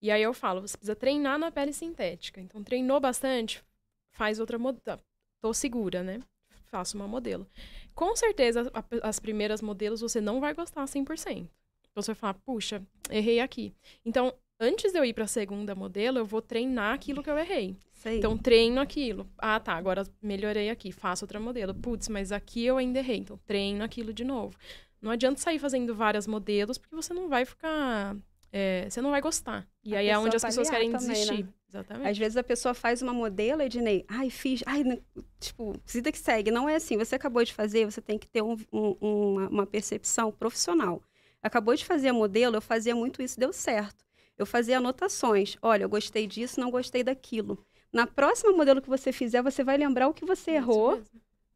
E 0.00 0.10
aí 0.10 0.22
eu 0.22 0.32
falo, 0.32 0.62
você 0.62 0.76
precisa 0.76 0.96
treinar 0.96 1.38
na 1.38 1.50
pele 1.50 1.72
sintética. 1.72 2.40
Então, 2.40 2.62
treinou 2.62 2.98
bastante, 3.00 3.62
faz 4.10 4.38
outra 4.38 4.58
modelo. 4.58 5.00
Tô 5.40 5.52
segura, 5.52 6.02
né? 6.02 6.20
Faço 6.66 6.96
uma 6.96 7.06
modelo. 7.06 7.46
Com 7.94 8.14
certeza, 8.16 8.70
a- 8.74 8.84
as 9.08 9.18
primeiras 9.20 9.62
modelos 9.62 10.00
você 10.00 10.20
não 10.20 10.40
vai 10.40 10.52
gostar 10.54 10.86
100%. 10.86 11.48
Então, 11.90 12.02
você 12.02 12.12
vai 12.12 12.16
falar, 12.16 12.34
puxa, 12.34 12.82
errei 13.08 13.38
aqui. 13.40 13.72
Então, 14.04 14.34
antes 14.58 14.90
de 14.92 14.98
eu 14.98 15.04
ir 15.04 15.12
para 15.14 15.24
a 15.24 15.28
segunda 15.28 15.74
modelo, 15.76 16.18
eu 16.18 16.26
vou 16.26 16.42
treinar 16.42 16.92
aquilo 16.94 17.22
que 17.22 17.30
eu 17.30 17.38
errei. 17.38 17.76
Aí. 18.04 18.18
Então, 18.18 18.36
treino 18.36 18.80
aquilo. 18.80 19.26
Ah, 19.38 19.58
tá, 19.60 19.74
agora 19.74 20.02
melhorei 20.20 20.68
aqui, 20.70 20.90
faço 20.92 21.24
outra 21.24 21.38
modelo. 21.40 21.72
Putz, 21.72 22.08
mas 22.08 22.32
aqui 22.32 22.64
eu 22.66 22.76
ainda 22.76 22.98
errei. 22.98 23.18
Então, 23.18 23.38
treino 23.46 23.82
aquilo 23.84 24.12
de 24.12 24.24
novo. 24.24 24.56
Não 25.00 25.10
adianta 25.10 25.40
sair 25.40 25.58
fazendo 25.58 25.94
várias 25.94 26.26
modelos, 26.26 26.76
porque 26.78 26.94
você 26.96 27.14
não 27.14 27.28
vai 27.28 27.44
ficar. 27.44 28.16
É, 28.56 28.86
você 28.88 29.00
não 29.00 29.10
vai 29.10 29.20
gostar. 29.20 29.66
E 29.84 29.96
A 29.96 29.98
aí 29.98 30.08
é 30.08 30.16
onde 30.16 30.36
as 30.36 30.42
pessoa 30.44 30.48
pessoas 30.62 30.70
querem 30.70 30.94
avaliar 30.94 31.00
também, 31.16 31.26
né? 31.26 31.32
desistir. 31.42 31.54
Exatamente. 31.68 32.08
Às 32.08 32.18
vezes 32.18 32.36
a 32.36 32.42
pessoa 32.44 32.72
faz 32.72 33.02
uma 33.02 33.12
modelo, 33.12 33.60
Ednei, 33.62 34.04
ai, 34.08 34.30
fiz, 34.30 34.62
ai, 34.64 34.84
não- 34.84 35.00
tipo, 35.40 35.74
vida 35.84 36.12
que 36.12 36.18
segue. 36.18 36.52
Não 36.52 36.68
é 36.68 36.76
assim, 36.76 36.96
você 36.96 37.16
acabou 37.16 37.42
de 37.44 37.52
fazer, 37.52 37.84
você 37.84 38.00
tem 38.00 38.16
que 38.16 38.28
ter 38.28 38.42
um- 38.42 38.56
um- 38.72 38.96
uma, 39.00 39.48
uma 39.48 39.66
percepção 39.66 40.30
profissional. 40.30 41.02
Acabou 41.42 41.74
de 41.74 41.84
fazer 41.84 42.10
a 42.10 42.12
modelo, 42.12 42.54
eu 42.56 42.62
fazia 42.62 42.94
muito 42.94 43.20
isso, 43.20 43.38
deu 43.40 43.52
certo. 43.52 44.04
Eu 44.38 44.46
fazia 44.46 44.78
anotações. 44.78 45.56
Olha, 45.60 45.82
eu 45.82 45.88
gostei 45.88 46.26
disso, 46.28 46.60
não 46.60 46.70
gostei 46.70 47.02
daquilo. 47.02 47.58
Na 47.92 48.06
próxima 48.06 48.52
modelo 48.52 48.80
que 48.80 48.88
você 48.88 49.10
fizer, 49.12 49.42
você 49.42 49.64
vai 49.64 49.76
lembrar 49.76 50.06
o 50.08 50.14
que 50.14 50.24
você 50.24 50.52
Isso 50.52 50.58
errou, 50.58 51.02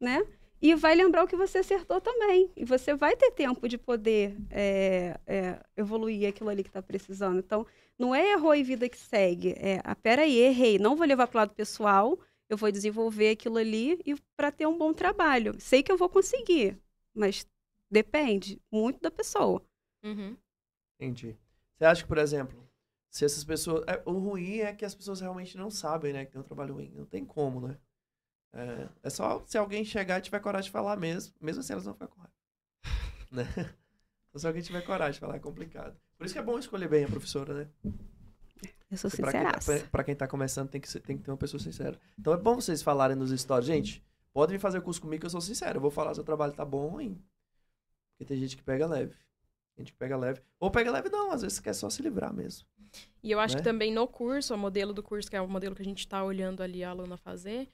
né? 0.01 0.21
E 0.61 0.75
vai 0.75 0.95
lembrar 0.95 1.25
o 1.25 1.29
que 1.29 1.37
você 1.37 1.59
acertou 1.59 2.01
também. 2.01 2.51
E 2.57 2.65
você 2.65 2.95
vai 2.95 3.17
ter 3.17 3.31
tempo 3.31 3.69
de 3.69 3.79
poder 3.79 4.37
é, 4.51 5.19
é, 5.27 5.61
evoluir 5.77 6.29
aquilo 6.29 6.51
ali 6.51 6.63
que 6.63 6.69
está 6.69 6.83
precisando. 6.83 7.39
Então, 7.39 7.67
não 7.99 8.15
é 8.15 8.33
errou 8.33 8.55
e 8.55 8.63
vida 8.63 8.89
que 8.89 8.97
segue. 8.97 9.55
É, 9.57 9.81
ah, 9.85 9.95
peraí, 9.95 10.39
errei. 10.39 10.79
Não 10.79 10.97
vou 10.97 11.07
levar 11.07 11.29
para 11.29 11.39
o 11.39 11.41
lado 11.43 11.55
pessoal. 11.55 12.19
Eu 12.49 12.57
vou 12.57 12.73
desenvolver 12.73 13.31
aquilo 13.31 13.59
ali 13.59 14.01
e 14.05 14.17
para 14.37 14.51
ter 14.51 14.67
um 14.67 14.77
bom 14.77 14.93
trabalho. 14.93 15.55
Sei 15.61 15.83
que 15.83 15.93
eu 15.93 15.99
vou 15.99 16.09
conseguir, 16.09 16.79
mas 17.15 17.47
depende 17.91 18.61
muito 18.73 19.01
da 19.01 19.11
pessoa. 19.11 19.63
Uhum. 20.03 20.37
Entendi. 20.99 21.37
Você 21.77 21.85
acha 21.85 22.03
que, 22.03 22.09
por 22.09 22.19
exemplo, 22.19 22.69
se 23.11 23.25
essas 23.25 23.45
pessoas. 23.45 23.85
é, 23.87 24.03
o 24.05 24.13
ruim 24.13 24.59
é 24.59 24.75
que 24.75 24.85
as 24.85 24.95
pessoas 24.95 25.21
realmente 25.21 25.57
não 25.57 25.71
sabem, 25.71 26.13
né? 26.13 26.25
Que 26.25 26.33
tem 26.33 26.41
um 26.41 26.45
trabalho 26.45 26.75
ruim. 26.75 26.91
Não 26.95 27.05
tem 27.05 27.25
como, 27.25 27.69
né? 27.69 27.77
É, 28.53 28.89
é 29.05 29.11
só 29.11 29.43
se 29.47 29.59
alguém 29.59 29.85
chegar 29.85 30.19
e 30.19 30.23
tiver 30.23 30.41
coragem 30.41 30.67
de 30.67 30.73
falar 30.73 30.97
mesmo. 30.97 31.35
Mesmo 31.41 31.61
assim, 31.61 31.73
elas 31.73 31.85
vão 31.85 31.95
ficar 31.95 32.09
com 32.09 32.21
raiva. 32.21 32.35
Né? 33.31 33.45
Então, 34.29 34.41
se 34.41 34.47
alguém 34.47 34.63
tiver 34.63 34.81
coragem 34.83 35.15
de 35.15 35.21
falar, 35.21 35.37
é 35.37 35.39
complicado. 35.39 35.97
Por 36.17 36.25
isso 36.25 36.35
que 36.35 36.39
é 36.41 36.43
bom 36.43 36.59
escolher 36.59 36.89
bem 36.89 37.05
a 37.05 37.09
professora, 37.09 37.53
né? 37.55 37.69
Eu 38.91 38.97
sou 38.97 39.11
Porque 39.11 39.23
pra 39.23 39.33
quem, 39.33 39.43
tá- 39.43 39.61
sinceraça. 39.61 39.89
pra 39.91 40.05
quem 40.05 40.15
tá 40.17 40.27
começando, 40.27 40.69
tem 40.71 40.81
que, 40.81 40.89
ser- 40.89 41.01
tem 41.01 41.17
que 41.19 41.23
ter 41.25 41.31
uma 41.31 41.37
pessoa 41.37 41.61
sincera. 41.61 41.99
Então 42.19 42.33
é 42.33 42.37
bom 42.39 42.55
vocês 42.55 42.83
falarem 42.83 43.17
nos 43.17 43.31
stories. 43.39 43.67
Gente, 43.67 44.03
pode 44.33 44.53
vir 44.53 44.59
fazer 44.59 44.81
curso 44.81 45.01
comigo 45.01 45.21
que 45.21 45.27
eu 45.27 45.31
sou 45.31 45.41
sincero. 45.43 45.77
Eu 45.77 45.81
vou 45.83 45.91
falar 45.91 46.15
se 46.15 46.21
o 46.21 46.25
trabalho 46.25 46.53
tá 46.55 46.65
bom 46.65 46.85
ou 46.85 46.89
ruim. 46.89 47.23
Porque 48.13 48.25
tem 48.25 48.39
gente 48.41 48.57
que 48.57 48.63
pega 48.63 48.87
leve. 48.87 49.15
Gente 49.77 49.93
que 49.93 49.99
pega 49.99 50.17
leve. 50.17 50.41
Ou 50.59 50.71
pega 50.71 50.91
leve 50.91 51.09
não, 51.11 51.31
às 51.31 51.43
vezes 51.43 51.61
quer 51.61 51.75
só 51.75 51.89
se 51.91 52.01
livrar 52.03 52.33
mesmo. 52.33 52.67
E 53.23 53.31
eu 53.31 53.39
acho 53.39 53.55
Né? 53.55 53.61
que 53.61 53.65
também 53.65 53.93
no 53.93 54.09
curso, 54.09 54.55
o 54.55 54.59
modelo 54.59 54.93
do 54.95 55.03
curso, 55.03 55.29
que 55.31 55.37
é 55.37 55.41
o 55.41 55.47
modelo 55.49 55.75
que 55.75 55.83
a 55.83 55.85
gente 55.85 56.01
está 56.01 56.25
olhando 56.25 56.63
ali 56.63 56.83
a 56.83 56.91
aluna 56.91 57.17
fazer, 57.19 57.69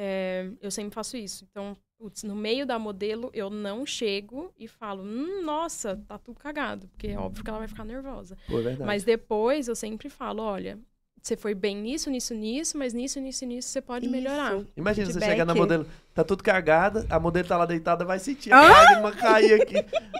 é, 0.00 0.48
eu 0.62 0.70
sempre 0.70 0.94
faço 0.94 1.16
isso. 1.16 1.44
Então, 1.50 1.76
putz, 1.98 2.22
no 2.22 2.36
meio 2.36 2.64
da 2.64 2.78
modelo, 2.78 3.30
eu 3.34 3.50
não 3.50 3.84
chego 3.84 4.52
e 4.56 4.68
falo, 4.68 5.02
hum, 5.02 5.42
nossa, 5.42 6.00
tá 6.06 6.16
tudo 6.16 6.38
cagado. 6.38 6.86
Porque 6.88 7.08
é 7.08 7.18
óbvio 7.18 7.42
que 7.42 7.50
ela 7.50 7.58
vai 7.58 7.66
ficar 7.68 7.84
nervosa. 7.84 8.36
Pô, 8.46 8.60
é. 8.60 8.76
Mas 8.76 9.02
depois 9.02 9.66
eu 9.66 9.74
sempre 9.74 10.08
falo, 10.08 10.40
olha, 10.40 10.78
você 11.20 11.36
foi 11.36 11.52
bem 11.52 11.76
nisso, 11.76 12.08
nisso, 12.10 12.32
nisso, 12.32 12.78
mas 12.78 12.94
nisso, 12.94 13.18
nisso, 13.20 13.44
nisso 13.44 13.68
você 13.70 13.82
pode 13.82 14.08
melhorar. 14.08 14.56
Isso. 14.56 14.68
Imagina 14.76 15.06
você 15.06 15.12
feedback. 15.14 15.30
chegar 15.30 15.44
na 15.44 15.54
modelo, 15.56 15.84
tá 16.14 16.22
tudo 16.22 16.44
cagada, 16.44 17.04
a 17.10 17.18
modelo 17.18 17.48
tá 17.48 17.56
lá 17.56 17.66
deitada, 17.66 18.04
vai 18.04 18.20
sentir 18.20 18.52
Ah! 18.52 18.60
a 18.60 18.68
lágrima 18.70 19.12
cair 19.12 19.60
aqui. 19.60 19.74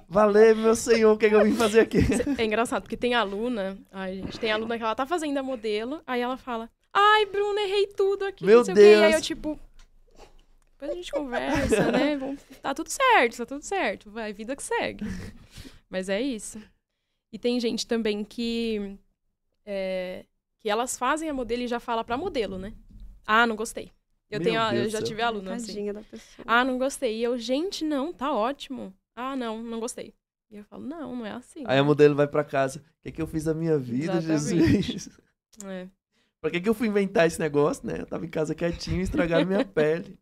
Valeu, 0.09 0.57
meu 0.57 0.74
senhor, 0.74 1.12
o 1.14 1.16
que, 1.16 1.29
que 1.29 1.35
eu 1.37 1.45
vim 1.45 1.55
fazer 1.55 1.81
aqui? 1.81 1.99
É 2.37 2.45
engraçado, 2.45 2.83
porque 2.83 2.97
tem 2.97 3.14
aluna, 3.14 3.79
ai, 3.93 4.16
gente, 4.16 4.41
tem 4.41 4.51
aluna 4.51 4.76
que 4.76 4.83
ela 4.83 4.95
tá 4.97 5.07
fazendo 5.07 5.39
a 5.39 5.43
modelo, 5.43 6.03
aí 6.05 6.20
ela 6.20 6.37
fala, 6.37 6.68
ai, 6.93 7.26
Bruna, 7.26 7.61
errei 7.61 7.87
tudo 7.87 8.24
aqui, 8.24 8.45
Meu 8.45 8.59
não 8.59 8.64
sei 8.64 8.74
o 8.74 8.76
quê. 8.76 8.83
E 8.83 8.95
aí 8.97 9.01
Deus. 9.03 9.14
eu, 9.14 9.22
tipo, 9.22 9.61
depois 10.79 10.91
a 10.93 10.95
gente 10.95 11.11
conversa, 11.12 11.91
né? 11.93 12.16
Tá 12.62 12.72
tudo 12.74 12.89
certo, 12.89 13.37
tá 13.39 13.47
tudo 13.47 13.62
certo. 13.62 14.11
Vai, 14.11 14.33
vida 14.33 14.55
que 14.55 14.62
segue. 14.62 15.05
Mas 15.91 16.09
é 16.09 16.20
isso. 16.20 16.61
E 17.33 17.39
tem 17.39 17.59
gente 17.61 17.87
também 17.87 18.24
que. 18.24 18.97
é, 19.66 20.24
que 20.61 20.68
elas 20.70 20.99
fazem 20.99 21.29
a 21.29 21.35
modelo 21.35 21.62
e 21.62 21.68
já 21.68 21.79
fala 21.81 22.03
pra 22.05 22.16
modelo, 22.16 22.59
né? 22.59 22.72
Ah, 23.26 23.47
não 23.47 23.57
gostei. 23.57 23.93
Eu, 24.31 24.39
Meu 24.41 24.49
tenho, 24.49 24.61
a- 24.61 24.74
eu 24.74 24.89
já 24.89 25.01
tive 25.03 25.22
aluna 25.22 25.55
assim. 25.55 25.93
Da 25.93 26.03
pessoa. 26.03 26.45
Ah, 26.47 26.64
não 26.64 26.79
gostei. 26.79 27.18
E 27.18 27.22
eu, 27.22 27.39
gente, 27.39 27.85
não, 27.85 28.12
tá 28.12 28.33
ótimo. 28.33 28.93
Ah, 29.16 29.35
não, 29.37 29.62
não 29.62 29.81
gostei. 29.81 30.14
E 30.51 30.57
eu 30.57 30.64
falo, 30.64 30.85
não, 30.87 31.14
não 31.16 31.26
é 31.26 31.33
assim. 31.33 31.62
Aí 31.66 31.79
a 31.79 31.85
modelo 31.85 32.14
vai 32.14 32.26
pra 32.26 32.45
casa. 32.45 32.79
O 32.81 33.03
que, 33.03 33.12
que 33.12 33.22
eu 33.22 33.26
fiz 33.26 33.45
da 33.45 33.55
minha 33.55 33.79
vida, 33.79 34.16
Exatamente. 34.18 34.83
Jesus? 34.93 35.18
É. 35.64 35.89
Pra 36.41 36.51
que, 36.51 36.61
que 36.61 36.68
eu 36.68 36.74
fui 36.74 36.86
inventar 36.86 37.26
esse 37.26 37.41
negócio, 37.41 37.86
né? 37.86 37.97
Eu 38.01 38.07
tava 38.07 38.24
em 38.24 38.28
casa 38.30 38.55
quietinho, 38.55 39.01
estragaram 39.01 39.45
minha 39.47 39.64
pele. 39.66 40.16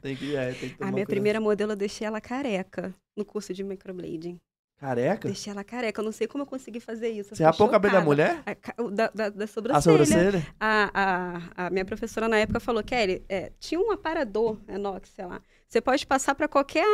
Tem 0.00 0.16
que, 0.16 0.34
é, 0.34 0.52
tem 0.54 0.70
que 0.70 0.76
tomar 0.76 0.88
A 0.88 0.92
minha 0.92 1.04
cuidado. 1.04 1.06
primeira 1.06 1.40
modelo 1.40 1.72
eu 1.72 1.76
deixei 1.76 2.06
ela 2.06 2.20
careca 2.20 2.94
no 3.16 3.24
curso 3.24 3.52
de 3.52 3.62
microblading. 3.62 4.40
Careca? 4.78 5.28
Deixei 5.28 5.52
ela 5.52 5.62
careca. 5.62 6.00
Eu 6.00 6.04
não 6.04 6.12
sei 6.12 6.26
como 6.26 6.42
eu 6.42 6.46
consegui 6.46 6.80
fazer 6.80 7.08
isso. 7.10 7.36
Você 7.36 7.44
rapou 7.44 7.68
o 7.68 7.70
cabelo 7.70 7.94
da 7.94 8.00
mulher? 8.00 8.42
A 8.46 8.82
da, 8.90 9.10
da, 9.14 9.28
da 9.28 9.44
A 9.44 9.46
sobrancelha. 9.46 9.80
sobrancelha? 9.82 10.46
A, 10.58 10.90
a, 11.56 11.66
a 11.66 11.70
minha 11.70 11.84
professora 11.84 12.26
na 12.26 12.38
época 12.38 12.58
falou, 12.58 12.82
Kelly, 12.82 13.22
é, 13.28 13.52
tinha 13.60 13.80
um 13.80 13.92
aparador, 13.92 14.58
inox, 14.68 15.10
sei 15.10 15.24
lá. 15.26 15.40
Você 15.68 15.80
pode 15.80 16.04
passar 16.06 16.34
para 16.34 16.48
qualquer 16.48 16.86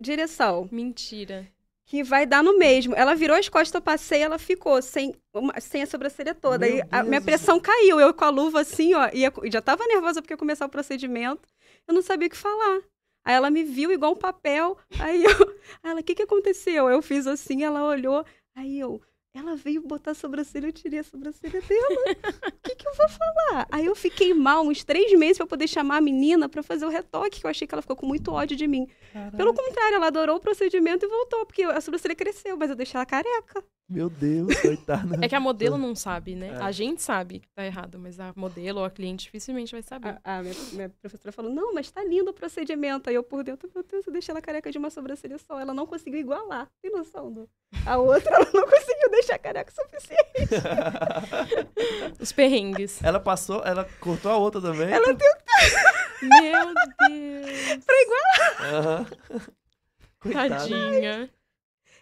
direção, 0.00 0.68
Mentira. 0.72 1.46
Que 1.86 2.02
vai 2.02 2.26
dar 2.26 2.42
no 2.42 2.58
mesmo. 2.58 2.94
Ela 2.96 3.14
virou 3.14 3.36
as 3.36 3.48
costas, 3.48 3.74
eu 3.74 3.80
passei, 3.80 4.20
ela 4.20 4.38
ficou 4.38 4.82
sem, 4.82 5.14
uma- 5.32 5.58
sem 5.60 5.82
a 5.82 5.86
sobrancelha 5.86 6.34
toda. 6.34 6.66
Meu 6.66 6.82
a 6.90 6.96
Deus 6.98 7.08
minha 7.08 7.20
pressão 7.20 7.60
caiu, 7.60 8.00
eu 8.00 8.12
com 8.12 8.24
a 8.24 8.28
luva 8.28 8.60
assim, 8.60 8.92
ó, 8.94 9.08
e 9.12 9.22
já 9.50 9.62
tava 9.62 9.86
nervosa 9.86 10.20
porque 10.20 10.34
ia 10.34 10.38
começar 10.38 10.66
o 10.66 10.70
procedimento. 10.70 11.48
Eu 11.86 11.94
não 11.94 12.02
sabia 12.02 12.26
o 12.26 12.30
que 12.30 12.36
falar. 12.36 12.80
Aí 13.24 13.34
ela 13.34 13.50
me 13.50 13.62
viu 13.62 13.90
igual 13.92 14.12
um 14.12 14.16
papel. 14.16 14.76
Aí 15.00 15.22
eu, 15.24 15.30
aí 15.82 15.90
ela, 15.92 16.00
o 16.00 16.02
que 16.02 16.14
que 16.14 16.22
aconteceu? 16.22 16.88
Eu 16.88 17.00
fiz 17.00 17.26
assim, 17.26 17.62
ela 17.62 17.84
olhou. 17.84 18.24
Aí 18.54 18.80
eu, 18.80 19.00
ela 19.36 19.56
veio 19.56 19.82
botar 19.82 20.12
a 20.12 20.14
sobrancelha, 20.14 20.66
eu 20.66 20.72
tirei 20.72 21.00
a 21.00 21.04
sobrancelha 21.04 21.60
dela. 21.60 22.16
O 22.48 22.52
que 22.62 22.74
que 22.74 22.88
eu 22.88 22.94
vou 22.94 23.08
falar? 23.08 23.66
Aí 23.70 23.86
eu 23.86 23.94
fiquei 23.94 24.32
mal 24.32 24.66
uns 24.66 24.84
três 24.84 25.12
meses 25.18 25.36
pra 25.38 25.46
poder 25.46 25.68
chamar 25.68 25.98
a 25.98 26.00
menina 26.00 26.48
pra 26.48 26.62
fazer 26.62 26.86
o 26.86 26.88
retoque, 26.88 27.40
que 27.40 27.46
eu 27.46 27.50
achei 27.50 27.66
que 27.66 27.74
ela 27.74 27.82
ficou 27.82 27.96
com 27.96 28.06
muito 28.06 28.32
ódio 28.32 28.56
de 28.56 28.66
mim. 28.66 28.86
Pelo 29.36 29.52
contrário, 29.54 29.96
ela 29.96 30.06
adorou 30.08 30.36
o 30.36 30.40
procedimento 30.40 31.04
e 31.04 31.08
voltou, 31.08 31.44
porque 31.46 31.62
a 31.62 31.80
sobrancelha 31.80 32.14
cresceu, 32.14 32.56
mas 32.56 32.70
eu 32.70 32.76
deixei 32.76 32.96
ela 32.98 33.06
careca. 33.06 33.62
Meu 33.88 34.10
Deus, 34.10 34.52
coitada. 34.60 35.16
É 35.22 35.28
que 35.28 35.34
a 35.34 35.40
modelo 35.40 35.78
não 35.78 35.94
sabe, 35.94 36.34
né? 36.34 36.48
É. 36.48 36.56
A 36.56 36.72
gente 36.72 37.00
sabe 37.00 37.38
que 37.38 37.48
tá 37.50 37.64
errado, 37.64 37.98
mas 37.98 38.18
a 38.18 38.32
modelo 38.34 38.80
ou 38.80 38.84
a 38.84 38.90
cliente 38.90 39.26
dificilmente 39.26 39.70
vai 39.70 39.82
saber. 39.82 40.18
A, 40.24 40.38
a 40.38 40.42
minha, 40.42 40.54
minha 40.72 40.88
professora 40.88 41.30
falou: 41.30 41.52
não, 41.52 41.72
mas 41.72 41.90
tá 41.90 42.02
lindo 42.02 42.30
o 42.30 42.34
procedimento. 42.34 43.08
Aí 43.08 43.14
eu 43.14 43.22
por 43.22 43.44
dentro, 43.44 43.70
meu 43.72 43.84
Deus, 43.84 44.04
eu 44.04 44.12
deixei 44.12 44.32
ela 44.32 44.42
careca 44.42 44.72
de 44.72 44.78
uma 44.78 44.90
sobrancelha 44.90 45.38
só. 45.38 45.60
Ela 45.60 45.72
não 45.72 45.86
conseguiu 45.86 46.18
igualar. 46.18 46.68
Tem 46.82 46.90
noção? 46.90 47.32
Do... 47.32 47.48
A 47.86 47.96
outra, 47.96 48.34
ela 48.34 48.50
não 48.52 48.64
conseguiu 48.64 49.10
deixar 49.10 49.38
careca 49.38 49.72
o 49.72 49.74
suficiente. 49.74 50.26
Os 52.20 52.32
perrengues. 52.32 53.02
ela 53.04 53.20
passou, 53.20 53.62
ela 53.64 53.88
cortou 54.00 54.32
a 54.32 54.36
outra 54.36 54.60
também. 54.60 54.90
Ela 54.90 55.06
Meu 55.06 56.74
Deus. 57.08 57.84
Aham. 58.60 59.06
Coitada. 60.18 60.56
Tadinha. 60.56 61.30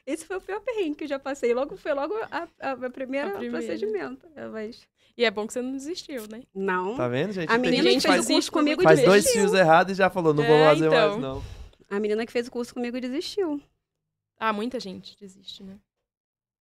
Esse 0.06 0.24
foi 0.26 0.36
o 0.36 0.40
pior 0.40 0.60
perrengue 0.60 0.96
que 0.96 1.04
eu 1.04 1.08
já 1.08 1.18
passei. 1.18 1.54
Logo 1.54 1.76
foi 1.76 1.94
logo 1.94 2.14
a, 2.30 2.46
a, 2.60 2.72
a 2.72 2.90
primeira, 2.90 3.28
A 3.28 3.38
primeira. 3.38 3.50
procedimento. 3.66 4.26
Mas. 4.52 4.86
E 5.16 5.24
é 5.24 5.30
bom 5.30 5.46
que 5.46 5.52
você 5.52 5.62
não 5.62 5.72
desistiu, 5.72 6.26
né? 6.28 6.42
Não. 6.54 6.96
Tá 6.96 7.08
vendo, 7.08 7.32
gente? 7.32 7.50
A 7.50 7.56
menina 7.56 7.84
gente 7.84 7.86
que 7.86 7.92
gente 7.92 8.02
fez 8.02 8.14
faz, 8.16 8.26
o 8.26 8.32
curso 8.32 8.52
comigo 8.52 8.82
faz 8.82 9.02
dois 9.02 9.22
desistiu. 9.24 9.42
fios 9.48 9.54
errados 9.54 9.92
e 9.92 9.96
já 9.96 10.10
falou, 10.10 10.34
não 10.34 10.44
vou 10.44 10.56
É, 10.56 10.68
fazer 10.70 10.90
mais, 10.90 11.16
então. 11.16 11.20
não. 11.20 11.42
A 11.88 12.00
menina 12.00 12.26
que 12.26 12.32
fez 12.32 12.48
o 12.48 12.50
curso 12.50 12.74
comigo 12.74 13.00
desistiu. 13.00 13.60
Ah, 14.38 14.52
muita 14.52 14.80
gente 14.80 15.16
desiste, 15.18 15.62
né? 15.62 15.78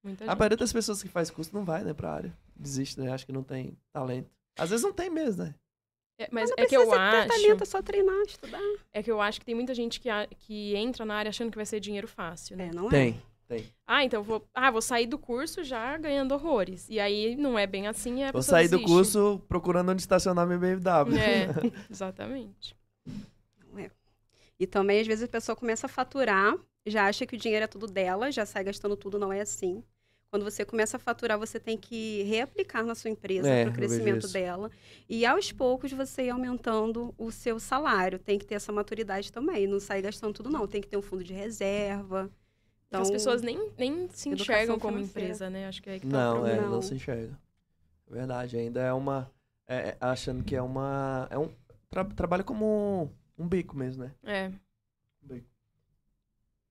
Muita 0.03 0.23
A 0.25 0.27
gente. 0.27 0.37
maioria 0.37 0.57
das 0.57 0.71
pessoas 0.71 1.01
que 1.01 1.09
faz 1.09 1.31
curso 1.31 1.49
não 1.53 1.65
vai, 1.65 1.83
né, 1.83 1.93
pra 1.93 2.11
área. 2.13 2.37
Desiste, 2.55 2.99
né? 2.99 3.11
Acha 3.11 3.25
que 3.25 3.31
não 3.31 3.43
tem 3.43 3.75
talento. 3.91 4.29
Às 4.57 4.69
vezes 4.69 4.83
não 4.85 4.93
tem 4.93 5.09
mesmo, 5.09 5.43
né? 5.43 5.55
É, 6.19 6.27
mas 6.31 6.49
não 6.51 6.55
é 6.59 6.65
que 6.67 6.77
eu 6.77 6.93
acho. 6.93 7.27
talento, 7.27 7.63
é 7.63 7.65
só 7.65 7.81
treinar, 7.81 8.21
estudar. 8.27 8.61
É 8.93 9.01
que 9.01 9.09
eu 9.09 9.19
acho 9.19 9.39
que 9.39 9.45
tem 9.45 9.55
muita 9.55 9.73
gente 9.73 9.99
que, 9.99 10.09
a- 10.09 10.27
que 10.27 10.75
entra 10.75 11.03
na 11.03 11.15
área 11.15 11.29
achando 11.29 11.49
que 11.49 11.57
vai 11.57 11.65
ser 11.65 11.79
dinheiro 11.79 12.07
fácil, 12.07 12.55
né? 12.55 12.67
É, 12.67 12.71
não 12.75 12.87
é? 12.87 12.89
Tem, 12.91 13.21
tem. 13.47 13.65
Ah, 13.85 14.03
então 14.03 14.23
vou. 14.23 14.47
Ah, 14.53 14.71
vou 14.71 14.81
sair 14.81 15.07
do 15.07 15.17
curso 15.17 15.63
já 15.63 15.97
ganhando 15.97 16.33
horrores. 16.33 16.87
E 16.89 16.99
aí 16.99 17.35
não 17.35 17.57
é 17.57 17.67
bem 17.67 17.87
assim, 17.87 18.23
é 18.23 18.29
a 18.29 18.31
Vou 18.31 18.41
sair 18.41 18.67
do 18.67 18.81
curso 18.81 19.41
procurando 19.47 19.91
onde 19.91 20.01
estacionar 20.01 20.47
meu 20.47 20.59
BMW. 20.59 21.17
É, 21.17 21.47
exatamente. 21.89 22.75
E 24.59 24.67
também, 24.67 25.01
às 25.01 25.07
vezes, 25.07 25.25
a 25.25 25.27
pessoa 25.27 25.55
começa 25.55 25.87
a 25.87 25.89
faturar, 25.89 26.55
já 26.85 27.07
acha 27.07 27.25
que 27.25 27.35
o 27.35 27.37
dinheiro 27.37 27.65
é 27.65 27.67
tudo 27.67 27.85
dela, 27.85 28.31
já 28.31 28.45
sai 28.45 28.63
gastando 28.63 28.95
tudo, 28.95 29.19
não 29.19 29.33
é 29.33 29.41
assim. 29.41 29.83
Quando 30.29 30.43
você 30.43 30.63
começa 30.65 30.97
a 30.97 30.99
faturar, 30.99 31.37
você 31.37 31.59
tem 31.59 31.77
que 31.77 32.23
reaplicar 32.23 32.83
na 32.83 32.95
sua 32.95 33.09
empresa 33.09 33.47
É, 33.47 33.63
para 33.63 33.71
o 33.71 33.75
crescimento 33.75 34.27
dela. 34.29 34.71
E 35.07 35.25
aos 35.25 35.51
poucos 35.51 35.91
você 35.91 36.23
ir 36.23 36.29
aumentando 36.29 37.13
o 37.17 37.29
seu 37.29 37.59
salário. 37.59 38.17
Tem 38.17 38.39
que 38.39 38.45
ter 38.45 38.55
essa 38.55 38.71
maturidade 38.71 39.31
também. 39.31 39.67
Não 39.67 39.79
sair 39.79 40.01
gastando 40.01 40.33
tudo, 40.33 40.49
não. 40.49 40.65
Tem 40.65 40.81
que 40.81 40.87
ter 40.87 40.97
um 40.97 41.03
fundo 41.03 41.23
de 41.23 41.33
reserva. 41.33 42.31
Então, 42.93 43.01
As 43.01 43.09
pessoas 43.09 43.41
nem, 43.41 43.71
nem 43.75 44.07
se 44.11 44.29
enxergam 44.29 44.77
como 44.77 44.99
empresa, 44.99 45.49
né? 45.49 45.67
Acho 45.67 45.81
que 45.81 45.89
é 45.89 45.93
aí 45.93 45.99
que 45.99 46.07
tá 46.07 46.15
o 46.15 46.35
Não, 46.35 46.37
é, 46.37 46.51
problema. 46.51 46.61
não. 46.61 46.71
Não. 46.73 46.81
se 46.83 46.93
enxerga. 46.93 47.35
Verdade, 48.07 48.55
ainda 48.55 48.81
é 48.81 48.93
uma. 48.93 49.31
é, 49.65 49.75
é, 49.89 49.97
achando 49.99 50.43
que 50.43 50.55
é 50.55 50.61
uma. 50.61 51.27
É 51.31 51.37
um. 51.39 51.51
Tra, 51.89 52.05
trabalha 52.05 52.43
como 52.43 53.11
um 53.35 53.47
bico 53.47 53.75
mesmo, 53.75 54.03
né? 54.03 54.13
É. 54.21 54.47
Um 55.23 55.27
bico. 55.27 55.49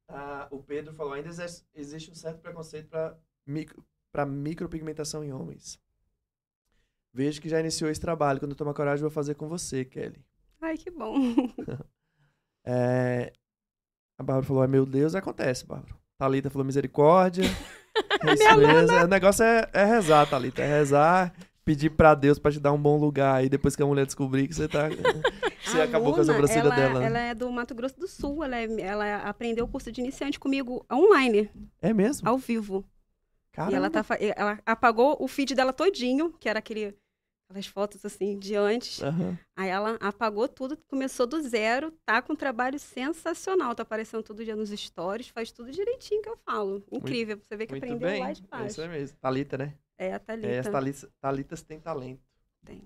Ah, 0.06 0.46
o 0.52 0.62
Pedro 0.62 0.94
falou: 0.94 1.12
ainda 1.12 1.28
existe, 1.28 1.66
existe 1.74 2.10
um 2.12 2.14
certo 2.14 2.38
preconceito 2.40 2.88
para 2.88 3.18
micro, 3.44 3.84
pra 4.12 4.24
micropigmentação 4.24 5.24
em 5.24 5.32
homens. 5.32 5.76
Vejo 7.12 7.42
que 7.42 7.48
já 7.48 7.58
iniciou 7.58 7.90
esse 7.90 8.00
trabalho. 8.00 8.38
Quando 8.38 8.52
eu 8.52 8.56
tomar 8.56 8.74
coragem, 8.74 9.02
eu 9.02 9.10
vou 9.10 9.14
fazer 9.14 9.34
com 9.34 9.48
você, 9.48 9.84
Kelly. 9.84 10.24
Ai, 10.60 10.78
que 10.78 10.88
bom. 10.88 11.14
É, 12.64 13.32
A 14.16 14.22
Bárbara 14.22 14.46
falou: 14.46 14.62
ai 14.62 14.68
meu 14.68 14.86
Deus, 14.86 15.16
acontece, 15.16 15.66
Bárbara. 15.66 16.00
Thalita 16.22 16.50
falou: 16.50 16.64
misericórdia. 16.64 17.44
É 18.22 18.32
isso 18.32 18.56
mesmo. 18.56 18.96
O 19.04 19.06
negócio 19.06 19.44
é, 19.44 19.68
é 19.70 19.84
rezar, 19.84 20.26
Thalita. 20.26 20.62
É 20.62 20.66
rezar, 20.78 21.30
pedir 21.62 21.90
pra 21.90 22.14
Deus 22.14 22.38
pra 22.38 22.50
te 22.50 22.58
dar 22.58 22.72
um 22.72 22.80
bom 22.80 22.96
lugar. 22.98 23.34
aí 23.34 23.50
depois 23.50 23.76
que 23.76 23.82
a 23.82 23.86
mulher 23.86 24.06
descobrir 24.06 24.48
que 24.48 24.54
você 24.54 24.66
tá. 24.66 24.88
Você 25.62 25.78
A 25.78 25.84
acabou 25.84 26.14
com 26.14 26.22
a 26.22 26.24
sobrancelha 26.24 26.60
ela, 26.68 26.74
dela. 26.74 27.00
né? 27.00 27.06
Ela 27.06 27.18
é 27.18 27.34
do 27.34 27.50
Mato 27.52 27.74
Grosso 27.74 28.00
do 28.00 28.08
Sul. 28.08 28.42
Ela, 28.42 28.56
é- 28.56 28.80
ela 28.80 29.16
aprendeu 29.28 29.66
o 29.66 29.68
curso 29.68 29.92
de 29.92 30.00
iniciante 30.00 30.40
comigo 30.40 30.86
online, 30.90 31.50
É 31.82 31.92
mesmo? 31.92 32.26
ao 32.26 32.38
vivo. 32.38 32.82
Caramba. 33.52 33.72
E 33.72 33.76
ela, 33.76 33.90
tá, 33.90 34.02
ela 34.34 34.58
apagou 34.64 35.14
o 35.20 35.28
feed 35.28 35.54
dela 35.54 35.72
todinho, 35.74 36.32
que 36.40 36.48
era 36.48 36.60
aquele, 36.60 36.94
aquelas 37.52 37.66
fotos 37.66 38.04
assim 38.04 38.38
de 38.38 38.54
antes. 38.56 39.02
Aham. 39.02 39.38
Aí 39.56 39.68
ela 39.68 39.96
apagou 40.00 40.48
tudo, 40.48 40.76
começou 40.88 41.26
do 41.26 41.40
zero, 41.40 41.92
tá 42.04 42.20
com 42.20 42.32
um 42.32 42.36
trabalho 42.36 42.78
sensacional. 42.78 43.74
Tá 43.74 43.82
aparecendo 43.82 44.22
todo 44.22 44.44
dia 44.44 44.56
nos 44.56 44.70
stories, 44.70 45.28
faz 45.28 45.52
tudo 45.52 45.70
direitinho 45.70 46.22
que 46.22 46.28
eu 46.28 46.36
falo. 46.44 46.82
Incrível, 46.90 47.38
você 47.40 47.56
vê 47.56 47.66
que 47.66 47.72
Muito 47.72 47.84
aprendeu 47.84 48.08
bem. 48.08 48.20
lá 48.20 48.32
de 48.32 48.42
É 48.42 48.46
baixo. 48.46 48.66
isso 48.66 48.82
aí 48.82 48.88
mesmo. 48.88 49.16
Thalita, 49.20 49.56
né? 49.58 49.74
É, 49.98 50.14
a 50.14 50.18
Thalita. 50.18 50.48
É, 50.48 50.58
as 50.58 50.68
Thalitas, 50.68 51.06
Thalitas 51.20 51.62
têm 51.62 51.78
talento. 51.78 52.22
Tem. 52.64 52.82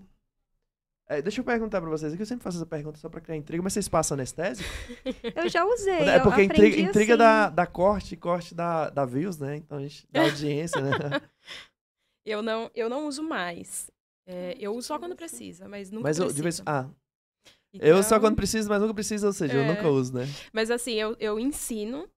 É, 1.09 1.23
deixa 1.23 1.41
eu 1.41 1.45
perguntar 1.45 1.81
pra 1.81 1.89
vocês, 1.89 2.13
é 2.13 2.17
que 2.17 2.23
eu 2.23 2.27
sempre 2.27 2.43
faço 2.43 2.57
essa 2.59 2.67
pergunta 2.67 2.99
só 2.99 3.09
pra 3.09 3.21
criar 3.21 3.37
intriga, 3.37 3.63
mas 3.63 3.73
vocês 3.73 3.89
passam 3.89 4.17
anestésico? 4.17 4.69
Eu 5.37 5.49
já 5.49 5.65
usei. 5.65 6.01
é 6.09 6.19
porque 6.19 6.43
intriga, 6.43 6.81
intriga 6.81 7.13
assim. 7.15 7.19
da, 7.19 7.49
da 7.49 7.65
corte, 7.65 8.17
corte 8.17 8.53
da, 8.57 8.91
da 8.91 9.05
views, 9.05 9.39
né? 9.39 9.55
Então 9.57 9.79
a 9.79 9.83
gente 9.83 10.05
dá 10.11 10.23
audiência, 10.23 10.81
né? 10.81 10.91
Eu 12.25 12.43
não, 12.43 12.69
eu 12.75 12.89
não 12.89 13.07
uso 13.07 13.23
mais. 13.23 13.89
É, 14.27 14.57
eu 14.59 14.75
uso 14.75 14.89
só 14.89 14.99
quando 14.99 15.15
precisa, 15.15 15.69
mas 15.69 15.91
nunca 15.91 16.03
mas 16.03 16.19
eu, 16.19 16.25
precisa. 16.27 16.43
vez 16.43 16.63
Ah, 16.67 16.91
eu 17.75 18.03
só 18.03 18.17
Então, 18.17 18.21
quando 18.21 18.37
preciso, 18.37 18.69
mas 18.69 18.81
nunca 18.83 18.95
preciso, 18.95 19.27
ou 19.27 19.33
seja, 19.33 19.55
eu 19.55 19.63
É. 19.63 19.67
nunca 19.67 19.89
uso, 19.89 20.13
né? 20.15 20.25
Mas 20.53 20.71
assim, 20.71 20.95
eu, 20.95 21.17
eu 21.21 21.39
ensino 21.39 22.09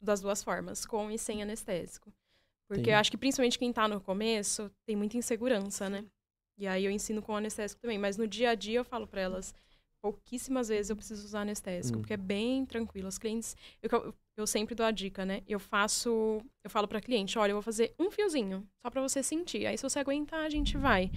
das 0.00 0.20
duas 0.20 0.42
formas, 0.42 0.84
com 0.84 1.10
e 1.10 1.18
sem 1.18 1.42
anestésico. 1.42 2.12
Porque 2.68 2.80
Entendi. 2.80 2.90
eu 2.90 2.96
acho 2.98 3.10
que 3.10 3.16
principalmente 3.16 3.58
quem 3.58 3.72
tá 3.72 3.86
no 3.86 4.00
começo 4.00 4.70
tem 4.84 4.96
muita 4.96 5.16
insegurança, 5.16 5.88
né? 5.88 6.04
E 6.58 6.66
aí 6.66 6.84
eu 6.84 6.90
ensino 6.90 7.22
com 7.22 7.36
anestésico 7.36 7.80
também. 7.80 7.98
Mas 7.98 8.16
no 8.16 8.26
dia 8.26 8.50
a 8.50 8.54
dia 8.56 8.80
eu 8.80 8.84
falo 8.84 9.06
pra 9.06 9.20
elas, 9.20 9.54
pouquíssimas 10.02 10.68
vezes 10.68 10.90
eu 10.90 10.96
preciso 10.96 11.24
usar 11.24 11.42
anestésico, 11.42 11.98
Hum. 11.98 12.02
porque 12.02 12.14
é 12.14 12.16
bem 12.16 12.66
tranquilo. 12.66 13.06
Os 13.06 13.18
clientes, 13.18 13.56
eu, 13.80 13.88
eu 13.92 14.14
sempre 14.44 14.74
dou 14.74 14.84
a 14.84 14.90
dica, 14.90 15.24
né? 15.24 15.42
Eu 15.46 15.60
faço, 15.60 16.42
eu 16.64 16.68
falo 16.68 16.88
pra 16.88 17.00
cliente, 17.00 17.38
olha, 17.38 17.52
eu 17.52 17.56
vou 17.56 17.62
fazer 17.62 17.94
um 17.96 18.10
fiozinho, 18.10 18.66
só 18.82 18.90
pra 18.90 19.00
você 19.00 19.22
sentir. 19.22 19.66
Aí 19.66 19.78
se 19.78 19.82
você 19.84 20.00
aguentar, 20.00 20.40
a 20.40 20.48
gente 20.48 20.76
vai. 20.76 21.12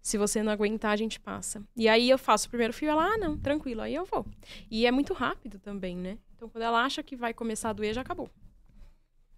Se 0.00 0.16
você 0.16 0.42
não 0.42 0.52
aguentar, 0.52 0.92
a 0.92 0.96
gente 0.96 1.20
passa. 1.20 1.62
E 1.76 1.88
aí 1.88 2.08
eu 2.08 2.18
faço 2.18 2.46
o 2.46 2.50
primeiro 2.50 2.72
fio, 2.72 2.88
ela, 2.88 3.04
ah, 3.04 3.18
não, 3.18 3.36
tranquilo, 3.36 3.82
aí 3.82 3.94
eu 3.94 4.04
vou. 4.04 4.24
E 4.70 4.86
é 4.86 4.90
muito 4.90 5.12
rápido 5.12 5.58
também, 5.58 5.96
né? 5.96 6.18
Então 6.34 6.48
quando 6.48 6.62
ela 6.62 6.82
acha 6.84 7.02
que 7.02 7.14
vai 7.14 7.34
começar 7.34 7.70
a 7.70 7.72
doer, 7.72 7.92
já 7.92 8.00
acabou. 8.00 8.30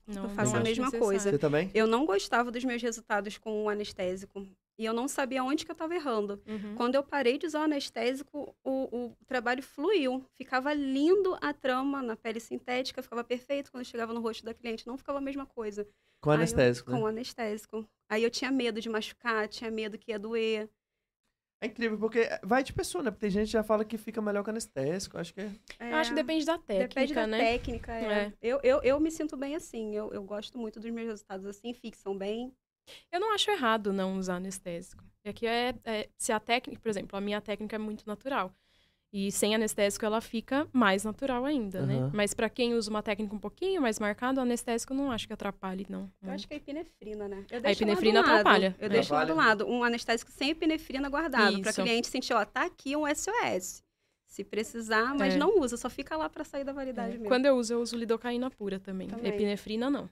Não, 0.06 0.24
Eu 0.24 0.30
faço 0.30 0.52
não 0.52 0.60
a 0.60 0.62
mesma 0.62 0.90
coisa. 0.90 1.30
Você 1.30 1.38
também? 1.38 1.70
Eu 1.74 1.86
não 1.86 2.04
gostava 2.04 2.50
dos 2.50 2.62
meus 2.62 2.82
resultados 2.82 3.38
com 3.38 3.64
o 3.64 3.68
anestésico. 3.68 4.46
E 4.76 4.84
eu 4.84 4.92
não 4.92 5.06
sabia 5.06 5.44
onde 5.44 5.64
que 5.64 5.70
eu 5.70 5.74
estava 5.74 5.94
errando. 5.94 6.42
Uhum. 6.46 6.74
Quando 6.74 6.96
eu 6.96 7.02
parei 7.04 7.38
de 7.38 7.46
usar 7.46 7.60
o 7.60 7.64
anestésico, 7.64 8.56
o, 8.64 8.96
o 9.06 9.16
trabalho 9.26 9.62
fluiu. 9.62 10.24
Ficava 10.36 10.74
lindo 10.74 11.36
a 11.40 11.52
trama 11.52 12.02
na 12.02 12.16
pele 12.16 12.40
sintética, 12.40 13.02
ficava 13.02 13.22
perfeito. 13.22 13.70
Quando 13.70 13.84
chegava 13.84 14.12
no 14.12 14.20
rosto 14.20 14.44
da 14.44 14.52
cliente, 14.52 14.86
não 14.86 14.96
ficava 14.98 15.18
a 15.18 15.22
mesma 15.22 15.46
coisa. 15.46 15.86
Com 16.20 16.30
Aí 16.30 16.36
eu- 16.36 16.38
anestésico, 16.40 16.90
né? 16.90 16.96
Com 16.98 17.04
o 17.04 17.06
anestésico. 17.06 17.88
Aí 18.08 18.22
eu 18.24 18.30
tinha 18.30 18.50
medo 18.50 18.80
de 18.80 18.88
machucar, 18.88 19.46
tinha 19.48 19.70
medo 19.70 19.96
que 19.96 20.10
ia 20.10 20.18
doer. 20.18 20.68
É 21.62 21.66
incrível, 21.66 21.96
porque 21.98 22.28
vai 22.42 22.62
de 22.62 22.72
pessoa, 22.72 23.02
né? 23.02 23.10
Porque 23.10 23.22
tem 23.22 23.30
gente 23.30 23.46
que 23.46 23.52
já 23.52 23.62
fala 23.62 23.84
que 23.84 23.96
fica 23.96 24.20
melhor 24.20 24.42
que 24.44 24.50
anestésico. 24.50 25.16
Acho 25.16 25.32
que 25.32 25.40
é. 25.40 25.50
Eu 25.92 25.96
acho 25.96 26.10
que 26.10 26.16
depende 26.16 26.44
da 26.44 26.58
técnica, 26.58 26.88
Depende 26.88 27.14
da 27.14 27.26
né? 27.26 27.38
técnica, 27.38 27.92
é. 27.92 28.04
É. 28.26 28.32
Eu, 28.42 28.60
eu, 28.62 28.82
eu 28.82 29.00
me 29.00 29.10
sinto 29.10 29.36
bem 29.36 29.54
assim. 29.54 29.94
Eu, 29.94 30.12
eu 30.12 30.22
gosto 30.24 30.58
muito 30.58 30.78
dos 30.80 30.90
meus 30.90 31.06
resultados 31.08 31.46
assim, 31.46 31.72
fixam 31.72 32.18
bem. 32.18 32.52
Eu 33.12 33.20
não 33.20 33.32
acho 33.34 33.50
errado 33.50 33.92
não 33.92 34.18
usar 34.18 34.36
anestésico. 34.36 35.02
É 35.24 35.32
que 35.32 35.46
é, 35.46 35.74
é- 35.84 36.08
se 36.18 36.32
a 36.32 36.40
técnica, 36.40 36.80
por 36.80 36.88
exemplo, 36.88 37.16
a 37.16 37.20
minha 37.20 37.40
técnica 37.40 37.76
é 37.76 37.78
muito 37.78 38.06
natural. 38.06 38.52
E 39.16 39.30
sem 39.30 39.54
anestésico 39.54 40.04
ela 40.04 40.20
fica 40.20 40.68
mais 40.72 41.04
natural 41.04 41.44
ainda, 41.44 41.86
né? 41.86 41.94
Aham. 41.98 42.10
Mas 42.12 42.34
pra 42.34 42.50
quem 42.50 42.74
usa 42.74 42.90
uma 42.90 43.00
técnica 43.00 43.32
um 43.32 43.38
pouquinho 43.38 43.80
mais 43.80 44.00
marcada, 44.00 44.40
o 44.40 44.42
anestésico 44.42 44.92
eu 44.92 44.96
não 44.96 45.12
acho 45.12 45.28
que 45.28 45.32
atrapalhe, 45.32 45.86
não. 45.88 46.10
Eu 46.20 46.32
acho 46.32 46.48
que 46.48 46.54
é 46.54 46.56
epinefrina, 46.56 47.28
né? 47.28 47.46
Eu 47.48 47.58
A 47.58 47.60
deixo 47.60 47.64
lá 47.84 47.86
do 47.86 47.92
epinefrina 47.92 48.20
lado. 48.20 48.30
atrapalha. 48.32 48.76
Eu 48.78 48.88
deixo 48.88 49.14
lá 49.14 49.24
do 49.24 49.34
lado. 49.36 49.66
Um 49.68 49.84
anestésico 49.84 50.32
sem 50.32 50.50
epinefrina 50.50 51.08
guardado. 51.08 51.60
Para 51.62 51.72
cliente 51.72 52.08
sentir, 52.08 52.32
ó, 52.34 52.44
tá 52.44 52.64
aqui 52.64 52.96
um 52.96 53.06
SOS. 53.06 53.84
Se 54.26 54.42
precisar, 54.42 55.14
mas 55.14 55.34
É. 55.34 55.38
não 55.38 55.60
usa, 55.60 55.76
só 55.76 55.88
fica 55.88 56.16
lá 56.16 56.28
para 56.28 56.42
sair 56.42 56.64
da 56.64 56.72
validade 56.72 57.10
É. 57.10 57.18
mesmo. 57.18 57.28
Quando 57.28 57.46
eu 57.46 57.56
uso, 57.56 57.72
eu 57.72 57.80
uso 57.80 57.96
lidocaína 57.96 58.50
pura 58.50 58.80
também. 58.80 59.06
Também. 59.06 59.30
Epinefrina, 59.32 59.88
não. 59.88 60.10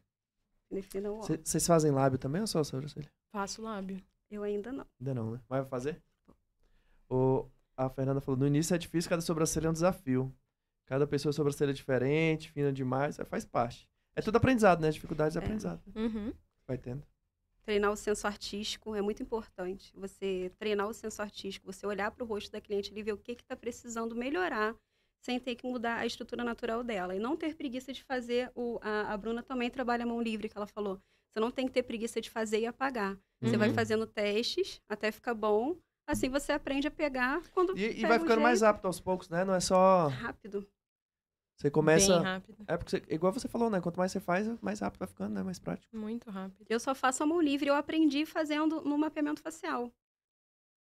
Ó, 1.18 1.22
Cê- 1.22 1.40
Vocês 1.44 1.66
fazem 1.66 1.90
lábio 1.90 2.18
também 2.18 2.40
ou 2.40 2.46
só 2.46 2.60
a 2.60 2.64
sobrancelha? 2.64 3.10
Faço 3.32 3.62
lábio. 3.62 4.02
eu 4.30 4.42
ainda 4.42 4.72
não. 4.72 4.86
Ainda 5.00 5.14
não, 5.14 5.30
né? 5.32 5.40
Mas 5.48 5.60
vai 5.60 5.68
fazer? 5.68 6.02
O, 7.08 7.46
a 7.76 7.88
Fernanda 7.90 8.20
falou, 8.20 8.38
no 8.40 8.46
início 8.46 8.74
é 8.74 8.78
difícil, 8.78 9.08
cada 9.10 9.22
sobrancelha 9.22 9.66
é 9.66 9.70
um 9.70 9.74
desafio. 9.74 10.34
Cada 10.86 11.06
pessoa 11.06 11.30
é 11.30 11.32
sobrancelha 11.32 11.70
é 11.70 11.74
diferente, 11.74 12.50
fina 12.50 12.72
demais, 12.72 13.18
aí 13.20 13.26
faz 13.26 13.44
parte. 13.44 13.88
É 14.14 14.20
tudo 14.20 14.36
aprendizado, 14.36 14.80
né? 14.80 14.90
Dificuldades 14.90 15.32
de 15.34 15.38
É. 15.38 15.42
aprendizado. 15.42 15.82
Uhum. 15.94 16.32
Vai 16.66 16.76
tendo. 16.78 17.02
Treinar 17.64 17.92
o 17.92 17.96
senso 17.96 18.26
artístico 18.26 18.94
é 18.94 19.00
muito 19.00 19.22
importante. 19.22 19.92
Você 19.96 20.50
treinar 20.58 20.88
o 20.88 20.92
senso 20.92 21.22
artístico, 21.22 21.70
você 21.72 21.86
olhar 21.86 22.10
para 22.10 22.24
o 22.24 22.26
rosto 22.26 22.50
da 22.50 22.60
cliente 22.60 22.92
e 22.94 23.02
ver 23.02 23.12
o 23.12 23.16
que 23.18 23.32
está 23.32 23.54
precisando 23.56 24.16
melhorar, 24.16 24.74
sem 25.24 25.38
ter 25.38 25.54
que 25.54 25.66
mudar 25.66 25.96
a 25.98 26.06
estrutura 26.06 26.42
natural 26.44 26.82
dela. 26.82 27.14
E 27.14 27.18
não 27.18 27.36
ter 27.36 27.54
preguiça 27.54 27.92
de 27.92 28.02
fazer. 28.02 28.50
O, 28.54 28.78
a, 28.82 29.12
a 29.12 29.16
Bruna 29.16 29.42
também 29.42 29.70
trabalha 29.70 30.02
a 30.04 30.06
mão 30.06 30.20
livre, 30.20 30.48
que 30.48 30.56
ela 30.56 30.66
falou. 30.66 31.00
Você 31.32 31.40
não 31.40 31.50
tem 31.50 31.66
que 31.66 31.72
ter 31.72 31.82
preguiça 31.84 32.20
de 32.20 32.28
fazer 32.28 32.60
e 32.60 32.66
apagar. 32.66 33.16
Você 33.40 33.56
vai 33.56 33.68
Uhum. 33.68 33.74
fazendo 33.74 34.06
testes 34.06 34.80
até 34.88 35.10
ficar 35.10 35.34
bom. 35.34 35.76
Assim 36.06 36.28
você 36.28 36.52
aprende 36.52 36.86
a 36.88 36.90
pegar 36.90 37.40
quando. 37.50 37.76
E, 37.78 38.00
e 38.00 38.02
vai 38.02 38.18
ficando 38.18 38.40
mais 38.42 38.58
jeito. 38.58 38.68
apto 38.70 38.86
aos 38.86 39.00
poucos, 39.00 39.28
né? 39.28 39.44
Não 39.44 39.54
é 39.54 39.60
só. 39.60 40.08
Rápido. 40.08 40.66
Você 41.56 41.70
começa. 41.70 42.14
Bem 42.16 42.22
rápido. 42.24 42.64
É 42.66 42.76
porque, 42.76 42.90
você- 42.90 43.02
igual 43.08 43.32
você 43.32 43.46
falou, 43.48 43.70
né? 43.70 43.80
Quanto 43.80 43.96
mais 43.96 44.10
você 44.10 44.18
faz, 44.20 44.48
mais 44.60 44.80
rápido 44.80 44.98
vai 44.98 45.08
ficando, 45.08 45.34
né? 45.34 45.42
Mais 45.44 45.58
prático. 45.60 45.96
Muito 45.96 46.28
rápido. 46.30 46.66
Eu 46.68 46.80
só 46.80 46.94
faço 46.94 47.22
a 47.22 47.26
mão 47.26 47.40
livre. 47.40 47.68
Eu 47.68 47.74
aprendi 47.74 48.26
fazendo 48.26 48.80
no 48.82 48.98
mapeamento 48.98 49.40
facial. 49.40 49.90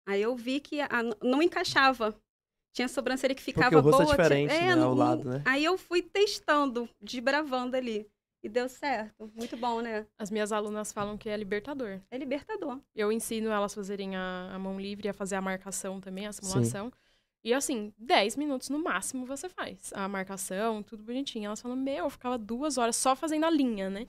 Aí 0.07 0.21
eu 0.21 0.35
vi 0.35 0.59
que 0.59 0.81
a- 0.81 0.89
não 1.21 1.41
encaixava. 1.41 2.15
Tinha 2.73 2.87
sobrancelha 2.87 3.35
que 3.35 3.41
ficava 3.41 3.69
Porque 3.69 3.75
o 3.75 3.81
rosto 3.81 4.01
é 4.01 4.05
boa. 4.05 4.17
diferente, 4.17 4.57
tinha- 4.57 4.75
né, 4.75 4.81
ao 4.83 4.95
lado, 4.95 5.29
né? 5.29 5.41
Aí 5.45 5.63
eu 5.63 5.77
fui 5.77 6.01
testando, 6.01 6.87
desbravando 7.01 7.75
ali. 7.75 8.07
E 8.43 8.49
deu 8.49 8.67
certo. 8.67 9.31
Muito 9.35 9.55
bom, 9.55 9.81
né? 9.81 10.07
As 10.17 10.31
minhas 10.31 10.51
alunas 10.51 10.91
falam 10.91 11.15
que 11.15 11.29
é 11.29 11.37
libertador. 11.37 11.99
É 12.09 12.17
libertador. 12.17 12.79
Eu 12.95 13.11
ensino 13.11 13.51
elas 13.51 13.73
a 13.73 13.75
fazerem 13.75 14.15
a, 14.15 14.49
a 14.53 14.57
mão 14.57 14.79
livre, 14.79 15.07
a 15.07 15.13
fazer 15.13 15.35
a 15.35 15.41
marcação 15.41 16.01
também, 16.01 16.25
a 16.25 16.31
simulação. 16.33 16.91
E 17.43 17.53
assim, 17.53 17.93
10 17.99 18.35
minutos 18.35 18.69
no 18.69 18.79
máximo 18.79 19.27
você 19.27 19.47
faz. 19.47 19.91
A 19.93 20.07
marcação, 20.07 20.81
tudo 20.81 21.03
bonitinho. 21.03 21.45
Elas 21.45 21.61
falam, 21.61 21.77
meu, 21.77 22.05
eu 22.05 22.09
ficava 22.09 22.35
duas 22.37 22.79
horas 22.79 22.95
só 22.95 23.15
fazendo 23.15 23.45
a 23.45 23.49
linha, 23.49 23.89
né? 23.91 24.07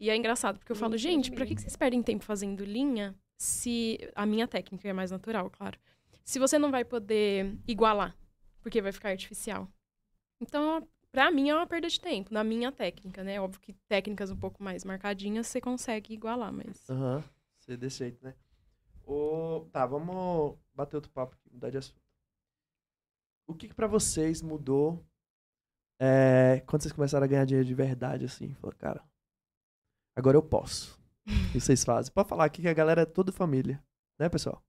E 0.00 0.08
é 0.08 0.16
engraçado, 0.16 0.58
porque 0.58 0.72
eu 0.72 0.76
falo, 0.76 0.92
Mentira 0.92 1.12
gente, 1.12 1.30
pra 1.30 1.44
que 1.44 1.54
vocês 1.60 1.76
perdem 1.76 2.02
tempo 2.02 2.24
fazendo 2.24 2.64
linha 2.64 3.14
se 3.36 3.98
a 4.14 4.24
minha 4.24 4.46
técnica 4.48 4.88
é 4.88 4.92
mais 4.94 5.10
natural, 5.10 5.50
claro. 5.50 5.78
Se 6.24 6.38
você 6.38 6.58
não 6.58 6.70
vai 6.70 6.84
poder 6.84 7.56
igualar, 7.66 8.16
porque 8.60 8.80
vai 8.80 8.92
ficar 8.92 9.10
artificial. 9.10 9.68
Então, 10.40 10.88
pra 11.12 11.30
mim 11.30 11.50
é 11.50 11.54
uma 11.54 11.66
perda 11.66 11.88
de 11.88 12.00
tempo, 12.00 12.32
na 12.32 12.42
minha 12.42 12.72
técnica, 12.72 13.22
né? 13.22 13.40
Óbvio 13.40 13.60
que 13.60 13.74
técnicas 13.88 14.30
um 14.30 14.36
pouco 14.36 14.62
mais 14.62 14.84
marcadinhas 14.84 15.46
você 15.46 15.60
consegue 15.60 16.14
igualar, 16.14 16.52
mas. 16.52 16.88
Aham. 16.88 17.22
Ser 17.58 17.76
desse 17.76 17.98
jeito, 17.98 18.24
né? 18.24 18.34
O... 19.06 19.66
Tá, 19.70 19.86
vamos 19.86 20.58
bater 20.74 20.96
outro 20.96 21.10
papo 21.10 21.34
aqui, 21.34 21.52
mudar 21.52 21.70
de 21.70 21.78
assunto. 21.78 22.02
O 23.46 23.54
que, 23.54 23.68
que 23.68 23.74
pra 23.74 23.86
vocês 23.86 24.40
mudou 24.40 25.04
é, 26.00 26.62
quando 26.66 26.82
vocês 26.82 26.92
começaram 26.92 27.24
a 27.24 27.28
ganhar 27.28 27.44
dinheiro 27.44 27.66
de 27.66 27.74
verdade, 27.74 28.24
assim? 28.24 28.54
Falou, 28.54 28.74
cara, 28.76 29.04
agora 30.16 30.36
eu 30.36 30.42
posso. 30.42 30.98
O 31.26 31.52
que 31.52 31.60
vocês 31.60 31.84
fazem? 31.84 32.12
Pode 32.12 32.28
falar 32.28 32.46
aqui 32.46 32.62
que 32.62 32.68
a 32.68 32.74
galera 32.74 33.02
é 33.02 33.06
toda 33.06 33.30
família. 33.30 33.82
Né, 34.18 34.28
pessoal? 34.28 34.62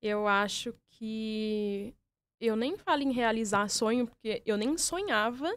Eu 0.00 0.28
acho 0.28 0.74
que 0.90 1.94
eu 2.40 2.54
nem 2.54 2.76
falo 2.76 3.02
em 3.02 3.12
realizar 3.12 3.68
sonho, 3.68 4.06
porque 4.06 4.42
eu 4.46 4.56
nem 4.56 4.78
sonhava 4.78 5.52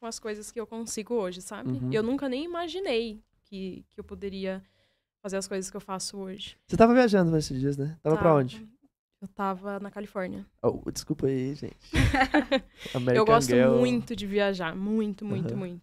com 0.00 0.06
as 0.06 0.18
coisas 0.18 0.52
que 0.52 0.60
eu 0.60 0.66
consigo 0.66 1.14
hoje, 1.14 1.40
sabe? 1.42 1.70
Uhum. 1.70 1.92
Eu 1.92 2.02
nunca 2.02 2.28
nem 2.28 2.44
imaginei 2.44 3.20
que, 3.44 3.84
que 3.90 3.98
eu 3.98 4.04
poderia 4.04 4.62
fazer 5.22 5.36
as 5.36 5.48
coisas 5.48 5.70
que 5.70 5.76
eu 5.76 5.80
faço 5.80 6.18
hoje. 6.18 6.56
Você 6.66 6.76
tava 6.76 6.94
viajando 6.94 7.30
nesses 7.30 7.58
dias, 7.58 7.76
né? 7.76 7.98
Tava 8.02 8.16
pra 8.16 8.28
Tava. 8.28 8.40
onde? 8.40 8.68
Eu 9.20 9.28
tava 9.28 9.80
na 9.80 9.90
Califórnia. 9.90 10.46
Oh, 10.62 10.90
desculpa 10.90 11.26
aí, 11.26 11.54
gente. 11.54 11.76
Eu 13.14 13.24
gosto 13.24 13.50
Girl. 13.50 13.78
muito 13.78 14.14
de 14.14 14.26
viajar, 14.26 14.76
muito, 14.76 15.24
muito, 15.24 15.50
Aham. 15.50 15.56
muito. 15.56 15.82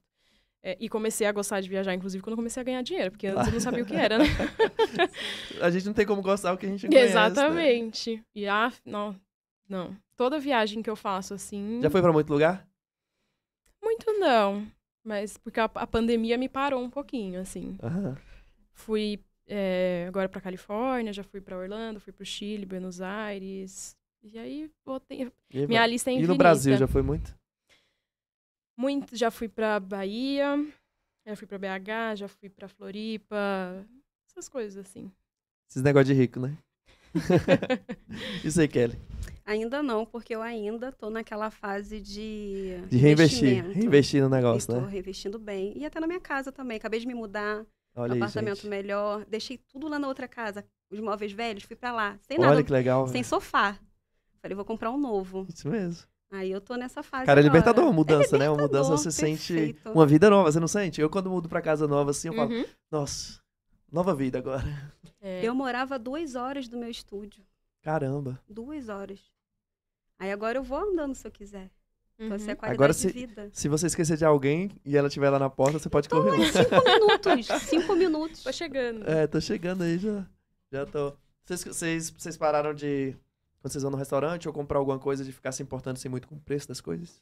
É, 0.64 0.78
e 0.80 0.88
comecei 0.88 1.26
a 1.26 1.32
gostar 1.32 1.60
de 1.60 1.68
viajar, 1.68 1.94
inclusive, 1.94 2.24
quando 2.24 2.36
comecei 2.36 2.62
a 2.62 2.64
ganhar 2.64 2.84
dinheiro, 2.84 3.10
porque 3.12 3.26
antes 3.26 3.48
eu 3.48 3.54
não 3.54 3.60
sabia 3.60 3.82
o 3.82 3.86
que 3.86 3.96
era, 3.96 4.20
né? 4.20 4.26
A 5.60 5.72
gente 5.72 5.88
não 5.88 5.94
tem 5.94 6.06
como 6.06 6.22
gostar 6.22 6.54
o 6.54 6.58
que 6.58 6.68
a 6.68 6.70
gente 6.70 6.88
conhece, 6.88 7.16
né? 7.16 7.28
Exatamente. 7.28 8.24
E 8.36 8.48
ah, 8.48 8.72
não, 8.86 9.16
não. 9.68 9.98
Toda 10.16 10.40
viagem 10.40 10.84
que 10.84 10.90
eu 10.90 10.96
faço, 10.96 11.34
assim. 11.34 11.80
Já 11.82 11.90
foi 11.90 12.02
pra 12.02 12.14
muito 12.14 12.32
lugar? 12.32 12.68
Muito 13.82 14.12
não. 14.20 14.68
Mas 15.04 15.36
porque 15.38 15.60
a, 15.60 15.66
a 15.66 15.88
pandemia 15.88 16.38
me 16.38 16.48
parou 16.48 16.82
um 16.82 16.90
pouquinho, 16.90 17.42
assim. 17.42 17.76
Aham. 17.82 18.16
Fui 18.72 19.20
é, 19.48 20.06
agora 20.08 20.30
pra 20.30 20.40
Califórnia, 20.42 21.12
já 21.12 21.24
fui 21.24 21.42
pra 21.42 21.58
Orlando, 21.58 22.00
fui 22.00 22.14
pro 22.14 22.26
Chile, 22.26 22.66
Buenos 22.66 23.02
Aires. 23.02 23.98
E 24.24 24.38
aí, 24.38 24.70
botei... 24.86 25.32
E, 25.50 25.68
minha 25.68 25.82
vai? 25.82 25.90
lista 25.90 26.12
é 26.12 26.14
E 26.14 26.16
infinita. 26.18 26.34
no 26.34 26.38
Brasil, 26.38 26.78
já 26.78 26.88
foi 26.88 27.02
muito? 27.02 27.36
Muito, 28.82 29.16
já 29.16 29.30
fui 29.30 29.48
pra 29.48 29.80
Bahia, 29.80 30.58
já 31.24 31.36
fui 31.36 31.46
pra 31.46 31.60
BH, 31.60 32.16
já 32.16 32.28
fui 32.28 32.50
pra 32.50 32.68
Floripa, 32.68 33.86
essas 34.28 34.50
coisas 34.50 34.76
assim. 34.76 35.12
Esses 35.70 35.84
negócios 35.84 36.08
de 36.08 36.20
rico, 36.20 36.40
né? 36.40 36.58
Isso 38.44 38.60
aí, 38.60 38.68
Kelly. 38.68 38.98
Ainda 39.46 39.84
não, 39.84 40.04
porque 40.04 40.34
eu 40.34 40.42
ainda 40.42 40.92
tô 40.92 41.12
naquela 41.12 41.52
fase 41.52 42.02
de. 42.02 42.78
De 42.90 42.98
reinvestir. 42.98 43.64
Reinvestir 43.70 44.20
no 44.24 44.30
negócio, 44.30 44.74
tô 44.74 44.82
né? 44.82 44.88
reinvestindo 44.88 45.38
bem. 45.38 45.78
E 45.78 45.86
até 45.86 46.00
na 46.00 46.08
minha 46.08 46.20
casa 46.20 46.52
também. 46.52 46.78
Acabei 46.78 47.00
de 47.00 47.06
me 47.06 47.14
mudar, 47.14 47.64
Olha 47.96 48.14
aí, 48.14 48.20
apartamento 48.20 48.62
gente. 48.62 48.68
melhor. 48.68 49.24
Deixei 49.26 49.60
tudo 49.60 49.88
lá 49.88 50.00
na 50.00 50.08
outra 50.08 50.28
casa. 50.28 50.66
Os 50.90 51.00
móveis 51.00 51.32
velhos, 51.32 51.64
fui 51.66 51.76
pra 51.76 51.92
lá. 51.92 52.18
Sem 52.24 52.40
Olha 52.40 52.50
nada, 52.50 52.64
que 52.64 52.72
legal. 52.72 53.06
sem 53.06 53.14
velho. 53.22 53.26
sofá. 53.26 53.78
Falei, 54.42 54.56
vou 54.56 54.66
comprar 54.66 54.90
um 54.90 54.98
novo. 54.98 55.46
Isso 55.48 55.70
mesmo. 55.70 56.08
Aí 56.32 56.50
eu 56.50 56.62
tô 56.62 56.76
nessa 56.76 57.04
fase. 57.04 57.26
Cara, 57.26 57.42
é 57.42 57.44
agora. 57.44 57.58
libertador 57.60 57.94
mudança, 57.94 58.38
né? 58.40 58.50
Uma 58.50 58.56
libertador, 58.62 58.90
mudança, 58.90 59.04
você 59.04 59.12
sente 59.12 59.54
perfeito. 59.54 59.92
uma 59.92 60.06
vida 60.06 60.30
nova, 60.30 60.52
você 60.52 60.60
não 60.60 60.68
sente? 60.68 61.02
Eu, 61.02 61.10
quando 61.10 61.30
mudo 61.30 61.50
pra 61.50 61.62
casa 61.62 61.88
nova, 61.88 62.12
assim, 62.12 62.30
eu 62.30 62.34
falo, 62.34 62.52
Uhum. 62.52 62.66
nossa, 62.90 63.40
nova 63.92 64.16
vida 64.16 64.38
agora. 64.40 64.64
É, 65.24 65.46
Eu 65.46 65.54
morava 65.54 66.00
duas 66.00 66.34
horas 66.34 66.68
do 66.68 66.78
meu 66.80 66.90
estúdio. 66.90 67.44
Caramba. 67.84 68.40
Duas 68.50 68.90
horas. 68.90 69.20
Aí 70.18 70.32
agora 70.32 70.58
eu 70.58 70.64
vou 70.64 70.80
andando 70.80 71.14
se 71.14 71.28
eu 71.28 71.32
quiser. 71.32 71.70
Então, 72.16 72.30
uhum. 72.30 72.36
essa 72.36 72.50
é 72.50 72.54
a 72.54 72.56
qualidade 72.56 72.76
Agora, 72.76 72.92
de 72.94 73.00
se- 73.00 73.12
vida. 73.12 73.50
Se 73.54 73.68
você 73.68 73.86
esquecer 73.86 74.18
de 74.18 74.26
alguém 74.26 74.72
e 74.84 74.98
ela 74.98 75.10
estiver 75.10 75.30
lá 75.30 75.38
na 75.38 75.48
porta, 75.50 75.78
você 75.78 75.90
pode 75.90 76.10
Tô 76.10 76.24
correr. 76.24 76.38
lá, 76.40 76.48
cinco 76.48 76.74
minutos. 76.90 77.48
Cinco 77.70 77.96
minutos. 77.96 78.44
Tô 78.44 78.52
chegando. 78.52 79.08
É, 79.08 79.28
tô 79.28 79.40
chegando 79.40 79.84
aí 79.84 80.00
já. 80.00 80.26
Já 80.72 80.86
tô. 80.88 81.14
Vocês, 81.46 81.64
vocês, 81.64 82.10
vocês 82.10 82.36
pararam 82.38 82.74
de. 82.74 83.16
Quando 83.62 83.72
vocês 83.74 83.84
vão 83.84 83.92
no 83.92 83.98
restaurante 83.98 84.48
ou 84.48 84.54
comprar 84.54 84.80
alguma 84.80 84.98
coisa, 84.98 85.24
de 85.24 85.32
ficar 85.32 85.52
se 85.52 85.62
importando 85.62 85.98
assim 85.98 86.10
muito 86.10 86.28
com 86.28 86.36
o 86.36 86.42
preço 86.42 86.68
das 86.68 86.82
coisas? 86.82 87.22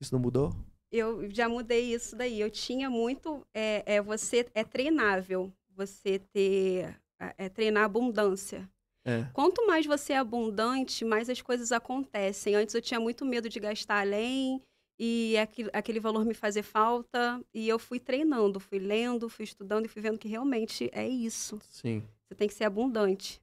Isso 0.00 0.14
não 0.14 0.20
mudou? 0.20 0.56
Eu 0.90 1.30
já 1.30 1.46
mudei 1.46 1.92
isso 1.94 2.16
daí. 2.16 2.40
Eu 2.40 2.50
tinha 2.50 2.88
muito. 2.88 3.46
É, 3.54 3.96
é 3.96 4.02
você 4.02 4.46
é 4.54 4.64
treinável. 4.64 5.52
Você 5.76 6.18
ter. 6.18 6.98
É, 7.20 7.34
é 7.44 7.48
treinar 7.50 7.84
abundância. 7.84 8.68
É. 9.04 9.24
Quanto 9.34 9.66
mais 9.66 9.84
você 9.84 10.14
é 10.14 10.18
abundante, 10.18 11.04
mais 11.04 11.28
as 11.28 11.42
coisas 11.42 11.70
acontecem. 11.70 12.54
Antes 12.54 12.74
eu 12.74 12.82
tinha 12.82 12.98
muito 12.98 13.24
medo 13.24 13.48
de 13.48 13.60
gastar 13.60 14.00
além 14.00 14.62
e 14.98 15.36
aquele, 15.36 15.70
aquele 15.72 16.00
valor 16.00 16.24
me 16.24 16.34
fazer 16.34 16.62
falta. 16.62 17.42
E 17.52 17.68
eu 17.68 17.78
fui 17.78 18.00
treinando, 18.00 18.58
fui 18.58 18.78
lendo, 18.78 19.28
fui 19.28 19.44
estudando 19.44 19.84
e 19.84 19.88
fui 19.88 20.00
vendo 20.00 20.18
que 20.18 20.28
realmente 20.28 20.88
é 20.92 21.06
isso. 21.06 21.58
Sim. 21.68 22.02
Você 22.26 22.34
tem 22.34 22.48
que 22.48 22.54
ser 22.54 22.64
abundante. 22.64 23.40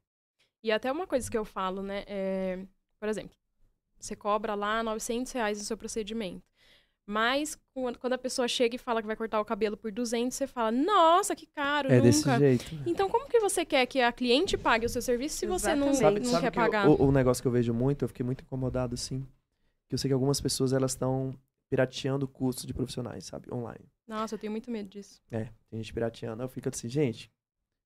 E 0.67 0.71
até 0.71 0.91
uma 0.91 1.07
coisa 1.07 1.31
que 1.31 1.37
eu 1.37 1.45
falo, 1.45 1.81
né? 1.81 2.03
É, 2.07 2.59
por 2.99 3.07
exemplo, 3.07 3.31
você 3.97 4.17
cobra 4.17 4.53
lá 4.53 4.83
900 4.83 5.31
reais 5.31 5.57
no 5.57 5.63
seu 5.63 5.77
procedimento. 5.77 6.43
Mas 7.09 7.57
quando 7.73 8.11
a 8.13 8.17
pessoa 8.17 8.49
chega 8.49 8.75
e 8.75 8.77
fala 8.77 8.99
que 9.01 9.07
vai 9.07 9.15
cortar 9.15 9.39
o 9.39 9.45
cabelo 9.45 9.77
por 9.77 9.93
200, 9.93 10.35
você 10.35 10.45
fala, 10.45 10.71
nossa, 10.73 11.33
que 11.37 11.45
caro, 11.45 11.87
É 11.87 11.95
nunca. 12.01 12.01
desse 12.05 12.37
jeito. 12.37 12.65
Então, 12.85 13.09
como 13.09 13.29
que 13.29 13.39
você 13.39 13.63
quer 13.63 13.85
que 13.85 14.01
a 14.01 14.11
cliente 14.11 14.57
pague 14.57 14.85
o 14.85 14.89
seu 14.89 15.01
serviço 15.01 15.37
se 15.37 15.45
você 15.47 15.73
não, 15.73 15.87
Exatamente. 15.87 16.29
não 16.29 16.41
quer 16.41 16.51
que 16.51 16.59
eu- 16.59 16.63
pagar? 16.63 16.89
o, 16.89 17.01
o 17.05 17.11
negócio 17.13 17.41
que 17.41 17.47
eu 17.47 17.51
vejo 17.51 17.73
muito, 17.73 18.03
eu 18.03 18.09
fiquei 18.09 18.25
muito 18.25 18.43
incomodado, 18.43 18.93
assim, 18.93 19.25
que 19.87 19.95
eu 19.95 19.97
sei 19.97 20.09
que 20.09 20.13
algumas 20.13 20.41
pessoas, 20.41 20.73
elas 20.73 20.91
estão 20.91 21.33
pirateando 21.69 22.25
o 22.25 22.27
custo 22.27 22.67
de 22.67 22.73
profissionais, 22.73 23.23
sabe? 23.23 23.47
Online. 23.53 23.89
Nossa, 24.05 24.35
eu 24.35 24.39
tenho 24.39 24.51
muito 24.51 24.69
medo 24.69 24.89
disso. 24.89 25.21
É, 25.31 25.45
tem 25.69 25.81
gente 25.81 25.93
pirateando. 25.93 26.43
Eu 26.43 26.49
fico 26.49 26.67
assim, 26.67 26.89
gente, 26.89 27.31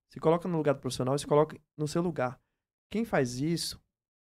se 0.08 0.18
coloca 0.18 0.48
no 0.48 0.56
lugar 0.56 0.74
do 0.74 0.80
profissional 0.80 1.14
e 1.14 1.18
se 1.20 1.26
coloca 1.28 1.56
no 1.76 1.86
seu 1.86 2.02
lugar. 2.02 2.40
Quem 2.92 3.06
faz 3.06 3.40
isso 3.40 3.80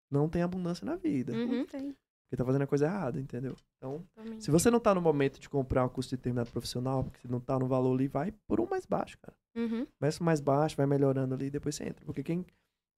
não 0.10 0.30
tem 0.30 0.42
abundância 0.42 0.86
na 0.86 0.96
vida. 0.96 1.34
Uhum. 1.34 1.60
Não 1.60 1.66
tem. 1.66 1.92
Porque 1.92 2.38
tá 2.38 2.46
fazendo 2.46 2.62
a 2.62 2.68
coisa 2.68 2.86
errada, 2.86 3.20
entendeu? 3.20 3.54
Então, 3.78 4.06
Também. 4.16 4.40
se 4.40 4.50
você 4.50 4.72
não 4.72 4.80
tá 4.80 4.96
no 4.96 5.02
momento 5.02 5.38
de 5.38 5.50
comprar 5.50 5.84
um 5.86 5.90
custo 5.90 6.16
determinado 6.16 6.50
profissional, 6.50 7.04
porque 7.04 7.20
você 7.20 7.28
não 7.28 7.42
tá 7.42 7.60
no 7.60 7.68
valor 7.68 7.94
ali, 7.94 8.08
vai 8.08 8.34
por 8.48 8.62
um 8.62 8.66
mais 8.70 8.86
baixo, 8.86 9.18
cara. 9.22 9.38
Uhum. 9.58 9.86
Começa 10.00 10.22
o 10.22 10.26
mais 10.26 10.40
baixo, 10.40 10.78
vai 10.78 10.86
melhorando 10.86 11.36
ali 11.36 11.48
e 11.48 11.52
depois 11.52 11.76
você 11.76 11.84
entra. 11.84 12.06
Porque 12.06 12.24
quem, 12.24 12.46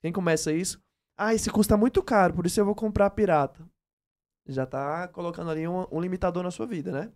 quem 0.03 0.13
começa 0.13 0.53
isso, 0.53 0.79
ah, 1.17 1.33
esse 1.33 1.49
custa 1.49 1.75
muito 1.75 2.03
caro, 2.03 2.35
por 2.35 2.45
isso 2.45 2.59
eu 2.59 2.65
vou 2.65 2.75
comprar 2.75 3.09
pirata. 3.09 3.67
Já 4.47 4.67
tá 4.67 5.07
colocando 5.07 5.49
ali 5.49 5.67
um, 5.67 5.87
um 5.91 5.99
limitador 5.99 6.43
na 6.43 6.51
sua 6.51 6.67
vida, 6.67 6.91
né? 6.91 7.11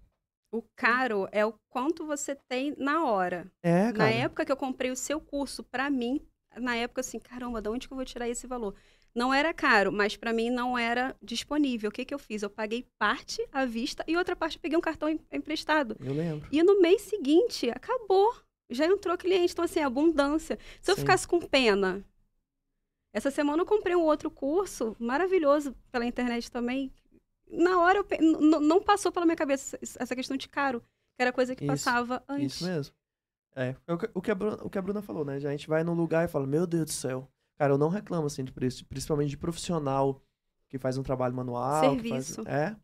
O 0.52 0.64
caro 0.76 1.28
é 1.32 1.46
o 1.46 1.54
quanto 1.70 2.08
você 2.08 2.36
tem 2.50 2.74
na 2.78 3.06
hora. 3.06 3.52
É, 3.62 3.88
Na 3.88 3.94
cara. 3.94 4.12
época 4.12 4.46
que 4.46 4.52
eu 4.52 4.58
comprei 4.58 4.90
o 4.90 4.96
seu 4.96 5.22
curso, 5.22 5.64
pra 5.64 5.90
mim, 5.90 6.26
na 6.60 6.76
época 6.76 7.02
assim, 7.02 7.20
caramba, 7.20 7.62
de 7.62 7.70
onde 7.70 7.88
que 7.88 7.94
eu 7.94 7.98
vou 7.98 8.06
tirar 8.06 8.28
esse 8.30 8.46
valor? 8.48 8.74
Não 9.16 9.34
era 9.34 9.54
caro, 9.54 9.92
mas 9.92 10.16
pra 10.16 10.32
mim 10.32 10.50
não 10.50 10.78
era 10.78 11.16
disponível. 11.22 11.90
O 11.90 11.92
que 11.92 12.06
que 12.06 12.14
eu 12.14 12.20
fiz? 12.20 12.44
Eu 12.44 12.50
paguei 12.50 12.86
parte 13.00 13.46
à 13.52 13.66
vista 13.66 14.04
e 14.08 14.16
outra 14.16 14.36
parte 14.36 14.58
eu 14.58 14.62
peguei 14.62 14.78
um 14.78 14.82
cartão 14.82 15.10
em- 15.10 15.20
emprestado. 15.32 15.98
Eu 16.00 16.14
lembro. 16.14 16.48
E 16.52 16.62
no 16.62 16.80
mês 16.82 17.02
seguinte, 17.02 17.70
acabou. 17.70 18.36
Já 18.70 18.86
entrou 18.86 19.18
cliente, 19.18 19.54
então 19.54 19.66
assim, 19.66 19.80
abundância. 19.80 20.60
Se 20.82 20.92
eu 20.92 20.96
Sim. 20.96 21.02
ficasse 21.02 21.28
com 21.28 21.40
pena, 21.40 22.04
essa 23.14 23.32
semana 23.32 23.62
eu 23.62 23.66
comprei 23.66 23.96
um 23.96 24.04
outro 24.04 24.30
curso 24.30 24.96
maravilhoso 25.00 25.74
pela 25.92 26.06
internet 26.06 26.52
também. 26.52 26.92
Na 27.50 27.80
hora 27.80 28.00
eu 28.00 28.60
não 28.60 28.84
passou 28.84 29.12
pela 29.12 29.26
minha 29.26 29.38
cabeça 29.38 29.80
essa 29.82 30.16
questão 30.16 30.36
de 30.38 30.50
caro, 30.50 30.82
que 30.82 31.22
era 31.22 31.32
coisa 31.32 31.56
que 31.56 31.64
Isso, 31.64 31.72
passava 31.72 32.24
antes. 32.28 32.56
Isso 32.56 32.66
mesmo. 32.66 32.94
É, 33.60 33.76
é 33.88 33.94
o 34.14 34.22
que, 34.22 34.30
a 34.30 34.36
Bruna, 34.36 34.58
o 34.62 34.70
que 34.70 34.78
a 34.78 34.82
Bruna 34.82 35.02
falou, 35.02 35.26
né? 35.26 35.40
Já 35.40 35.50
a 35.50 35.52
gente 35.52 35.68
vai 35.68 35.84
num 35.84 35.96
lugar 35.96 36.24
e 36.24 36.28
fala, 36.28 36.46
meu 36.46 36.68
Deus 36.68 36.86
do 36.86 36.92
céu. 36.92 37.28
Cara, 37.58 37.74
eu 37.74 37.78
não 37.78 37.90
reclamo, 37.90 38.28
assim, 38.28 38.44
de 38.44 38.52
preço, 38.52 38.86
principalmente 38.86 39.30
de 39.32 39.38
profissional 39.38 40.22
que 40.70 40.78
faz 40.78 40.96
um 40.98 41.02
trabalho 41.04 41.34
manual. 41.34 41.82
que 41.98 42.08
faz- 42.10 42.26
Serviço. 42.28 42.48
é, 42.48 42.76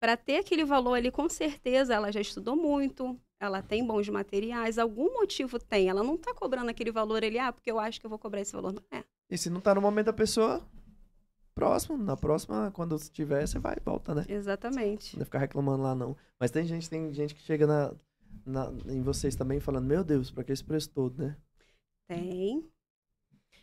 Para 0.00 0.16
ter 0.16 0.36
aquele 0.36 0.64
valor 0.64 0.94
ali, 0.94 1.10
com 1.10 1.28
certeza 1.28 1.92
ela 1.92 2.12
já 2.12 2.20
estudou 2.20 2.54
muito, 2.54 3.18
ela 3.40 3.60
tem 3.62 3.84
bons 3.84 4.08
materiais, 4.08 4.78
algum 4.78 5.12
motivo 5.14 5.58
tem. 5.58 5.88
Ela 5.88 6.04
não 6.04 6.16
tá 6.16 6.32
cobrando 6.32 6.70
aquele 6.70 6.92
valor 6.92 7.24
ali, 7.24 7.38
ah, 7.38 7.52
porque 7.52 7.70
eu 7.70 7.80
acho 7.80 7.98
que 7.98 8.06
eu 8.06 8.10
vou 8.10 8.18
cobrar 8.18 8.40
esse 8.40 8.52
valor. 8.52 8.72
Não 8.72 8.82
é. 8.92 9.02
e 9.28 9.36
se 9.36 9.50
não 9.50 9.60
tá 9.60 9.74
no 9.74 9.80
momento 9.80 10.06
da 10.06 10.12
pessoa, 10.12 10.62
próximo, 11.54 11.96
na 11.98 12.16
próxima, 12.16 12.70
quando 12.70 12.96
tiver, 13.10 13.46
você 13.46 13.58
vai 13.58 13.74
e 13.76 13.84
volta, 13.84 14.14
né? 14.14 14.24
Exatamente. 14.28 15.14
Não 15.14 15.18
vai 15.18 15.24
ficar 15.24 15.38
reclamando 15.40 15.82
lá, 15.82 15.94
não. 15.96 16.16
Mas 16.38 16.50
tem 16.50 16.64
gente, 16.64 16.88
tem 16.88 17.12
gente 17.12 17.34
que 17.34 17.42
chega 17.42 17.66
na, 17.66 17.92
na- 18.44 18.72
em 18.86 19.02
vocês 19.02 19.34
também 19.36 19.60
falando, 19.60 19.86
meu 19.86 20.02
Deus, 20.04 20.30
pra 20.30 20.44
que 20.44 20.52
esse 20.52 20.64
preço 20.64 20.90
todo, 20.90 21.22
né? 21.22 21.36
Tem. 22.08 22.68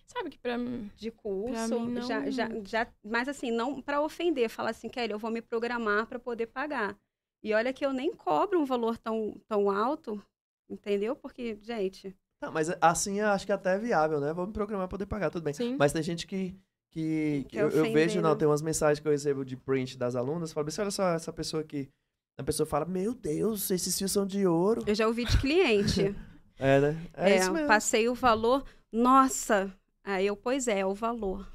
Sabe 0.06 0.30
que 0.30 0.40
pra 0.40 0.58
mim. 0.58 0.90
de 0.96 1.12
curso, 1.12 1.80
mim, 1.82 1.92
não- 1.94 2.02
já, 2.08 2.30
já, 2.30 2.48
já, 2.64 2.88
mas 3.04 3.28
assim, 3.28 3.52
não 3.52 3.82
para 3.82 4.02
ofender, 4.02 4.50
falar 4.50 4.70
assim, 4.70 4.88
Kelly, 4.90 5.12
eu 5.12 5.20
vou 5.20 5.30
me 5.30 5.42
programar 5.42 6.08
para 6.08 6.18
poder 6.18 6.48
pagar. 6.48 6.98
E 7.44 7.54
olha 7.54 7.74
que 7.74 7.86
eu 7.86 7.92
nem 7.94 8.14
cobro 8.16 8.60
um 8.60 8.66
valor 8.66 8.98
tão, 8.98 9.40
tão 9.48 9.70
alto, 9.70 10.22
entendeu? 10.70 11.16
Porque, 11.16 11.58
gente, 11.62 12.16
Não, 12.42 12.52
mas 12.52 12.70
assim 12.82 13.20
eu 13.20 13.28
acho 13.28 13.46
que 13.46 13.52
até 13.52 13.76
é 13.76 13.80
viável, 13.80 14.20
né? 14.22 14.32
Vamos 14.34 14.54
programar 14.54 14.88
pra 14.88 14.98
poder 14.98 15.06
pagar, 15.08 15.30
tudo 15.30 15.44
bem. 15.44 15.54
Sim. 15.54 15.76
Mas 15.78 15.92
tem 15.92 16.02
gente 16.02 16.26
que. 16.26 16.56
que, 16.90 17.46
que 17.50 17.58
eu, 17.58 17.70
eu 17.70 17.92
vejo, 17.92 18.22
não, 18.22 18.32
né? 18.32 18.36
tem 18.38 18.48
umas 18.48 18.62
mensagens 18.62 19.00
que 19.00 19.08
eu 19.08 19.12
recebo 19.12 19.44
de 19.44 19.58
print 19.58 19.98
das 19.98 20.16
alunas, 20.16 20.54
fala 20.54 20.68
assim, 20.68 20.82
olha 20.82 20.92
só, 20.92 21.10
essa 21.10 21.34
pessoa 21.34 21.62
aqui. 21.62 21.90
A 22.38 22.44
pessoa 22.44 22.68
fala, 22.68 22.86
meu 22.86 23.16
Deus, 23.16 23.72
esses 23.72 23.98
fios 23.98 24.12
são 24.12 24.26
de 24.26 24.46
ouro. 24.46 24.84
eu 24.86 24.94
já 24.94 25.08
ouvi 25.08 25.26
de 25.26 25.38
cliente. 25.40 26.16
É, 26.60 26.80
né? 26.80 27.08
É, 27.14 27.34
é, 27.34 27.36
isso 27.38 27.54
mesmo. 27.54 27.68
passei 27.68 28.10
o 28.10 28.16
valor, 28.16 28.66
nossa. 28.92 29.72
Aí 30.04 30.26
eu, 30.26 30.36
pois 30.36 30.68
é, 30.68 30.80
é 30.80 30.86
o 30.88 30.94
valor. 30.96 31.48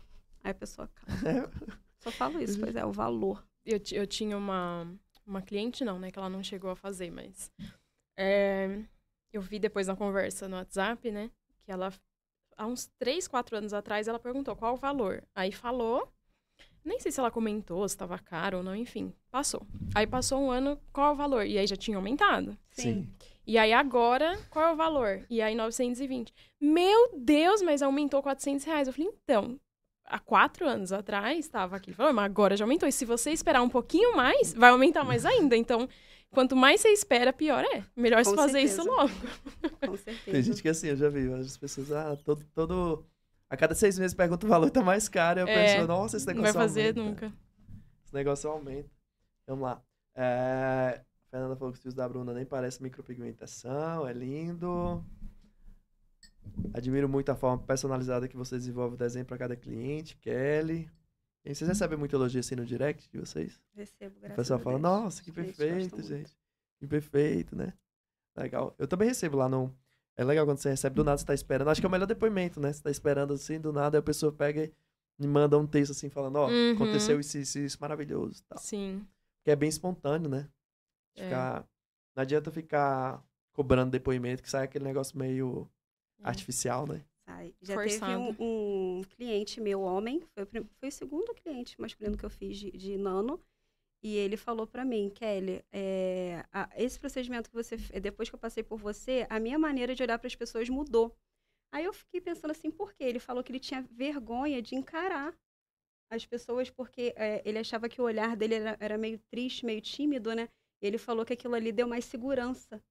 Aí 0.45 0.53
a 0.53 0.55
pessoa, 0.55 0.89
cala. 0.95 1.19
É. 1.29 1.77
só 1.99 2.13
falo 2.13 2.41
isso, 2.41 2.61
pois 2.61 2.77
é, 2.77 2.79
é 2.83 2.87
o 2.87 2.93
valor. 2.93 3.45
Eu, 3.67 3.81
eu 3.91 4.07
tinha 4.07 4.39
uma, 4.39 4.87
uma 5.27 5.43
cliente, 5.43 5.85
não, 5.85 5.99
né? 5.99 6.13
Que 6.13 6.21
ela 6.21 6.29
não 6.29 6.41
chegou 6.41 6.71
a 6.71 6.77
fazer, 6.77 7.11
mas. 7.11 7.51
é, 8.17 8.79
eu 9.33 9.43
vi 9.43 9.59
depois 9.59 9.89
na 9.89 9.97
conversa 9.97 10.47
no 10.47 10.55
WhatsApp, 10.55 11.11
né? 11.11 11.33
Que 11.65 11.73
ela, 11.73 11.93
há 12.57 12.65
uns 12.65 12.87
3, 12.99 13.27
4 13.27 13.57
anos 13.57 13.73
atrás, 13.73 14.07
ela 14.07 14.21
perguntou 14.21 14.55
qual 14.55 14.75
o 14.75 14.77
valor. 14.79 15.25
Aí 15.35 15.51
falou. 15.51 16.09
Nem 16.85 16.99
sei 16.99 17.13
se 17.13 17.21
ela 17.21 17.31
comentou, 17.31 17.89
se 17.89 17.95
estava 17.95 18.19
caro 18.19 18.59
ou 18.59 18.63
não, 18.63 18.75
enfim. 18.75 19.13
Passou. 19.31 19.67
Aí 19.95 20.07
passou 20.07 20.41
um 20.41 20.51
ano, 20.51 20.79
qual 20.93 21.11
é 21.11 21.13
o 21.13 21.17
valor? 21.17 21.47
E 21.47 21.57
aí 21.59 21.67
já 21.67 21.77
tinha 21.77 21.97
aumentado. 21.97 22.57
Sim. 22.71 23.09
E 23.47 23.59
aí 23.59 23.73
agora, 23.73 24.39
qual 24.51 24.69
é 24.69 24.73
o 24.73 24.77
valor? 24.77 25.25
E 25.29 25.41
aí 25.41 25.55
920. 25.55 26.33
Meu 26.61 27.11
Deus, 27.17 27.63
mas 27.63 27.83
aumentou 27.83 28.23
400 28.23 28.65
reais. 28.65 28.87
Eu 28.87 28.95
falei, 28.95 29.11
então, 29.13 29.59
há 30.07 30.19
quatro 30.19 30.67
anos 30.67 30.93
atrás 30.93 31.39
estava 31.39 31.77
aqui. 31.77 31.93
Falou, 31.93 32.13
mas 32.13 32.25
agora 32.25 32.57
já 32.57 32.65
aumentou. 32.65 32.89
E 32.89 32.93
se 32.93 33.05
você 33.05 33.31
esperar 33.31 33.63
um 33.63 33.69
pouquinho 33.69 34.17
mais, 34.17 34.53
vai 34.53 34.71
aumentar 34.71 35.05
mais 35.05 35.25
ainda. 35.25 35.57
Então, 35.57 35.89
quanto 36.31 36.55
mais 36.55 36.81
você 36.81 36.89
espera, 36.89 37.33
pior 37.33 37.65
é. 37.65 37.85
Melhor 37.97 38.23
Com 38.25 38.31
você 38.31 38.37
fazer 38.37 38.61
isso 38.61 38.83
certeza. 38.83 38.97
logo. 38.97 39.13
Com 39.87 39.97
certeza. 39.99 40.31
Tem 40.31 40.43
gente 40.43 40.63
que 40.63 40.69
assim, 40.69 40.89
eu 40.89 40.97
já 40.97 41.09
vi, 41.09 41.33
as 41.33 41.57
pessoas, 41.57 41.91
ah, 41.93 42.17
todo. 42.25 42.45
todo 42.55 43.05
a 43.53 43.57
cada 43.57 43.75
seis 43.75 43.99
meses 43.99 44.15
pergunta 44.15 44.47
o 44.47 44.49
valor, 44.49 44.71
tá 44.71 44.83
mais 44.83 45.09
caro. 45.09 45.41
E 45.41 45.43
a 45.43 45.49
É, 45.49 45.65
pessoa, 45.73 45.87
nossa, 45.87 46.17
esse 46.17 46.27
Não 46.27 46.35
negócio 46.35 46.55
vai 46.55 46.63
fazer 46.69 46.99
aumenta. 46.99 47.03
nunca. 47.03 47.33
Esse 48.05 48.15
negócio 48.15 48.51
aumenta. 48.51 48.91
Vamos 49.47 49.65
lá. 49.65 49.83
É, 50.15 51.01
a 51.01 51.31
Fernanda 51.31 51.57
falou 51.57 51.73
que 51.73 51.79
os 51.79 51.83
fios 51.83 51.95
da 51.95 52.09
Bruna 52.09 52.33
nem 52.33 52.45
parecem 52.45 52.83
micropigmentação, 52.83 54.07
é 54.07 54.13
lindo. 54.13 55.05
Admiro 56.75 57.09
muito 57.09 57.31
a 57.31 57.37
forma 57.37 57.63
personalizada 57.63 58.29
que 58.29 58.37
você 58.37 58.57
desenvolve 58.57 58.95
o 58.95 58.99
desenho 58.99 59.25
para 59.25 59.39
cada 59.39 59.57
cliente, 59.57 60.17
Kelly. 60.17 60.89
E 61.45 61.55
vocês 61.55 61.69
recebem 61.69 61.99
muito 61.99 62.15
elogio 62.15 62.41
assim 62.41 62.55
no 62.55 62.65
direct 62.65 63.11
de 63.11 63.19
vocês? 63.19 63.61
Recebo, 63.75 64.17
O 64.17 64.21
graças 64.21 64.37
pessoal 64.37 64.61
a 64.61 64.63
fala, 64.63 64.79
Deus. 64.79 64.83
nossa, 64.83 65.23
que 65.23 65.33
Gente, 65.33 65.35
perfeito, 65.57 65.95
muito. 65.97 66.07
gente. 66.09 66.37
Que 66.79 66.87
perfeito, 66.87 67.57
né? 67.57 67.73
Legal. 68.37 68.75
Eu 68.79 68.87
também 68.87 69.09
recebo 69.09 69.37
lá 69.37 69.49
no. 69.49 69.75
É 70.17 70.25
legal 70.25 70.45
quando 70.45 70.59
você 70.59 70.69
recebe 70.71 70.95
do 70.97 71.05
nada, 71.05 71.17
você 71.19 71.25
tá 71.25 71.35
esperando. 71.35 71.69
Acho 71.69 71.81
que 71.81 71.87
é 71.87 71.89
o 71.89 71.91
melhor 71.93 72.07
depoimento, 72.07 72.61
né? 72.61 72.73
Você 72.73 72.83
tá 72.83 72.91
esperando 72.91 73.33
assim, 73.33 73.59
do 73.61 73.73
nada, 73.73 73.97
aí 73.97 74.01
a 74.01 74.03
pessoa 74.03 74.31
pega 74.33 74.65
e 74.65 74.73
me 75.19 75.27
manda 75.27 75.59
um 75.59 75.67
texto 75.67 75.93
assim, 75.93 76.11
falando, 76.11 76.37
ó, 76.37 76.49
Uhum. 76.49 76.73
aconteceu 76.75 77.19
isso, 77.19 77.39
isso, 77.39 77.59
isso, 77.59 77.79
maravilhoso. 77.81 78.41
e 78.41 78.45
Tal. 78.49 78.59
Sim. 78.59 79.07
Que 79.45 79.51
é 79.51 79.57
bem 79.57 79.69
espontâneo, 79.69 80.29
né? 80.29 80.49
É. 81.17 81.25
Ficar... 81.25 81.67
Não 82.15 82.21
adianta 82.23 82.51
ficar 82.51 83.25
cobrando 83.55 83.91
depoimento, 83.91 84.43
que 84.43 84.51
sai 84.51 84.65
aquele 84.65 84.85
negócio 84.85 85.19
meio 85.19 85.67
É. 86.23 86.29
artificial, 86.29 86.87
né? 86.87 87.03
Sai. 87.27 87.55
Já 87.63 87.75
Forçado. 87.75 88.27
teve 88.27 88.43
um, 88.43 88.99
um 88.99 89.03
cliente 89.17 89.61
meu, 89.61 89.81
homem, 89.81 90.23
foi 90.35 90.43
o, 90.43 90.47
prim- 90.47 90.69
foi 90.79 90.89
o 90.89 90.93
segundo 90.93 91.33
cliente 91.35 91.81
masculino 91.81 92.17
que 92.19 92.25
eu 92.25 92.31
fiz 92.31 92.59
de, 92.59 92.71
de 92.73 92.99
nano, 92.99 93.41
e 94.03 94.17
ele 94.17 94.37
falou 94.37 94.67
pra 94.67 94.85
mim, 94.85 95.11
Kelly, 95.11 95.65
é, 95.73 96.45
a- 96.53 96.69
esse 96.77 96.99
procedimento 96.99 97.49
que 97.49 97.55
você, 97.55 97.77
depois 98.01 98.29
que 98.29 98.35
eu 98.35 98.39
passei 98.39 98.63
por 98.63 98.79
você, 98.79 99.27
a 99.31 99.39
minha 99.39 99.59
maneira 99.59 99.95
de 99.95 100.03
olhar 100.03 100.19
para 100.19 100.27
as 100.27 100.35
pessoas 100.35 100.69
mudou. 100.69 101.15
Aí 101.73 101.85
eu 101.85 101.93
fiquei 101.93 102.21
pensando 102.21 102.51
assim, 102.51 102.71
por 102.71 102.93
quê? 102.93 103.05
Ele 103.05 103.19
falou 103.19 103.43
que 103.43 103.51
ele 103.53 103.61
tinha 103.61 103.83
vergonha 103.91 104.61
de 104.61 104.75
encarar 104.75 105.35
as 106.11 106.27
pessoas, 106.27 106.69
porque 106.69 107.15
é, 107.17 107.41
ele 107.49 107.59
achava 107.59 107.89
que 107.89 108.01
o 108.01 108.05
olhar 108.05 108.37
dele 108.37 108.57
era, 108.57 108.77
era 108.81 108.99
meio 108.99 109.19
triste, 109.31 109.65
meio 109.65 109.81
tímido, 109.81 110.35
né? 110.35 110.49
Ele 110.81 110.99
falou 110.99 111.25
que 111.25 111.33
aquilo 111.33 111.55
ali 111.55 111.73
deu 111.73 111.89
mais 111.89 112.05
segurança 112.05 112.83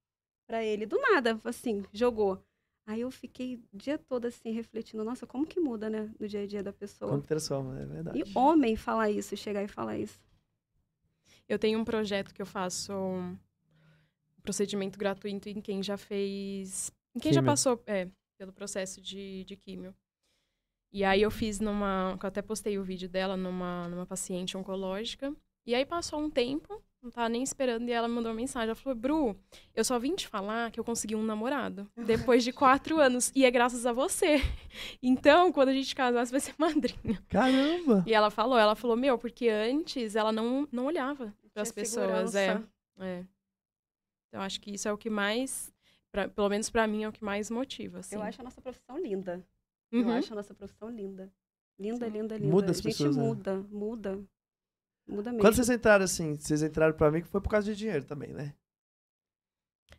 pra 0.48 0.64
ele. 0.64 0.86
Do 0.86 0.98
nada, 0.98 1.38
assim, 1.44 1.84
jogou. 1.92 2.42
Aí 2.84 3.02
eu 3.02 3.10
fiquei 3.12 3.62
o 3.72 3.76
dia 3.76 3.96
todo 3.96 4.26
assim, 4.26 4.50
refletindo, 4.50 5.04
nossa, 5.04 5.24
como 5.24 5.46
que 5.46 5.60
muda, 5.60 5.88
né, 5.88 6.10
no 6.18 6.26
dia 6.26 6.42
a 6.42 6.46
dia 6.46 6.62
da 6.64 6.72
pessoa. 6.72 7.12
Como 7.12 7.22
transforma, 7.22 7.78
é 7.80 7.86
verdade. 7.86 8.18
E 8.18 8.24
homem 8.36 8.74
falar 8.74 9.08
isso, 9.10 9.36
chegar 9.36 9.62
e 9.62 9.68
falar 9.68 9.96
isso. 9.98 10.18
Eu 11.48 11.58
tenho 11.58 11.78
um 11.78 11.84
projeto 11.84 12.32
que 12.32 12.40
eu 12.40 12.46
faço 12.46 12.92
um 12.92 13.36
procedimento 14.42 14.98
gratuito 14.98 15.48
em 15.48 15.60
quem 15.60 15.82
já 15.82 15.96
fez. 15.96 16.90
Em 17.14 17.20
quem 17.20 17.32
já 17.32 17.40
Químio. 17.40 17.52
passou 17.52 17.82
é, 17.86 18.08
pelo 18.38 18.52
processo 18.52 19.00
de, 19.00 19.44
de 19.44 19.56
químio. 19.56 19.94
E 20.92 21.04
aí 21.04 21.22
eu 21.22 21.30
fiz 21.30 21.58
numa. 21.58 22.18
Eu 22.20 22.28
até 22.28 22.42
postei 22.42 22.78
o 22.78 22.84
vídeo 22.84 23.08
dela 23.08 23.36
numa, 23.36 23.88
numa 23.88 24.06
paciente 24.06 24.56
oncológica. 24.56 25.34
E 25.64 25.74
aí 25.74 25.86
passou 25.86 26.20
um 26.20 26.28
tempo, 26.28 26.82
não 27.02 27.10
tava 27.10 27.28
nem 27.28 27.42
esperando, 27.42 27.88
e 27.88 27.92
ela 27.92 28.06
me 28.06 28.14
mandou 28.14 28.30
uma 28.30 28.36
mensagem. 28.36 28.68
Ela 28.68 28.74
falou: 28.76 28.96
Bru, 28.96 29.36
eu 29.74 29.84
só 29.84 29.98
vim 29.98 30.14
te 30.14 30.28
falar 30.28 30.70
que 30.70 30.78
eu 30.78 30.84
consegui 30.84 31.16
um 31.16 31.22
namorado. 31.24 31.88
Depois 32.06 32.44
de 32.44 32.52
quatro 32.52 33.00
anos. 33.00 33.32
E 33.34 33.44
é 33.44 33.50
graças 33.50 33.84
a 33.86 33.92
você. 33.92 34.36
Então, 35.02 35.52
quando 35.52 35.70
a 35.70 35.72
gente 35.72 35.94
casar, 35.94 36.24
você 36.24 36.30
vai 36.30 36.40
ser 36.40 36.54
madrinha. 36.58 37.22
Caramba! 37.28 38.04
E 38.06 38.14
ela 38.14 38.30
falou, 38.30 38.56
ela 38.58 38.74
falou, 38.76 38.96
meu, 38.96 39.18
porque 39.18 39.48
antes 39.48 40.14
ela 40.14 40.30
não, 40.32 40.68
não 40.70 40.86
olhava 40.86 41.34
para 41.52 41.62
as 41.62 41.72
pessoas. 41.72 42.34
É. 42.34 42.62
É. 43.00 43.24
Então, 44.28 44.40
acho 44.40 44.60
que 44.60 44.72
isso 44.72 44.88
é 44.88 44.92
o 44.92 44.96
que 44.96 45.10
mais, 45.10 45.72
pra- 46.10 46.28
pelo 46.28 46.48
menos 46.48 46.70
pra 46.70 46.86
mim, 46.86 47.02
é 47.02 47.08
o 47.08 47.12
que 47.12 47.22
mais 47.24 47.50
motiva, 47.50 47.98
assim. 47.98 48.14
Eu 48.14 48.22
acho 48.22 48.40
a 48.40 48.44
nossa 48.44 48.60
profissão 48.60 48.96
linda. 48.98 49.44
Uhum. 49.92 50.00
Eu 50.02 50.10
acho 50.12 50.32
a 50.32 50.36
nossa 50.36 50.54
profissão 50.54 50.88
linda. 50.88 51.30
Linda, 51.78 52.06
Sim. 52.06 52.12
linda, 52.12 52.36
linda. 52.36 52.50
Muda 52.50 52.70
as 52.70 52.78
a 52.78 52.82
gente 52.82 52.96
pessoas, 52.96 53.16
né? 53.16 53.22
muda, 53.70 54.20
muda. 55.06 55.30
Mesmo. 55.30 55.40
Quando 55.42 55.54
vocês 55.54 55.68
entraram 55.70 56.04
assim, 56.04 56.34
vocês 56.34 56.62
entraram 56.62 56.94
pra 56.94 57.10
mim 57.10 57.20
que 57.22 57.28
foi 57.28 57.40
por 57.40 57.48
causa 57.50 57.66
de 57.66 57.76
dinheiro 57.76 58.04
também, 58.04 58.32
né? 58.32 58.54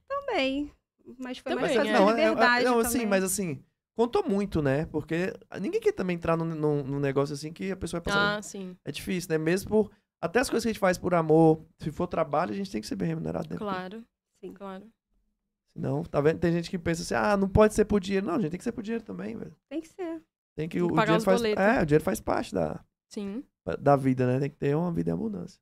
Também. 0.07 0.71
Mas 1.19 1.37
foi 1.39 1.51
Também, 1.51 1.65
mais 1.65 1.75
fácil 1.75 1.89
é. 1.89 1.93
da 1.93 1.99
Não, 1.99 2.09
é- 2.09 2.11
é- 2.11 2.29
liberdade 2.29 2.65
não, 2.65 2.73
também. 2.75 2.87
assim, 2.87 3.05
mas 3.05 3.23
assim, 3.23 3.63
contou 3.95 4.23
muito, 4.27 4.61
né? 4.61 4.85
Porque 4.85 5.33
ninguém 5.59 5.81
quer 5.81 5.91
também 5.91 6.15
entrar 6.15 6.37
num, 6.37 6.45
num, 6.45 6.83
num 6.83 6.99
negócio 6.99 7.33
assim 7.33 7.51
que 7.51 7.71
a 7.71 7.75
pessoa 7.75 7.99
vai 7.99 8.13
passar. 8.13 8.37
Ah, 8.37 8.41
sim. 8.41 8.77
É 8.85 8.91
difícil, 8.91 9.29
né? 9.29 9.37
Mesmo 9.37 9.69
por. 9.69 9.91
Até 10.21 10.39
as 10.39 10.49
coisas 10.49 10.63
que 10.63 10.69
a 10.69 10.71
gente 10.73 10.79
faz 10.79 10.97
por 10.97 11.13
amor, 11.13 11.65
se 11.79 11.91
for 11.91 12.07
trabalho, 12.07 12.51
a 12.51 12.55
gente 12.55 12.71
tem 12.71 12.79
que 12.79 12.87
ser 12.87 12.95
bem 12.95 13.09
remunerado, 13.09 13.49
né? 13.49 13.57
Claro, 13.57 14.01
Sim. 14.41 14.53
claro. 14.53 14.89
Senão, 15.75 16.03
tá 16.03 16.21
vendo? 16.21 16.39
Tem 16.39 16.53
gente 16.53 16.69
que 16.69 16.77
pensa 16.79 17.01
assim, 17.01 17.15
ah, 17.15 17.35
não 17.35 17.49
pode 17.49 17.73
ser 17.73 17.83
por 17.83 17.99
dinheiro. 17.99 18.25
Não, 18.27 18.35
a 18.35 18.39
gente 18.39 18.51
tem 18.51 18.57
que 18.57 18.63
ser 18.63 18.71
por 18.71 18.81
dinheiro 18.83 19.03
também, 19.03 19.35
velho. 19.35 19.53
Tem 19.69 19.81
que 19.81 19.87
ser. 19.89 20.21
Tem 20.55 20.69
que, 20.69 20.77
Tem 20.77 20.79
que 20.79 20.81
o 20.81 20.87
pagar 20.89 21.05
dinheiro 21.05 21.17
os 21.17 21.25
faz. 21.25 21.41
boletos. 21.41 21.61
É, 21.63 21.81
o 21.81 21.85
dinheiro 21.85 22.03
faz 22.05 22.21
parte 22.21 22.53
da, 22.53 22.79
Sim. 23.13 23.43
da 23.79 23.95
vida, 23.95 24.25
né? 24.27 24.39
Tem 24.39 24.49
que 24.49 24.55
ter 24.57 24.75
uma 24.75 24.91
vida 24.91 25.09
em 25.09 25.13
abundância. 25.13 25.59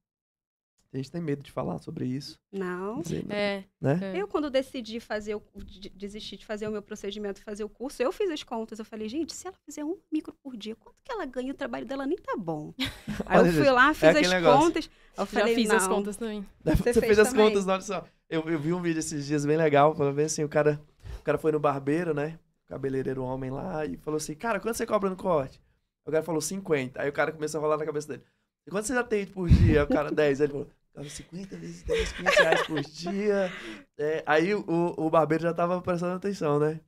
A 0.93 0.97
gente 0.97 1.09
tem 1.09 1.21
medo 1.21 1.41
de 1.41 1.49
falar 1.49 1.77
sobre 1.79 2.05
isso. 2.05 2.37
Não. 2.51 2.99
dizer, 2.99 3.25
não, 3.25 3.33
É. 3.33 3.63
né? 3.79 3.99
é. 4.13 4.21
Eu, 4.21 4.27
quando 4.27 4.49
decidi 4.49 4.99
fazer, 4.99 5.35
o, 5.35 5.41
de- 5.63 5.87
desistir 5.89 6.35
de 6.35 6.45
fazer 6.45 6.67
o 6.67 6.71
meu 6.71 6.81
procedimento 6.81 7.39
e 7.39 7.43
fazer 7.45 7.63
o 7.63 7.69
curso, 7.69 8.03
eu 8.03 8.11
fiz 8.11 8.29
as 8.29 8.43
contas. 8.43 8.77
Eu 8.77 8.83
falei, 8.83 9.07
gente, 9.07 9.33
se 9.33 9.47
ela 9.47 9.55
fizer 9.65 9.85
um 9.85 9.97
micro 10.11 10.33
por 10.43 10.57
dia, 10.57 10.75
quanto 10.75 11.01
que 11.01 11.09
ela 11.09 11.25
ganha? 11.25 11.53
O 11.53 11.55
trabalho 11.55 11.85
dela 11.85 12.05
nem 12.05 12.17
tá 12.17 12.35
bom. 12.37 12.73
Aí 13.25 13.39
Olha, 13.39 13.47
eu 13.47 13.53
fui 13.53 13.69
lá, 13.71 13.93
fiz 13.93 14.03
aquele 14.09 14.25
as 14.25 14.31
negócio. 14.33 14.59
contas. 14.65 14.85
Eu 15.17 15.25
Já 15.25 15.25
falei, 15.25 15.55
fiz 15.55 15.69
não. 15.69 15.75
as 15.77 15.87
contas 15.87 16.17
também. 16.17 16.45
Você, 16.61 16.75
Você 16.75 16.83
fez 16.93 16.97
fez 17.05 17.19
as 17.19 17.29
também? 17.29 17.47
contas, 17.47 17.67
olha 17.67 17.81
só. 17.81 18.05
Eu, 18.29 18.41
eu 18.49 18.59
vi 18.59 18.73
um 18.73 18.81
vídeo 18.81 18.99
esses 18.99 19.25
dias 19.25 19.45
bem 19.45 19.55
legal, 19.55 19.95
falando 19.95 20.15
bem 20.15 20.25
assim, 20.25 20.43
o 20.43 20.49
cara, 20.49 20.81
o 21.19 21.23
cara 21.23 21.37
foi 21.37 21.53
no 21.53 21.59
barbeiro, 21.59 22.13
né? 22.13 22.37
O 22.65 22.69
cabeleireiro 22.69 23.23
homem 23.23 23.49
lá, 23.49 23.85
e 23.85 23.95
falou 23.95 24.17
assim, 24.17 24.35
cara, 24.35 24.59
quanto 24.59 24.75
você 24.75 24.85
cobra 24.85 25.09
no 25.09 25.15
corte? 25.15 25.61
O 26.05 26.11
cara 26.11 26.23
falou 26.23 26.41
50. 26.41 27.01
Aí 27.01 27.09
o 27.09 27.13
cara 27.13 27.31
começou 27.31 27.59
a 27.59 27.61
rolar 27.61 27.77
na 27.77 27.85
cabeça 27.85 28.07
dele. 28.07 28.23
E 28.65 28.71
quanto 28.71 28.87
você 28.87 28.93
já 28.93 29.03
tem 29.03 29.25
por 29.25 29.49
dia? 29.49 29.83
O 29.83 29.87
cara, 29.87 30.11
10. 30.11 30.41
Aí 30.41 30.45
ele 30.45 30.51
falou, 30.51 30.69
cara, 30.93 31.09
50 31.09 31.57
vezes 31.57 31.83
10, 31.83 32.11
500 32.13 32.35
reais 32.39 32.67
por 32.67 32.81
dia. 32.81 33.51
É, 33.97 34.23
aí 34.25 34.53
o, 34.53 34.63
o 34.97 35.09
barbeiro 35.09 35.43
já 35.43 35.53
tava 35.53 35.81
prestando 35.81 36.15
atenção, 36.15 36.59
né? 36.59 36.79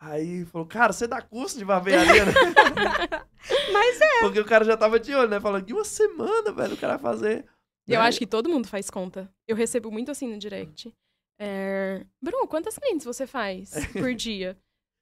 Aí 0.00 0.44
falou, 0.46 0.66
cara, 0.66 0.92
você 0.92 1.08
dá 1.08 1.20
curso 1.20 1.58
de 1.58 1.64
barbearia, 1.64 2.24
né? 2.24 2.32
Mas 3.72 4.00
é. 4.00 4.20
Porque 4.20 4.38
o 4.38 4.44
cara 4.44 4.64
já 4.64 4.76
tava 4.76 5.00
de 5.00 5.12
olho, 5.12 5.28
né? 5.28 5.40
Falando, 5.40 5.64
que 5.64 5.72
uma 5.72 5.84
semana, 5.84 6.52
velho, 6.52 6.74
o 6.74 6.76
cara 6.76 6.96
vai 6.96 7.12
fazer. 7.12 7.44
Eu 7.86 8.00
né? 8.00 8.06
acho 8.06 8.18
que 8.18 8.26
todo 8.26 8.48
mundo 8.48 8.68
faz 8.68 8.90
conta. 8.90 9.28
Eu 9.46 9.56
recebo 9.56 9.90
muito 9.90 10.10
assim 10.10 10.28
no 10.28 10.38
direct. 10.38 10.94
É... 11.40 12.04
Bruno, 12.22 12.46
quantas 12.46 12.78
clientes 12.78 13.04
você 13.04 13.26
faz 13.26 13.72
por 13.92 14.14
dia? 14.14 14.56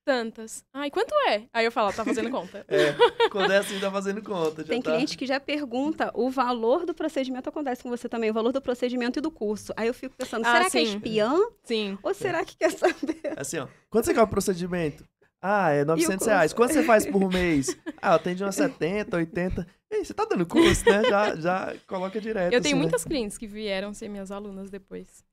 Tantas. 0.06 0.64
Ai, 0.72 0.88
quanto 0.88 1.12
é? 1.28 1.48
Aí 1.52 1.64
eu 1.64 1.72
falo, 1.72 1.92
tá 1.92 2.04
fazendo 2.04 2.30
conta. 2.30 2.64
É, 2.70 2.94
quando 3.28 3.52
é 3.52 3.58
assim, 3.58 3.80
tá 3.80 3.90
fazendo 3.90 4.22
conta. 4.22 4.62
Já 4.62 4.68
Tem 4.68 4.80
tá... 4.80 4.92
cliente 4.92 5.18
que 5.18 5.26
já 5.26 5.40
pergunta 5.40 6.12
o 6.14 6.30
valor 6.30 6.86
do 6.86 6.94
procedimento, 6.94 7.48
acontece 7.48 7.82
com 7.82 7.90
você 7.90 8.08
também, 8.08 8.30
o 8.30 8.34
valor 8.34 8.52
do 8.52 8.62
procedimento 8.62 9.18
e 9.18 9.22
do 9.22 9.32
curso. 9.32 9.72
Aí 9.76 9.88
eu 9.88 9.94
fico 9.94 10.14
pensando, 10.16 10.46
Ah, 10.46 10.52
será 10.52 10.70
que 10.70 10.78
é 10.78 10.82
espiã? 10.82 11.36
Sim. 11.64 11.98
Ou 12.04 12.14
será 12.14 12.44
que 12.44 12.56
quer 12.56 12.70
saber? 12.70 13.34
Assim, 13.36 13.58
ó. 13.58 13.66
Quanto 13.90 14.04
você 14.04 14.14
cobra 14.14 14.26
o 14.26 14.30
procedimento? 14.30 15.04
Ah, 15.42 15.70
é 15.70 15.84
900 15.84 16.16
curso? 16.18 16.30
reais. 16.30 16.52
Quanto 16.52 16.72
você 16.72 16.82
faz 16.84 17.04
por 17.04 17.28
mês? 17.28 17.76
Ah, 18.00 18.14
eu 18.14 18.18
tenho 18.20 18.36
de 18.36 18.44
umas 18.44 18.54
70, 18.54 19.16
80. 19.16 19.66
Ei, 19.90 20.04
você 20.04 20.14
tá 20.14 20.24
dando 20.24 20.46
curso, 20.46 20.84
né? 20.88 21.02
Já, 21.04 21.34
já 21.36 21.74
coloca 21.88 22.20
direto. 22.20 22.52
Eu 22.52 22.60
tenho 22.60 22.74
assim, 22.74 22.74
né? 22.74 22.80
muitas 22.80 23.04
clientes 23.04 23.36
que 23.36 23.46
vieram 23.46 23.92
ser 23.92 24.08
minhas 24.08 24.30
alunas 24.30 24.70
depois. 24.70 25.24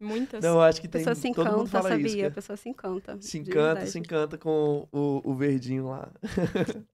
Muitas. 0.00 0.42
Não, 0.42 0.60
acho 0.60 0.80
que 0.80 0.86
A 0.86 0.90
tem. 0.90 1.00
pessoa 1.00 1.14
se 1.14 1.32
todo 1.32 1.44
mundo 1.46 1.54
encanta, 1.62 1.70
fala 1.70 1.88
sabia? 1.90 2.06
isso. 2.06 2.26
a 2.26 2.30
pessoa 2.30 2.56
se 2.56 2.68
encanta. 2.68 3.18
Se 3.20 3.38
encanta, 3.38 3.56
verdade. 3.74 3.90
se 3.90 3.98
encanta 3.98 4.38
com 4.38 4.88
o, 4.92 5.20
o 5.24 5.34
verdinho 5.34 5.88
lá. 5.88 6.10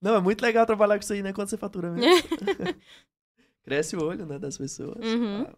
Não, 0.00 0.14
é 0.14 0.20
muito 0.20 0.42
legal 0.42 0.66
trabalhar 0.66 0.96
com 0.98 1.02
isso 1.02 1.12
aí, 1.12 1.22
né? 1.22 1.32
Quando 1.32 1.48
você 1.48 1.56
fatura 1.56 1.90
mesmo. 1.90 2.06
Cresce 3.62 3.96
o 3.96 4.04
olho, 4.04 4.24
né, 4.26 4.38
das 4.38 4.56
pessoas. 4.56 5.04
Uhum. 5.04 5.42
Ah, 5.42 5.54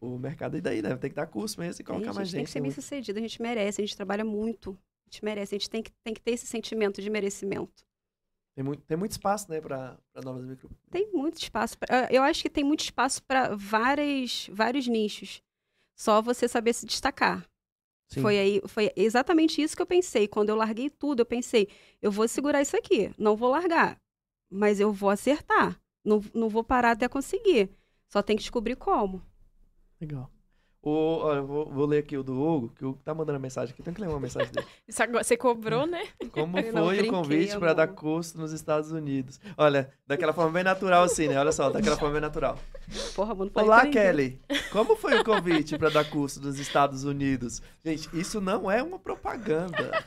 o, 0.00 0.14
o 0.14 0.18
mercado 0.18 0.56
e 0.56 0.60
daí, 0.60 0.80
né? 0.80 0.96
Tem 0.96 1.10
que 1.10 1.16
dar 1.16 1.26
curso 1.26 1.60
mesmo 1.60 1.80
e 1.80 1.82
A 1.82 1.86
colocar 1.86 2.04
gente, 2.06 2.14
mais 2.14 2.30
tem 2.30 2.38
gente. 2.40 2.46
que 2.46 2.52
ser 2.52 2.60
né? 2.60 2.62
bem 2.62 2.70
sucedido, 2.72 3.18
a 3.18 3.22
gente 3.22 3.42
merece, 3.42 3.80
a 3.80 3.84
gente 3.84 3.96
trabalha 3.96 4.24
muito. 4.24 4.70
A 4.70 5.10
gente 5.10 5.24
merece, 5.24 5.54
a 5.54 5.58
gente 5.58 5.70
tem 5.70 5.82
que, 5.82 5.90
tem 6.04 6.14
que 6.14 6.20
ter 6.20 6.32
esse 6.32 6.46
sentimento 6.46 7.02
de 7.02 7.10
merecimento. 7.10 7.84
Tem 8.54 8.64
muito, 8.64 8.82
tem 8.82 8.96
muito 8.96 9.12
espaço, 9.12 9.50
né, 9.50 9.60
pra 9.60 9.96
novas 10.24 10.44
micro. 10.44 10.68
Tem 10.90 11.10
muito 11.12 11.36
espaço. 11.40 11.78
pra- 11.78 12.06
ah, 12.06 12.08
eu 12.10 12.22
acho 12.22 12.42
que 12.42 12.50
tem 12.50 12.64
muito 12.64 12.80
espaço 12.80 13.22
para 13.22 13.54
vários, 13.54 14.48
vários 14.52 14.86
nichos. 14.88 15.42
Só 15.98 16.22
você 16.22 16.46
saber 16.46 16.72
se 16.72 16.86
destacar. 16.86 17.44
Sim. 18.08 18.22
Foi 18.22 18.38
aí, 18.38 18.62
foi 18.66 18.92
exatamente 18.96 19.60
isso 19.60 19.76
que 19.76 19.82
eu 19.82 19.86
pensei. 19.86 20.28
Quando 20.28 20.48
eu 20.48 20.56
larguei 20.56 20.88
tudo, 20.88 21.20
eu 21.20 21.26
pensei, 21.26 21.68
eu 22.00 22.10
vou 22.10 22.26
segurar 22.28 22.62
isso 22.62 22.76
aqui, 22.76 23.12
não 23.18 23.36
vou 23.36 23.50
largar, 23.50 24.00
mas 24.48 24.80
eu 24.80 24.92
vou 24.92 25.10
acertar. 25.10 25.78
Não, 26.04 26.22
não 26.32 26.48
vou 26.48 26.64
parar 26.64 26.92
até 26.92 27.08
conseguir. 27.08 27.68
Só 28.08 28.22
tem 28.22 28.36
que 28.36 28.42
descobrir 28.42 28.76
como. 28.76 29.22
Legal. 30.00 30.30
O, 30.80 31.32
eu 31.32 31.46
vou, 31.46 31.66
vou 31.70 31.86
ler 31.86 31.98
aqui 31.98 32.16
o 32.16 32.22
do 32.22 32.40
Hugo, 32.40 32.68
que 32.70 32.84
o 32.84 32.90
Hugo 32.90 33.00
tá 33.04 33.12
mandando 33.12 33.40
mensagem 33.40 33.72
aqui. 33.74 33.82
Tem 33.82 33.92
que 33.92 34.00
ler 34.00 34.08
uma 34.08 34.20
mensagem 34.20 34.50
dele. 34.52 34.66
Isso 34.86 35.02
agora- 35.02 35.24
Você 35.24 35.36
cobrou, 35.36 35.86
né? 35.86 36.06
Como 36.30 36.56
Eu 36.58 36.72
foi 36.72 37.00
o 37.00 37.10
convite 37.10 37.58
para 37.58 37.74
dar 37.74 37.88
curso 37.88 38.38
nos 38.38 38.52
Estados 38.52 38.92
Unidos? 38.92 39.40
Olha, 39.56 39.90
daquela 40.06 40.32
forma 40.32 40.52
bem 40.52 40.62
natural 40.64 41.02
assim, 41.02 41.26
né? 41.28 41.38
Olha 41.38 41.50
só, 41.52 41.68
daquela 41.68 41.96
forma 41.96 42.12
bem 42.12 42.20
natural. 42.22 42.58
Porra, 43.14 43.34
mano, 43.34 43.50
Olá. 43.54 43.86
Kelly. 43.86 44.40
Como 44.70 44.96
foi 44.96 45.18
o 45.18 45.24
convite 45.24 45.76
para 45.76 45.90
dar 45.90 46.08
curso 46.08 46.40
nos 46.40 46.58
Estados 46.58 47.04
Unidos? 47.04 47.60
Gente, 47.84 48.08
isso 48.18 48.40
não 48.40 48.70
é 48.70 48.82
uma 48.82 48.98
propaganda. 48.98 50.04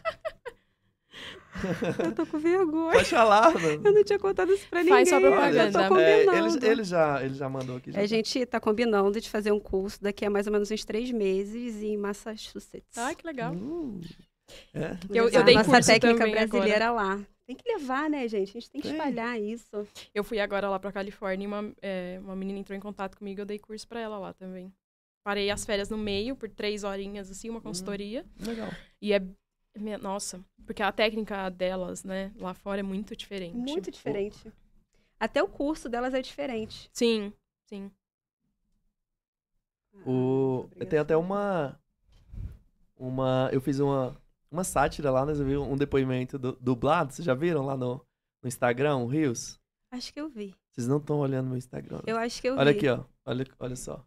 Eu 2.05 2.11
tô 2.15 2.25
com 2.25 2.39
vergonha. 2.39 2.93
Pode 2.93 3.05
falar, 3.09 3.53
mano. 3.53 3.81
Eu 3.85 3.93
não 3.93 4.03
tinha 4.03 4.17
contado 4.19 4.51
isso 4.53 4.67
pra 4.69 4.79
ninguém. 4.83 4.93
Faz 5.05 5.11
Eu 5.11 5.19
propaganda. 5.21 5.87
tô 5.89 5.97
É, 5.97 6.21
ele, 6.37 6.65
ele 6.67 6.83
já, 6.83 7.23
ele 7.23 7.33
já 7.33 7.49
mandou 7.49 7.77
aqui. 7.77 7.91
já 7.91 7.99
A 7.99 8.01
tá. 8.01 8.07
gente 8.07 8.45
tá 8.45 8.59
combinando 8.59 9.19
de 9.19 9.29
fazer 9.29 9.51
um 9.51 9.59
curso 9.59 10.01
daqui 10.01 10.25
a 10.25 10.29
mais 10.29 10.47
ou 10.47 10.53
menos 10.53 10.71
uns 10.71 10.85
três 10.85 11.11
meses 11.11 11.81
em 11.83 11.97
Massachusetts. 11.97 12.97
Ai, 12.97 13.15
que 13.15 13.25
legal. 13.25 13.53
Uh, 13.53 13.99
é. 14.73 14.97
Eu- 15.09 15.29
eu 15.29 15.43
dei 15.43 15.55
nossa 15.55 15.69
curso 15.69 15.87
técnica 15.89 16.27
brasileira 16.27 16.91
lá. 16.91 17.19
Tem 17.45 17.55
que 17.55 17.67
levar, 17.69 18.09
né, 18.09 18.27
gente? 18.29 18.49
A 18.49 18.53
gente 18.59 18.71
tem 18.71 18.81
que 18.81 18.87
Tem. 18.87 18.97
espalhar 18.97 19.39
isso. 19.39 19.85
Eu 20.15 20.23
fui 20.23 20.39
agora 20.39 20.69
lá 20.69 20.79
pra 20.79 20.91
Califórnia 20.91 21.43
e 21.43 21.47
uma, 21.47 21.71
é, 21.81 22.17
uma 22.23 22.35
menina 22.35 22.59
entrou 22.59 22.77
em 22.77 22.81
contato 22.81 23.17
comigo 23.17 23.41
eu 23.41 23.45
dei 23.45 23.59
curso 23.59 23.85
pra 23.87 23.99
ela 23.99 24.17
lá 24.17 24.33
também. 24.33 24.71
Parei 25.23 25.49
as 25.51 25.65
férias 25.65 25.89
no 25.89 25.97
meio, 25.97 26.35
por 26.35 26.49
três 26.49 26.83
horinhas, 26.83 27.29
assim, 27.29 27.49
uma 27.49 27.59
consultoria. 27.61 28.25
Legal. 28.39 28.69
E 29.01 29.11
é. 29.13 29.21
Minha- 29.79 29.97
Nossa, 29.97 30.43
porque 30.65 30.81
a 30.83 30.91
técnica 30.91 31.49
delas, 31.49 32.03
né, 32.03 32.31
lá 32.37 32.53
fora 32.53 32.79
é 32.79 32.83
muito 32.83 33.15
diferente. 33.15 33.55
Muito 33.55 33.89
diferente. 33.91 34.51
Até 35.19 35.41
o 35.41 35.47
curso 35.47 35.87
delas 35.87 36.13
é 36.13 36.21
diferente. 36.21 36.89
Sim, 36.93 37.31
sim. 37.65 37.91
O, 40.05 40.67
Ah, 40.79 40.85
tem 40.85 40.99
até 40.99 41.15
uma. 41.15 41.79
Uma. 42.97 43.49
Eu 43.51 43.61
fiz 43.61 43.79
uma, 43.79 44.15
uma 44.49 44.63
sátira 44.63 45.11
lá, 45.11 45.25
né? 45.25 45.33
Você 45.33 45.43
viu 45.43 45.63
um 45.63 45.75
depoimento 45.77 46.39
du- 46.39 46.57
dublado? 46.59 47.13
Vocês 47.13 47.25
já 47.25 47.33
viram 47.33 47.65
lá 47.65 47.75
no, 47.77 48.03
no 48.41 48.47
Instagram, 48.47 48.97
o 48.97 49.07
Rios? 49.07 49.59
Acho 49.91 50.13
que 50.13 50.21
eu 50.21 50.29
vi. 50.29 50.55
Vocês 50.71 50.87
não 50.87 50.97
estão 50.97 51.19
olhando 51.19 51.49
meu 51.49 51.57
Instagram. 51.57 51.97
né? 51.97 52.03
Eu 52.07 52.17
acho 52.17 52.41
que 52.41 52.47
eu 52.47 52.55
Olha 52.57 52.71
vi. 52.71 52.77
aqui, 52.77 52.89
ó. 52.89 53.03
Olha, 53.25 53.45
olha 53.59 53.75
só. 53.75 54.03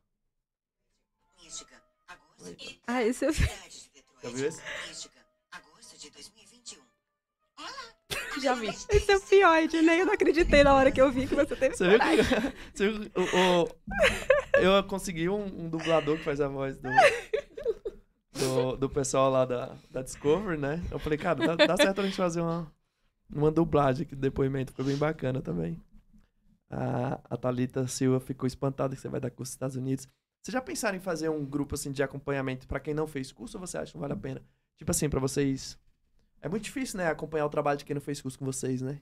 Ah, 2.87 3.03
esse 3.03 3.25
eu 3.27 3.33
vi. 3.33 3.45
Já 4.23 4.31
viu 4.31 4.47
esse? 4.49 4.63
Já 8.43 8.55
vi. 8.55 8.69
Esse 8.69 9.11
é 9.13 9.17
o 9.17 9.21
pior, 9.21 9.57
Ednei. 9.63 10.01
Eu 10.03 10.07
não 10.07 10.13
acreditei 10.15 10.63
na 10.65 10.75
hora 10.75 10.91
que 10.93 11.01
eu 11.01 11.11
vi 11.11 11.27
que 11.27 11.35
você 11.35 11.55
teve 11.57 11.77
Você 11.77 11.89
viu 11.89 11.99
coragem. 11.99 12.25
que. 12.25 12.57
Você 12.75 12.89
viu 12.91 13.01
que 13.11 13.21
o, 13.21 13.23
o- 13.23 13.69
eu 14.61 14.85
consegui 14.85 15.29
um, 15.29 15.45
um 15.45 15.69
dublador 15.69 16.17
que 16.19 16.25
faz 16.25 16.41
a 16.41 16.49
voz 16.49 16.79
do. 16.79 16.89
Do, 18.37 18.77
do 18.77 18.91
pessoal 18.91 19.31
lá 19.31 19.45
da, 19.45 19.77
da 19.91 20.03
Discovery, 20.03 20.59
né? 20.61 20.83
Eu 20.91 20.99
falei, 20.99 21.17
cara, 21.17 21.55
dá, 21.55 21.67
dá 21.67 21.77
certo 21.77 22.01
a 22.01 22.05
gente 22.05 22.17
fazer 22.17 22.41
uma, 22.41 22.71
uma 23.33 23.51
dublagem 23.51 24.05
aqui 24.05 24.15
do 24.17 24.21
depoimento. 24.21 24.73
Foi 24.73 24.85
bem 24.85 24.97
bacana 24.97 25.41
também. 25.41 25.81
A, 26.69 27.21
a 27.31 27.37
Thalita 27.37 27.87
Silva 27.87 28.19
ficou 28.19 28.47
espantada 28.47 28.97
que 28.97 29.01
você 29.01 29.09
vai 29.09 29.21
dar 29.21 29.31
curso 29.31 29.51
nos 29.51 29.55
Estados 29.55 29.77
Unidos. 29.77 30.09
Vocês 30.43 30.53
já 30.53 30.61
pensaram 30.61 30.97
em 30.99 31.01
fazer 31.01 31.29
um 31.29 31.45
grupo 31.45 31.77
assim 31.77 31.93
de 31.93 32.03
acompanhamento 32.03 32.67
pra 32.67 32.81
quem 32.81 32.93
não 32.93 33.07
fez 33.07 33.31
curso 33.31 33.57
ou 33.57 33.65
você 33.67 33.79
acha 33.79 33.93
que 33.93 33.97
não 33.97 34.01
vale 34.03 34.15
a 34.15 34.17
pena? 34.17 34.43
Tipo 34.77 34.91
assim, 34.91 35.09
pra 35.09 35.21
vocês. 35.21 35.79
É 36.45 36.49
muito 36.49 36.65
difícil, 36.65 36.99
né? 36.99 37.09
Acompanhar 37.09 37.47
o 37.47 37.51
trabalho 37.51 37.79
de 37.79 37.85
quem 37.87 37.95
não 37.95 38.03
fez 38.03 38.21
curso 38.21 38.39
com 38.39 38.45
vocês, 38.45 38.83
né? 38.83 39.01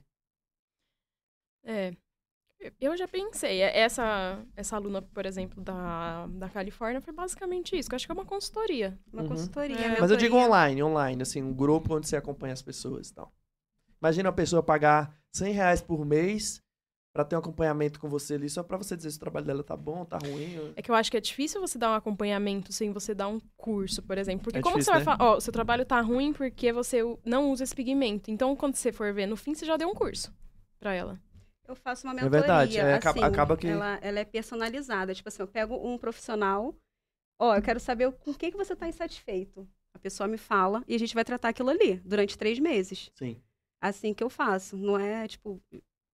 É. 1.65 1.93
Eu 2.79 2.95
já 2.95 3.05
pensei. 3.05 3.61
É, 3.61 3.79
Essa, 3.79 4.41
essa 4.55 4.77
aluna, 4.77 5.01
por 5.01 5.25
exemplo, 5.25 5.61
da, 5.61 6.25
da 6.27 6.49
Califórnia, 6.49 7.01
foi 7.01 7.11
basicamente 7.13 7.77
isso. 7.77 7.89
que 7.89 7.93
Eu 7.93 7.97
acho 7.97 8.05
que 8.05 8.11
é 8.11 8.15
uma 8.15 8.25
consultoria. 8.25 8.97
Uma 9.11 9.23
Uhum. 9.23 9.27
consultoria. 9.27 9.75
É. 9.77 9.99
Mas 9.99 10.09
eu 10.09 10.15
digo 10.15 10.37
online, 10.37 10.81
online, 10.81 11.21
assim, 11.21 11.43
um 11.43 11.53
grupo 11.53 11.95
onde 11.97 12.07
você 12.07 12.15
acompanha 12.15 12.53
as 12.53 12.61
pessoas 12.61 13.09
e 13.09 13.13
tal. 13.13 13.33
Imagina 14.01 14.29
a 14.29 14.33
pessoa 14.33 14.63
pagar 14.63 15.13
100 15.33 15.51
reais 15.53 15.81
por 15.81 16.05
mês 16.05 16.62
pra 17.13 17.23
ter 17.23 17.35
um 17.35 17.39
acompanhamento 17.39 17.99
com 17.99 18.09
você 18.09 18.33
ali, 18.33 18.49
só 18.49 18.63
pra 18.63 18.75
você 18.75 18.97
dizer 18.97 19.11
se 19.11 19.17
o 19.17 19.19
trabalho 19.19 19.45
dela 19.45 19.63
tá 19.63 19.77
bom, 19.77 20.03
tá 20.03 20.17
ruim. 20.17 20.73
É 20.75 20.81
que 20.81 20.89
eu 20.89 20.95
acho 20.95 21.11
que 21.11 21.17
é 21.17 21.21
difícil 21.21 21.61
você 21.61 21.77
dar 21.77 21.91
um 21.91 21.93
acompanhamento 21.93 22.73
sem 22.73 22.91
você 22.91 23.13
dar 23.13 23.27
um 23.27 23.39
curso, 23.55 24.01
por 24.01 24.17
exemplo. 24.17 24.45
Porque 24.45 24.57
É 24.57 24.61
como 24.61 24.77
difícil, 24.77 24.93
você 24.93 24.99
né? 24.99 25.05
vai 25.05 25.17
falar, 25.17 25.31
ó, 25.35 25.39
seu 25.39 25.53
trabalho 25.53 25.85
tá 25.85 26.01
ruim 26.01 26.33
porque 26.33 26.73
você 26.73 27.01
não 27.23 27.51
usa 27.51 27.63
esse 27.63 27.75
pigmento. 27.75 28.31
Então, 28.31 28.55
quando 28.55 28.75
você 28.75 28.91
for 28.91 29.13
ver, 29.13 29.27
no 29.27 29.37
fim, 29.37 29.53
você 29.53 29.63
já 29.65 29.77
deu 29.77 29.87
um 29.87 29.93
curso 29.93 30.33
pra 30.79 30.93
ela. 30.93 31.21
Eu 31.67 31.75
faço 31.75 32.05
uma 32.07 32.13
É 32.13 32.15
mentoria. 32.15 32.39
verdade, 32.39 32.77
é, 32.79 32.93
acaba- 32.95 33.19
assim, 33.19 33.29
acaba 33.33 33.55
que- 33.57 33.67
ela, 33.67 33.97
ela 34.01 34.19
é 34.19 34.25
personalizada. 34.25 35.13
Tipo 35.13 35.29
assim, 35.29 35.41
eu 35.43 35.47
pego 35.47 35.75
um 35.87 35.97
profissional, 35.99 36.75
ó, 37.39 37.55
eu 37.55 37.61
quero 37.61 37.79
saber 37.79 38.11
com 38.11 38.31
o 38.31 38.33
que, 38.35 38.49
que 38.51 38.57
você 38.57 38.73
está 38.73 38.87
insatisfeito. 38.87 39.67
A 39.95 39.99
pessoa 39.99 40.27
me 40.27 40.37
fala 40.37 40.83
e 40.87 40.95
a 40.95 40.99
gente 40.99 41.13
vai 41.13 41.23
tratar 41.23 41.49
aquilo 41.49 41.69
ali 41.69 41.97
durante 42.03 42.37
três 42.37 42.57
meses. 42.57 43.11
Sim. 43.13 43.39
Assim 43.79 44.13
que 44.15 44.23
eu 44.23 44.29
faço. 44.31 44.75
Não 44.75 44.97
é, 44.97 45.27
tipo, 45.27 45.61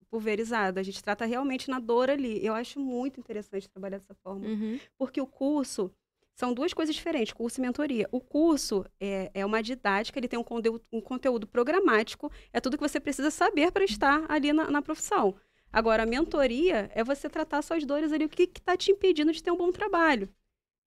pulverizado. 0.09 0.79
A 0.79 0.83
gente 0.83 1.03
trata 1.03 1.25
realmente 1.25 1.69
na 1.69 1.79
dor 1.79 2.09
ali. 2.09 2.43
Eu 2.45 2.53
acho 2.53 2.79
muito 2.79 3.19
interessante 3.19 3.69
trabalhar 3.69 3.99
dessa 3.99 4.15
forma. 4.15 4.47
Uhum. 4.47 4.79
Porque 4.97 5.21
o 5.21 5.27
curso 5.27 5.91
são 6.33 6.53
duas 6.53 6.73
coisas 6.73 6.95
diferentes, 6.95 7.33
curso 7.33 7.59
e 7.59 7.61
mentoria. 7.61 8.07
O 8.11 8.21
curso 8.21 8.85
é, 8.99 9.29
é 9.33 9.45
uma 9.45 9.61
didática, 9.61 10.17
ele 10.17 10.27
tem 10.27 10.39
um 10.39 10.43
conteúdo, 10.43 10.81
um 10.91 11.01
conteúdo 11.01 11.45
programático, 11.45 12.31
é 12.53 12.61
tudo 12.61 12.77
que 12.77 12.87
você 12.87 12.97
precisa 12.97 13.29
saber 13.29 13.73
para 13.73 13.83
estar 13.83 14.25
ali 14.31 14.53
na, 14.53 14.71
na 14.71 14.81
profissão. 14.81 15.35
Agora, 15.71 16.03
a 16.03 16.05
mentoria 16.05 16.89
é 16.95 17.03
você 17.03 17.29
tratar 17.29 17.61
suas 17.61 17.85
dores 17.85 18.11
ali, 18.11 18.25
o 18.25 18.29
que 18.29 18.43
está 18.43 18.77
te 18.77 18.91
impedindo 18.91 19.33
de 19.33 19.43
ter 19.43 19.51
um 19.51 19.57
bom 19.57 19.71
trabalho. 19.71 20.29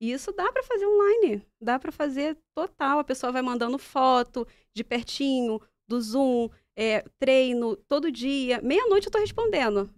E 0.01 0.11
isso 0.11 0.32
dá 0.32 0.51
para 0.51 0.62
fazer 0.62 0.86
online, 0.86 1.47
dá 1.61 1.78
para 1.78 1.93
fazer 1.93 2.36
total. 2.55 2.99
A 2.99 3.05
pessoa 3.05 3.31
vai 3.31 3.43
mandando 3.43 3.78
foto 3.78 4.47
de 4.74 4.82
pertinho, 4.82 5.61
do 5.86 6.01
Zoom, 6.01 6.49
é, 6.77 7.05
treino, 7.19 7.77
todo 7.77 8.11
dia. 8.11 8.61
Meia-noite 8.62 9.07
eu 9.07 9.09
estou 9.09 9.20
respondendo. 9.20 9.90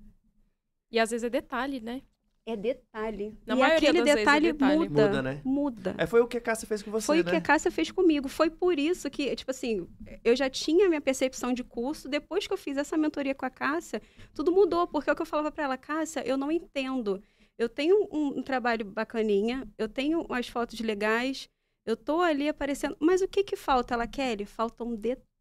E 0.91 0.99
às 0.99 1.11
vezes 1.11 1.25
é 1.25 1.31
detalhe, 1.31 1.81
né? 1.81 2.03
É 2.47 2.55
detalhe. 2.57 3.39
Na 3.47 3.55
e 3.55 3.59
maioria 3.59 3.77
aquele 3.79 3.99
das 4.01 4.05
vezes 4.05 4.17
é 4.17 4.25
detalhe, 4.25 4.53
detalhe. 4.53 4.79
muda. 4.79 5.07
Muda, 5.07 5.23
né? 5.23 5.41
Muda. 5.43 5.95
É, 5.97 6.07
foi 6.07 6.21
o 6.21 6.29
que 6.29 6.37
a 6.37 6.41
Cássia 6.41 6.69
fez 6.69 6.83
com 6.83 6.91
você, 6.91 7.07
Foi 7.07 7.17
né? 7.17 7.23
o 7.23 7.25
que 7.25 7.37
a 7.37 7.41
Cássia 7.41 7.71
fez 7.71 7.91
comigo. 7.91 8.29
Foi 8.29 8.51
por 8.51 8.79
isso 8.79 9.11
que, 9.11 9.35
tipo 9.35 9.51
assim, 9.51 9.89
eu 10.23 10.37
já 10.37 10.51
tinha 10.51 10.87
minha 10.89 11.01
percepção 11.01 11.55
de 11.55 11.65
curso. 11.65 12.07
Depois 12.07 12.47
que 12.47 12.53
eu 12.53 12.59
fiz 12.59 12.77
essa 12.77 12.99
mentoria 12.99 13.35
com 13.35 13.47
a 13.47 13.51
Cássia, 13.51 14.03
tudo 14.35 14.53
mudou. 14.53 14.87
Porque 14.87 15.09
é 15.09 15.13
o 15.13 15.17
que 15.17 15.23
eu 15.23 15.27
falava 15.27 15.51
pra 15.51 15.65
ela, 15.65 15.79
Cássia, 15.79 16.23
eu 16.27 16.37
não 16.37 16.53
entendo. 16.53 17.23
Eu 17.57 17.69
tenho 17.69 18.09
um, 18.13 18.39
um 18.39 18.43
trabalho 18.43 18.85
bacaninha, 18.85 19.67
eu 19.79 19.89
tenho 19.89 20.21
umas 20.23 20.47
fotos 20.47 20.79
legais, 20.81 21.49
eu 21.87 21.97
tô 21.97 22.21
ali 22.21 22.47
aparecendo. 22.49 22.95
Mas 23.01 23.23
o 23.23 23.29
que 23.29 23.43
que 23.43 23.57
falta? 23.57 23.95
Ela, 23.95 24.07
Kelly, 24.07 24.45
faltam 24.45 24.95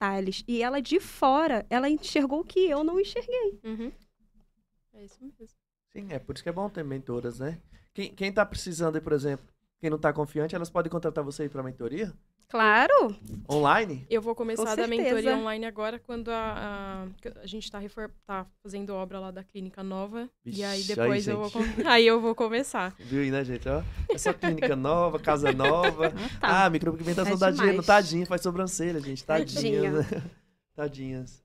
detalhes. 0.04 0.44
E 0.48 0.62
ela, 0.62 0.82
de 0.82 1.00
fora, 1.00 1.66
ela 1.70 1.90
enxergou 1.90 2.42
o 2.42 2.46
que 2.46 2.70
eu 2.70 2.84
não 2.84 3.00
enxerguei. 3.00 3.60
Uhum. 3.64 3.92
É 4.94 5.06
isso 5.06 5.18
mesmo. 5.22 5.58
Sim, 5.92 6.08
é 6.10 6.20
por 6.20 6.36
isso 6.36 6.44
que 6.44 6.50
é 6.50 6.54
bom 6.54 6.70
ter 6.70 6.84
mentoras, 6.84 7.40
né? 7.40 7.62
Quem, 7.94 8.14
quem 8.14 8.32
tá 8.32 8.46
precisando 8.46 9.00
por 9.02 9.14
exemplo, 9.14 9.46
quem 9.84 9.90
não 9.90 9.98
tá 9.98 10.14
confiante, 10.14 10.56
elas 10.56 10.70
podem 10.70 10.90
contratar 10.90 11.22
você 11.26 11.44
aí 11.44 11.50
pra 11.50 11.62
mentoria? 11.62 12.14
Claro! 12.48 13.14
Online? 13.52 14.06
Eu 14.10 14.22
vou 14.22 14.34
começar 14.34 14.62
a 14.62 14.76
dar 14.76 14.88
certeza. 14.88 15.04
mentoria 15.04 15.36
online 15.36 15.66
agora 15.66 16.00
quando 16.00 16.30
a, 16.30 17.06
a, 17.28 17.42
a 17.42 17.46
gente 17.46 17.70
tá, 17.70 17.80
refor- 17.80 18.10
tá 18.26 18.46
fazendo 18.62 18.94
obra 18.94 19.20
lá 19.20 19.30
da 19.30 19.44
clínica 19.44 19.84
nova. 19.84 20.30
Vixe, 20.46 20.62
e 20.62 20.64
aí 20.64 20.80
aí, 20.80 20.84
depois 20.84 21.28
eu 21.28 21.38
vou 21.38 21.50
gente. 21.50 21.82
com- 21.84 21.90
aí 21.90 22.08
eu 22.08 22.22
vou 22.22 22.34
começar. 22.34 22.96
Viu 22.98 23.24
aí, 23.24 23.30
né, 23.30 23.44
gente? 23.44 23.68
Ó, 23.68 23.82
só 24.18 24.32
clínica 24.32 24.74
nova, 24.74 25.20
casa 25.20 25.52
nova. 25.52 26.12
Tá. 26.40 26.64
Ah, 26.66 26.70
micropigmentação 26.70 27.34
É 27.34 27.38
dá 27.38 27.52
dinheiro. 27.52 27.84
Tadinha, 27.84 28.26
faz 28.26 28.40
sobrancelha, 28.42 29.02
gente. 29.02 29.22
Tadinha. 29.26 29.92
Tadinhas. 29.92 30.08
né? 30.12 30.24
Tadinhas. 30.74 31.44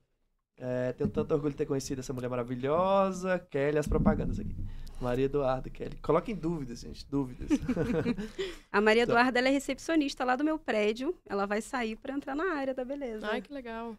É, 0.57 0.93
tenho 0.93 1.09
tanto 1.09 1.33
orgulho 1.33 1.51
de 1.51 1.57
ter 1.57 1.65
conhecido 1.65 1.99
essa 1.99 2.13
mulher 2.13 2.29
maravilhosa. 2.29 3.39
Kelly, 3.49 3.77
as 3.79 3.87
propagandas 3.87 4.39
aqui. 4.39 4.55
Maria 5.01 5.25
Eduarda, 5.25 5.69
Kelly. 5.69 5.97
Coloquem 6.01 6.35
dúvidas, 6.35 6.81
gente. 6.81 7.05
Dúvidas. 7.09 7.49
A 8.71 8.81
Maria 8.81 9.05
Tá. 9.07 9.13
Eduarda 9.13 9.39
ela 9.39 9.47
é 9.47 9.51
recepcionista 9.51 10.23
lá 10.25 10.35
do 10.35 10.43
meu 10.43 10.59
prédio. 10.59 11.15
Ela 11.27 11.45
vai 11.45 11.61
sair 11.61 11.95
para 11.95 12.13
entrar 12.13 12.35
na 12.35 12.53
área 12.55 12.73
da 12.73 12.83
beleza. 12.83 13.27
Ai, 13.29 13.41
que 13.41 13.53
legal. 13.53 13.95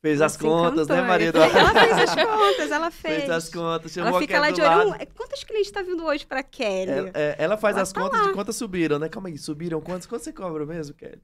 Fez 0.00 0.18
Ela 0.18 0.26
as 0.26 0.36
contas, 0.36 0.88
né, 0.88 1.00
Maria. 1.02 1.28
Eduarda? 1.30 1.58
Ela 1.58 1.72
fez 1.74 1.92
as 1.92 2.14
contas, 2.26 2.70
ela 2.72 2.90
fez. 2.90 3.14
Fez 3.20 3.30
as 3.30 3.48
contas. 3.48 3.92
Chamou 3.92 4.08
Ela 4.10 4.18
fica 4.20 4.40
lá 4.40 4.50
de 4.50 4.60
lado. 4.60 4.90
olho. 4.90 5.00
um, 5.02 5.06
Quantos 5.14 5.44
clientes 5.44 5.70
tá 5.70 5.82
vindo 5.82 6.04
hoje 6.04 6.26
pra 6.26 6.42
Kelly? 6.42 6.90
Ela, 6.90 7.10
é, 7.14 7.36
ela 7.38 7.56
faz 7.56 7.76
Ela 7.76 7.82
as 7.82 7.92
tá 7.92 8.00
contas 8.00 8.20
de 8.20 8.26
lá. 8.28 8.32
quantas 8.34 8.56
subiram, 8.56 8.98
né? 8.98 9.08
Calma 9.08 9.28
aí, 9.28 9.38
subiram 9.38 9.80
quantos? 9.80 10.06
Quanto 10.08 10.22
você 10.24 10.32
cobra 10.32 10.66
mesmo, 10.66 10.94
Kelly? 10.94 11.22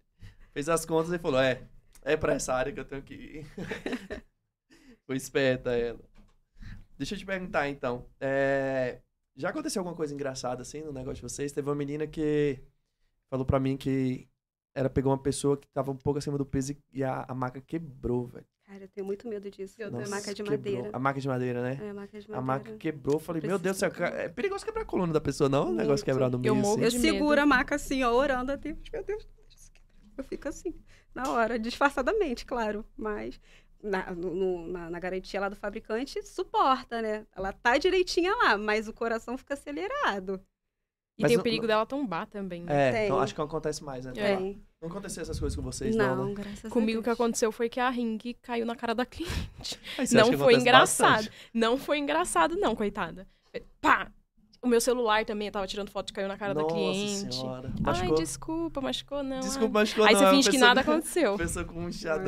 Fez 0.52 0.68
as 0.68 0.84
contas 0.84 1.12
e 1.12 1.18
falou: 1.18 1.40
é, 1.40 1.60
é 2.02 2.16
pra 2.16 2.34
essa 2.34 2.54
área 2.54 2.72
que 2.72 2.78
eu 2.78 2.84
tenho 2.84 3.02
que 3.02 3.14
ir. 3.14 3.46
Foi 5.06 5.16
esperta 5.16 5.72
ela. 5.72 5.98
Deixa 6.98 7.14
eu 7.14 7.18
te 7.18 7.24
perguntar 7.26 7.68
então. 7.68 8.06
é, 8.20 9.00
já 9.36 9.50
aconteceu 9.50 9.80
alguma 9.80 9.94
coisa 9.96 10.12
engraçada 10.12 10.62
assim 10.62 10.82
no 10.82 10.92
negócio 10.92 11.16
de 11.16 11.22
vocês? 11.22 11.52
Teve 11.52 11.68
uma 11.68 11.74
menina 11.76 12.06
que 12.08 12.60
falou 13.30 13.46
pra 13.46 13.60
mim 13.60 13.76
que 13.76 14.28
ela 14.74 14.90
pegou 14.90 15.12
uma 15.12 15.22
pessoa 15.22 15.56
que 15.56 15.68
tava 15.68 15.92
um 15.92 15.96
pouco 15.96 16.18
acima 16.18 16.36
do 16.36 16.44
peso 16.44 16.74
e- 16.92 17.04
a, 17.04 17.24
a 17.28 17.34
maca 17.34 17.60
quebrou, 17.60 18.26
velho. 18.26 18.46
Cara, 18.66 18.84
eu 18.84 18.88
tenho 18.88 19.06
muito 19.06 19.26
medo 19.28 19.50
disso. 19.50 19.76
Eu 19.80 19.90
Nossa, 19.90 20.04
também. 20.04 20.18
maca 20.20 20.34
de 20.34 20.42
quebrou. 20.42 20.58
madeira. 20.58 20.90
A 20.92 20.98
maca 20.98 21.20
de 21.20 21.28
madeira, 21.28 21.62
né? 21.62 21.78
É, 21.80 21.92
maca 21.92 22.20
de 22.20 22.26
A 22.26 22.40
madeira. 22.40 22.42
maca 22.42 22.76
quebrou, 22.78 23.18
falei, 23.18 23.42
Eu 23.42 23.48
meu 23.48 23.58
Deus 23.58 23.76
do 23.76 23.80
céu, 23.80 23.90
é 24.04 24.28
perigoso 24.28 24.64
quebrar 24.64 24.82
a 24.82 24.84
coluna 24.84 25.12
da 25.12 25.20
pessoa, 25.20 25.48
não? 25.48 25.70
O 25.70 25.74
negócio 25.74 26.04
quebrar 26.04 26.28
no 26.28 26.38
meio 26.38 26.54
Eu 26.54 26.60
assim. 26.60 26.82
Eu 26.82 26.90
seguro 26.90 27.40
a 27.40 27.46
maca 27.46 27.76
assim, 27.76 28.02
ó, 28.02 28.12
orando 28.12 28.52
até. 28.52 28.76
Meu 28.92 29.04
Deus, 29.04 29.26
eu 30.18 30.24
fico 30.24 30.48
assim, 30.48 30.74
na 31.14 31.30
hora, 31.30 31.58
disfarçadamente, 31.58 32.44
claro. 32.44 32.84
Mas 32.96 33.40
na, 33.82 34.10
no- 34.12 34.66
na, 34.68 34.90
na 34.90 34.98
garantia 34.98 35.40
lá 35.40 35.48
do 35.48 35.56
fabricante, 35.56 36.22
suporta, 36.22 37.00
né? 37.02 37.26
Ela 37.36 37.52
tá 37.52 37.78
direitinha 37.78 38.34
lá, 38.34 38.56
mas 38.58 38.88
o 38.88 38.92
coração 38.92 39.36
fica 39.38 39.54
acelerado. 39.54 40.40
E 41.18 41.22
Mas 41.22 41.30
tem 41.30 41.36
não- 41.36 41.40
o 41.40 41.44
perigo 41.44 41.66
dela 41.66 41.84
tombar 41.84 42.26
também. 42.26 42.62
né? 42.62 42.88
É, 42.88 42.92
Tem. 42.92 43.04
então 43.06 43.18
acho 43.18 43.34
que 43.34 43.40
acontece 43.40 43.82
mais, 43.82 44.04
né? 44.04 44.12
É. 44.16 44.36
Não 44.80 44.88
aconteceu 44.88 45.22
essas 45.22 45.40
coisas 45.40 45.56
com 45.56 45.62
vocês, 45.62 45.96
não, 45.96 46.14
Não, 46.14 46.24
né? 46.26 46.34
graças 46.34 46.64
a 46.66 46.70
Comigo 46.70 47.00
o 47.00 47.02
que 47.02 47.08
Deus. 47.08 47.18
aconteceu 47.18 47.50
foi 47.50 47.68
que 47.68 47.80
a 47.80 47.90
ringue 47.90 48.34
caiu 48.34 48.64
na 48.64 48.76
cara 48.76 48.94
da 48.94 49.04
cliente. 49.04 49.80
Não 50.12 50.38
foi 50.38 50.54
engraçado. 50.54 51.10
bastante? 51.24 51.32
Não 51.52 51.76
foi 51.76 51.98
engraçado, 51.98 52.54
não, 52.56 52.76
coitada. 52.76 53.26
Pá! 53.80 54.12
O 54.60 54.66
meu 54.66 54.80
celular 54.80 55.24
também, 55.24 55.46
eu 55.48 55.52
tava 55.52 55.66
tirando 55.68 55.90
foto 55.90 56.10
e 56.10 56.12
caiu 56.12 56.26
na 56.26 56.36
cara 56.36 56.52
Nossa 56.52 56.66
da 56.66 56.72
cliente. 56.74 57.34
senhora. 57.36 57.68
Ai, 57.76 57.80
Machucou? 57.82 58.14
desculpa, 58.16 58.80
machucou 58.80 59.22
não. 59.22 59.40
Desculpa, 59.40 59.78
ai. 59.78 59.82
machucou 59.84 60.04
Aí 60.04 60.12
não. 60.14 60.18
você 60.18 60.24
é 60.24 60.28
uma 60.28 60.34
finge 60.34 60.50
que 60.50 60.58
nada 60.58 60.80
aconteceu. 60.80 61.36
Pessoa 61.38 61.64
com 61.64 61.80
um 61.80 61.88
inchadão. 61.88 62.26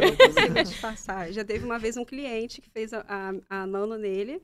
Vai 0.53 0.63
disfarçar. 0.63 1.33
Já 1.33 1.45
teve 1.45 1.65
uma 1.65 1.79
vez 1.79 1.97
um 1.97 2.05
cliente 2.05 2.61
que 2.61 2.71
fez 2.71 2.93
a, 2.93 3.05
a, 3.09 3.63
a 3.63 3.67
nano 3.67 3.99
nele 3.99 4.41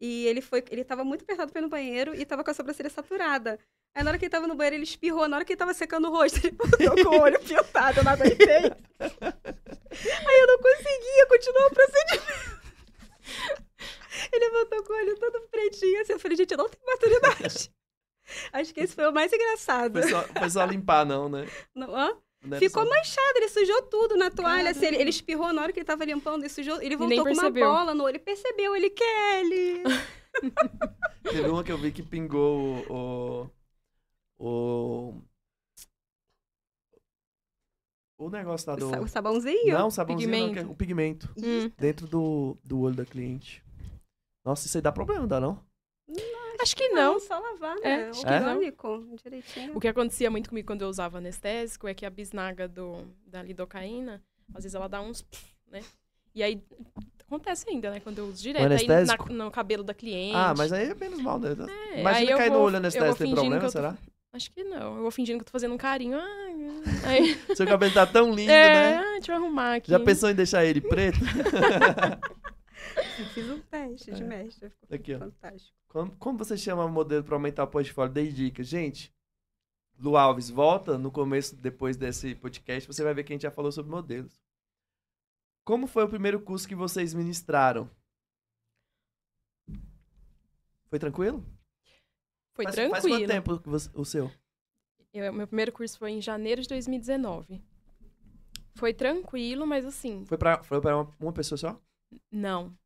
e 0.00 0.26
ele 0.26 0.40
foi, 0.40 0.64
ele 0.70 0.82
tava 0.84 1.04
muito 1.04 1.22
apertado 1.24 1.52
pra 1.52 1.60
ir 1.60 1.64
no 1.64 1.68
banheiro 1.68 2.14
e 2.14 2.24
tava 2.24 2.42
com 2.42 2.50
a 2.50 2.54
sobrancelha 2.54 2.88
saturada. 2.90 3.58
Aí 3.94 4.02
na 4.02 4.10
hora 4.10 4.18
que 4.18 4.24
ele 4.26 4.30
tava 4.30 4.46
no 4.46 4.54
banheiro, 4.54 4.76
ele 4.76 4.84
espirrou. 4.84 5.28
Na 5.28 5.36
hora 5.36 5.44
que 5.44 5.52
ele 5.52 5.58
tava 5.58 5.72
secando 5.74 6.08
o 6.08 6.10
rosto, 6.10 6.38
ele 6.44 6.52
botou 6.52 7.04
com 7.04 7.16
o 7.16 7.20
olho 7.20 7.38
pintado, 7.40 8.00
eu 8.00 8.04
não 8.04 8.12
aguentei. 8.12 8.46
Aí 8.98 10.40
eu 10.40 10.46
não 10.46 10.58
conseguia 10.58 11.26
continuar 11.28 11.66
o 11.66 11.70
procedimento. 11.70 12.56
Ele 14.32 14.50
botou 14.50 14.82
com 14.84 14.92
o 14.92 14.96
olho 14.96 15.18
todo 15.18 15.40
pretinho 15.50 16.00
assim. 16.02 16.12
Eu 16.12 16.18
falei, 16.18 16.36
gente, 16.36 16.50
eu 16.52 16.58
não 16.58 16.68
tenho 16.68 16.84
maturidade. 16.86 17.70
Acho 18.52 18.74
que 18.74 18.80
esse 18.80 18.94
foi 18.94 19.06
o 19.08 19.12
mais 19.12 19.32
engraçado. 19.32 20.00
Foi 20.00 20.10
só, 20.10 20.22
foi 20.22 20.50
só 20.50 20.64
limpar, 20.64 21.04
não, 21.06 21.28
né? 21.28 21.46
Não, 21.74 21.94
hã? 21.94 22.16
Não 22.44 22.58
Ficou 22.58 22.84
só- 22.84 22.88
manchado, 22.90 23.36
ele 23.38 23.48
sujou 23.48 23.82
tudo 23.82 24.16
na 24.16 24.30
toalha. 24.30 24.70
Assim, 24.70 24.86
ele, 24.86 24.96
ele 24.96 25.10
espirrou 25.10 25.52
na 25.52 25.62
hora 25.62 25.72
que 25.72 25.78
ele 25.80 25.86
tava 25.86 26.04
limpando 26.04 26.44
e 26.44 26.48
sujou. 26.48 26.80
Ele 26.80 26.96
voltou 26.96 27.24
com 27.24 27.32
uma 27.32 27.50
bola 27.50 27.94
no 27.94 28.04
olho. 28.04 28.12
Ele 28.12 28.18
percebeu, 28.20 28.76
ele, 28.76 28.90
Kelly. 28.90 29.82
Teve 31.24 31.48
uma 31.48 31.64
que 31.64 31.72
eu 31.72 31.78
vi 31.78 31.90
que 31.90 32.02
pingou 32.02 32.84
o. 32.90 33.50
O. 34.38 35.14
O 38.18 38.30
negócio 38.30 38.68
lá 38.70 38.74
O 38.76 38.78
do. 38.78 39.02
O 39.02 39.08
sabãozinho? 39.08 39.72
Não, 39.76 39.90
sabãozinho 39.90 40.30
não, 40.30 40.52
que 40.52 40.58
é 40.58 40.62
Pigmento. 40.62 40.72
o 40.72 40.76
pigmento. 40.76 41.34
Hum. 41.36 41.70
Dentro 41.76 42.06
do, 42.06 42.56
do 42.64 42.80
olho 42.80 42.94
da 42.94 43.04
cliente. 43.04 43.62
Nossa, 44.46 44.66
isso 44.68 44.78
aí 44.78 44.82
dá 44.82 44.92
problema, 44.92 45.22
não 45.22 45.28
dá 45.28 45.40
não? 45.40 45.58
Acho 46.60 46.76
que 46.76 46.88
não. 46.90 47.18
só 47.18 47.36
lavar, 47.38 47.76
É, 47.78 47.96
né? 47.96 48.10
acho 48.10 48.20
que 48.20 48.26
não. 48.26 48.48
Orgânico, 48.52 49.04
direitinho. 49.24 49.76
O 49.76 49.80
que 49.80 49.88
acontecia 49.88 50.30
muito 50.30 50.48
comigo 50.48 50.68
quando 50.68 50.82
eu 50.82 50.88
usava 50.88 51.18
anestésico 51.18 51.88
é 51.88 51.92
que 51.94 52.06
a 52.06 52.10
bisnaga 52.10 52.68
do, 52.68 53.04
da 53.26 53.42
lidocaína, 53.42 54.22
às 54.54 54.62
vezes 54.62 54.74
ela 54.76 54.88
dá 54.88 55.00
uns. 55.02 55.26
né? 55.68 55.82
E 56.32 56.44
aí 56.44 56.62
acontece 57.26 57.68
ainda, 57.68 57.90
né? 57.90 57.98
Quando 57.98 58.18
eu 58.18 58.26
uso 58.26 58.40
direto. 58.40 58.72
Aí 58.72 58.86
na- 58.86 59.16
no 59.30 59.50
cabelo 59.50 59.82
da 59.82 59.92
cliente. 59.92 60.36
Ah, 60.36 60.54
mas 60.56 60.72
aí 60.72 60.90
é 60.90 60.94
menos 60.94 61.20
mal, 61.20 61.40
né? 61.40 61.48
É, 61.94 62.00
Imagina 62.00 62.36
cair 62.36 62.50
no 62.52 62.60
olho 62.60 62.76
anestésico, 62.76 63.18
tem 63.18 63.34
problema, 63.34 63.60
tô- 63.60 63.70
será? 63.70 63.96
Acho 64.32 64.50
que 64.52 64.62
não. 64.62 64.96
Eu 64.96 65.02
vou 65.02 65.10
fingindo 65.10 65.38
que 65.38 65.42
eu 65.42 65.46
tô 65.46 65.52
fazendo 65.52 65.74
um 65.74 65.78
carinho. 65.78 66.18
Ai, 66.20 66.54
aí, 67.04 67.34
Seu 67.56 67.66
cabelo 67.66 67.92
tá 67.92 68.06
tão 68.06 68.32
lindo, 68.32 68.52
é, 68.52 68.68
né? 68.72 68.96
ai, 68.98 69.12
deixa 69.18 69.32
eu 69.32 69.36
arrumar 69.36 69.74
aqui. 69.76 69.90
Já 69.90 69.98
pensou 69.98 70.30
em 70.30 70.34
deixar 70.34 70.64
ele 70.64 70.80
preto? 70.80 71.18
Fiz 73.34 73.50
um 73.50 73.60
teste 73.60 74.12
de 74.12 74.22
É. 74.22 74.26
mestre. 74.26 74.70
Ficou 74.70 74.94
Aqui, 74.96 75.14
ó. 75.14 75.18
fantástico. 75.18 75.76
Como, 75.88 76.16
como 76.16 76.38
você 76.38 76.56
chama 76.56 76.84
o 76.84 76.88
modelo 76.90 77.24
pra 77.24 77.36
aumentar 77.36 77.64
o 77.64 77.68
portfólio? 77.68 78.12
Dei 78.12 78.30
dicas. 78.30 78.66
Gente, 78.66 79.14
Lu 79.98 80.16
Alves, 80.16 80.50
volta 80.50 80.98
no 80.98 81.10
começo, 81.10 81.56
depois 81.56 81.96
desse 81.96 82.34
podcast, 82.34 82.86
você 82.86 83.02
vai 83.02 83.14
ver 83.14 83.24
que 83.24 83.32
a 83.32 83.34
gente 83.34 83.42
já 83.42 83.50
falou 83.50 83.72
sobre 83.72 83.90
modelos. 83.90 84.40
Como 85.64 85.86
foi 85.86 86.04
o 86.04 86.08
primeiro 86.08 86.40
curso 86.40 86.68
que 86.68 86.74
vocês 86.74 87.14
ministraram? 87.14 87.90
Foi 90.88 90.98
tranquilo? 90.98 91.44
Foi 92.54 92.64
faz, 92.64 92.74
tranquilo. 92.74 93.00
Faz 93.02 93.06
quanto 93.20 93.26
tempo 93.28 93.58
que 93.60 93.68
você- 93.68 93.90
o 93.94 94.04
seu? 94.04 94.30
Eu- 95.12 95.32
meu 95.32 95.46
primeiro 95.46 95.72
curso 95.72 95.98
foi 95.98 96.12
em 96.12 96.20
janeiro 96.20 96.60
de 96.62 96.68
2019. 96.68 97.62
Foi 98.74 98.92
tranquilo, 98.92 99.66
mas 99.66 99.84
assim, 99.86 100.24
Foi 100.26 100.36
pra, 100.36 100.62
foi 100.62 100.80
pra 100.80 100.96
uma, 100.96 101.16
uma 101.18 101.32
pessoa 101.32 101.56
só? 101.56 101.80
Não. 102.30 102.76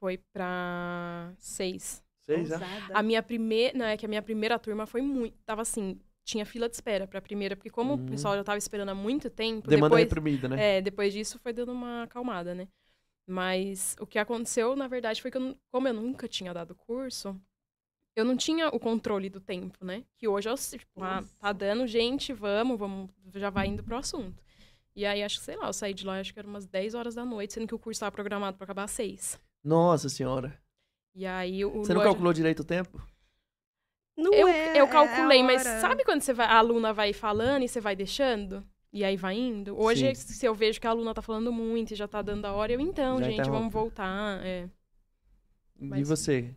Foi 0.00 0.18
pra 0.32 1.32
seis. 1.38 2.02
Seis? 2.22 2.50
Ousada. 2.50 2.66
A 2.94 3.02
minha 3.02 3.22
primeira. 3.22 3.76
Não, 3.76 3.86
é 3.86 3.96
que 3.96 4.04
a 4.06 4.08
minha 4.08 4.22
primeira 4.22 4.58
turma 4.58 4.86
foi 4.86 5.00
muito. 5.02 5.36
Tava 5.44 5.62
assim, 5.62 5.98
tinha 6.24 6.44
fila 6.46 6.68
de 6.68 6.74
espera 6.74 7.06
pra 7.06 7.20
primeira, 7.20 7.56
porque 7.56 7.70
como 7.70 7.94
Hum. 7.94 8.04
o 8.06 8.10
pessoal 8.10 8.34
já 8.36 8.44
tava 8.44 8.58
esperando 8.58 8.90
há 8.90 8.94
muito 8.94 9.28
tempo, 9.30 9.68
Demanda 9.68 9.96
depois. 9.96 10.04
reprimida, 10.04 10.48
né? 10.48 10.78
É, 10.78 10.80
depois 10.80 11.12
disso 11.12 11.38
foi 11.38 11.52
dando 11.52 11.72
uma 11.72 12.04
acalmada, 12.04 12.54
né? 12.54 12.68
Mas 13.26 13.96
o 14.00 14.06
que 14.06 14.18
aconteceu, 14.18 14.74
na 14.74 14.88
verdade, 14.88 15.22
foi 15.22 15.30
que 15.30 15.38
eu, 15.38 15.56
como 15.70 15.86
eu 15.88 15.94
nunca 15.94 16.26
tinha 16.26 16.52
dado 16.52 16.74
curso, 16.74 17.40
eu 18.16 18.24
não 18.24 18.36
tinha 18.36 18.68
o 18.68 18.80
controle 18.80 19.30
do 19.30 19.40
tempo, 19.40 19.84
né? 19.84 20.04
Que 20.18 20.26
hoje 20.26 20.48
eu, 20.48 20.54
tipo, 20.56 21.02
ah, 21.02 21.22
tá 21.38 21.52
dando, 21.52 21.86
gente, 21.86 22.32
vamos, 22.32 22.78
vamos, 22.78 23.10
já 23.34 23.48
vai 23.50 23.68
indo 23.68 23.82
pro 23.84 23.96
assunto. 23.96 24.42
E 24.94 25.06
aí, 25.06 25.22
acho 25.22 25.38
que, 25.38 25.44
sei 25.44 25.56
lá, 25.56 25.66
eu 25.68 25.72
saí 25.72 25.94
de 25.94 26.04
lá, 26.04 26.20
acho 26.20 26.32
que 26.32 26.38
era 26.38 26.46
umas 26.48 26.66
10 26.66 26.94
horas 26.94 27.14
da 27.14 27.24
noite, 27.24 27.54
sendo 27.54 27.66
que 27.66 27.74
o 27.74 27.78
curso 27.78 27.96
estava 27.96 28.12
programado 28.12 28.56
pra 28.58 28.64
acabar 28.64 28.84
às 28.84 28.90
6. 28.90 29.40
Nossa 29.64 30.08
senhora. 30.08 30.58
E 31.14 31.24
aí, 31.26 31.64
o 31.64 31.70
Você 31.84 31.94
não 31.94 32.02
calculou 32.02 32.32
direito 32.32 32.60
o 32.60 32.64
tempo? 32.64 33.00
Não 34.16 34.32
Eu, 34.32 34.46
é, 34.48 34.78
eu 34.78 34.84
é 34.84 34.88
calculei, 34.90 35.40
a 35.40 35.44
mas 35.44 35.62
sabe 35.62 36.04
quando 36.04 36.20
você 36.20 36.34
vai, 36.34 36.46
a 36.46 36.56
aluna 36.58 36.92
vai 36.92 37.12
falando 37.14 37.62
e 37.62 37.68
você 37.68 37.80
vai 37.80 37.96
deixando? 37.96 38.62
E 38.92 39.02
aí 39.04 39.16
vai 39.16 39.34
indo? 39.34 39.78
Hoje, 39.80 40.14
Sim. 40.14 40.32
se 40.34 40.44
eu 40.44 40.54
vejo 40.54 40.78
que 40.78 40.86
a 40.86 40.90
aluna 40.90 41.14
tá 41.14 41.22
falando 41.22 41.50
muito 41.50 41.92
e 41.92 41.96
já 41.96 42.06
tá 42.06 42.20
dando 42.20 42.44
a 42.44 42.52
hora, 42.52 42.72
eu, 42.72 42.80
então, 42.80 43.18
Já 43.18 43.24
gente, 43.24 43.34
interrompe. 43.40 43.58
vamos 43.58 43.72
voltar. 43.72 44.44
É. 44.44 44.68
E 45.80 45.86
Mas- 45.86 46.06
você? 46.08 46.54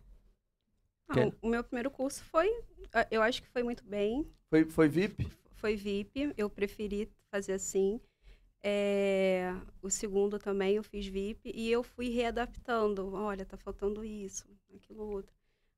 Não, 1.08 1.14
Quer- 1.14 1.34
o 1.40 1.48
meu 1.48 1.64
primeiro 1.64 1.90
curso 1.90 2.22
foi, 2.24 2.48
ah, 2.92 3.06
eu 3.10 3.22
acho 3.22 3.40
que 3.42 3.48
foi 3.48 3.62
muito 3.62 3.82
bem. 3.84 4.30
Foi, 4.50 4.64
foi 4.66 4.88
VIP? 4.88 5.26
Foi 5.54 5.76
VIP, 5.76 6.34
eu 6.36 6.50
preferi 6.50 7.10
fazer 7.32 7.54
assim. 7.54 7.98
É, 8.62 9.52
o 9.80 9.88
segundo 9.90 10.38
também 10.38 10.74
eu 10.76 10.82
fiz 10.82 11.06
VIP 11.06 11.52
e 11.54 11.70
eu 11.70 11.82
fui 11.82 12.08
readaptando. 12.08 13.12
Olha, 13.14 13.44
tá 13.44 13.56
faltando 13.56 14.04
isso, 14.04 14.46
aquilo 14.74 15.02
outro. 15.04 15.34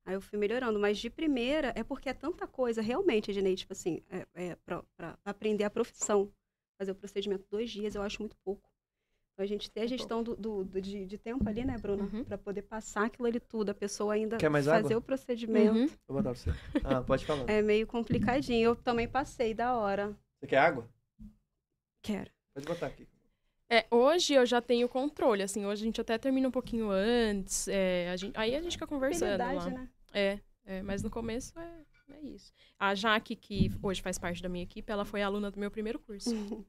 Aí 0.07 0.15
eu 0.15 0.21
fui 0.23 0.39
melhorando, 0.39 0.79
mas 0.79 0.97
de 0.99 1.11
primeira 1.11 1.73
é 1.77 1.85
porque 1.85 2.09
é 2.09 2.15
tanta 2.15 2.47
coisa, 2.47 2.81
realmente, 2.81 3.31
Ednei, 3.31 3.55
tipo 3.55 3.75
assim, 3.75 4.03
é, 4.09 4.27
é 4.35 4.55
pra, 4.65 4.83
pra 4.97 5.19
aprender 5.25 5.65
a 5.65 5.71
profissão. 5.71 6.33
Fazer 6.79 6.93
o 6.93 6.95
procedimento 6.95 7.45
dois 7.51 7.71
dias 7.71 7.95
eu 7.95 8.03
acho 8.03 8.23
muito 8.23 8.37
pouco. 8.45 8.71
Então, 9.35 9.45
a 9.45 9.47
gente 9.47 9.71
ter 9.71 9.83
a 9.83 9.87
gestão 9.87 10.23
do, 10.23 10.35
do- 10.35 10.65
do- 10.65 10.81
de, 10.81 11.05
de 11.05 11.19
tempo 11.19 11.47
ali, 11.49 11.65
né, 11.65 11.77
Bruna? 11.77 12.05
Uhum. 12.05 12.25
Pra 12.25 12.39
poder 12.39 12.63
passar 12.63 13.05
aquilo 13.07 13.27
ali 13.29 13.39
tudo, 13.39 13.71
a 13.71 13.75
pessoa 13.75 14.15
ainda 14.15 14.37
Quer 14.39 14.49
mais 14.49 14.65
fazer 14.65 14.87
água? 14.87 14.99
o 14.99 15.03
procedimento. 15.03 15.75
Uhum. 15.79 15.87
Vou 16.09 16.17
botar 16.23 16.31
pra 16.31 16.35
você. 16.35 16.51
Ah, 16.85 17.03
pode 17.03 17.27
falar. 17.27 17.49
É 17.51 17.61
meio 17.61 17.87
complicadinho. 17.87 18.65
Eu 18.71 18.77
também 18.77 19.07
passei 19.07 19.53
da 19.55 19.77
hora. 19.77 20.17
Você 20.41 20.47
quer 20.47 20.59
água? 20.59 20.89
Quero. 22.03 22.31
Pode 22.59 22.67
botar 22.67 22.87
aqui. 22.87 23.07
É, 23.71 23.87
hoje 23.91 24.35
eu 24.35 24.45
já 24.45 24.61
tenho 24.61 24.89
controle, 24.89 25.43
assim, 25.43 25.65
hoje 25.65 25.83
a 25.83 25.85
gente 25.85 26.01
até 26.01 26.19
termina 26.19 26.49
um 26.49 26.51
pouquinho 26.51 26.91
antes, 26.91 27.69
é, 27.69 28.11
a 28.11 28.17
gente- 28.17 28.37
aí 28.37 28.57
a 28.57 28.63
gente 28.63 28.73
fica 28.73 28.87
conversando 28.87 29.39
lá. 29.39 29.51
Habilidade, 29.51 29.75
né? 29.75 29.89
É, 30.13 30.41
é, 30.65 30.83
mas 30.83 31.03
no 31.03 31.11
começo 31.11 31.57
é, 31.59 31.85
é 32.15 32.21
isso. 32.23 32.53
A 32.79 32.95
Jaque, 32.95 33.37
que 33.37 33.71
hoje 33.83 34.01
faz 34.01 34.19
parte 34.19 34.43
da 34.43 34.49
minha 34.49 34.65
equipe, 34.65 34.91
ela 34.91 35.05
foi 35.05 35.23
aluna 35.23 35.51
do 35.51 35.61
meu 35.61 35.71
primeiro 35.71 35.99
curso. 35.99 36.31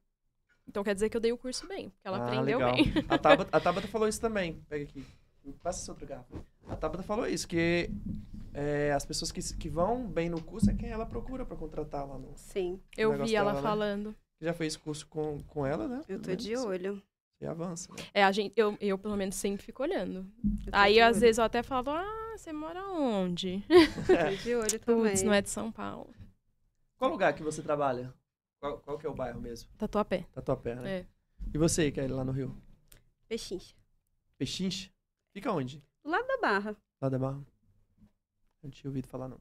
Então 0.67 0.83
quer 0.83 0.93
dizer 0.93 1.09
que 1.09 1.17
eu 1.17 1.21
dei 1.21 1.31
o 1.31 1.37
curso 1.37 1.67
bem, 1.67 1.89
porque 1.89 2.07
ela 2.07 2.19
ah, 2.19 2.25
aprendeu 2.27 2.59
legal. 2.59 2.75
bem. 2.75 2.93
A 3.09 3.17
Tabata, 3.17 3.57
a 3.57 3.59
Tabata 3.59 3.87
falou 3.87 4.07
isso 4.07 4.21
também. 4.21 4.63
Pega 4.69 4.83
aqui. 4.83 5.03
Passa 5.63 5.81
esse 5.81 5.89
outro 5.89 6.05
garfo. 6.05 6.45
A 6.67 6.75
Tabata 6.75 7.01
falou 7.01 7.25
isso, 7.25 7.47
que 7.47 7.89
é, 8.53 8.91
as 8.91 9.03
pessoas 9.03 9.31
que, 9.31 9.41
que 9.55 9.67
vão 9.67 10.07
bem 10.07 10.29
no 10.29 10.39
curso 10.39 10.69
é 10.69 10.75
quem 10.75 10.89
ela 10.89 11.07
procura 11.07 11.43
pra 11.43 11.57
contratar 11.57 12.07
lá 12.07 12.19
no... 12.19 12.33
Sim, 12.35 12.79
Eu 12.95 13.13
vi 13.25 13.35
ela 13.35 13.53
dela, 13.53 13.97
né? 13.97 14.15
Falando. 14.39 14.41
Já 14.41 14.53
fez 14.53 14.77
curso 14.77 15.07
com, 15.07 15.39
com 15.43 15.65
ela, 15.65 15.87
né? 15.87 16.01
eu 16.07 16.21
tô 16.21 16.35
de 16.35 16.55
olho. 16.55 17.01
Você 17.37 17.45
avança, 17.45 17.93
né? 17.93 18.03
É, 18.13 18.23
a 18.23 18.31
gente, 18.31 18.53
eu, 18.57 18.77
eu 18.81 18.97
pelo 18.97 19.15
menos 19.15 19.35
sempre 19.35 19.63
fico 19.63 19.83
olhando. 19.83 20.29
Aí 20.71 20.99
às 20.99 21.15
olho. 21.15 21.21
vezes 21.21 21.37
eu 21.37 21.45
até 21.45 21.63
falo, 21.63 21.89
ah, 21.91 22.35
você 22.35 22.51
mora 22.51 22.83
onde? 22.89 23.63
Tô 24.05 24.43
de 24.43 24.55
olho 24.55 24.79
também. 24.79 25.11
Putz, 25.11 25.23
não 25.23 25.33
é 25.33 25.41
de 25.41 25.49
São 25.49 25.71
Paulo. 25.71 26.13
Qual 26.97 27.09
lugar 27.11 27.33
que 27.33 27.41
você 27.41 27.61
trabalha? 27.61 28.13
Qual, 28.59 28.77
qual 28.79 28.97
que 28.97 29.05
é 29.05 29.09
o 29.09 29.15
bairro 29.15 29.39
mesmo? 29.39 29.69
Tatuapé. 29.77 30.25
Tatuapé, 30.33 30.75
né? 30.75 30.97
É. 30.99 31.05
E 31.53 31.57
você, 31.57 31.89
Kelly, 31.91 32.11
lá 32.11 32.25
no 32.25 32.33
Rio? 32.33 32.61
Pechincha. 33.29 33.73
Pechincha? 34.37 34.91
Fica 35.33 35.53
onde? 35.53 35.81
Do 36.03 36.09
lado 36.09 36.27
da 36.27 36.37
barra. 36.37 36.75
Lá 37.01 37.07
da 37.07 37.17
Barra? 37.17 37.41
Não 38.61 38.69
tinha 38.69 38.89
ouvido 38.89 39.07
falar, 39.07 39.29
não. 39.29 39.39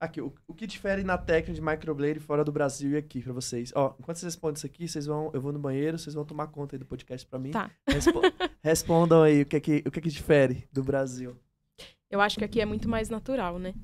Aqui, 0.00 0.18
o, 0.18 0.32
o 0.48 0.54
que 0.54 0.66
difere 0.66 1.04
na 1.04 1.18
técnica 1.18 1.52
de 1.52 1.60
microblade 1.60 2.18
fora 2.20 2.42
do 2.42 2.50
Brasil 2.50 2.92
e 2.92 2.96
aqui 2.96 3.20
pra 3.20 3.34
vocês? 3.34 3.70
Ó, 3.76 3.94
enquanto 3.98 4.16
vocês 4.16 4.32
respondem 4.32 4.56
isso 4.56 4.64
aqui, 4.64 4.88
vocês 4.88 5.04
vão, 5.04 5.30
eu 5.34 5.40
vou 5.42 5.52
no 5.52 5.58
banheiro, 5.58 5.98
vocês 5.98 6.14
vão 6.14 6.24
tomar 6.24 6.46
conta 6.46 6.74
aí 6.74 6.78
do 6.78 6.86
podcast 6.86 7.26
pra 7.26 7.38
mim. 7.38 7.50
Tá. 7.50 7.70
Respo- 7.86 8.20
respondam 8.64 9.22
aí 9.22 9.42
o 9.42 9.46
que 9.46 9.56
é 9.56 9.60
que, 9.60 9.82
o 9.86 9.90
que 9.90 9.98
é 9.98 10.02
que 10.02 10.08
difere 10.08 10.66
do 10.72 10.82
Brasil. 10.82 11.36
Eu 12.10 12.18
acho 12.18 12.38
que 12.38 12.44
aqui 12.44 12.62
é 12.62 12.64
muito 12.64 12.88
mais 12.88 13.10
natural, 13.10 13.58
né? 13.58 13.74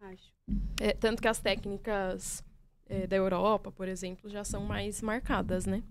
Acho. 0.00 0.32
É, 0.80 0.92
tanto 0.92 1.20
que 1.20 1.26
as 1.26 1.40
técnicas 1.40 2.44
é, 2.88 3.04
da 3.06 3.16
Europa, 3.16 3.72
por 3.72 3.88
exemplo, 3.88 4.30
já 4.30 4.44
são 4.44 4.64
mais 4.64 5.02
marcadas, 5.02 5.66
né? 5.66 5.82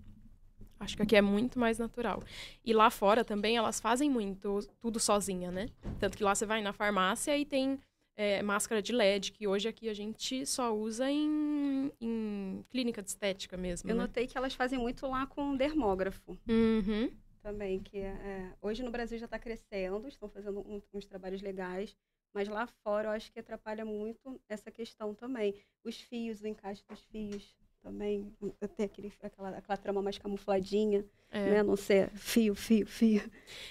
Acho 0.79 0.95
que 0.95 1.03
aqui 1.03 1.15
é 1.15 1.21
muito 1.21 1.59
mais 1.59 1.77
natural. 1.77 2.23
E 2.63 2.73
lá 2.73 2.89
fora 2.89 3.25
também 3.25 3.57
elas 3.57 3.79
fazem 3.81 4.09
muito 4.09 4.59
tudo 4.79 4.99
sozinha, 4.99 5.51
né? 5.51 5.67
Tanto 5.99 6.17
que 6.17 6.23
lá 6.23 6.33
você 6.33 6.45
vai 6.45 6.61
na 6.61 6.71
farmácia 6.73 7.37
e 7.37 7.45
tem 7.45 7.79
é, 8.15 8.41
máscara 8.41 8.81
de 8.81 8.91
LED, 8.93 9.31
que 9.31 9.47
hoje 9.47 9.67
aqui 9.67 9.89
a 9.89 9.93
gente 9.93 10.45
só 10.45 10.73
usa 10.75 11.09
em, 11.11 11.91
em 11.99 12.63
clínica 12.69 13.01
de 13.01 13.09
estética 13.09 13.57
mesmo. 13.57 13.89
Eu 13.89 13.95
né? 13.95 14.01
notei 14.03 14.25
que 14.27 14.37
elas 14.37 14.53
fazem 14.53 14.79
muito 14.79 15.05
lá 15.07 15.25
com 15.25 15.55
dermógrafo 15.55 16.37
Uhum. 16.47 17.11
também, 17.43 17.79
que 17.79 17.97
é, 17.97 18.07
é, 18.07 18.51
hoje 18.61 18.83
no 18.83 18.91
Brasil 18.91 19.17
já 19.19 19.25
está 19.25 19.37
crescendo, 19.37 20.07
estão 20.07 20.29
fazendo 20.29 20.59
um- 20.61 20.81
uns 20.93 21.05
trabalhos 21.05 21.41
legais, 21.41 21.95
mas 22.33 22.47
lá 22.47 22.65
fora 22.83 23.09
eu 23.09 23.11
acho 23.11 23.31
que 23.31 23.39
atrapalha 23.39 23.85
muito 23.85 24.39
essa 24.49 24.71
questão 24.71 25.13
também. 25.13 25.53
Os 25.83 25.99
fios, 25.99 26.41
o 26.41 26.47
encaixe 26.47 26.83
dos 26.89 27.01
fios 27.11 27.55
também, 27.81 28.33
tem 28.75 28.85
aquele, 28.87 29.13
aquela, 29.21 29.49
aquela 29.49 29.77
trama 29.77 30.01
mais 30.01 30.17
camufladinha, 30.17 31.05
É. 31.31 31.51
né? 31.51 31.63
Não 31.63 31.75
ser 31.75 32.09
fio, 32.15 32.55
fio, 32.55 32.87
fio. 32.87 33.21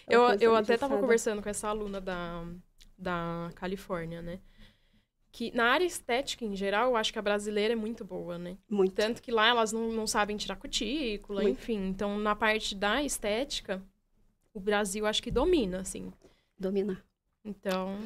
Eu, 0.08 0.22
eu 0.40 0.54
até 0.54 0.74
estava 0.74 0.98
conversando 0.98 1.42
com 1.42 1.48
essa 1.48 1.68
aluna 1.68 2.00
da, 2.00 2.46
da 2.96 3.50
Califórnia, 3.54 4.22
né? 4.22 4.40
Que 5.32 5.50
na 5.50 5.64
área 5.64 5.84
estética, 5.84 6.44
em 6.44 6.54
geral, 6.54 6.90
eu 6.90 6.96
acho 6.96 7.12
que 7.12 7.18
a 7.18 7.22
brasileira 7.22 7.72
é 7.72 7.76
muito 7.76 8.04
boa, 8.04 8.38
né? 8.38 8.56
Muito. 8.70 8.94
Tanto 8.94 9.20
que 9.20 9.32
lá 9.32 9.48
elas 9.48 9.72
não, 9.72 9.90
não 9.90 10.06
sabem 10.06 10.36
tirar 10.36 10.56
cutícula, 10.56 11.42
Muito. 11.42 11.58
enfim. 11.58 11.88
Então, 11.88 12.16
na 12.18 12.36
parte 12.36 12.74
da 12.74 13.02
estética, 13.02 13.82
o 14.52 14.60
Brasil 14.60 15.06
acho 15.06 15.20
que 15.22 15.30
domina, 15.32 15.80
assim. 15.80 16.12
Dominar. 16.56 17.04
Então. 17.44 17.98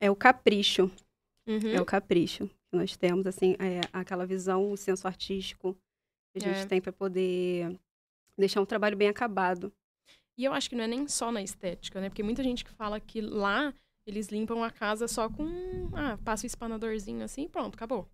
É 0.00 0.10
o 0.10 0.16
capricho. 0.16 0.90
uhum. 1.46 1.74
É 1.74 1.80
o 1.80 1.84
capricho 1.84 2.48
nós 2.72 2.96
temos, 2.96 3.26
assim, 3.26 3.54
é 3.58 3.82
aquela 3.92 4.24
visão, 4.26 4.72
o 4.72 4.76
senso 4.78 5.06
artístico 5.06 5.76
que 6.32 6.42
a 6.42 6.48
gente 6.48 6.62
É. 6.62 6.66
tem 6.66 6.80
para 6.80 6.90
poder 6.90 7.78
deixar 8.36 8.62
um 8.62 8.64
trabalho 8.64 8.96
bem 8.96 9.08
acabado. 9.08 9.70
E 10.38 10.44
eu 10.44 10.54
acho 10.54 10.70
que 10.70 10.74
não 10.74 10.84
é 10.84 10.88
nem 10.88 11.06
só 11.06 11.30
na 11.30 11.42
estética, 11.42 12.00
né? 12.00 12.08
Porque 12.08 12.22
muita 12.22 12.42
gente 12.42 12.64
que 12.64 12.70
fala 12.70 12.98
que 12.98 13.20
lá 13.20 13.74
eles 14.06 14.28
limpam 14.28 14.62
a 14.62 14.70
casa 14.70 15.06
só 15.08 15.28
com. 15.28 15.46
Ah, 15.94 16.18
passa 16.24 16.44
o 16.44 16.46
espanadorzinho 16.46 17.24
assim 17.24 17.48
pronto, 17.48 17.74
acabou. 17.74 18.08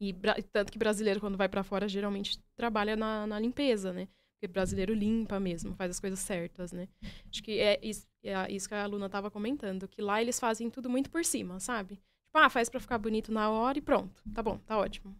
E 0.00 0.12
tanto 0.52 0.70
que 0.70 0.78
brasileiro, 0.78 1.20
quando 1.20 1.38
vai 1.38 1.48
pra 1.48 1.64
fora, 1.64 1.88
geralmente 1.88 2.38
trabalha 2.54 2.96
na, 2.96 3.26
na 3.26 3.38
limpeza, 3.38 3.92
né? 3.92 4.08
Porque 4.34 4.52
brasileiro 4.52 4.92
limpa 4.92 5.40
mesmo, 5.40 5.74
faz 5.74 5.92
as 5.92 6.00
coisas 6.00 6.18
certas, 6.18 6.70
né? 6.70 6.88
Acho 7.30 7.42
que 7.42 7.58
é 7.58 7.80
isso, 7.82 8.06
é 8.22 8.52
isso 8.52 8.68
que 8.68 8.74
a 8.74 8.82
aluna 8.82 9.08
tava 9.08 9.30
comentando, 9.30 9.88
que 9.88 10.02
lá 10.02 10.20
eles 10.20 10.38
fazem 10.38 10.68
tudo 10.68 10.90
muito 10.90 11.10
por 11.10 11.24
cima, 11.24 11.58
sabe? 11.58 11.94
Tipo, 12.26 12.38
ah, 12.38 12.50
faz 12.50 12.68
pra 12.68 12.78
ficar 12.78 12.98
bonito 12.98 13.32
na 13.32 13.50
hora 13.50 13.78
e 13.78 13.80
pronto. 13.80 14.22
Tá 14.34 14.42
bom, 14.42 14.58
tá 14.58 14.76
ótimo. 14.76 15.16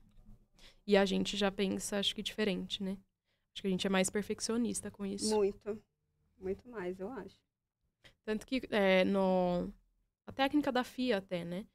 E 0.87 0.97
a 0.97 1.07
gente 1.07 1.37
já 1.37 1.51
pensa, 1.51 1.99
acho 1.99 2.15
que 2.15 2.23
diferente, 2.23 2.83
né? 2.83 2.99
Acho 3.55 3.63
que 3.63 3.69
a 3.69 3.71
gente 3.71 3.87
é 3.87 3.91
mais 3.91 4.11
perfeccionista 4.11 4.91
com 4.91 5.07
isso. 5.07 5.35
Muito. 5.35 5.83
Muito 6.39 6.69
mais, 6.69 7.01
eu 7.01 7.09
acho. 7.11 7.46
Tanto 8.27 8.47
que 8.47 8.63
é, 8.71 9.05
no, 9.05 9.73
a 10.27 10.33
técnica 10.33 10.73
da 10.73 10.83
FIA 10.85 11.19
até, 11.19 11.45
né? 11.45 11.67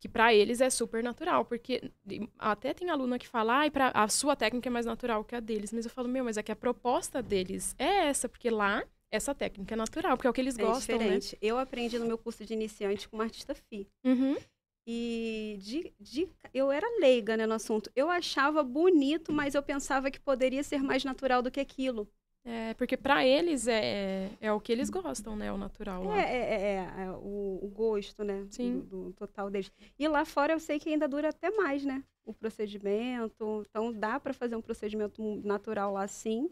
Que 0.00 0.08
pra 0.08 0.34
eles 0.34 0.60
é 0.60 0.68
super 0.68 1.02
natural, 1.02 1.44
porque 1.44 1.92
até 2.38 2.74
tem 2.74 2.90
aluna 2.90 3.18
que 3.20 3.28
fala, 3.28 3.58
ai, 3.58 3.70
pra, 3.70 3.90
a 3.94 4.08
sua 4.08 4.34
técnica 4.34 4.68
é 4.68 4.72
mais 4.72 4.86
natural 4.86 5.24
que 5.24 5.36
a 5.36 5.40
deles. 5.40 5.72
Mas 5.72 5.84
eu 5.84 5.90
falo, 5.92 6.08
meu, 6.08 6.24
mas 6.24 6.36
é 6.36 6.42
que 6.42 6.50
a 6.50 6.56
proposta 6.56 7.22
deles 7.22 7.74
é 7.78 8.08
essa, 8.08 8.28
porque 8.28 8.50
lá 8.50 8.84
essa 9.12 9.34
técnica 9.34 9.74
é 9.74 9.76
natural, 9.76 10.16
porque 10.16 10.26
é 10.26 10.30
o 10.30 10.32
que 10.32 10.40
eles 10.40 10.58
é 10.58 10.62
gostam, 10.62 10.98
diferente. 10.98 11.38
Eu 11.40 11.58
aprendi 11.58 11.98
no 11.98 12.06
meu 12.06 12.18
curso 12.18 12.44
de 12.44 12.52
iniciante 12.54 13.08
com 13.08 13.16
uma 13.16 13.24
artista 13.24 13.52
FI. 13.52 13.86
né? 14.04 14.12
Uhum. 14.12 14.36
E 14.84 15.58
de, 15.60 15.94
de- 16.00 16.28
eu 16.52 16.72
era 16.72 16.86
leiga 16.98 17.36
né, 17.36 17.46
no 17.46 17.54
assunto. 17.54 17.90
Eu 17.94 18.10
achava 18.10 18.64
bonito, 18.64 19.32
mas 19.32 19.54
eu 19.54 19.62
pensava 19.62 20.10
que 20.10 20.18
poderia 20.18 20.64
ser 20.64 20.82
mais 20.82 21.04
natural 21.04 21.42
do 21.42 21.50
que 21.50 21.60
aquilo. 21.60 22.10
É, 22.44 22.74
porque 22.74 22.96
pra 22.96 23.24
eles 23.24 23.68
é, 23.68 24.30
é 24.40 24.52
o 24.52 24.60
que 24.60 24.72
eles 24.72 24.90
gostam, 24.90 25.36
né? 25.36 25.52
O 25.52 25.56
natural 25.56 26.02
lá. 26.02 26.20
É, 26.20 26.24
é, 26.24 26.62
é, 26.62 27.04
é, 27.04 27.10
o, 27.12 27.60
o 27.62 27.68
gosto, 27.68 28.24
né? 28.24 28.46
Sim. 28.50 28.80
Do, 28.80 29.06
do 29.06 29.12
total 29.12 29.48
deles. 29.48 29.70
E 29.98 30.08
lá 30.08 30.24
fora 30.24 30.52
eu 30.52 30.58
sei 30.58 30.78
que 30.80 30.88
ainda 30.88 31.06
dura 31.06 31.28
até 31.28 31.50
mais, 31.50 31.84
né? 31.84 32.02
O 32.24 32.34
procedimento. 32.34 33.64
Então 33.68 33.92
dá 33.92 34.18
para 34.18 34.32
fazer 34.34 34.56
um 34.56 34.62
procedimento 34.62 35.22
natural 35.44 35.92
lá 35.92 36.06
sim, 36.08 36.50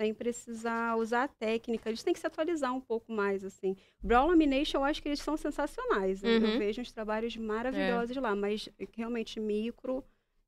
sem 0.00 0.14
precisar 0.14 0.96
usar 0.96 1.24
a 1.24 1.28
técnica. 1.28 1.90
Eles 1.90 2.02
têm 2.02 2.14
que 2.14 2.20
se 2.20 2.26
atualizar 2.26 2.74
um 2.74 2.80
pouco 2.80 3.12
mais, 3.12 3.44
assim. 3.44 3.76
Brown 4.02 4.28
Lamination, 4.28 4.78
eu 4.78 4.84
acho 4.84 5.02
que 5.02 5.08
eles 5.08 5.20
são 5.20 5.36
sensacionais. 5.36 6.22
né? 6.22 6.30
Eu 6.38 6.40
Uhum. 6.40 6.58
vejo 6.58 6.80
uns 6.80 6.92
trabalhos 6.92 7.36
maravilhosos 7.36 8.16
lá, 8.16 8.34
mas 8.34 8.70
realmente 8.94 9.38
micro 9.38 10.02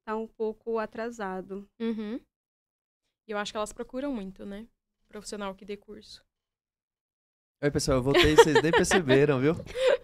tá 0.07 0.16
um 0.16 0.27
pouco 0.27 0.78
atrasado. 0.78 1.69
Uhum. 1.78 2.19
E 3.27 3.32
eu 3.32 3.39
acho 3.39 3.53
que 3.53 3.57
elas 3.57 3.73
procuram 3.73 4.12
muito, 4.12 4.44
né? 4.44 4.66
Profissional 5.09 5.55
que 5.55 5.65
dê 5.65 5.77
curso. 5.77 6.24
Oi, 7.62 7.70
pessoal, 7.70 7.99
eu 7.99 8.03
voltei, 8.03 8.35
vocês 8.35 8.61
nem 8.62 8.73
perceberam, 8.73 9.39
viu? 9.40 9.55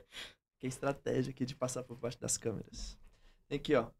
Que 0.61 0.67
estratégia 0.67 1.31
aqui 1.31 1.47
de 1.47 1.55
passar 1.55 1.85
por 1.85 1.97
baixo 1.97 2.19
das 2.19 2.37
câmeras. 2.37 2.99
Tem 3.47 3.61
aqui, 3.61 3.77
ó. 3.77 3.93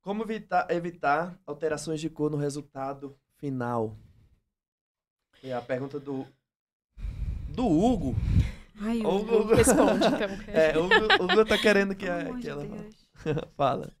Como 0.00 0.22
evitar, 0.22 0.70
evitar 0.70 1.38
alterações 1.46 2.00
de 2.00 2.08
cor 2.08 2.30
no 2.30 2.38
resultado 2.38 3.14
final? 3.36 3.94
É 5.44 5.52
a 5.52 5.60
pergunta 5.60 6.00
do 6.00 6.26
do 7.54 7.66
Hugo. 7.66 8.14
Ai, 8.80 9.00
Hugo, 9.00 9.36
Hugo. 9.40 9.54
Responde, 9.54 10.06
então. 10.06 10.30
É, 10.48 10.78
o 10.78 10.86
Hugo, 10.86 11.24
Hugo 11.24 11.44
tá 11.44 11.58
querendo 11.58 11.94
que, 11.94 12.08
a- 12.08 12.34
que 12.38 12.48
ela 12.48 12.64
fala. 13.54 13.94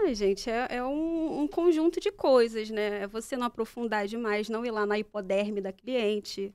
Ai, 0.00 0.14
gente, 0.14 0.48
é, 0.50 0.66
é 0.76 0.84
um, 0.84 1.42
um 1.42 1.48
conjunto 1.48 2.00
de 2.00 2.10
coisas, 2.12 2.70
né? 2.70 3.02
É 3.02 3.06
você 3.06 3.36
não 3.36 3.46
aprofundar 3.46 4.06
demais, 4.06 4.48
não 4.48 4.64
ir 4.64 4.70
lá 4.70 4.86
na 4.86 4.98
hipoderme 4.98 5.60
da 5.60 5.72
cliente, 5.72 6.54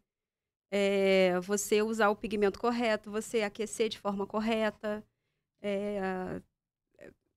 é 1.02 1.40
você 1.42 1.82
usar 1.82 2.10
o 2.10 2.16
pigmento 2.16 2.60
correto, 2.60 3.12
você 3.12 3.42
aquecer 3.42 3.90
de 3.90 4.00
forma 4.00 4.26
correta, 4.28 5.04
é, 5.62 6.00
a- 6.02 6.42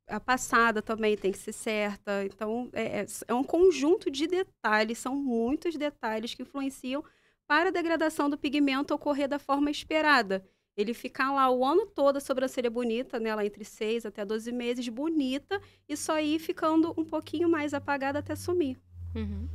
a 0.09 0.21
passada 0.21 0.81
também 0.83 1.17
tem 1.17 1.33
que 1.33 1.39
ser 1.39 1.53
certa. 1.53 2.25
Então, 2.25 2.69
é, 2.73 3.01
é- 3.03 3.07
é 3.29 3.35
um 3.35 3.45
conjunto 3.45 4.11
de 4.11 4.27
detalhes, 4.27 4.99
são 4.99 5.15
muitos 5.17 5.77
detalhes 5.77 6.35
que 6.35 6.43
influenciam 6.43 7.05
para 7.47 7.69
a 7.69 7.73
degradação 7.73 8.29
do 8.31 8.39
pigmento 8.39 8.95
ocorrer 8.95 9.29
da 9.29 9.39
forma 9.39 9.71
esperada. 9.71 10.45
Ele 10.77 10.93
ficar 10.93 11.33
lá 11.33 11.51
o 11.51 11.65
ano 11.65 11.87
todo, 11.87 12.17
a 12.17 12.21
sobrancelha 12.21 12.71
bonita, 12.71 13.19
né? 13.19 13.35
Lá 13.35 13.45
entre 13.45 13.65
6 13.65 14.05
até 14.05 14.25
12 14.25 14.53
meses, 14.53 14.87
bonita, 14.89 15.61
e 15.89 15.97
só 15.97 16.21
ir 16.21 16.39
ficando 16.39 16.93
um 16.99 17.05
pouquinho 17.05 17.49
mais 17.49 17.73
apagada 17.73 18.19
até 18.19 18.37
sumir. 18.37 18.79
Uhum. 19.15 19.49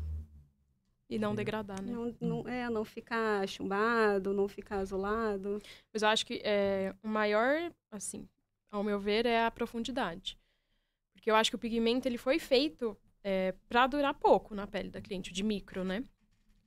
E 1.07 1.19
não 1.19 1.35
degradar, 1.35 1.81
né? 1.81 1.91
Não, 1.91 2.15
não, 2.19 2.47
é, 2.47 2.69
não 2.69 2.85
ficar 2.85 3.47
chumbado, 3.47 4.33
não 4.33 4.47
ficar 4.47 4.77
azulado. 4.77 5.61
Mas 5.93 6.01
eu 6.01 6.09
acho 6.09 6.25
que 6.25 6.41
é, 6.43 6.95
o 7.03 7.07
maior, 7.07 7.71
assim, 7.91 8.27
ao 8.71 8.83
meu 8.83 8.99
ver, 8.99 9.25
é 9.25 9.45
a 9.45 9.51
profundidade. 9.51 10.39
Porque 11.13 11.29
eu 11.29 11.35
acho 11.35 11.51
que 11.51 11.55
o 11.55 11.59
pigmento 11.59 12.07
ele 12.07 12.17
foi 12.17 12.39
feito 12.39 12.97
é, 13.23 13.53
para 13.67 13.85
durar 13.87 14.13
pouco 14.13 14.55
na 14.55 14.65
pele 14.65 14.89
da 14.89 15.01
cliente, 15.01 15.31
de 15.31 15.43
micro, 15.43 15.83
né? 15.83 16.03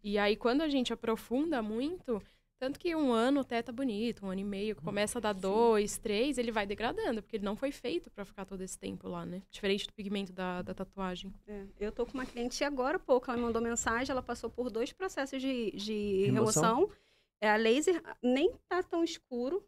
E 0.02 0.18
aí, 0.18 0.36
quando 0.36 0.60
a 0.60 0.68
gente 0.68 0.92
aprofunda 0.92 1.62
muito, 1.62 2.22
tanto 2.58 2.78
que 2.78 2.94
um 2.94 3.12
ano 3.12 3.40
até 3.40 3.60
tá 3.62 3.72
bonito, 3.72 4.24
um 4.24 4.30
ano 4.30 4.40
e 4.40 4.44
meio, 4.44 4.76
que 4.76 4.82
começa 4.82 5.18
a 5.18 5.20
dar 5.20 5.32
dois, 5.32 5.98
três, 5.98 6.38
ele 6.38 6.50
vai 6.52 6.66
degradando, 6.66 7.22
porque 7.22 7.36
ele 7.36 7.44
não 7.44 7.56
foi 7.56 7.70
feito 7.70 8.10
para 8.10 8.24
ficar 8.24 8.44
todo 8.44 8.60
esse 8.62 8.78
tempo 8.78 9.08
lá, 9.08 9.24
né? 9.26 9.42
Diferente 9.50 9.86
do 9.86 9.92
pigmento 9.92 10.32
da, 10.32 10.62
da 10.62 10.72
tatuagem. 10.72 11.32
É, 11.46 11.64
eu 11.78 11.92
tô 11.92 12.06
com 12.06 12.14
uma 12.14 12.26
cliente 12.26 12.62
agora 12.64 12.96
há 12.96 13.00
pouco, 13.00 13.30
ela 13.30 13.36
me 13.36 13.44
mandou 13.44 13.60
mensagem, 13.60 14.10
ela 14.10 14.22
passou 14.22 14.48
por 14.48 14.70
dois 14.70 14.92
processos 14.92 15.40
de, 15.40 15.72
de 15.72 16.24
Remoção? 16.26 16.76
remoção. 16.76 16.90
É, 17.40 17.50
a 17.50 17.56
laser 17.56 18.02
nem 18.22 18.54
tá 18.68 18.82
tão 18.82 19.04
escuro, 19.04 19.62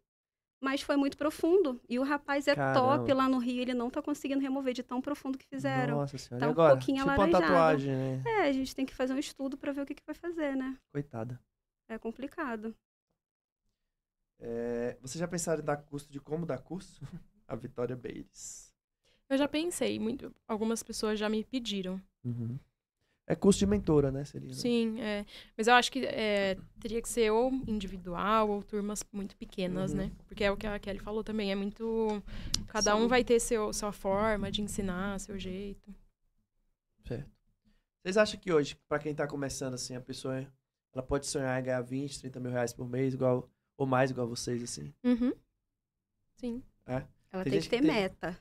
mas 0.60 0.80
foi 0.80 0.96
muito 0.96 1.16
profundo. 1.18 1.78
E 1.88 1.98
o 1.98 2.02
rapaz 2.02 2.48
é 2.48 2.54
Caramba. 2.54 2.80
top 2.98 3.12
lá 3.12 3.28
no 3.28 3.38
Rio, 3.38 3.60
ele 3.60 3.74
não 3.74 3.90
tá 3.90 4.00
conseguindo 4.00 4.40
remover 4.40 4.72
de 4.72 4.82
tão 4.82 5.00
profundo 5.02 5.36
que 5.36 5.46
fizeram. 5.46 5.98
Nossa 5.98 6.16
senhora. 6.16 6.40
Tá 6.40 6.48
um 6.48 6.52
agora? 6.52 6.76
pouquinho 6.76 6.98
tipo 6.98 7.08
uma 7.10 7.14
alaranjado. 7.14 7.44
tatuagem, 7.44 7.94
né? 7.94 8.22
É, 8.24 8.40
a 8.48 8.52
gente 8.52 8.74
tem 8.74 8.86
que 8.86 8.94
fazer 8.94 9.12
um 9.12 9.18
estudo 9.18 9.56
para 9.58 9.72
ver 9.72 9.82
o 9.82 9.86
que, 9.86 9.94
que 9.94 10.02
vai 10.06 10.14
fazer, 10.14 10.56
né? 10.56 10.78
Coitada. 10.92 11.38
É 11.88 11.98
complicado. 11.98 12.74
É, 14.38 14.96
vocês 15.00 15.18
já 15.20 15.28
pensaram 15.28 15.62
em 15.62 15.64
dar 15.64 15.76
curso 15.78 16.10
de 16.10 16.20
como 16.20 16.44
dar 16.44 16.58
curso? 16.58 17.00
A 17.48 17.54
Vitória 17.54 17.94
Bates. 17.96 18.72
Eu 19.28 19.38
já 19.38 19.46
pensei, 19.48 19.98
muito, 19.98 20.34
algumas 20.48 20.82
pessoas 20.82 21.18
já 21.18 21.28
me 21.28 21.44
pediram. 21.44 22.00
Uhum. 22.24 22.58
É 23.28 23.34
curso 23.34 23.58
de 23.58 23.66
mentora, 23.66 24.10
né? 24.12 24.24
Seria, 24.24 24.48
né? 24.48 24.54
Sim, 24.54 25.00
é. 25.00 25.24
Mas 25.56 25.66
eu 25.66 25.74
acho 25.74 25.90
que 25.90 26.04
é, 26.06 26.56
teria 26.80 27.02
que 27.02 27.08
ser 27.08 27.30
ou 27.30 27.50
individual 27.66 28.48
ou 28.50 28.62
turmas 28.62 29.02
muito 29.12 29.36
pequenas, 29.36 29.90
Uhum. 29.92 29.96
né? 29.98 30.12
Porque 30.28 30.44
é 30.44 30.50
o 30.50 30.56
que 30.56 30.66
a 30.66 30.78
Kelly 30.78 31.00
falou 31.00 31.24
também. 31.24 31.50
É 31.50 31.54
muito. 31.56 32.22
Cada 32.68 32.94
Sim. 32.94 32.98
um 33.02 33.08
vai 33.08 33.24
ter 33.24 33.40
seu, 33.40 33.72
sua 33.72 33.90
forma 33.90 34.50
de 34.50 34.62
ensinar, 34.62 35.18
seu 35.18 35.36
jeito. 35.38 35.92
Certo. 37.04 37.30
Vocês 38.02 38.16
acham 38.16 38.38
que 38.38 38.52
hoje, 38.52 38.76
pra 38.88 38.98
quem 39.00 39.12
tá 39.14 39.26
começando 39.26 39.74
assim, 39.74 39.96
a 39.96 40.00
pessoa 40.00 40.46
ela 40.96 41.02
pode 41.02 41.26
sonhar 41.26 41.60
em 41.60 41.64
ganhar 41.64 41.82
20, 41.82 42.18
30 42.20 42.40
mil 42.40 42.50
reais 42.50 42.72
por 42.72 42.88
mês, 42.88 43.12
igual, 43.12 43.48
ou 43.76 43.86
mais, 43.86 44.10
igual 44.10 44.26
vocês, 44.26 44.62
assim? 44.62 44.94
Uhum. 45.04 45.32
Sim. 46.36 46.62
Ela 46.86 47.44
Tem 47.44 47.52
tem, 47.52 47.60
que 47.60 47.60
que 47.60 47.68
ter 47.68 47.82
tem- 47.82 47.92
meta. 47.92 48.38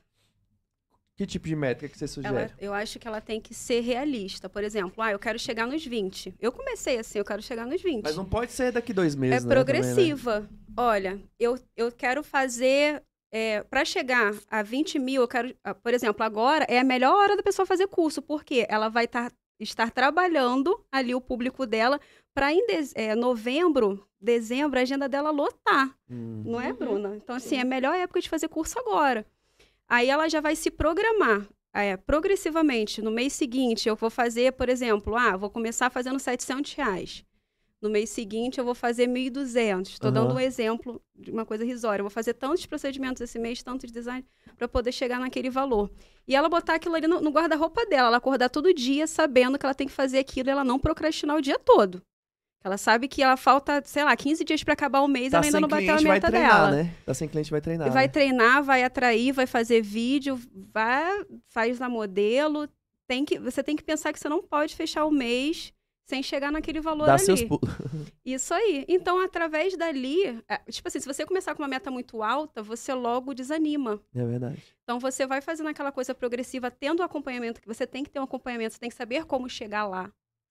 Que 1.16 1.26
tipo 1.26 1.46
de 1.48 1.56
métrica 1.56 1.90
que 1.92 1.98
você 1.98 2.06
sugere? 2.06 2.34
Ela- 2.34 2.50
eu 2.58 2.72
acho 2.74 2.98
que 2.98 3.06
ela 3.08 3.20
tem 3.22 3.40
que 3.40 3.54
ser 3.54 3.80
realista. 3.80 4.48
Por 4.50 4.62
exemplo, 4.64 5.02
ah, 5.02 5.12
eu 5.12 5.18
quero 5.18 5.38
chegar 5.38 5.66
nos 5.66 5.84
20. 5.84 6.34
Eu 6.38 6.52
comecei 6.52 6.98
assim, 6.98 7.18
eu 7.18 7.24
quero 7.24 7.42
chegar 7.42 7.66
nos 7.66 7.80
20. 7.82 8.04
Mas 8.04 8.16
não 8.16 8.24
pode 8.24 8.52
ser 8.52 8.70
daqui 8.72 8.92
dois 8.92 9.14
é 9.14 9.18
meses, 9.18 9.44
né? 9.44 9.54
também, 9.54 9.56
né? 9.56 9.64
progressiva. 9.82 10.48
Olha, 10.76 11.20
eu, 11.38 11.58
eu 11.76 11.90
quero 11.92 12.22
fazer. 12.22 13.02
para 13.68 13.84
chegar 13.84 14.32
a 14.50 14.62
20 14.62 14.98
mil, 14.98 15.20
eu 15.22 15.28
quero. 15.28 15.54
ah, 15.64 15.74
Por 15.74 15.92
exemplo, 15.92 16.22
agora 16.22 16.64
é 16.70 16.78
a 16.78 16.84
melhor 16.84 17.14
hora 17.14 17.36
da 17.36 17.42
pessoa 17.42 17.66
fazer 17.66 17.86
curso, 17.86 18.22
porque 18.22 18.66
ela 18.68 18.88
vai 18.88 19.06
tar- 19.06 19.32
estar 19.60 19.90
trabalhando 19.90 20.82
ali 20.92 21.14
o 21.14 21.20
público 21.20 21.66
dela 21.66 21.98
para 22.36 22.52
em 22.52 22.66
dez- 22.66 22.92
é, 22.94 23.14
novembro, 23.14 24.06
dezembro, 24.20 24.78
a 24.78 24.82
agenda 24.82 25.08
dela 25.08 25.30
lotar. 25.30 25.96
Hum. 26.10 26.42
Não 26.44 26.60
é, 26.60 26.68
Uhum. 26.70 26.76
Bruna? 26.76 27.16
Então, 27.16 27.34
assim, 27.34 27.48
Sim. 27.50 27.56
é 27.56 27.60
a 27.62 27.64
melhor 27.64 27.94
época 27.96 28.20
de 28.20 28.28
fazer 28.28 28.46
curso 28.48 28.78
agora. 28.78 29.24
Aí 29.88 30.10
ela 30.10 30.28
já 30.28 30.40
vai 30.42 30.54
se 30.54 30.70
programar. 30.70 31.48
é, 31.78 31.94
progressivamente, 31.96 33.02
no 33.02 33.10
mês 33.10 33.32
seguinte, 33.34 33.86
eu 33.88 33.94
vou 33.96 34.08
fazer, 34.08 34.52
por 34.52 34.68
exemplo, 34.68 35.14
ah, 35.14 35.36
vou 35.36 35.50
começar 35.50 35.90
fazendo 35.90 36.18
700 36.18 36.72
reais. 36.74 37.22
No 37.82 37.90
mês 37.90 38.08
seguinte, 38.10 38.58
eu 38.58 38.64
vou 38.64 38.74
fazer 38.74 39.06
1.200. 39.06 39.92
Estou 39.92 40.08
Aham. 40.10 40.14
dando 40.22 40.34
um 40.34 40.40
exemplo 40.40 41.02
de 41.14 41.30
uma 41.30 41.44
coisa 41.44 41.64
risória. 41.66 42.00
Eu 42.00 42.04
vou 42.04 42.10
fazer 42.10 42.32
tantos 42.34 42.64
procedimentos 42.64 43.20
esse 43.20 43.38
mês, 43.38 43.62
tantos 43.62 43.92
design, 43.92 44.24
para 44.56 44.66
poder 44.66 44.90
chegar 44.92 45.20
naquele 45.20 45.50
valor. 45.50 45.90
E 46.26 46.34
ela 46.34 46.48
botar 46.48 46.74
aquilo 46.76 46.94
ali 46.94 47.06
no, 47.06 47.20
no 47.20 47.30
guarda-roupa 47.30 47.84
dela. 47.86 48.08
Ela 48.08 48.16
acordar 48.16 48.48
todo 48.48 48.72
dia 48.72 49.06
sabendo 49.06 49.58
que 49.58 49.66
ela 49.66 49.74
tem 49.74 49.86
que 49.86 49.92
fazer 49.92 50.18
aquilo 50.18 50.48
e 50.48 50.52
ela 50.52 50.64
não 50.64 50.78
procrastinar 50.78 51.36
o 51.36 51.42
dia 51.42 51.58
todo. 51.58 52.02
Ela 52.66 52.76
sabe 52.76 53.06
que 53.06 53.22
ela 53.22 53.36
falta, 53.36 53.80
sei 53.84 54.02
lá, 54.02 54.16
15 54.16 54.42
dias 54.42 54.64
para 54.64 54.72
acabar 54.72 55.00
o 55.00 55.06
mês 55.06 55.28
e 55.28 55.30
Tá 55.30 55.36
ela 55.36 55.46
ainda 55.46 55.60
não 55.60 55.68
bateu 55.68 55.94
a 55.94 56.00
meta 56.00 56.26
treinar, 56.26 56.70
dela. 56.70 56.82
né? 56.82 56.92
Tá 57.04 57.14
sem 57.14 57.28
cliente, 57.28 57.48
vai 57.48 57.60
treinar. 57.60 57.86
E 57.86 57.90
vai 57.92 58.06
né? 58.06 58.08
treinar, 58.08 58.64
vai 58.64 58.82
atrair, 58.82 59.32
vai 59.32 59.46
fazer 59.46 59.80
vídeo, 59.82 60.36
vai, 60.74 61.24
faz 61.48 61.80
a 61.80 61.88
modelo. 61.88 62.68
Tem 63.06 63.24
que, 63.24 63.38
você 63.38 63.62
tem 63.62 63.76
que 63.76 63.84
pensar 63.84 64.12
que 64.12 64.18
você 64.18 64.28
não 64.28 64.42
pode 64.42 64.74
fechar 64.74 65.04
o 65.04 65.12
mês 65.12 65.72
sem 66.06 66.24
chegar 66.24 66.50
naquele 66.50 66.80
valor 66.80 67.06
Dá 67.06 67.14
ali. 67.14 67.24
seus 67.24 67.44
pulos. 67.44 67.70
Isso 68.26 68.52
aí. 68.52 68.84
Então, 68.88 69.20
através 69.20 69.76
dali, 69.76 70.26
é, 70.48 70.58
tipo 70.68 70.88
assim, 70.88 70.98
se 70.98 71.06
você 71.06 71.24
começar 71.24 71.54
com 71.54 71.62
uma 71.62 71.68
meta 71.68 71.88
muito 71.88 72.20
alta, 72.20 72.64
você 72.64 72.92
logo 72.92 73.32
desanima. 73.32 74.00
É 74.12 74.24
verdade. 74.24 74.60
Então, 74.82 74.98
você 74.98 75.24
vai 75.24 75.40
fazendo 75.40 75.68
aquela 75.68 75.92
coisa 75.92 76.12
progressiva, 76.12 76.68
tendo 76.68 76.98
o 76.98 77.04
acompanhamento, 77.04 77.60
que 77.60 77.68
você 77.68 77.86
tem 77.86 78.02
que 78.02 78.10
ter 78.10 78.18
um 78.18 78.24
acompanhamento, 78.24 78.74
você 78.74 78.80
tem 78.80 78.90
que 78.90 78.96
saber 78.96 79.24
como 79.24 79.48
chegar 79.48 79.86
lá. 79.86 80.10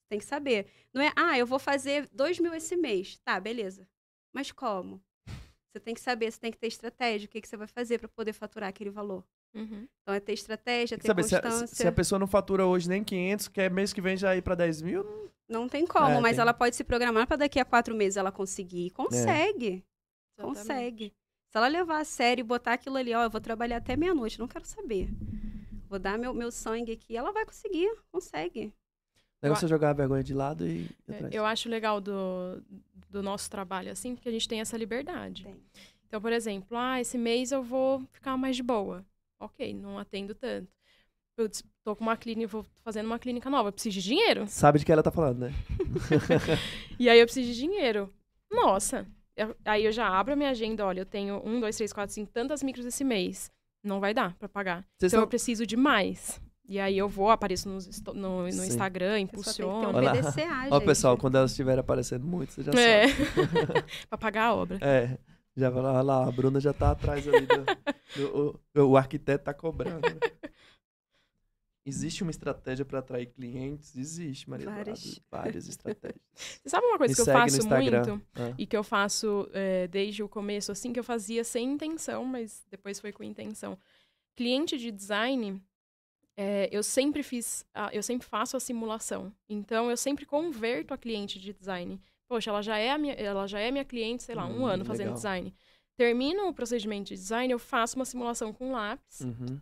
Tem 0.09 0.19
que 0.19 0.25
saber. 0.25 0.67
Não 0.93 1.01
é, 1.01 1.11
ah, 1.15 1.37
eu 1.37 1.45
vou 1.47 1.59
fazer 1.59 2.07
dois 2.11 2.39
mil 2.39 2.53
esse 2.53 2.75
mês. 2.75 3.19
Tá, 3.23 3.39
beleza. 3.39 3.87
Mas 4.33 4.51
como? 4.51 5.01
Você 5.71 5.79
tem 5.79 5.93
que 5.93 6.01
saber, 6.01 6.31
você 6.31 6.39
tem 6.39 6.51
que 6.51 6.57
ter 6.57 6.67
estratégia, 6.67 7.25
o 7.25 7.29
que, 7.29 7.41
que 7.41 7.47
você 7.47 7.57
vai 7.57 7.67
fazer 7.67 7.99
para 7.99 8.07
poder 8.07 8.33
faturar 8.33 8.69
aquele 8.69 8.89
valor. 8.89 9.25
Uhum. 9.53 9.87
Então, 10.01 10.13
é 10.13 10.19
ter 10.19 10.33
estratégia, 10.33 10.97
ter 10.97 11.07
saber, 11.07 11.23
se 11.23 11.35
a, 11.35 11.41
constância. 11.41 11.75
se 11.75 11.87
a 11.87 11.91
pessoa 11.91 12.19
não 12.19 12.27
fatura 12.27 12.65
hoje 12.65 12.87
nem 12.87 13.03
500, 13.03 13.47
quer 13.49 13.71
mês 13.71 13.91
que 13.93 14.01
vem 14.01 14.15
já 14.15 14.35
ir 14.35 14.41
pra 14.41 14.55
10 14.55 14.81
mil, 14.81 15.31
Não 15.47 15.67
tem 15.67 15.85
como, 15.85 16.17
É, 16.17 16.19
mas 16.21 16.35
tem. 16.37 16.41
ela 16.41 16.53
pode 16.53 16.75
se 16.75 16.83
programar 16.83 17.27
para 17.27 17.37
daqui 17.37 17.59
a 17.59 17.65
quatro 17.65 17.95
meses 17.95 18.17
ela 18.17 18.31
conseguir. 18.31 18.91
Consegue. 18.91 19.83
Exatamente. 20.37 20.57
Consegue. 20.59 21.13
Se 21.51 21.57
ela 21.57 21.67
levar 21.67 21.99
a 21.99 22.05
sério 22.05 22.41
e 22.41 22.43
botar 22.43 22.73
aquilo 22.73 22.97
ali, 22.97 23.13
ó, 23.13 23.23
eu 23.23 23.29
vou 23.29 23.39
trabalhar 23.39 23.77
até 23.77 23.95
meia-noite, 23.95 24.39
não 24.39 24.47
quero 24.47 24.65
saber. 24.65 25.09
Vou 25.87 25.99
dar 25.99 26.17
meu, 26.17 26.33
meu 26.33 26.51
sangue 26.51 26.91
aqui, 26.93 27.15
ela 27.15 27.31
vai 27.31 27.45
conseguir, 27.45 27.89
consegue. 28.11 28.73
É 29.53 29.67
jogar 29.67 29.89
a 29.91 29.93
vergonha 29.93 30.23
de 30.23 30.33
lado 30.33 30.67
e 30.67 30.89
É. 31.07 31.29
Eu 31.31 31.45
acho 31.45 31.69
legal 31.69 31.99
do, 32.01 32.61
do 33.09 33.21
nosso 33.23 33.49
trabalho, 33.49 33.91
assim, 33.91 34.15
porque 34.15 34.29
a 34.29 34.31
gente 34.31 34.47
tem 34.47 34.59
essa 34.61 34.77
liberdade. 34.77 35.43
Tem. 35.43 35.55
Então, 36.07 36.21
por 36.21 36.31
exemplo, 36.31 36.77
ah, 36.77 36.99
esse 37.01 37.17
mês 37.17 37.51
eu 37.51 37.61
vou 37.63 38.01
ficar 38.11 38.37
mais 38.37 38.55
de 38.55 38.63
boa. 38.63 39.05
Ok, 39.39 39.73
não 39.73 39.97
atendo 39.99 40.33
tanto. 40.33 40.67
putz, 41.35 41.61
tô 41.83 41.95
com 41.95 42.03
uma 42.03 42.15
clínica, 42.15 42.47
vou 42.47 42.65
fazendo 42.83 43.05
uma 43.07 43.19
clínica 43.19 43.49
nova, 43.49 43.71
preciso 43.71 43.95
de 43.95 44.01
dinheiro. 44.03 44.45
Sabe 44.47 44.79
de 44.79 44.85
que 44.85 44.91
ela 44.91 45.03
tá 45.03 45.11
falando, 45.11 45.39
né? 45.39 45.51
E 46.99 47.09
aí 47.09 47.19
eu 47.19 47.25
preciso 47.25 47.51
de 47.51 47.57
dinheiro. 47.57 48.11
Nossa. 48.51 49.05
Eu- 49.35 49.55
aí 49.65 49.83
eu 49.83 49.91
já 49.91 50.07
abro 50.07 50.33
a 50.33 50.35
minha 50.35 50.49
agenda, 50.51 50.85
olha, 50.85 51.01
eu 51.01 51.05
tenho 51.05 51.41
um, 51.45 51.59
dois, 51.59 51.75
três, 51.75 51.91
quatro, 51.91 52.13
cinco, 52.13 52.31
tantas 52.31 52.63
micros 52.63 52.85
esse 52.85 53.03
mês. 53.03 53.51
Não 53.83 53.99
vai 53.99 54.13
dar 54.13 54.33
pra 54.35 54.47
pagar. 54.47 54.85
Vocês 54.97 55.11
Então 55.11 55.19
eu 55.19 55.23
são- 55.23 55.29
preciso 55.29 55.65
de 55.67 55.75
mais. 55.75 56.41
E 56.67 56.79
aí 56.79 56.97
eu 56.97 57.07
vou, 57.07 57.29
apareço 57.29 57.69
no, 57.69 57.75
no 57.75 58.51
Sim. 58.51 58.65
Instagram, 58.67 59.23
A 59.23 59.27
pessoa 59.27 59.53
tem 59.53 59.93
que 59.93 60.01
ter 60.01 60.17
um. 60.17 60.21
PDCA, 60.23 60.67
Ó, 60.71 60.79
pessoal, 60.79 61.17
quando 61.17 61.35
elas 61.37 61.51
estiverem 61.51 61.79
aparecendo 61.79 62.25
muito, 62.25 62.53
você 62.53 62.63
já 62.63 62.71
É. 62.73 63.07
sabe. 63.07 63.25
pra 64.09 64.17
pagar 64.17 64.45
a 64.45 64.55
obra. 64.55 64.79
É. 64.81 65.17
Já 65.55 65.69
vai 65.69 65.81
lá, 65.83 65.93
olha 65.93 66.01
lá, 66.01 66.27
a 66.27 66.31
Bruna 66.31 66.59
já 66.59 66.73
tá 66.73 66.91
atrás 66.91 67.25
ali 67.27 67.45
do. 67.45 67.65
do- 68.19 68.59
o, 68.75 68.81
o 68.91 68.97
arquiteto 68.97 69.45
tá 69.45 69.53
cobrando. 69.53 70.01
Existe 71.87 72.23
uma 72.23 72.31
estratégia 72.31 72.83
para 72.83 72.97
atrair 72.97 73.27
clientes? 73.27 73.95
Existe, 73.95 74.49
Maria 74.49 74.65
Várias. 74.65 74.99
Várias. 75.03 75.21
Várias 75.29 75.67
estratégias. 75.67 76.19
Você 76.33 76.67
sabe 76.69 76.83
uma 76.87 76.97
coisa 76.97 77.11
Me 77.11 77.15
que 77.15 77.21
eu 77.21 77.25
no 77.27 77.39
faço 77.39 77.67
muito? 77.69 78.21
Ah. 78.33 78.53
E 78.57 78.65
que 78.65 78.75
eu 78.75 78.83
faço 78.83 79.47
é, 79.53 79.87
desde 79.87 80.23
o 80.23 80.27
começo, 80.27 80.71
assim, 80.71 80.91
que 80.91 80.99
eu 80.99 81.03
fazia 81.03 81.43
sem 81.43 81.73
intenção, 81.73 82.25
mas 82.25 82.65
depois 82.71 82.99
foi 82.99 83.11
com 83.11 83.23
intenção. 83.23 83.77
Cliente 84.35 84.79
de 84.79 84.89
design, 84.89 85.61
é, 86.37 86.67
eu 86.71 86.83
sempre 86.83 87.23
fiz, 87.23 87.65
a- 87.73 87.89
eu 87.93 88.03
sempre 88.03 88.27
faço 88.27 88.57
a 88.57 88.59
simulação. 88.59 89.31
Então, 89.49 89.89
eu 89.89 89.97
sempre 89.97 90.25
converto 90.25 90.93
a 90.93 90.97
cliente 90.97 91.39
de 91.39 91.53
design. 91.53 91.99
Poxa, 92.27 92.49
ela 92.49 92.61
já 92.61 92.77
é 92.77 92.91
a 92.91 92.97
minha, 92.97 93.13
ela 93.13 93.47
já 93.47 93.59
é 93.59 93.71
minha 93.71 93.85
cliente, 93.85 94.23
sei 94.23 94.35
lá, 94.35 94.45
um 94.45 94.61
Hum, 94.63 94.65
ano 94.65 94.83
fazendo 94.85 95.05
legal. 95.07 95.15
design. 95.15 95.53
Termino 95.97 96.47
o 96.47 96.53
procedimento 96.53 97.09
de 97.09 97.15
design, 97.15 97.51
eu 97.53 97.59
faço 97.59 97.95
uma 97.95 98.05
simulação 98.05 98.51
com 98.51 98.71
lápis. 98.71 99.21
Uhum. 99.21 99.59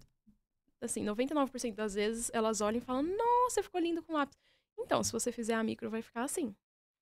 Assim, 0.81 1.03
99% 1.03 1.75
das 1.75 1.93
vezes 1.93 2.29
elas 2.33 2.59
olham 2.61 2.77
e 2.77 2.81
falam: 2.81 3.03
Nossa, 3.03 3.61
ficou 3.63 3.79
lindo 3.79 4.01
com 4.03 4.13
lápis. 4.13 4.37
Então, 4.79 5.03
se 5.03 5.11
você 5.11 5.31
fizer 5.31 5.53
a 5.53 5.63
micro, 5.63 5.89
vai 5.89 6.01
ficar 6.01 6.23
assim. 6.23 6.53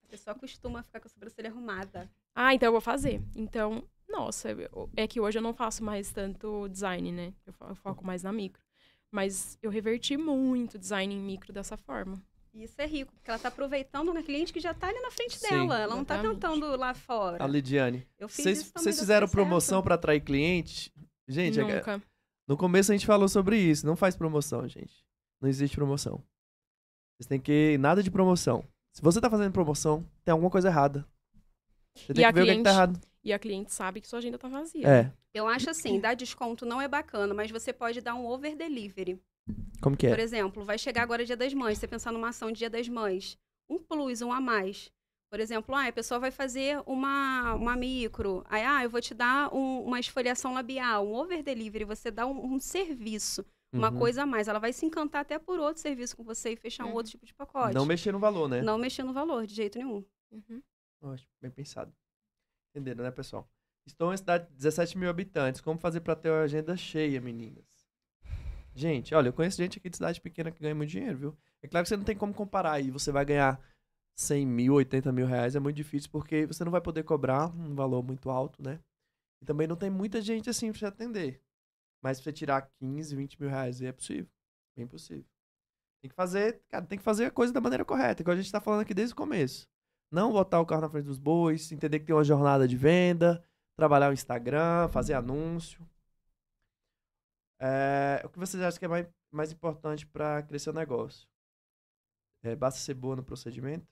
A 0.06 0.07
pessoa 0.10 0.35
costuma 0.35 0.84
ficar 0.84 0.99
com 0.99 1.07
a 1.07 1.10
sobrancelha 1.10 1.49
arrumada. 1.49 2.10
Ah, 2.35 2.53
então 2.53 2.68
eu 2.68 2.72
vou 2.73 2.81
fazer. 2.81 3.22
Então, 3.35 3.84
nossa, 4.10 4.49
é 4.95 5.07
que 5.07 5.19
hoje 5.19 5.38
eu 5.39 5.41
não 5.41 5.53
faço 5.53 5.84
mais 5.84 6.11
tanto 6.11 6.68
design, 6.69 7.11
né? 7.11 7.34
Eu 7.45 7.53
fo- 7.53 7.65
eu 7.65 7.76
foco 7.76 8.06
mais 8.06 8.22
na 8.23 8.31
micro. 8.31 8.60
Mas 9.11 9.57
eu 9.61 9.69
reverti 9.69 10.15
muito 10.17 10.77
design 10.79 11.13
em 11.13 11.19
micro 11.19 11.51
dessa 11.51 11.75
forma. 11.77 12.21
E 12.53 12.63
isso 12.63 12.81
é 12.81 12.85
rico, 12.85 13.13
porque 13.13 13.29
ela 13.29 13.39
tá 13.39 13.47
aproveitando 13.47 14.09
uma 14.09 14.21
cliente 14.23 14.51
que 14.51 14.59
já 14.59 14.73
tá 14.73 14.88
ali 14.88 14.99
na 14.99 15.11
frente 15.11 15.38
Sim, 15.38 15.47
dela. 15.49 15.79
Ela 15.79 15.95
não 15.95 16.03
tá 16.03 16.15
exatamente. 16.15 16.39
tentando 16.41 16.75
lá 16.77 16.93
fora. 16.93 17.43
A 17.43 17.47
Lidiane. 17.47 18.05
Vocês 18.19 18.71
fizeram 18.73 19.27
promoção 19.27 19.81
para 19.81 19.95
atrair 19.95 20.21
cliente? 20.21 20.91
Gente, 21.27 21.59
é- 21.59 21.63
Nunca. 21.75 22.01
no 22.47 22.57
começo 22.57 22.91
a 22.91 22.95
gente 22.95 23.05
falou 23.05 23.29
sobre 23.29 23.57
isso. 23.57 23.85
Não 23.85 23.95
faz 23.95 24.15
promoção, 24.17 24.67
gente. 24.67 25.05
Não 25.41 25.47
existe 25.49 25.75
promoção. 25.77 26.21
Vocês 27.17 27.27
têm 27.27 27.39
que. 27.39 27.77
Nada 27.77 28.03
de 28.03 28.11
promoção. 28.11 28.65
Se 28.93 29.01
você 29.01 29.21
tá 29.21 29.29
fazendo 29.29 29.53
promoção, 29.53 30.05
tem 30.25 30.31
alguma 30.33 30.49
coisa 30.51 30.67
errada. 30.67 31.07
Você 31.97 32.13
tem 32.13 32.25
E 32.25 32.27
que 32.27 32.33
ver 32.33 32.41
o 32.41 32.45
que, 32.45 32.51
é 32.51 32.53
tá 32.55 32.61
cliente? 32.63 32.69
errado. 32.69 33.01
E 33.23 33.31
a 33.31 33.39
cliente 33.39 33.72
sabe 33.73 34.02
que 34.02 34.07
sua 34.07 34.19
agenda 34.19 34.38
tá 34.38 34.48
vazia. 34.48 34.88
É. 34.88 35.14
Eu 35.34 35.48
acho 35.48 35.69
assim, 35.69 35.99
dar 35.99 36.14
desconto 36.15 36.65
não 36.65 36.81
é 36.81 36.88
bacana, 36.88 37.34
mas 37.34 37.52
você 37.52 37.72
pode 37.72 38.02
dar 38.02 38.15
um 38.15 38.26
over 38.26 38.56
delivery. 38.56 39.19
Como 39.81 39.95
que 39.95 40.07
Por 40.07 40.19
é? 40.19 40.22
exemplo, 40.22 40.64
vai 40.64 40.77
chegar 40.77 41.03
agora 41.03 41.23
Dia 41.26 41.38
das 41.38 41.53
Mães, 41.53 41.77
você 41.77 41.88
pensar 41.88 42.11
numa 42.11 42.30
ação 42.30 42.52
de 42.52 42.60
Dia 42.60 42.69
das 42.69 42.88
Mães, 42.89 43.38
um 43.69 43.77
plus, 43.80 44.22
um 44.22 44.31
a 44.31 44.41
mais. 44.41 44.91
Por 45.31 45.39
exemplo, 45.39 45.73
ah, 45.73 45.88
a 45.88 45.91
pessoa 45.93 46.19
vai 46.19 46.30
fazer 46.31 46.81
uma, 46.85 47.53
uma 47.56 47.76
micro, 47.76 48.43
aí, 48.49 48.64
ah, 48.65 48.84
eu 48.84 48.89
vou 48.89 48.99
te 48.99 49.14
dar 49.14 49.53
um- 49.53 49.85
uma 49.85 49.99
esfoliação 49.99 50.53
labial, 50.53 51.07
um 51.07 51.14
over 51.14 51.41
delivery, 51.41 51.85
você 51.85 52.11
dá 52.11 52.27
um, 52.27 52.53
um 52.56 52.60
serviço, 52.60 53.45
uma 53.73 53.89
Uhum. 53.91 53.98
coisa 53.98 54.23
a 54.23 54.26
mais. 54.26 54.49
Ela 54.49 54.60
vai 54.60 54.73
se 54.73 54.85
encantar 54.85 55.22
até 55.22 55.39
por 55.39 55.57
outro 55.60 55.81
serviço 55.81 56.18
com 56.18 56.23
você 56.23 56.52
e 56.52 56.56
fechar 56.57 56.84
um 56.84 56.89
Uhum. 56.89 56.95
outro 56.95 57.11
tipo 57.11 57.26
de 57.26 57.34
pacote. 57.34 57.73
Não 57.73 57.85
mexer 57.85 58.11
no 58.11 58.19
valor, 58.19 58.49
né? 58.49 58.61
Não 58.61 58.77
mexer 58.77 59.03
no 59.03 59.14
valor, 59.14 59.48
de 59.48 59.56
jeito 59.56 59.77
nenhum. 59.77 60.03
Uhum. 60.31 60.61
Ótimo, 61.02 61.30
bem 61.41 61.49
pensado. 61.49 61.93
Entenderam, 62.73 63.03
né, 63.03 63.11
pessoal? 63.11 63.49
Estou 63.85 64.07
em 64.07 64.11
uma 64.11 64.18
cidade 64.18 64.48
de 64.48 64.56
17 64.56 64.98
mil 64.98 65.10
habitantes. 65.10 65.61
Como 65.61 65.80
fazer 65.80 66.02
para 66.02 66.15
ter 66.15 66.30
uma 66.30 66.41
agenda 66.41 66.76
cheia, 66.77 67.19
meninas? 67.19 67.65
Gente, 68.73 69.14
olha, 69.14 69.30
eu 69.30 69.34
conheço 69.34 69.57
gente 69.57 69.77
aqui 69.77 69.89
de 69.89 69.98
cidade 69.98 70.22
pequena 70.22 70.52
que 70.52 70.61
ganha 70.61 70.73
muito 70.73 70.89
dinheiro, 70.89 71.18
viu? 71.18 71.38
É 71.61 71.68
claro 71.68 71.84
que 71.84 71.89
você 71.89 71.98
não 71.98 72.06
tem 72.06 72.15
como 72.15 72.34
comparar 72.34 72.73
aí. 72.73 72.89
Você 72.89 73.11
vai 73.11 73.26
ganhar 73.26 73.60
100 74.15 74.45
mil, 74.48 74.76
80 74.76 75.11
mil 75.11 75.26
reais. 75.26 75.56
É 75.56 75.60
muito 75.60 75.76
difícil 75.76 76.10
porque 76.10 76.45
você 76.45 76.64
não 76.64 76.72
vai 76.72 76.80
poder 76.80 77.03
cobrar 77.03 77.48
um 77.48 77.76
valor 77.76 78.02
muito 78.02 78.30
alto, 78.30 78.64
né? 78.64 78.80
E 79.41 79.45
também 79.45 79.68
não 79.68 79.76
tem 79.76 79.89
muita 79.89 80.22
gente 80.22 80.49
assim 80.49 80.72
pra 80.72 80.80
você 80.80 80.85
atender. 80.85 81.41
Mas 82.02 82.19
pra 82.19 82.26
você 82.26 82.34
tirar 82.34 82.69
15, 82.80 83.15
20 83.15 83.39
mil 83.39 83.49
reais 83.49 83.81
é 83.81 83.91
possível. 83.91 84.30
Bem 84.77 84.88
possível. 84.88 85.26
Tem 86.02 86.10
que 86.10 86.15
fazer, 86.15 86.61
cara, 86.69 86.85
tem 86.85 86.98
que 86.98 87.03
fazer 87.03 87.26
a 87.26 87.31
coisa 87.31 87.53
da 87.53 87.61
maneira 87.61 87.85
correta, 87.85 88.22
igual 88.23 88.35
a 88.35 88.41
gente 88.41 88.52
tá 88.52 88.60
falando 88.60 88.81
aqui 88.81 88.93
desde 88.93 89.14
o 89.14 89.15
começo. 89.15 89.69
Não 90.11 90.31
botar 90.31 90.59
o 90.59 90.65
carro 90.65 90.81
na 90.81 90.89
frente 90.89 91.05
dos 91.05 91.17
bois, 91.19 91.71
entender 91.71 91.99
que 91.99 92.05
tem 92.05 92.15
uma 92.15 92.23
jornada 92.23 92.67
de 92.67 92.75
venda, 92.77 93.43
trabalhar 93.75 94.09
o 94.09 94.13
Instagram, 94.13 94.88
fazer 94.89 95.13
anúncio. 95.13 95.81
É, 97.59 98.21
o 98.25 98.29
que 98.29 98.39
vocês 98.39 98.61
acham 98.63 98.79
que 98.79 98.85
é 98.85 98.88
mais, 98.88 99.07
mais 99.31 99.51
importante 99.51 100.05
para 100.05 100.41
crescer 100.43 100.69
o 100.71 100.73
negócio? 100.73 101.27
É, 102.43 102.55
basta 102.55 102.79
ser 102.79 102.93
boa 102.93 103.15
no 103.15 103.23
procedimento? 103.23 103.88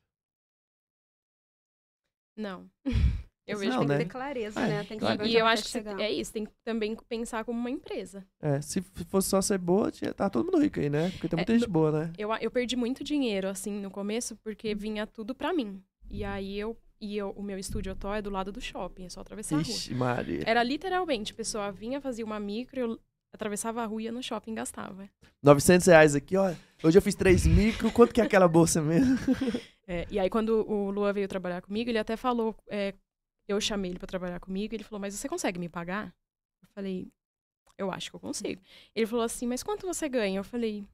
Não. 2.36 2.70
Eu 3.48 3.58
vejo 3.58 3.72
não, 3.72 3.80
tem 3.80 3.88
né? 3.88 3.98
que 3.98 4.04
ter 4.06 4.10
clareza, 4.12 4.60
É, 4.60 4.68
né? 4.68 4.84
Tem 4.84 4.98
que 5.00 5.00
claro. 5.00 5.18
saber 5.18 5.30
E 5.30 5.36
eu 5.36 5.48
acho 5.48 5.64
que 5.64 5.70
chegar. 5.70 6.00
é 6.00 6.12
isso, 6.12 6.32
tem 6.32 6.46
que 6.46 6.52
também 6.64 6.96
pensar 6.96 7.44
como 7.44 7.60
uma 7.60 7.72
empresa. 7.72 8.24
É, 8.40 8.62
se 8.62 8.80
fosse 9.10 9.30
só 9.30 9.42
ser 9.42 9.58
boa, 9.58 9.92
tinha, 9.92 10.14
tá 10.14 10.30
todo 10.30 10.46
mundo 10.46 10.60
rico 10.62 10.80
aí, 10.80 10.88
né? 10.88 11.10
Porque 11.12 11.28
tem 11.28 11.36
muita 11.36 11.54
É, 11.54 11.58
gente 11.58 11.68
boa, 11.68 11.92
né? 11.92 12.14
Eu, 12.16 12.32
eu 12.36 12.52
perdi 12.52 12.76
muito 12.76 13.04
dinheiro, 13.04 13.48
assim, 13.48 13.72
no 13.80 13.90
começo, 13.90 14.36
porque 14.38 14.76
vinha 14.76 15.08
tudo 15.08 15.34
pra 15.34 15.52
mim. 15.52 15.84
E 16.10 16.24
aí 16.24 16.58
eu. 16.58 16.78
E 17.02 17.16
eu, 17.16 17.30
o 17.32 17.42
meu 17.42 17.58
estúdio 17.58 17.94
atual 17.94 18.16
é 18.16 18.22
do 18.22 18.30
lado 18.30 18.52
do 18.52 18.60
shopping, 18.60 19.06
é 19.06 19.10
só 19.10 19.22
atravessar 19.22 19.56
a 19.56 19.62
rua. 19.62 19.70
Ixi, 19.70 19.94
Maria. 19.96 20.44
Era 20.46 20.62
literalmente, 20.62 21.32
a 21.32 21.36
pessoa 21.36 21.72
vinha, 21.72 22.02
fazia 22.02 22.26
uma 22.26 22.38
micro, 22.42 22.78
eu 22.78 23.00
atravessava 23.34 23.82
a 23.82 23.86
rua 23.86 24.02
e 24.02 24.06
ia 24.06 24.12
no 24.12 24.22
shopping 24.22 24.54
gastava. 24.54 25.10
900 25.42 25.88
reais 25.88 26.14
aqui, 26.14 26.36
ó. 26.36 26.54
Hoje 26.84 26.98
eu 26.98 27.02
fiz 27.02 27.16
3 27.16 27.48
micro. 27.48 27.90
Quanto 27.94 28.14
que 28.14 28.20
é 28.20 28.24
aquela 28.26 28.48
bolsa 28.48 28.82
mesmo? 28.82 29.16
É, 29.92 30.06
e 30.12 30.20
aí, 30.20 30.30
quando 30.30 30.50
o 30.70 30.92
Lua 30.92 31.12
veio 31.12 31.28
trabalhar 31.28 31.64
comigo, 31.64 31.90
ele 31.90 31.98
até 31.98 32.16
falou. 32.16 32.56
é, 32.70 32.94
eu 33.48 33.60
chamei 33.60 33.90
ele 33.90 33.98
pra 33.98 34.06
trabalhar 34.08 34.40
comigo, 34.40 34.76
ele 34.76 34.84
falou, 34.84 35.00
mas 35.00 35.16
você 35.16 35.28
consegue 35.28 35.58
me 35.58 35.68
pagar? 35.68 36.14
Eu 36.62 36.68
falei, 36.76 37.12
eu 37.76 37.92
acho 37.92 38.12
que 38.12 38.16
eu 38.16 38.20
consigo. 38.20 38.62
Ele 38.96 39.08
falou 39.08 39.26
assim, 39.26 39.48
mas 39.48 39.64
quanto 39.64 39.88
você 39.88 40.08
ganha? 40.08 40.38
Eu 40.38 40.44
falei, 40.44 40.86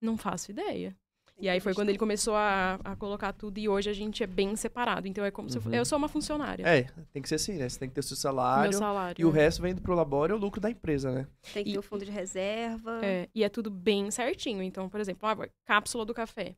não 0.00 0.16
faço 0.16 0.50
ideia. 0.50 0.96
E 1.40 1.48
aí 1.48 1.60
foi 1.60 1.72
quando 1.72 1.88
ele 1.88 1.98
começou 1.98 2.34
a, 2.34 2.80
a 2.82 2.96
colocar 2.96 3.32
tudo 3.32 3.58
e 3.58 3.68
hoje 3.68 3.88
a 3.88 3.92
gente 3.92 4.24
é 4.24 4.26
bem 4.26 4.56
separado. 4.56 5.06
Então 5.06 5.24
é 5.24 5.30
como 5.30 5.48
se 5.48 5.56
eu, 5.56 5.62
Uhum. 5.62 5.72
eu 5.74 5.84
sou 5.84 5.96
uma 5.96 6.08
funcionária. 6.08 6.64
É, 6.66 6.82
tem 7.12 7.22
que 7.22 7.28
ser 7.28 7.36
assim, 7.36 7.54
né? 7.58 7.68
Você 7.68 7.78
tem 7.78 7.88
que 7.88 7.94
ter 7.94 8.00
o 8.00 8.02
seu 8.02 8.16
meu 8.16 8.20
salário. 8.20 8.72
salário. 8.72 9.22
E 9.22 9.24
o 9.24 9.30
é. 9.30 9.34
resto 9.34 9.62
vem 9.62 9.76
pro 9.76 9.94
labore, 9.94 10.32
é 10.32 10.34
o 10.34 10.38
lucro 10.38 10.60
da 10.60 10.68
empresa, 10.68 11.12
né? 11.12 11.28
Tem 11.54 11.62
que 11.62 11.70
E- 11.70 11.72
ter 11.74 11.78
o 11.78 11.82
fundo 11.82 12.04
de 12.04 12.10
reserva. 12.10 13.00
É, 13.04 13.28
e 13.32 13.44
é 13.44 13.48
tudo 13.48 13.70
bem 13.70 14.10
certinho. 14.10 14.62
Então, 14.62 14.88
por 14.88 14.98
exemplo, 14.98 15.28
a 15.28 15.48
cápsula 15.64 16.04
do 16.04 16.12
café. 16.12 16.56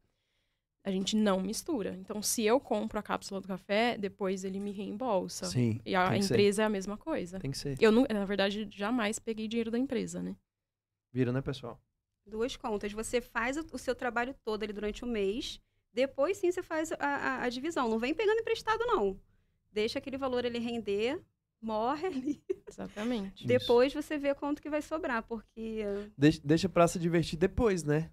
A 0.82 0.90
gente 0.90 1.14
não 1.14 1.40
mistura. 1.42 1.94
Então, 2.00 2.22
se 2.22 2.42
eu 2.42 2.58
compro 2.58 2.98
a 2.98 3.02
cápsula 3.02 3.38
do 3.38 3.46
café, 3.46 3.98
depois 3.98 4.44
ele 4.44 4.58
me 4.58 4.72
reembolsa. 4.72 5.44
Sim. 5.44 5.78
E 5.84 5.94
a 5.94 6.08
que 6.14 6.22
ser. 6.22 6.32
empresa 6.32 6.62
é 6.62 6.64
a 6.64 6.70
mesma 6.70 6.96
coisa. 6.96 7.38
Tem 7.38 7.50
que 7.50 7.58
ser. 7.58 7.76
Eu, 7.78 7.92
na 7.92 8.24
verdade, 8.24 8.66
jamais 8.72 9.18
peguei 9.18 9.46
dinheiro 9.46 9.70
da 9.70 9.78
empresa, 9.78 10.22
né? 10.22 10.34
Vira, 11.12 11.32
né, 11.32 11.42
pessoal? 11.42 11.78
Duas 12.30 12.56
contas. 12.56 12.92
Você 12.92 13.20
faz 13.20 13.56
o, 13.56 13.78
seu 13.78 13.94
trabalho 13.94 14.34
todo 14.44 14.62
ali 14.62 14.72
durante 14.72 15.04
o 15.04 15.06
mês. 15.08 15.60
Depois 15.92 16.36
sim 16.38 16.50
você 16.52 16.62
faz 16.62 16.92
a, 16.92 16.96
a- 17.00 17.42
a 17.42 17.48
divisão. 17.48 17.88
Não 17.88 17.98
vem 17.98 18.14
pegando 18.14 18.38
emprestado, 18.40 18.84
não. 18.86 19.18
Deixa 19.72 19.98
aquele 19.98 20.16
valor 20.16 20.44
ele 20.44 20.58
render, 20.58 21.20
morre 21.60 22.06
ali. 22.06 22.42
Exatamente. 22.68 23.38
Isso. 23.40 23.46
Depois 23.46 23.92
você 23.92 24.16
vê 24.16 24.34
quanto 24.34 24.62
que 24.62 24.70
vai 24.70 24.80
sobrar, 24.82 25.22
porque 25.24 25.84
Deixa, 26.16 26.40
deixa 26.44 26.68
pra 26.68 26.86
se 26.88 26.98
divertir 26.98 27.38
depois, 27.38 27.82
né? 27.84 28.10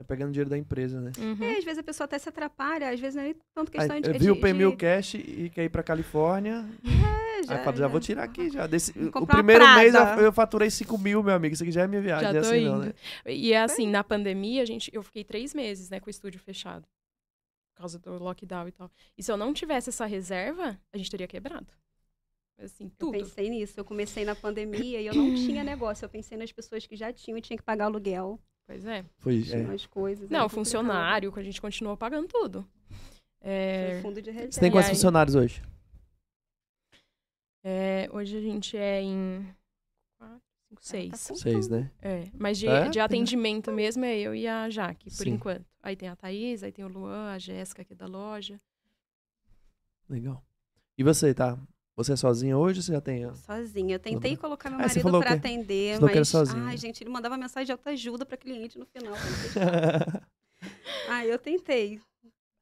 É 0.00 0.02
pegando 0.02 0.32
dinheiro 0.32 0.50
da 0.50 0.58
empresa, 0.58 1.00
né? 1.00 1.12
Uhum. 1.18 1.44
é, 1.44 1.56
às 1.58 1.64
vezes 1.64 1.78
a 1.78 1.82
pessoa 1.84 2.04
até 2.06 2.18
se 2.18 2.28
atrapalha, 2.28 2.90
às 2.90 2.98
vezes 2.98 3.14
não 3.14 3.22
é 3.22 3.34
tanto 3.54 3.70
questão 3.70 3.94
Aí, 3.94 4.02
de. 4.02 4.12
viu 4.18 4.34
o 4.34 4.36
P1000 4.36 4.70
de- 4.70 4.76
Cash 4.76 5.14
e 5.14 5.50
quer 5.54 5.64
ir 5.64 5.68
pra 5.68 5.84
Califórnia. 5.84 6.64
É, 6.84 7.23
aí 7.34 7.64
fala, 7.64 7.76
já 7.76 7.88
vou 7.88 8.00
tirar 8.00 8.24
aqui 8.24 8.50
já. 8.50 8.66
Desse, 8.66 8.92
o 9.14 9.26
primeiro 9.26 9.66
mês 9.74 9.94
eu, 9.94 10.02
eu 10.02 10.32
faturei 10.32 10.70
5 10.70 10.96
mil, 10.98 11.22
meu 11.22 11.34
amigo. 11.34 11.54
Isso 11.54 11.62
aqui 11.62 11.72
já 11.72 11.82
é 11.82 11.86
minha 11.86 12.00
viagem. 12.00 12.32
Já 12.32 12.38
é 12.38 12.40
tô 12.40 12.48
assim, 12.48 12.64
não, 12.64 12.78
né? 12.78 12.94
E 13.26 13.52
é 13.52 13.62
assim, 13.62 13.88
na 13.88 14.02
pandemia, 14.02 14.62
a 14.62 14.64
gente, 14.64 14.90
eu 14.92 15.02
fiquei 15.02 15.24
três 15.24 15.54
meses, 15.54 15.90
né, 15.90 16.00
com 16.00 16.06
o 16.06 16.10
estúdio 16.10 16.40
fechado. 16.40 16.86
Por 17.74 17.80
causa 17.80 17.98
do 17.98 18.18
lockdown 18.18 18.68
e 18.68 18.72
tal. 18.72 18.90
E 19.18 19.22
se 19.22 19.30
eu 19.30 19.36
não 19.36 19.52
tivesse 19.52 19.90
essa 19.90 20.06
reserva, 20.06 20.78
a 20.92 20.96
gente 20.96 21.10
teria 21.10 21.26
quebrado. 21.26 21.66
Assim, 22.58 22.84
Eu 22.84 22.90
tudo. 22.98 23.12
pensei 23.12 23.50
nisso. 23.50 23.78
Eu 23.78 23.84
comecei 23.84 24.24
na 24.24 24.34
pandemia 24.34 25.00
e 25.00 25.06
eu 25.06 25.14
não 25.14 25.34
tinha 25.34 25.64
negócio. 25.64 26.04
Eu 26.04 26.08
pensei 26.08 26.38
nas 26.38 26.52
pessoas 26.52 26.86
que 26.86 26.94
já 26.94 27.12
tinham 27.12 27.36
e 27.36 27.40
tinha 27.40 27.56
que 27.56 27.64
pagar 27.64 27.86
aluguel, 27.86 28.40
Pois 28.66 28.84
é. 28.86 29.04
Foi, 29.18 29.42
tinha 29.42 29.58
é. 29.58 29.64
umas 29.64 29.86
coisas. 29.86 30.30
Não, 30.30 30.48
funcionário, 30.48 31.30
que 31.30 31.38
a 31.38 31.42
gente 31.42 31.60
continuou 31.60 31.96
pagando 31.96 32.26
tudo. 32.26 32.66
É, 33.40 33.98
fundo 34.00 34.22
de 34.22 34.30
reserva. 34.30 34.52
Você 34.52 34.60
tem 34.60 34.70
quantos 34.70 34.88
aí? 34.88 34.94
funcionários 34.94 35.34
hoje? 35.34 35.62
É, 37.64 38.08
hoje 38.12 38.36
a 38.36 38.40
gente 38.40 38.76
é 38.76 39.00
em 39.02 39.46
quatro, 40.18 40.40
seis. 40.80 41.10
tá 41.10 41.28
com- 41.32 41.34
Seis, 41.40 41.68
né? 41.68 41.90
É, 42.02 42.28
mas 42.38 42.58
de, 42.58 42.68
É? 42.68 42.88
de 42.88 43.00
atendimento 43.00 43.72
mesmo 43.72 44.04
é 44.04 44.16
eu 44.18 44.34
e 44.34 44.46
a 44.46 44.68
Jaque, 44.70 45.10
por 45.10 45.24
Sim. 45.24 45.30
enquanto. 45.30 45.64
Aí 45.82 45.96
tem 45.96 46.08
a 46.08 46.14
Thaís, 46.16 46.62
aí 46.62 46.70
tem 46.72 46.84
o 46.84 46.88
Luan, 46.88 47.32
a 47.32 47.38
Jéssica 47.38 47.82
aqui 47.82 47.94
da 47.94 48.06
loja. 48.06 48.58
Legal. 50.08 50.44
E 50.96 51.02
você, 51.02 51.32
tá? 51.34 51.58
Você 51.96 52.12
é 52.12 52.16
sozinha 52.16 52.58
hoje 52.58 52.80
ou 52.80 52.82
você 52.82 52.92
já 52.92 53.00
tem? 53.00 53.32
Sozinha. 53.36 53.94
Eu 53.94 53.98
tentei 54.00 54.32
Tudo 54.32 54.40
colocar 54.40 54.68
meu 54.68 54.78
marido 54.80 54.92
que- 54.92 54.98
atender, 55.32 55.94
você 55.94 55.94
falou 55.94 56.08
que 56.08 56.12
era 56.14 56.20
mas. 56.20 56.28
sozinha. 56.28 56.62
Ai, 56.64 56.76
gente, 56.76 57.02
ele 57.02 57.10
mandava 57.10 57.36
mensagem 57.36 57.66
de 57.66 57.72
autoajuda 57.72 58.26
pra 58.26 58.36
cliente 58.36 58.78
no 58.78 58.86
final. 58.86 59.14
Ah, 61.08 61.24
eu 61.26 61.38
tentei. 61.38 62.00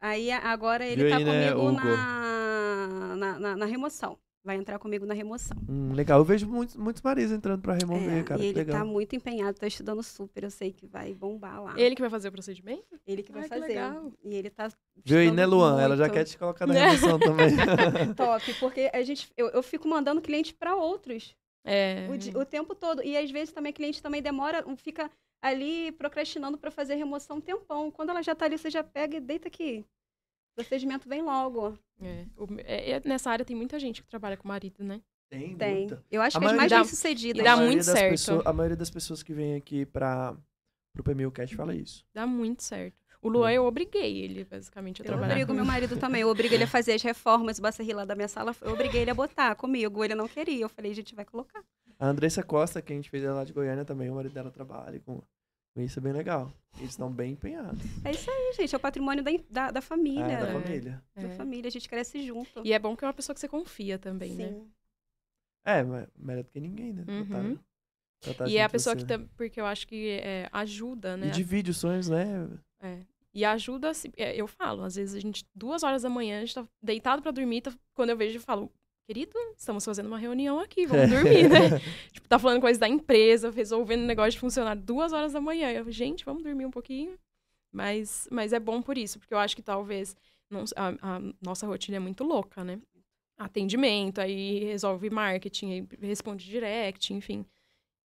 Aí 0.01 0.31
agora 0.33 0.85
ele 0.85 1.09
tá 1.09 1.17
aí, 1.19 1.25
né, 1.25 1.53
comigo 1.53 1.69
Hugo? 1.69 1.73
na, 1.87 3.17
na, 3.17 3.39
na- 3.39 3.57
na 3.57 3.65
remoção. 3.67 4.19
Vai 4.45 4.57
entrar 4.57 4.77
comigo 4.81 5.07
na 5.07 5.15
remoção. 5.15 5.57
Hum, 5.69 5.93
legal. 5.93 6.19
Eu 6.19 6.25
vejo 6.25 6.49
muitos, 6.49 6.75
muitos 6.77 7.01
maridos 7.01 7.31
entrando 7.31 7.63
pra 7.63 7.75
remover, 7.75 8.19
É, 8.19 8.23
cara. 8.25 8.41
e 8.41 8.43
que 8.43 8.49
ele 8.51 8.59
legal. 8.59 8.79
tá 8.81 8.85
muito 8.85 9.15
empenhado, 9.15 9.57
tá 9.57 9.69
estudando 9.69 10.03
super. 10.03 10.43
Eu 10.43 10.51
sei 10.51 10.73
que 10.73 10.85
vai 10.85 11.15
bombar 11.15 11.63
lá. 11.63 11.75
Ele 11.79 11.95
que 11.95 12.01
vai 12.01 12.11
fazer 12.11 12.29
o 12.29 12.33
procedimento? 12.33 12.99
Ele 13.07 13.23
que 13.23 13.31
vai 13.31 13.43
Ai, 13.43 13.49
que 13.49 13.55
fazer. 13.55 13.67
legal. 13.69 14.13
E 14.25 14.35
ele 14.35 14.51
tá. 14.51 14.69
Viu 15.05 15.19
aí, 15.19 15.31
né, 15.31 15.47
Luan? 15.47 15.81
Ela 15.81 15.97
já 15.97 16.05
muito. 16.05 16.15
quer 16.15 16.25
te 16.25 16.37
colocar 16.37 16.67
na 16.67 16.75
remoção 16.75 17.21
também. 17.21 17.51
Top, 18.17 18.55
porque 18.55 18.91
a 18.93 19.03
gente, 19.03 19.31
eu, 19.37 19.47
eu 19.51 19.63
fico 19.63 19.87
mandando 19.87 20.21
cliente 20.21 20.53
pra 20.53 20.75
outros 20.75 21.37
É. 21.65 22.09
o, 22.35 22.41
o 22.41 22.45
tempo 22.45 22.75
todo. 22.75 23.01
E 23.05 23.17
às 23.17 23.31
vezes 23.31 23.53
também 23.55 23.71
a 23.71 23.73
cliente 23.73 24.03
também 24.03 24.21
demora, 24.21 24.65
fica 24.77 25.09
ali 25.41 25.93
procrastinando 25.93 26.59
pra 26.59 26.73
fazer 26.73 26.95
a 26.95 26.97
remoção 26.97 27.37
um 27.37 27.41
tempão. 27.41 27.93
Quando 27.93 28.11
ela 28.11 28.23
já 28.23 28.35
tá 28.35 28.47
ali, 28.47 28.59
você 28.59 28.71
já 28.71 28.83
pega 28.83 29.17
e 29.19 29.21
deita 29.21 29.47
aqui. 29.47 29.85
O 30.53 30.55
procedimento 30.57 31.09
vem 31.09 31.23
logo. 31.23 31.79
É. 32.01 32.27
O- 32.37 32.47
é- 32.59 32.91
é- 32.93 33.03
nessa 33.05 33.31
área 33.31 33.45
tem 33.45 33.57
muita 33.57 33.79
gente 33.79 34.03
que 34.03 34.09
trabalha 34.09 34.37
com 34.37 34.47
marido, 34.47 34.83
né? 34.85 35.01
Tem, 35.31 35.57
Tem. 35.57 35.79
muita. 35.79 36.05
Eu 36.11 36.21
acho 36.21 36.37
A 36.37 36.41
que 36.41 36.47
as 36.47 36.53
maioria 36.53 36.77
mais 36.79 36.87
bem 36.89 36.95
sucedidas. 36.95 37.41
e 37.41 37.45
dá 37.45 37.57
muito 37.57 37.83
certo. 37.85 38.11
pessoas- 38.11 38.47
a 38.47 38.53
maioria 38.53 38.77
das 38.77 38.91
pessoas 38.91 39.23
que 39.23 39.33
vem 39.33 39.55
aqui 39.55 39.87
pra, 39.87 40.37
pro 40.93 41.03
PMUcast 41.03 41.57
fala 41.57 41.75
isso. 41.75 42.05
Dá 42.13 42.27
muito 42.27 42.63
certo. 42.63 43.01
O 43.23 43.29
Luan, 43.29 43.53
eu 43.53 43.65
obriguei 43.65 44.19
ele, 44.19 44.45
basicamente, 44.45 45.01
a 45.01 45.05
Eu 45.05 45.07
trabalhar. 45.07 45.33
obrigo 45.35 45.55
meu 45.55 45.65
marido 45.65 45.97
também. 45.97 46.23
Eu 46.23 46.29
obrigo 46.29 46.53
ele 46.55 46.65
a 46.65 46.67
fazer 46.67 46.93
as 46.93 47.03
reformas. 47.03 47.59
O 47.59 47.63
Bacerri 47.63 47.93
lá 47.95 48.05
da 48.05 48.17
minha 48.17 48.27
sala, 48.29 48.55
eu 48.61 48.73
obriguei 48.73 49.03
ele 49.03 49.13
a 49.13 49.15
botar 49.15 49.55
comigo. 49.55 50.05
Ele 50.05 50.15
não 50.17 50.27
queria. 50.29 50.65
Eu 50.65 50.69
falei, 50.69 50.91
a 50.91 50.95
gente 50.95 51.15
vai 51.15 51.25
colocar. 51.25 51.63
A 52.01 52.09
Andressa 52.09 52.43
Costa, 52.43 52.83
que 52.83 52.93
a 52.93 52.97
gente 52.97 53.09
fez 53.09 53.23
ela 53.23 53.37
lá 53.37 53.45
de 53.45 53.53
Goiânia 53.53 53.85
também, 53.85 54.11
o 54.11 54.17
marido 54.17 54.33
dela 54.33 54.51
trabalha 54.51 54.99
com 55.01 55.23
isso, 55.77 55.99
é 55.99 56.03
bem 56.03 56.13
legal. 56.13 56.53
Eles 56.79 56.91
estão 56.91 57.11
bem 57.11 57.33
empenhados. 57.33 57.81
É 58.05 58.11
isso 58.11 58.31
aí, 58.31 58.53
gente. 58.57 58.75
É 58.75 58.77
o 58.77 58.81
patrimônio 58.81 59.23
da, 59.23 59.31
da, 59.51 59.71
da 59.71 59.81
família. 59.83 60.25
É, 60.25 60.41
da 60.41 60.49
É. 60.49 60.53
família. 60.61 61.03
Da 61.15 61.23
É. 61.23 61.29
família. 61.37 61.69
A 61.69 61.71
gente 61.71 61.89
cresce 61.89 62.23
junto. 62.27 62.63
E 62.65 62.73
é 62.73 62.79
bom 62.79 62.97
que 62.97 63.05
é 63.05 63.07
uma 63.09 63.13
pessoa 63.15 63.35
que 63.35 63.41
você 63.41 63.49
confia 63.49 63.99
também, 63.99 64.35
né? 64.35 64.49
Sim. 64.49 64.71
É, 65.65 65.83
mas 65.83 66.09
melhor 66.17 66.43
do 66.45 66.51
que 66.51 66.61
ninguém, 66.61 66.93
né? 66.93 67.05
Uhum. 67.09 67.25
Tratar- 67.27 67.59
tratar 68.21 68.49
E 68.49 68.57
é 68.57 68.65
a 68.65 68.69
pessoa 68.69 68.95
assim, 68.95 69.05
que 69.07 69.13
né? 69.13 69.19
tam- 69.19 69.29
porque 69.37 69.61
eu 69.61 69.67
acho 69.67 69.87
que 69.87 70.09
é, 70.23 70.49
ajuda, 70.53 71.17
né? 71.17 71.29
E 71.29 71.31
divide 71.31 71.71
os 71.71 71.77
sonhos, 71.79 72.09
né? 72.09 72.49
É. 72.81 72.99
E 73.35 73.45
ajuda, 73.45 73.91
assim, 73.91 74.11
é, 74.17 74.35
eu 74.37 74.47
falo, 74.47 74.83
às 74.83 74.97
vezes 74.97 75.15
a 75.15 75.21
gente, 75.21 75.47
duas 75.55 75.83
horas 75.83 76.03
da 76.03 76.09
manhã, 76.11 76.39
a 76.39 76.41
gente 76.41 76.55
tá 76.55 76.67
deitado 76.83 77.23
pra 77.23 77.31
dormir, 77.31 77.63
tá- 77.63 77.73
quando 77.95 78.11
eu 78.11 78.17
vejo, 78.17 78.37
eu 78.39 78.43
falo, 78.43 78.71
querido, 79.07 79.33
estamos 79.57 79.85
fazendo 79.85 80.07
uma 80.07 80.19
reunião 80.19 80.59
aqui, 80.61 80.87
vamos 80.87 81.09
dormir, 81.11 81.49
né? 81.49 81.79
tipo, 82.13 82.29
tá 82.29 82.39
falando 82.39 82.61
coisa 82.61 82.79
da 82.79 82.89
empresa, 82.89 83.51
resolvendo 83.51 84.03
negócio 84.03 84.33
de 84.33 84.39
funcionário 84.39 84.81
duas 84.83 85.13
horas 85.13 85.33
da 85.33 85.41
manhã. 85.41 85.71
Eu, 85.71 85.91
gente, 85.91 86.25
vamos 86.25 86.43
dormir 86.43 86.67
um 86.67 86.71
pouquinho. 86.71 87.19
Mas, 87.71 88.29
mas 88.31 88.53
é 88.53 88.61
bom 88.61 88.83
por 88.83 88.99
isso, 88.99 89.19
porque 89.19 89.33
eu 89.33 89.39
acho 89.39 89.57
que 89.57 89.63
talvez 89.63 90.15
não- 90.51 90.65
a, 90.77 91.17
a 91.17 91.21
nossa 91.41 91.67
rotina 91.67 91.97
é 91.97 92.01
muito 92.01 92.23
louca, 92.23 92.63
né? 92.63 92.79
Atendimento, 93.39 94.21
aí 94.21 94.63
resolve 94.65 95.09
marketing, 95.09 95.73
aí 95.73 95.89
responde 96.03 96.45
direct, 96.45 97.15
enfim. 97.15 97.47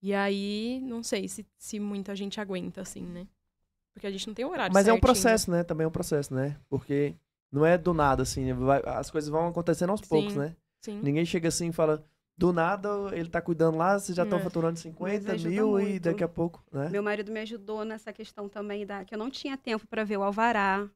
E 0.02 0.14
aí, 0.14 0.80
não 0.84 1.03
sei 1.03 1.28
se, 1.28 1.45
se 1.57 1.80
muita 1.82 2.15
gente 2.15 2.40
aguenta, 2.40 2.82
assim, 2.82 3.02
né? 3.02 3.28
Porque 3.94 4.07
a 4.07 4.11
gente 4.11 4.26
não 4.28 4.34
tem 4.34 4.45
horário 4.45 4.74
Mas 4.74 4.88
é 4.88 4.94
um 4.94 4.99
processo, 4.99 5.52
né? 5.52 5.64
Também 5.64 5.84
é 5.84 5.88
um 5.88 5.91
processo, 5.91 6.34
né? 6.34 6.56
Porque 6.69 7.14
não 7.52 7.65
é 7.65 7.78
do 7.78 7.94
nada, 7.94 8.24
assim. 8.24 8.53
vai- 8.53 8.82
as 8.86 9.11
coisas 9.11 9.30
vão 9.30 9.48
acontecendo 9.48 9.90
aos 9.90 10.02
poucos, 10.02 10.34
Sim. 10.34 10.40
né? 10.40 10.56
Sim. 10.91 11.01
Ninguém 11.01 11.26
chega 11.26 11.47
assim 11.49 11.69
e 11.69 11.73
fala, 11.73 12.05
do 12.38 12.53
nada 12.53 12.89
ele 13.14 13.30
tá 13.30 13.41
cuidando 13.41 13.77
lá, 13.77 13.97
vocês 13.99 14.15
já 14.15 14.23
estão 14.23 14.39
É. 14.39 14.41
faturando 14.41 14.80
50 14.80 15.34
ajuda 15.34 15.49
mil 15.49 15.80
e 15.80 15.84
muito. 15.91 16.03
daqui 16.03 16.23
a 16.23 16.27
pouco, 16.27 16.64
né? 16.72 16.88
Meu 16.89 17.03
marido 17.03 17.31
me 17.31 17.39
ajudou 17.41 17.84
nessa 17.84 18.14
questão 18.14 18.47
também 18.47 18.85
da 18.85 19.03
que 19.03 19.14
eu 19.14 19.18
não 19.19 19.30
tinha 19.30 19.57
tempo 19.57 19.85
para 19.88 20.03
ver 20.03 20.18
o 20.18 20.23
alvará, 20.23 20.89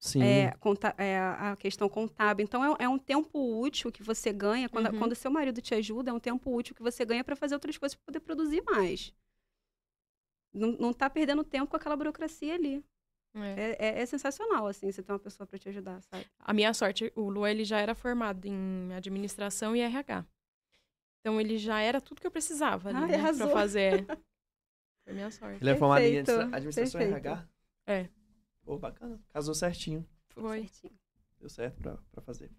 Sim. 0.00 0.22
é, 0.22 0.52
conta- 0.60 0.94
é, 0.98 1.18
a 1.18 1.56
questão 1.56 1.88
contábil. 1.88 2.44
Então 2.44 2.64
é, 2.74 2.84
é 2.84 2.88
um 2.88 2.98
tempo 2.98 3.38
útil 3.60 3.90
que 3.90 4.02
você 4.02 4.32
ganha 4.32 4.68
quando, 4.68 4.90
Uhum. 4.92 4.98
quando 4.98 5.14
seu 5.14 5.30
marido 5.30 5.60
te 5.62 5.74
ajuda, 5.74 6.10
é 6.10 6.12
um 6.12 6.20
tempo 6.20 6.54
útil 6.54 6.74
que 6.74 6.82
você 6.82 7.04
ganha 7.04 7.24
para 7.24 7.34
fazer 7.36 7.54
outras 7.54 7.78
coisas 7.78 7.94
para 7.96 8.04
poder 8.04 8.20
produzir 8.20 8.62
mais. 8.62 9.12
Não, 10.52 10.72
não 10.72 10.92
tá 10.92 11.08
perdendo 11.08 11.44
tempo 11.44 11.70
com 11.70 11.76
aquela 11.76 11.96
burocracia 11.96 12.54
ali. 12.54 12.82
É. 13.34 13.60
É, 13.60 13.76
é- 13.78 14.00
é 14.02 14.06
sensacional, 14.06 14.66
assim, 14.66 14.90
você 14.90 15.02
ter 15.02 15.12
uma 15.12 15.18
pessoa 15.18 15.46
para 15.46 15.58
te 15.58 15.68
ajudar, 15.68 16.00
sabe? 16.02 16.26
A 16.38 16.52
minha 16.52 16.72
sorte, 16.74 17.12
o 17.14 17.28
Lu, 17.28 17.46
ele 17.46 17.64
já 17.64 17.78
era 17.78 17.94
formado 17.94 18.46
em 18.46 18.92
administração 18.94 19.76
e 19.76 19.80
RH. 19.80 20.24
Então, 21.20 21.40
ele 21.40 21.58
já 21.58 21.80
era 21.80 22.00
tudo 22.00 22.20
que 22.20 22.26
eu 22.26 22.30
precisava 22.30 22.88
ali, 22.88 22.98
Ai, 22.98 23.08
né, 23.08 23.32
pra 23.36 23.48
fazer. 23.48 24.06
Foi 25.04 25.12
minha 25.14 25.30
sorte. 25.30 25.62
Ele 25.62 25.70
é 25.70 25.76
formado 25.76 26.02
em 26.02 26.18
administração 26.18 26.98
e 26.98 27.08
perfeito. 27.08 27.26
RH? 27.28 27.48
É. 27.86 28.08
Pô, 28.62 28.78
bacana. 28.78 29.20
Casou 29.30 29.54
certinho. 29.54 30.06
Foi. 30.28 30.60
Certinho. 30.68 30.98
Deu 31.40 31.48
certo 31.48 31.76
pra, 31.80 31.96
pra 32.12 32.20
fazer. 32.22 32.50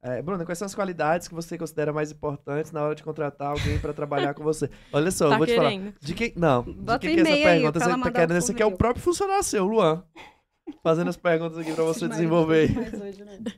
É, 0.00 0.22
Bruna, 0.22 0.44
quais 0.44 0.56
são 0.58 0.66
as 0.66 0.74
qualidades 0.74 1.26
que 1.26 1.34
você 1.34 1.58
considera 1.58 1.92
mais 1.92 2.12
importantes 2.12 2.70
na 2.70 2.82
hora 2.82 2.94
de 2.94 3.02
contratar 3.02 3.48
alguém 3.48 3.78
pra 3.80 3.92
trabalhar 3.92 4.32
com 4.32 4.44
você? 4.44 4.70
Olha 4.92 5.10
só, 5.10 5.26
eu 5.26 5.30
Tá 5.30 5.38
vou 5.38 5.46
te 5.46 5.56
falar. 5.56 5.70
querendo. 5.70 5.94
De 6.00 6.14
quem, 6.14 6.32
não, 6.36 6.62
de 6.62 6.72
Bota 6.72 6.98
quem 7.00 7.10
um 7.10 7.14
que 7.14 7.20
é 7.20 7.32
essa 7.32 7.42
pergunta? 7.42 7.80
Você 7.80 7.88
tá 8.02 8.10
querendo? 8.12 8.36
Esse 8.36 8.52
aqui 8.52 8.62
é 8.62 8.66
o 8.66 8.76
próprio 8.76 9.02
funcionário 9.02 9.42
seu, 9.42 9.64
Luan. 9.66 10.04
Fazendo 10.84 11.08
as 11.08 11.16
perguntas 11.16 11.58
aqui 11.58 11.72
pra 11.74 11.82
você 11.82 12.06
desenvolver. 12.08 12.72
Mas 12.74 13.00
hoje, 13.00 13.24
né? 13.24 13.38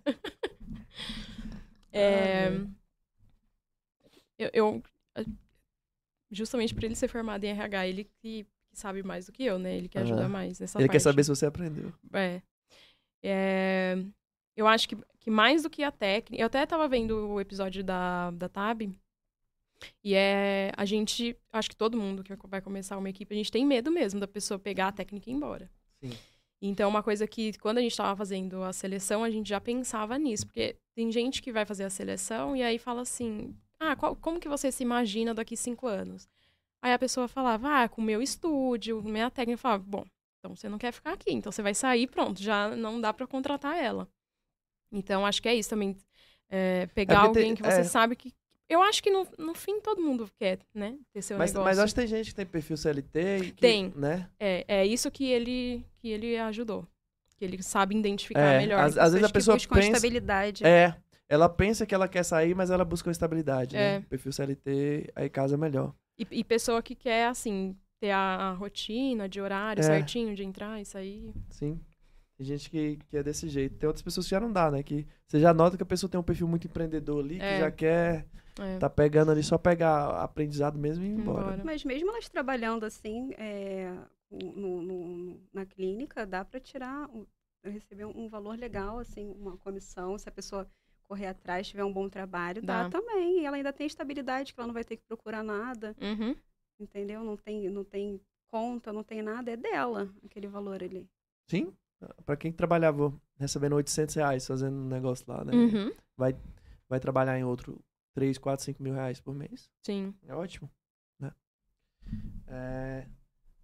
É, 1.92 2.52
eu, 4.38 4.48
eu- 4.52 4.82
justamente 6.30 6.72
por 6.72 6.84
ele 6.84 6.94
ser 6.94 7.08
formado 7.08 7.42
em 7.44 7.48
RH, 7.48 7.86
ele 7.88 8.04
que, 8.22 8.46
sabe 8.72 9.02
mais 9.02 9.26
do 9.26 9.32
que 9.32 9.44
eu, 9.44 9.58
né? 9.58 9.76
Ele 9.76 9.88
que 9.88 9.98
ajuda 9.98 10.20
Aham. 10.20 10.28
mais 10.28 10.60
nessa 10.60 10.78
Ele 10.78 10.86
parte. 10.86 10.92
quer 10.96 11.00
saber 11.00 11.24
se 11.24 11.30
você 11.30 11.46
aprendeu. 11.46 11.92
É. 12.12 12.40
É, 13.24 13.98
Eu 14.60 14.66
acho 14.66 14.86
que, 14.88 14.96
que 15.18 15.30
mais 15.30 15.62
do 15.62 15.70
que 15.70 15.82
a 15.82 15.90
técnica. 15.90 16.42
Eu 16.42 16.46
até 16.46 16.66
tava 16.66 16.86
vendo 16.86 17.12
o 17.30 17.40
episódio 17.40 17.82
da, 17.82 18.30
da 18.32 18.46
Tab. 18.48 18.82
E 20.04 20.14
é. 20.14 20.70
A 20.76 20.84
gente. 20.84 21.34
Acho 21.52 21.70
que 21.70 21.76
todo 21.76 21.96
mundo 21.96 22.22
que 22.22 22.34
vai 22.46 22.60
começar 22.60 22.98
uma 22.98 23.08
equipe, 23.08 23.32
a 23.34 23.36
gente 23.38 23.50
tem 23.50 23.64
medo 23.64 23.90
mesmo 23.90 24.20
da 24.20 24.28
pessoa 24.28 24.58
pegar 24.58 24.88
a 24.88 24.92
técnica 24.92 25.30
e 25.30 25.32
ir 25.32 25.36
embora. 25.36 25.70
Sim. 26.02 26.10
Então, 26.62 26.90
uma 26.90 27.02
coisa 27.02 27.26
que, 27.26 27.54
quando 27.58 27.78
a 27.78 27.80
gente 27.80 27.96
tava 27.96 28.14
fazendo 28.14 28.62
a 28.62 28.70
seleção, 28.70 29.24
a 29.24 29.30
gente 29.30 29.48
já 29.48 29.58
pensava 29.58 30.18
nisso. 30.18 30.46
Porque 30.46 30.76
tem 30.94 31.10
gente 31.10 31.40
que 31.40 31.50
vai 31.50 31.64
fazer 31.64 31.84
a 31.84 31.90
seleção 31.90 32.54
e 32.54 32.62
aí 32.62 32.78
fala 32.78 33.00
assim: 33.00 33.56
Ah, 33.78 33.96
qual- 33.96 34.14
como 34.16 34.38
que 34.38 34.48
você 34.48 34.70
se 34.70 34.82
imagina 34.82 35.32
daqui 35.32 35.56
cinco 35.56 35.86
anos? 35.86 36.28
Aí 36.82 36.92
a 36.92 36.98
pessoa 36.98 37.26
falava: 37.26 37.84
Ah, 37.84 37.88
com 37.88 38.02
o 38.02 38.04
meu 38.04 38.20
estúdio, 38.20 39.02
minha 39.02 39.30
técnica. 39.30 39.54
Eu 39.54 39.58
falava: 39.58 39.82
Bom, 39.86 40.04
então 40.38 40.54
você 40.54 40.68
não 40.68 40.76
quer 40.76 40.92
ficar 40.92 41.14
aqui, 41.14 41.32
então 41.32 41.50
você 41.50 41.62
vai 41.62 41.74
sair, 41.74 42.06
pronto, 42.06 42.42
já 42.42 42.76
não 42.76 43.00
dá 43.00 43.10
pra 43.14 43.26
contratar 43.26 43.78
ela. 43.82 44.06
Então 44.92 45.24
acho 45.26 45.40
que 45.42 45.48
é 45.48 45.54
isso 45.54 45.70
também. 45.70 45.96
é, 46.48 46.86
pegar 46.86 47.14
É 47.14 47.16
porque 47.20 47.34
tem- 47.34 47.42
alguém 47.42 47.54
que 47.54 47.62
você 47.62 47.80
é. 47.80 47.84
sabe 47.84 48.16
que. 48.16 48.32
Eu 48.68 48.82
acho 48.82 49.02
que 49.02 49.10
no, 49.10 49.26
no 49.38 49.54
fim 49.54 49.80
todo 49.80 50.00
mundo 50.00 50.30
quer, 50.38 50.58
né? 50.74 50.96
Ter 51.12 51.22
seu 51.22 51.36
Mas, 51.36 51.50
negócio. 51.52 51.64
mas 51.68 51.78
acho 51.80 51.92
que 51.94 52.00
tem 52.00 52.06
gente 52.08 52.28
que 52.30 52.34
tem 52.36 52.46
perfil 52.46 52.76
CLT 52.76 53.38
e 53.38 53.50
que, 53.52 53.60
Tem. 53.60 53.92
né? 53.96 54.28
É, 54.38 54.64
é 54.68 54.86
isso 54.86 55.10
que 55.10 55.24
ele, 55.24 55.84
que 55.98 56.08
ele 56.08 56.36
ajudou. 56.38 56.86
Que 57.36 57.44
ele 57.44 57.60
sabe 57.62 57.96
identificar 57.96 58.40
É, 58.54 58.58
melhor. 58.58 58.78
às- 58.84 58.96
às 58.96 59.12
vezes 59.12 59.26
a 59.28 59.32
pessoa 59.32 59.56
buscam 59.56 59.74
pensa- 59.74 59.88
estabilidade. 59.88 60.64
É, 60.64 60.94
ela 61.28 61.48
pensa 61.48 61.84
que 61.84 61.92
ela 61.94 62.06
quer 62.06 62.22
sair, 62.24 62.54
mas 62.54 62.70
ela 62.70 62.84
busca 62.84 63.08
uma 63.08 63.12
estabilidade, 63.12 63.76
É. 63.76 63.98
né? 63.98 64.06
Perfil 64.08 64.32
CLT, 64.32 65.10
aí 65.16 65.28
casa 65.28 65.56
melhor. 65.56 65.92
E, 66.16 66.26
e 66.30 66.44
pessoa 66.44 66.80
que 66.80 66.94
quer, 66.94 67.26
assim, 67.26 67.76
ter 68.00 68.10
a, 68.12 68.18
a 68.50 68.52
rotina 68.52 69.28
de 69.28 69.40
horário 69.40 69.80
É. 69.80 69.84
certinho, 69.84 70.32
de 70.34 70.44
entrar 70.44 70.80
e 70.80 70.84
sair. 70.84 71.32
Sim. 71.50 71.80
Tem 72.40 72.46
gente 72.46 72.70
que, 72.70 72.96
que 73.10 73.18
é 73.18 73.22
desse 73.22 73.50
jeito. 73.50 73.76
Tem 73.76 73.86
outras 73.86 74.02
pessoas 74.02 74.24
que 74.24 74.30
já 74.30 74.40
não 74.40 74.50
dá, 74.50 74.70
né? 74.70 74.82
Que 74.82 75.06
você 75.26 75.38
já 75.38 75.52
nota 75.52 75.76
que 75.76 75.82
a 75.82 75.86
pessoa 75.86 76.08
tem 76.08 76.18
um 76.18 76.22
perfil 76.22 76.48
muito 76.48 76.66
empreendedor 76.66 77.22
ali, 77.22 77.36
que 77.36 77.44
É. 77.44 77.58
já 77.58 77.70
quer 77.70 78.26
É, 78.58 78.78
tá 78.78 78.88
pegando 78.88 79.30
ali 79.30 79.42
só 79.42 79.58
pegar 79.58 80.22
aprendizado 80.22 80.78
mesmo 80.78 81.04
e 81.04 81.08
ir 81.08 81.10
embora. 81.10 81.40
embora. 81.48 81.62
Mas 81.66 81.84
mesmo 81.84 82.08
elas 82.10 82.30
trabalhando 82.30 82.84
assim, 82.86 83.34
é, 83.36 83.94
no- 84.30 84.80
no- 84.80 85.40
na 85.52 85.66
clínica, 85.66 86.24
dá 86.24 86.42
para 86.42 86.58
tirar, 86.58 87.10
um- 87.10 87.26
receber 87.62 88.06
um 88.06 88.26
valor 88.30 88.56
legal, 88.58 88.98
assim, 88.98 89.34
uma 89.38 89.58
comissão, 89.58 90.16
se 90.16 90.26
a 90.26 90.32
pessoa 90.32 90.66
correr 91.06 91.26
atrás, 91.26 91.68
tiver 91.68 91.84
um 91.84 91.92
bom 91.92 92.08
trabalho, 92.08 92.62
dá, 92.62 92.84
Dá. 92.84 92.88
também. 92.88 93.42
E 93.42 93.44
ela 93.44 93.56
ainda 93.58 93.70
tem 93.72 93.86
estabilidade, 93.86 94.54
que 94.54 94.60
ela 94.60 94.66
não 94.66 94.72
vai 94.74 94.84
ter 94.84 94.96
que 94.96 95.04
procurar 95.06 95.42
nada, 95.44 95.94
Uhum. 96.00 96.34
entendeu? 96.78 97.22
Não 97.22 97.36
tem, 97.36 97.68
não 97.68 97.84
tem 97.84 98.18
conta, 98.48 98.94
não 98.94 99.02
tem 99.04 99.20
nada, 99.20 99.50
é 99.50 99.58
dela 99.58 100.08
aquele 100.24 100.46
valor 100.46 100.82
ali. 100.82 101.06
Sim. 101.46 101.70
Pra 102.24 102.36
quem 102.36 102.50
trabalhava 102.52 103.12
recebendo 103.36 103.74
800 103.76 104.14
reais 104.14 104.46
fazendo 104.46 104.74
um 104.76 104.88
negócio 104.88 105.24
lá, 105.28 105.44
né? 105.44 105.52
Uhum. 105.52 105.92
Vai 106.16 106.98
trabalhar 107.00 107.38
em 107.38 107.44
outro 107.44 107.80
3, 108.14 108.38
4, 108.38 108.64
5 108.64 108.82
mil 108.82 108.94
reais 108.94 109.20
por 109.20 109.34
mês. 109.34 109.70
Sim. 109.84 110.14
É 110.26 110.34
ótimo, 110.34 110.70
né? 111.18 111.32
É, 112.48 113.06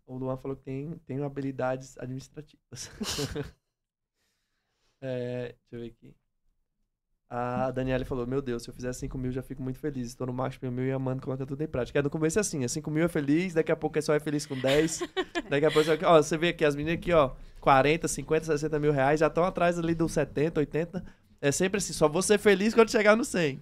o 0.07 0.17
Luan 0.17 0.37
falou 0.37 0.57
que 0.57 0.63
tem, 0.63 0.99
tem 1.07 1.23
habilidades 1.23 1.97
administrativas. 1.99 2.91
É, 5.01 5.55
deixa 5.71 5.77
eu 5.77 5.81
ver 5.81 5.87
aqui. 5.89 6.17
A 7.29 7.71
Daniela 7.73 8.05
falou: 8.05 8.27
Meu 8.27 8.41
Deus, 8.41 8.63
se 8.63 8.71
eu 8.71 8.75
fizer 8.75 8.93
5 8.93 9.19
mil, 9.19 9.33
já 9.33 9.43
fico 9.43 9.63
muito 9.63 9.79
feliz. 9.79 10.07
Estou 10.09 10.27
no 10.27 10.33
marketing 10.33 10.71
mil 10.71 10.87
e 10.87 10.93
amando, 10.93 11.23
coloca 11.23 11.45
tudo 11.45 11.61
em 11.63 11.67
prática. 11.67 11.99
É, 11.99 12.03
no 12.03 12.09
começo 12.09 12.39
é 12.39 12.41
assim: 12.41 12.65
é 12.65 12.69
5 12.69 12.91
mil 12.91 13.05
é 13.05 13.09
feliz, 13.09 13.53
daqui 13.53 13.73
a 13.73 13.77
pouco 13.77 13.99
é 13.99 14.01
só 14.01 14.15
é 14.15 14.21
feliz 14.21 14.47
com 14.47 14.59
10. 14.59 15.01
daqui 15.51 15.67
a 15.67 15.71
pouco, 15.71 15.85
você- 15.85 16.05
ó, 16.05 16.23
você 16.23 16.39
vê 16.39 16.49
aqui, 16.49 16.65
as 16.65 16.77
meninas 16.77 16.99
aqui, 16.99 17.13
ó, 17.13 17.35
40, 17.67 18.07
50, 18.07 18.45
60 18.47 18.79
mil 18.79 18.93
reais, 18.93 19.19
já 19.19 19.27
estão 19.27 19.43
atrás 19.43 19.77
ali 19.77 19.93
dos 19.93 20.13
70, 20.13 20.61
80. 20.61 21.05
É 21.41 21.51
sempre 21.51 21.79
assim: 21.79 21.93
só 21.93 22.09
vou 22.09 22.23
ser 22.23 22.39
feliz 22.39 22.73
quando 22.73 22.93
chegar 22.93 23.17
no 23.17 23.25
100. 23.25 23.61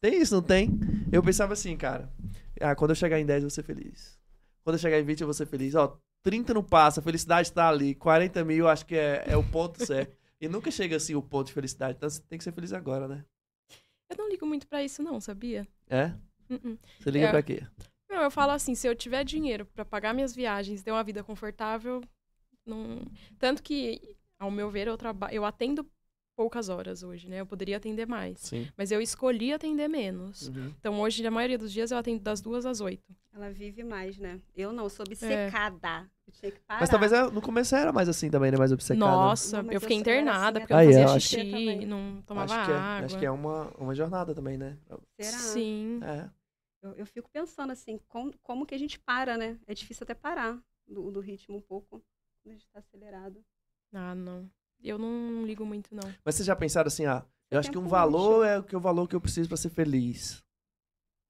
Tem 0.00 0.20
isso, 0.20 0.34
não 0.34 0.42
tem? 0.42 0.70
Eu 1.12 1.22
pensava 1.22 1.52
assim, 1.52 1.76
cara: 1.76 2.10
Ah, 2.60 2.74
quando 2.74 2.90
eu 2.90 2.96
chegar 2.96 3.20
em 3.20 3.24
10, 3.24 3.44
eu 3.44 3.48
vou 3.48 3.54
ser 3.54 3.62
feliz. 3.62 4.18
Quando 4.64 4.74
eu 4.74 4.80
chegar 4.80 4.98
em 4.98 5.04
20, 5.04 5.20
eu 5.20 5.28
vou 5.28 5.34
ser 5.34 5.46
feliz. 5.46 5.76
Ó, 5.76 5.96
30 6.24 6.52
não 6.52 6.64
passa, 6.64 6.98
a 6.98 7.02
felicidade 7.02 7.52
tá 7.52 7.68
ali. 7.68 7.94
40 7.94 8.44
mil, 8.44 8.66
acho 8.66 8.84
que 8.86 8.96
é, 8.96 9.22
é 9.24 9.36
o 9.36 9.44
ponto 9.44 9.78
certo. 9.86 10.16
E 10.40 10.48
nunca 10.48 10.68
chega 10.72 10.96
assim 10.96 11.14
o 11.14 11.22
ponto 11.22 11.46
de 11.46 11.52
felicidade. 11.52 11.94
Então 11.96 12.10
você 12.10 12.20
tem 12.22 12.36
que 12.36 12.42
ser 12.42 12.50
feliz 12.50 12.72
agora, 12.72 13.06
né? 13.06 13.24
Eu 14.10 14.16
não 14.18 14.28
ligo 14.28 14.44
muito 14.44 14.66
pra 14.66 14.82
isso, 14.82 15.00
não, 15.00 15.20
sabia? 15.20 15.64
É? 15.88 16.06
Uh-uh. 16.50 16.76
Você 16.98 17.10
liga 17.12 17.26
É. 17.26 17.30
pra 17.30 17.40
quê? 17.40 17.62
Não, 18.10 18.20
eu 18.20 18.32
falo 18.32 18.50
assim, 18.50 18.74
se 18.74 18.86
eu 18.88 18.96
tiver 18.96 19.22
dinheiro 19.24 19.64
pra 19.64 19.84
pagar 19.84 20.12
minhas 20.12 20.34
viagens, 20.34 20.82
ter 20.82 20.90
uma 20.90 21.04
vida 21.04 21.22
confortável, 21.22 22.00
não... 22.66 23.00
Tanto 23.38 23.62
que, 23.62 24.16
ao 24.38 24.50
meu 24.50 24.70
ver, 24.70 24.86
eu, 24.88 24.96
traba... 24.96 25.32
eu 25.32 25.44
atendo 25.44 25.86
poucas 26.36 26.68
horas 26.68 27.02
hoje, 27.02 27.28
né? 27.28 27.40
Eu 27.40 27.46
poderia 27.46 27.76
atender 27.76 28.06
mais. 28.06 28.40
Sim. 28.40 28.68
Mas 28.76 28.90
eu 28.90 29.00
escolhi 29.00 29.52
atender 29.52 29.88
menos. 29.88 30.48
Uhum. 30.48 30.72
Então, 30.78 31.00
hoje, 31.00 31.22
na 31.22 31.30
maioria 31.30 31.56
dos 31.58 31.72
dias, 31.72 31.90
eu 31.90 31.98
atendo 31.98 32.20
das 32.20 32.40
duas 32.40 32.66
às 32.66 32.80
oito. 32.80 33.14
Ela 33.32 33.50
vive 33.50 33.82
mais, 33.82 34.18
né? 34.18 34.40
Eu 34.54 34.72
não, 34.72 34.88
sou 34.88 35.04
obcecada. 35.06 36.08
Eu 36.26 36.32
tinha 36.32 36.52
que 36.52 36.60
parar. 36.60 36.80
Mas 36.80 36.88
talvez 36.88 37.12
é- 37.12 37.30
no 37.30 37.42
começo 37.42 37.74
era 37.74 37.92
mais 37.92 38.08
assim 38.08 38.30
também, 38.30 38.50
né? 38.50 38.56
Mais 38.56 38.72
obcecada. 38.72 39.10
Nossa, 39.10 39.62
Não, 39.62 39.70
eu 39.70 39.74
eu 39.74 39.80
fiquei 39.80 39.96
era 39.96 40.00
internada 40.00 40.58
assim 40.58 40.66
porque 40.66 40.72
eu 40.72 40.78
fazia 40.86 41.10
hoje. 41.10 41.20
xixi, 41.20 41.36
é, 41.40 41.74
eu 41.74 41.78
acho- 41.78 41.86
não 41.86 42.22
tomava 42.22 42.54
acho 42.54 42.64
que 42.64 42.70
é, 42.72 42.74
água. 42.76 43.06
Acho 43.06 43.18
que 43.18 43.26
é 43.26 43.30
uma, 43.30 43.68
uma 43.78 43.94
jornada 43.94 44.34
também, 44.34 44.56
né? 44.56 44.78
Será? 45.20 45.38
Sim. 45.38 46.00
É. 46.02 46.30
Eu, 46.82 46.92
eu 46.94 47.06
fico 47.06 47.28
pensando 47.30 47.72
assim, 47.72 47.98
como, 48.08 48.32
como 48.42 48.66
que 48.66 48.74
a 48.74 48.78
gente 48.78 48.98
para, 48.98 49.36
né? 49.36 49.58
É 49.66 49.74
difícil 49.74 50.04
até 50.04 50.14
parar 50.14 50.58
do, 50.86 51.10
do 51.10 51.20
ritmo 51.20 51.56
um 51.56 51.62
pouco, 51.62 52.02
a 52.48 52.52
gente 52.52 52.68
tá 52.68 52.78
acelerado. 52.78 53.44
Ah, 53.92 54.14
não. 54.14 54.50
Eu 54.82 54.98
não 54.98 55.44
ligo 55.44 55.64
muito, 55.64 55.94
não. 55.94 56.14
Mas 56.24 56.34
vocês 56.34 56.46
já 56.46 56.54
pensaram 56.54 56.88
assim, 56.88 57.06
ah, 57.06 57.24
eu 57.50 57.58
acho 57.58 57.70
que 57.70 57.78
um 57.78 57.88
valor 57.88 58.44
é 58.44 58.58
o 58.58 58.62
que 58.62 58.76
o 58.76 58.80
valor 58.80 59.08
que 59.08 59.16
eu 59.16 59.20
preciso 59.20 59.48
pra 59.48 59.56
ser 59.56 59.70
feliz. 59.70 60.42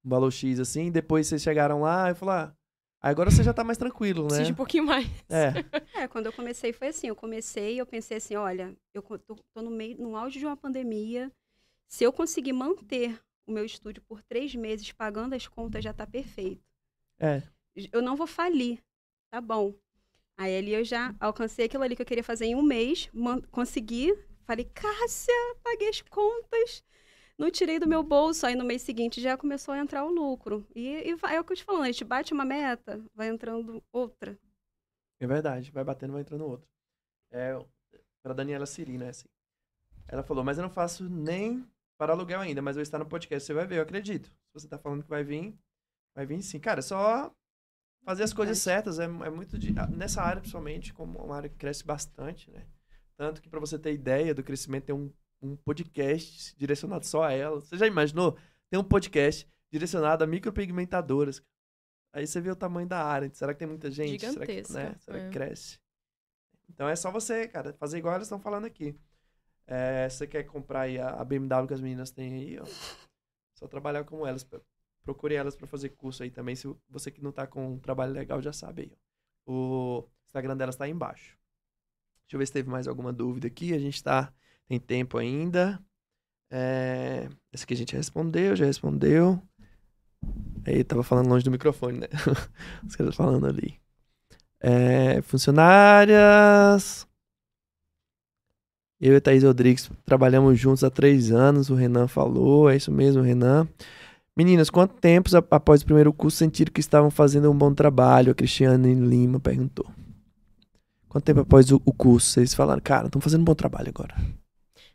Um 0.05 0.09
valor 0.09 0.31
X 0.31 0.59
assim, 0.59 0.91
depois 0.91 1.27
vocês 1.27 1.43
chegaram 1.43 1.83
lá 1.83 2.11
e 2.11 2.15
falaram, 2.15 2.53
ah, 3.01 3.09
agora 3.09 3.31
você 3.31 3.43
já 3.45 3.55
tá 3.55 3.63
mais 3.63 3.79
tranquilo, 3.79 4.23
né? 4.23 4.29
Preciso 4.29 4.47
de 4.47 4.53
um 4.53 4.57
pouquinho 4.57 4.87
mais. 4.87 5.07
É. 5.29 5.53
É, 6.05 6.09
quando 6.09 6.27
eu 6.27 6.33
comecei 6.33 6.73
foi 6.73 6.89
assim, 6.89 7.07
eu 7.07 7.15
comecei 7.15 7.77
e 7.77 7.79
eu 7.79 7.87
pensei 7.87 8.17
assim, 8.17 8.35
olha, 8.35 8.77
eu 8.93 9.01
tô, 9.03 9.37
tô 9.55 9.63
no 9.63 9.71
meio, 9.71 9.97
no 9.97 10.17
auge 10.17 10.41
de 10.41 10.45
uma 10.45 10.57
pandemia, 10.57 11.31
se 11.89 12.03
eu 12.03 12.13
conseguir 12.13 12.53
manter 12.53 13.21
o 13.47 13.53
meu 13.53 13.65
estúdio 13.65 14.03
por 14.03 14.23
três 14.23 14.55
meses 14.55 14.91
pagando 14.91 15.35
as 15.35 15.47
contas, 15.47 15.85
já 15.85 15.93
tá 15.93 16.07
perfeito. 16.07 16.65
É. 17.21 17.43
Eu 17.93 18.03
não 18.03 18.17
vou 18.17 18.27
falir, 18.27 18.83
tá 19.31 19.41
bom. 19.41 19.75
Aí 20.37 20.57
ali 20.57 20.75
eu 20.75 20.85
já 20.85 21.15
alcancei 21.21 21.67
aquilo 21.67 21.83
ali 21.83 21.95
que 21.95 22.03
eu 22.03 22.07
queria 22.07 22.25
fazer 22.25 22.47
em 22.47 22.55
um 22.55 22.63
mês, 22.63 23.09
consegui, 23.51 24.13
falei, 24.45 24.65
Cássia, 24.65 25.35
paguei 25.63 25.89
as 25.89 26.03
contas, 26.03 26.85
não 27.39 27.51
tirei 27.51 27.79
do 27.79 27.89
meu 27.89 28.03
bolso. 28.03 28.47
Aí 28.47 28.55
no 28.55 28.65
mês 28.65 28.83
seguinte 28.83 29.21
já 29.21 29.37
começou 29.37 29.75
a 29.75 29.79
entrar 29.79 30.05
o 30.05 30.11
lucro. 30.11 30.67
E, 30.75 31.09
e 31.09 31.15
vai, 31.15 31.37
é 31.37 31.41
o 31.41 31.45
que 31.45 31.53
eu 31.53 31.57
te 31.57 31.65
falando, 31.65 31.85
a 31.85 31.93
gente 31.93 32.05
bate 32.05 32.33
uma 32.33 32.45
meta, 32.45 33.01
vai 33.15 33.29
entrando 33.29 33.83
outra. 33.93 34.39
É 35.21 35.27
verdade, 35.27 35.71
vai 35.71 35.85
batendo, 35.85 36.13
vai 36.13 36.23
entrando 36.23 36.47
outro. 36.47 36.69
É, 37.31 37.57
pra 38.23 38.35
Daniela 38.35 38.67
Siri, 38.67 38.99
né? 38.99 39.11
Assim. 39.11 39.29
Ela 40.09 40.23
falou, 40.23 40.45
mas 40.45 40.59
eu 40.59 40.63
não 40.63 40.71
faço 40.71 41.09
nem 41.09 41.67
para 41.97 42.13
aluguel 42.13 42.41
ainda, 42.41 42.61
mas 42.61 42.77
eu 42.77 42.83
estar 42.83 42.99
no 42.99 43.07
podcast, 43.07 43.47
você 43.47 43.55
vai 43.55 43.67
ver, 43.67 43.79
eu 43.79 43.83
acredito. 43.83 44.29
Se 44.29 44.53
você 44.53 44.69
tá 44.69 44.79
falando 44.79 45.03
que 45.03 45.09
vai 45.09 45.23
vir, 45.23 45.57
vai 46.15 46.27
vir 46.27 46.43
sim. 46.43 46.59
Cara, 46.59 46.83
só 46.83 47.33
fazer 48.05 48.23
as 48.23 48.33
coisas 48.33 48.59
certas, 48.59 48.99
é, 48.99 49.05
é 49.05 49.31
muito... 49.31 49.59
de- 49.59 49.73
nessa 49.97 50.23
área, 50.23 50.41
principalmente, 50.41 50.93
como 50.93 51.19
uma 51.19 51.37
área 51.37 51.49
que 51.49 51.57
cresce 51.57 51.85
bastante, 51.85 52.51
né? 52.51 52.67
Tanto 53.17 53.41
que 53.41 53.49
pra 53.49 53.61
você 53.61 53.79
ter 53.79 53.93
ideia 53.93 54.35
do 54.35 54.43
crescimento, 54.43 54.85
tem 54.85 54.95
um, 54.95 55.13
um 55.41 55.57
podcast 55.57 56.57
direcionado 56.57 57.07
só 57.07 57.23
a 57.25 57.33
ela. 57.33 57.61
Você 57.61 57.77
já 57.77 57.87
imaginou? 57.87 58.37
Tem 58.71 58.79
um 58.79 58.85
podcast 58.85 59.49
direcionado 59.71 60.25
a 60.25 60.27
micropigmentadoras. 60.27 61.43
Aí 62.13 62.27
você 62.27 62.41
vê 62.41 62.51
o 62.51 62.57
tamanho 62.57 62.89
da 62.89 63.03
área. 63.05 63.29
Será 63.33 63.53
que 63.53 63.59
tem 63.59 63.69
muita 63.69 63.91
gente? 63.91 64.21
Será 64.21 64.47
que, 64.47 64.53
Gigantesca, 64.53 64.75
né? 64.75 64.97
Será 65.01 65.19
que 65.19 65.25
é. 65.27 65.31
cresce? 65.31 65.79
Então 66.69 66.89
é 66.89 66.97
só 66.97 67.11
você, 67.11 67.47
cara, 67.49 67.73
fazer 67.75 67.99
igual 67.99 68.15
elas 68.15 68.27
estão 68.27 68.39
falando 68.39 68.65
aqui. 68.65 68.99
É, 69.67 70.09
você 70.09 70.27
quer 70.27 70.45
comprar 70.45 70.83
aí 70.83 70.99
a, 70.99 71.09
a 71.11 71.25
BMW 71.25 71.67
que 71.67 71.75
as 71.75 71.81
meninas 71.81 72.11
têm 72.11 72.35
aí, 72.35 72.59
ó. 72.59 72.65
Só 73.59 73.67
trabalhar 73.67 74.05
como 74.05 74.27
elas. 74.27 74.47
Procure 75.05 75.35
elas 75.35 75.55
pra 75.55 75.67
fazer 75.67 75.91
curso 75.91 76.23
aí 76.23 76.31
também. 76.31 76.57
Se 76.57 76.75
você 76.89 77.11
que 77.11 77.23
não 77.23 77.31
tá 77.31 77.47
com 77.47 77.75
um 77.75 77.79
trabalho 77.79 78.13
legal 78.13 78.41
já 78.41 78.53
sabe 78.53 78.83
aí. 78.83 78.93
O 79.47 80.05
Instagram 80.27 80.57
delas 80.57 80.77
tá 80.77 80.85
aí 80.85 80.91
embaixo. 80.91 81.37
Deixa 82.25 82.37
eu 82.37 82.39
ver 82.39 82.47
se 82.47 82.53
teve 82.53 82.71
mais 82.71 82.89
alguma 82.89 83.13
dúvida 83.13 83.47
aqui. 83.47 83.75
A 83.75 83.79
gente 83.79 84.03
tá. 84.03 84.33
Tem 84.67 84.81
tempo 84.81 85.19
ainda. 85.19 85.79
É, 86.51 87.29
esse 87.53 87.65
aqui 87.65 87.75
a 87.75 87.77
gente 87.77 87.95
respondeu, 87.95 88.57
já 88.57 88.65
respondeu. 88.65 89.43
Aí 90.67 90.83
tava 90.83 91.03
falando 91.03 91.29
longe 91.29 91.45
do 91.45 91.51
microfone, 91.51 91.99
né? 91.99 92.09
Os 92.87 92.97
caras 92.97 93.15
falando 93.15 93.47
ali. 93.47 93.79
É, 94.59 95.21
funcionárias. 95.21 97.07
Eu 98.99 99.15
e 99.15 99.21
Thaís 99.21 99.43
Rodrigues 99.43 99.91
trabalhamos 100.05 100.59
juntos 100.59 100.83
há 100.83 100.91
três 100.91 101.31
anos, 101.31 101.69
o 101.69 101.75
Renan 101.75 102.09
falou, 102.09 102.71
é 102.71 102.77
isso 102.77 102.91
mesmo, 102.91 103.21
Renan. 103.21 103.69
Meninas, 104.37 104.69
quanto 104.69 104.95
tempo 104.95 105.31
após 105.51 105.83
o 105.83 105.85
primeiro 105.85 106.13
curso 106.13 106.39
sentiram 106.39 106.73
que 106.73 106.81
estavam 106.81 107.09
fazendo 107.09 107.49
um 107.51 107.57
bom 107.57 107.73
trabalho? 107.73 108.33
A 108.33 108.35
Cristiane 108.35 108.93
Lima 108.93 109.39
perguntou. 109.39 109.87
Quanto 111.09 111.25
tempo 111.25 111.41
após 111.41 111.71
o, 111.71 111.81
o 111.85 111.93
curso 111.93 112.31
vocês 112.31 112.53
falaram, 112.53 112.83
cara, 112.83 113.07
estão 113.07 113.21
fazendo 113.21 113.43
um 113.43 113.45
bom 113.45 113.55
trabalho 113.55 113.91
agora? 113.91 114.17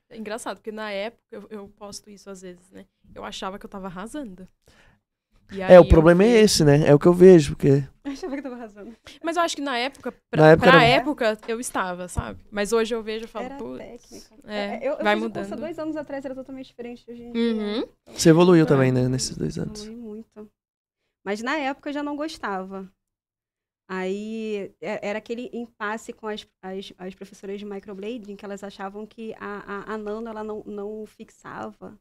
É 0.09 0.17
engraçado, 0.17 0.57
porque 0.57 0.73
na 0.73 0.91
época, 0.91 1.23
eu, 1.31 1.47
eu 1.49 1.67
posto 1.69 2.09
isso 2.09 2.29
às 2.29 2.41
vezes, 2.41 2.69
né? 2.71 2.85
Eu 3.15 3.23
achava 3.23 3.57
que 3.57 3.65
eu 3.65 3.69
tava 3.69 3.87
arrasando. 3.87 4.45
É, 5.69 5.79
o 5.79 5.87
problema 5.87 6.23
é 6.23 6.27
vi- 6.27 6.33
esse, 6.37 6.63
né? 6.63 6.87
É 6.87 6.93
o 6.93 6.99
que 6.99 7.07
eu 7.07 7.13
vejo, 7.13 7.55
porque 7.55 7.83
Eu 8.03 8.11
achava 8.11 8.35
que 8.35 8.41
tava 8.41 8.55
arrasando. 8.55 8.95
Mas 9.23 9.35
eu 9.37 9.43
acho 9.43 9.55
que 9.55 9.61
na 9.61 9.77
época, 9.77 10.11
pra, 10.31 10.41
Na 10.43 10.51
época 10.51 10.69
pra 10.71 10.83
era- 10.83 11.01
época, 11.01 11.37
eu 11.47 11.59
estava, 11.59 12.07
sabe? 12.07 12.39
Mas 12.51 12.71
hoje 12.73 12.93
eu 12.93 13.01
vejo 13.03 13.25
e 13.25 13.27
falo, 13.27 13.49
putz. 13.57 13.77
técnica. 13.77 14.35
É, 14.45 14.77
eu, 14.87 14.93
eu 14.93 15.03
vai 15.03 15.15
fiz 15.15 15.23
o 15.25 15.29
curso 15.29 15.39
há 15.39 15.43
mudando. 15.43 15.59
dois 15.59 15.79
anos 15.79 15.95
atrás, 15.95 16.25
era 16.25 16.35
totalmente 16.35 16.67
diferente 16.67 17.05
de 17.05 17.11
hoje 17.11 17.23
em 17.23 17.31
dia. 17.33 17.41
Uhum. 17.53 17.87
você 18.07 18.29
evoluiu 18.29 18.63
É. 18.63 18.67
também, 18.67 18.91
né, 18.91 19.07
nesses 19.07 19.35
dois 19.37 19.57
anos. 19.57 19.83
Evolui 19.85 20.01
muito. 20.01 20.51
Mas 21.25 21.41
na 21.41 21.57
época 21.57 21.89
eu 21.89 21.93
já 21.93 22.01
não 22.03 22.15
gostava. 22.15 22.89
Aí 23.91 24.71
é- 24.81 25.07
era 25.09 25.17
aquele 25.17 25.49
impasse 25.51 26.13
com 26.13 26.27
as, 26.27 26.47
as, 26.61 26.93
as 26.97 27.15
professoras 27.15 27.59
de 27.59 27.65
microblading, 27.65 28.35
que 28.35 28.45
elas 28.45 28.63
achavam 28.63 29.05
que 29.05 29.33
a, 29.39 29.63
a, 29.89 29.93
a 29.93 29.97
nano 29.97 30.29
ela 30.29 30.43
não, 30.43 30.63
não 30.65 31.05
fixava. 31.07 31.97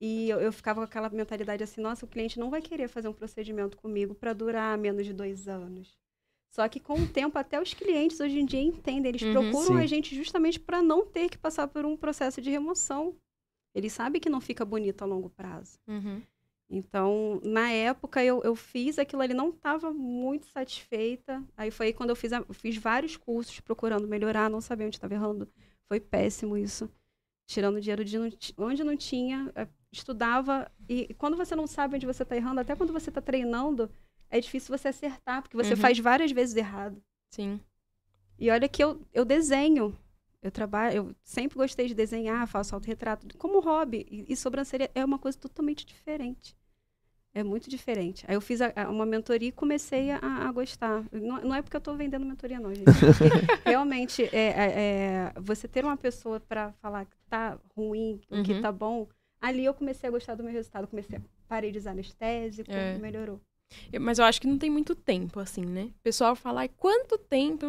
E 0.00 0.28
eu, 0.30 0.40
eu 0.40 0.52
ficava 0.52 0.80
com 0.80 0.84
aquela 0.84 1.08
mentalidade 1.08 1.62
assim, 1.64 1.80
nossa, 1.80 2.04
o 2.04 2.08
cliente 2.08 2.38
não 2.38 2.50
vai 2.50 2.62
querer 2.62 2.88
fazer 2.88 3.08
um 3.08 3.12
procedimento 3.12 3.76
comigo 3.76 4.14
para 4.14 4.32
durar 4.32 4.78
menos 4.78 5.04
de 5.04 5.12
dois 5.12 5.48
anos. 5.48 5.98
Só 6.50 6.66
que 6.68 6.78
com 6.80 6.94
o 6.94 7.06
tempo, 7.08 7.36
até 7.38 7.60
os 7.60 7.74
clientes 7.74 8.20
hoje 8.20 8.38
em 8.38 8.46
dia 8.46 8.60
entendem, 8.62 9.10
eles 9.10 9.22
Uhum. 9.22 9.32
procuram 9.32 9.76
a 9.76 9.82
Sim. 9.82 9.86
gente 9.88 10.14
justamente 10.14 10.58
para 10.58 10.80
não 10.80 11.04
ter 11.04 11.28
que 11.28 11.36
passar 11.36 11.66
por 11.68 11.84
um 11.84 11.96
processo 11.96 12.40
de 12.40 12.48
remoção. 12.50 13.14
Eles 13.74 13.92
sabem 13.92 14.20
que 14.20 14.30
não 14.30 14.40
fica 14.40 14.64
bonito 14.64 15.02
a 15.02 15.06
longo 15.06 15.28
prazo. 15.30 15.78
Uhum. 15.86 16.22
Então, 16.70 17.40
na 17.44 17.70
época, 17.70 18.22
eu, 18.22 18.42
eu 18.42 18.54
fiz 18.54 18.98
aquilo 18.98 19.22
ali, 19.22 19.32
não 19.34 19.50
estava 19.50 19.90
muito 19.92 20.46
satisfeita. 20.46 21.42
Aí 21.56 21.70
foi 21.70 21.86
aí 21.86 21.92
quando 21.92 22.10
eu 22.10 22.16
fiz, 22.16 22.32
a- 22.32 22.44
fiz 22.52 22.76
vários 22.76 23.16
cursos 23.16 23.58
procurando 23.60 24.06
melhorar, 24.06 24.50
não 24.50 24.60
sabia 24.60 24.86
onde 24.86 24.96
estava 24.96 25.14
errando. 25.14 25.48
Foi 25.86 25.98
péssimo 25.98 26.56
isso. 26.56 26.90
Tirando 27.46 27.80
dinheiro 27.80 28.04
de 28.04 28.18
não 28.18 28.28
onde 28.58 28.84
não 28.84 28.96
tinha, 28.96 29.50
eh, 29.54 29.66
estudava. 29.92 30.70
E, 30.88 31.14
quando 31.14 31.36
você 31.36 31.54
não 31.56 31.66
sabe 31.66 31.96
onde 31.96 32.06
você 32.06 32.22
está 32.22 32.36
errando, 32.36 32.60
até 32.60 32.74
quando 32.76 32.92
você 32.92 33.10
está 33.10 33.20
treinando, 33.20 33.90
é 34.30 34.40
difícil 34.40 34.76
você 34.76 34.88
acertar, 34.88 35.42
porque 35.42 35.56
você 35.56 35.70
Uhum. 35.74 35.80
faz 35.80 35.98
várias 35.98 36.30
vezes 36.32 36.54
errado. 36.56 37.02
Sim. 37.34 37.60
E 38.38 38.50
olha 38.50 38.68
que 38.68 38.82
eu, 38.82 39.00
eu 39.12 39.24
desenho. 39.24 39.96
Eu 40.40 40.52
trabalho, 40.52 40.96
eu 40.96 41.14
sempre 41.24 41.58
gostei 41.58 41.88
de 41.88 41.94
desenhar, 41.94 42.46
faço 42.46 42.72
autorretrato 42.74 43.26
como 43.36 43.58
hobby. 43.60 44.06
E, 44.08 44.32
e 44.32 44.36
sobrancelha 44.36 44.88
é 44.94 45.04
uma 45.04 45.18
coisa 45.18 45.36
totalmente 45.36 45.84
diferente. 45.84 46.56
É 47.34 47.42
muito 47.42 47.68
diferente. 47.68 48.24
Aí 48.28 48.34
eu 48.36 48.40
fiz 48.40 48.60
a- 48.60 48.72
a- 48.76 48.88
uma 48.88 49.04
mentoria 49.04 49.48
e 49.48 49.52
comecei 49.52 50.10
a, 50.12 50.18
a 50.48 50.52
gostar. 50.52 51.04
Não, 51.12 51.40
não 51.42 51.54
é 51.54 51.60
porque 51.60 51.76
eu 51.76 51.80
estou 51.80 51.96
vendendo 51.96 52.24
mentoria, 52.24 52.60
não, 52.60 52.72
gente. 52.72 52.84
Realmente, 53.66 54.22
é, 54.32 54.36
é- 54.36 54.72
é, 54.76 55.32
você 55.40 55.66
ter 55.66 55.84
uma 55.84 55.96
pessoa 55.96 56.38
para 56.40 56.72
falar 56.74 57.04
que 57.04 57.16
tá 57.28 57.58
ruim, 57.76 58.20
o 58.30 58.42
que 58.44 58.52
Uhum. 58.54 58.62
tá 58.62 58.70
bom, 58.72 59.08
ali 59.48 59.64
eu 59.64 59.74
comecei 59.74 60.08
a 60.08 60.10
gostar 60.10 60.34
do 60.34 60.42
meu 60.44 60.52
resultado. 60.52 60.86
Comecei, 60.86 61.18
a- 61.18 61.22
parei 61.48 61.70
de 61.72 61.78
usar 61.78 61.90
anestésico, 61.92 62.70
É. 62.70 62.96
melhorou. 62.98 63.40
Eu- 63.92 64.00
mas 64.00 64.18
eu 64.18 64.24
acho 64.24 64.40
que 64.40 64.46
não 64.46 64.58
tem 64.58 64.70
muito 64.70 64.94
tempo, 64.94 65.40
assim, 65.40 65.64
né? 65.64 65.84
O 65.84 66.02
pessoal 66.02 66.34
fala, 66.36 66.60
ai, 66.60 66.68
quanto 66.68 67.18
tempo? 67.18 67.66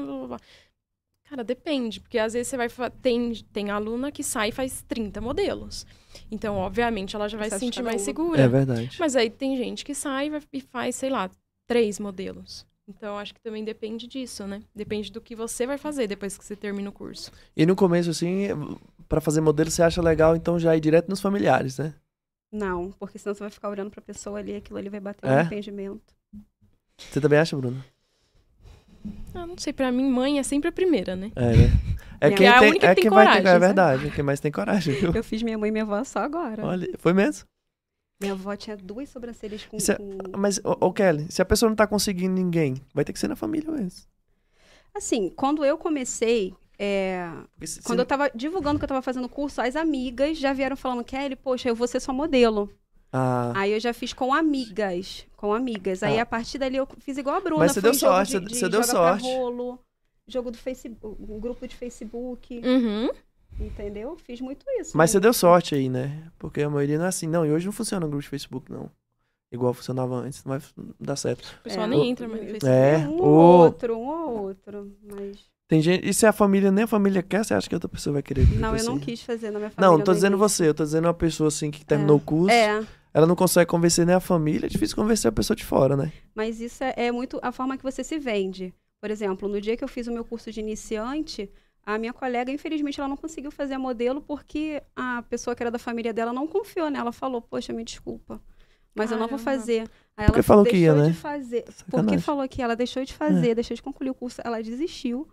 Cara, 1.30 1.44
depende, 1.44 2.00
porque 2.00 2.18
às 2.18 2.34
vezes 2.34 2.48
você 2.48 2.58
vai. 2.58 2.68
Tem, 3.02 3.34
tem 3.54 3.70
aluna 3.70 4.12
que 4.12 4.24
sai 4.24 4.50
e 4.50 4.52
faz 4.52 4.82
30 4.88 5.22
modelos. 5.22 5.86
Então, 6.32 6.56
obviamente, 6.56 7.16
ela 7.16 7.28
já 7.28 7.38
vai 7.38 7.50
se 7.50 7.56
de 7.56 7.60
sentir 7.60 7.84
mais 7.84 8.02
segura. 8.02 8.42
É 8.42 8.48
verdade. 8.48 8.98
Mas 9.00 9.16
aí 9.16 9.30
tem 9.30 9.56
gente 9.56 9.86
que 9.86 9.94
sai 9.94 10.28
e 10.30 10.58
e 10.58 10.62
faz, 10.62 10.96
sei 10.96 11.10
lá, 11.12 11.30
três 11.68 12.00
modelos. 12.00 12.66
Então, 12.90 13.20
acho 13.20 13.36
que 13.36 13.40
também 13.40 13.64
depende 13.64 14.08
disso, 14.08 14.48
né? 14.48 14.64
Depende 14.76 15.12
do 15.12 15.22
que 15.22 15.36
você 15.36 15.68
vai 15.68 15.78
fazer 15.78 16.08
depois 16.08 16.36
que 16.36 16.44
você 16.44 16.56
termina 16.56 16.90
o 16.90 16.92
curso. 16.92 17.32
E 17.56 17.64
no 17.64 17.76
começo, 17.76 18.10
assim, 18.10 18.48
pra 19.08 19.22
fazer 19.22 19.42
modelo, 19.42 19.70
você 19.70 19.84
acha 19.84 20.02
legal, 20.02 20.36
então 20.36 20.58
já 20.60 20.76
ir 20.76 20.80
direto 20.80 21.08
nos 21.08 21.22
familiares, 21.22 21.78
né? 21.78 21.94
Não, 22.52 22.92
porque 23.00 23.20
senão 23.20 23.36
você 23.36 23.42
vai 23.42 23.52
ficar 23.52 23.70
olhando 23.70 23.92
pra 23.92 24.02
pessoa 24.02 24.40
ali, 24.40 24.56
aquilo 24.56 24.80
ali 24.80 24.90
vai 24.90 25.00
bater 25.00 25.28
É? 25.28 25.30
um 25.30 25.38
arrependimento. 25.38 26.16
Você 26.98 27.22
também 27.22 27.38
acha, 27.38 27.56
Bruno? 27.56 27.84
Ah, 29.36 29.46
não 29.46 29.58
sei, 29.58 29.72
pra 29.72 29.92
mim, 29.92 30.10
mãe 30.10 30.40
é 30.40 30.44
sempre 30.44 30.70
a 30.70 30.72
primeira, 30.72 31.16
né? 31.16 31.32
É, 31.36 31.42
né? 31.56 31.72
É 32.20 32.32
quem 32.32 32.48
é 32.48 32.50
a 32.50 32.60
tem, 32.60 32.70
única 32.70 32.86
é 32.88 32.90
que 32.90 32.96
tem 32.96 33.04
quem 33.04 33.12
vai 33.12 33.26
ter, 33.28 33.32
coragem, 33.44 33.52
é 33.56 33.60
verdade, 33.60 34.08
é 34.08 34.10
quem 34.10 34.24
mais 34.24 34.40
tem 34.40 34.52
coragem, 34.52 34.96
viu? 34.96 35.12
Eu 35.14 35.24
fiz 35.24 35.44
minha 35.44 35.58
mãe 35.58 35.70
e 35.70 35.72
minha 35.72 35.84
avó 35.84 36.04
só 36.04 36.20
agora. 36.20 36.66
Olha, 36.66 36.90
foi 36.98 37.14
mesmo? 37.14 37.48
Minha 38.22 38.34
avó 38.34 38.54
tinha 38.56 38.76
duas 38.76 39.10
sobrancelhas 39.10 39.66
com. 39.66 39.78
Isso 39.78 39.92
é- 39.94 39.96
com- 39.96 40.18
Mas, 40.38 40.58
ô, 40.60 40.76
ô, 40.88 40.92
Kelly, 40.94 41.32
se 41.32 41.42
a 41.42 41.46
pessoa 41.46 41.70
não 41.70 41.76
tá 41.76 41.88
conseguindo 41.88 42.34
ninguém, 42.34 42.76
vai 42.94 43.06
ter 43.06 43.14
que 43.14 43.20
ser 43.20 43.30
na 43.30 43.36
família 43.36 43.72
mesmo. 43.72 44.08
Assim, 44.94 45.30
quando 45.30 45.64
eu 45.64 45.78
comecei, 45.78 46.54
é, 46.78 47.30
Porque 47.54 47.68
se- 47.68 47.76
se 47.76 47.82
quando 47.84 48.00
eu 48.00 48.06
tava 48.06 48.30
divulgando 48.36 48.78
que 48.78 48.84
eu 48.84 48.90
tava 48.90 49.02
fazendo 49.02 49.30
curso, 49.30 49.62
as 49.62 49.76
amigas 49.78 50.38
já 50.38 50.52
vieram 50.52 50.76
falando, 50.76 51.04
Kelly, 51.04 51.36
poxa, 51.38 51.70
eu 51.70 51.76
vou 51.76 51.88
ser 51.88 52.02
sua 52.02 52.14
modelo. 52.14 52.70
Ah, 53.12 53.54
Aí 53.56 53.72
eu 53.72 53.80
já 53.80 53.94
fiz 53.94 54.12
com 54.14 54.34
amigas. 54.34 55.26
Com 55.38 55.54
amigas. 55.54 56.04
Aí 56.04 56.20
Ah. 56.20 56.24
a 56.24 56.26
partir 56.26 56.58
dali 56.58 56.76
eu 56.76 56.88
fiz 57.00 57.18
igual 57.18 57.38
a 57.38 57.40
Bruna. 57.40 57.60
Mas 57.60 57.72
você 57.72 57.82
deu 57.82 57.94
sorte, 57.94 58.40
de- 58.40 58.40
você- 58.40 58.54
de 58.54 58.60
você 58.60 58.70
deu 58.70 58.84
sorte. 58.84 59.24
Rolo, 59.24 59.80
jogo 60.28 60.52
do 60.52 60.58
Facebook, 60.58 61.16
um 61.32 61.40
grupo 61.40 61.66
de 61.68 61.76
Facebook, 61.76 62.62
Uhum. 62.64 63.10
Entendeu? 63.60 64.16
Fiz 64.26 64.40
muito 64.42 64.66
isso. 64.80 64.98
mas 64.98 65.12
você 65.12 65.18
né? 65.18 65.22
deu 65.22 65.34
sorte 65.34 65.76
aí, 65.76 65.90
né? 65.90 66.32
Porque 66.38 66.62
a 66.62 66.70
maioria 66.70 66.98
não 66.98 67.06
é 67.06 67.10
assim. 67.10 67.28
Não, 67.28 67.46
e 67.46 67.52
hoje 67.52 67.66
não 67.66 67.74
funciona 67.74 68.06
o 68.06 68.10
grupo 68.10 68.24
de 68.24 68.30
Facebook, 68.30 68.72
não. 68.72 68.90
Igual 69.52 69.74
funcionava 69.74 70.16
antes, 70.16 70.44
não 70.44 70.58
vai 70.58 70.62
dar 71.00 71.16
certo. 71.16 71.44
O 71.62 71.64
pessoal 71.64 71.86
É, 71.86 71.90
nem 71.90 72.00
o- 72.00 72.04
entra 72.04 72.28
mais 72.28 72.42
no 72.44 72.50
Facebook. 72.50 72.72
É, 72.72 72.98
Um 73.08 73.22
ou 73.22 73.60
outro, 73.62 73.98
um 73.98 74.08
ou 74.08 74.42
outro. 74.44 74.92
Mas. 75.04 75.38
Tem 75.68 75.82
gente. 75.82 76.08
E 76.08 76.14
se 76.14 76.26
a 76.26 76.32
família, 76.32 76.72
nem 76.72 76.84
a 76.84 76.88
família 76.88 77.22
quer, 77.24 77.44
você 77.44 77.54
acha 77.54 77.68
que 77.68 77.76
outra 77.76 77.90
pessoa 77.90 78.14
vai 78.14 78.24
querer? 78.24 78.48
Não, 78.60 78.72
com 78.72 78.78
eu 78.78 78.84
não 78.86 78.96
você? 78.98 79.06
quis 79.06 79.22
fazer 79.22 79.52
na 79.52 79.60
minha 79.60 79.72
família. 79.72 79.90
Não, 79.92 79.98
não 79.98 80.04
tô 80.04 80.14
dizendo 80.14 80.38
você, 80.38 80.68
eu 80.68 80.74
tô 80.74 80.84
dizendo 80.84 81.06
uma 81.06 81.14
pessoa 81.14 81.48
assim 81.48 81.70
que 81.72 81.84
terminou 81.86 82.18
o 82.18 82.20
curso, 82.20 82.52
É, 82.52 82.86
ela 83.14 83.26
não 83.28 83.36
consegue 83.36 83.68
convencer 83.70 84.06
nem 84.06 84.16
a 84.16 84.20
família, 84.20 84.66
é 84.68 84.70
difícil 84.70 84.96
convencer 84.96 85.30
a 85.30 85.32
pessoa 85.32 85.56
de 85.58 85.64
fora, 85.66 85.96
né? 85.98 86.12
mas 86.36 86.60
isso 86.62 86.84
é, 86.84 86.94
é 86.96 87.12
muito 87.12 87.40
a 87.42 87.52
forma 87.52 87.76
que 87.78 87.84
você 87.84 88.04
se 88.04 88.18
vende. 88.20 88.74
Por 89.02 89.10
exemplo, 89.12 89.48
no 89.50 89.60
dia 89.62 89.76
que 89.78 89.84
eu 89.84 89.88
fiz 89.88 90.06
o 90.08 90.12
meu 90.12 90.24
curso 90.26 90.52
de 90.52 90.60
iniciante, 90.60 91.50
a 91.94 91.98
minha 91.98 92.14
colega, 92.14 92.52
infelizmente, 92.52 93.00
ela 93.00 93.08
não 93.10 93.18
conseguiu 93.18 93.52
fazer 93.52 93.74
a 93.76 93.80
modelo 93.80 94.22
porque 94.22 94.82
a 94.96 95.22
pessoa 95.24 95.56
que 95.56 95.64
era 95.64 95.72
da 95.72 95.80
família 95.80 96.14
dela 96.14 96.32
não 96.34 96.48
confiou 96.48 96.90
nela. 96.90 97.12
Falou, 97.12 97.42
poxa, 97.42 97.72
me 97.74 97.84
desculpa, 97.84 98.42
mas 98.96 99.12
eu 99.12 99.18
não 99.18 99.28
vou 99.28 99.38
Caramba. 99.40 99.52
fazer. 99.60 99.82
Aí 100.18 100.26
Porque 100.26 100.40
ela 100.40 100.44
falou 100.44 100.64
que 100.66 100.72
deixou 100.72 100.96
ia, 100.96 101.02
né? 101.04 101.10
de 101.10 101.14
fazer. 101.16 101.64
Porque 101.64 101.74
Sacanagem. 101.74 102.18
É. 102.18 102.22
falou 102.22 102.48
que 102.50 102.62
ela 102.62 102.76
deixou 102.76 103.04
de 103.06 103.14
fazer, 103.14 103.56
deixou 103.56 103.76
de 103.76 103.82
concluir 103.82 104.10
o 104.10 104.14
curso, 104.16 104.42
ela 104.44 104.62
desistiu. 104.62 105.28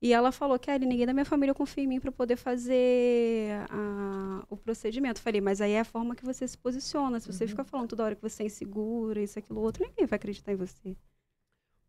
E 0.00 0.12
ela 0.12 0.30
falou, 0.30 0.56
Kelly, 0.60 0.86
ninguém 0.86 1.04
da 1.06 1.12
minha 1.12 1.24
família 1.24 1.52
confia 1.52 1.82
em 1.82 1.86
mim 1.88 1.98
para 1.98 2.12
poder 2.12 2.36
fazer 2.36 3.50
a- 3.68 4.44
o 4.48 4.56
procedimento. 4.56 5.20
Falei, 5.20 5.40
mas 5.40 5.60
aí 5.60 5.72
é 5.72 5.80
a 5.80 5.84
forma 5.84 6.14
que 6.14 6.24
você 6.24 6.46
se 6.46 6.56
posiciona. 6.56 7.18
Se 7.18 7.26
você 7.26 7.42
Uhum. 7.44 7.50
fica 7.50 7.64
falando 7.64 7.88
toda 7.88 8.04
hora 8.04 8.14
que 8.14 8.22
você 8.22 8.44
é 8.44 8.46
insegura, 8.46 9.20
isso, 9.20 9.38
aquilo, 9.40 9.60
outro, 9.60 9.82
ninguém 9.84 10.06
vai 10.06 10.16
acreditar 10.16 10.52
em 10.52 10.56
você. 10.56 10.96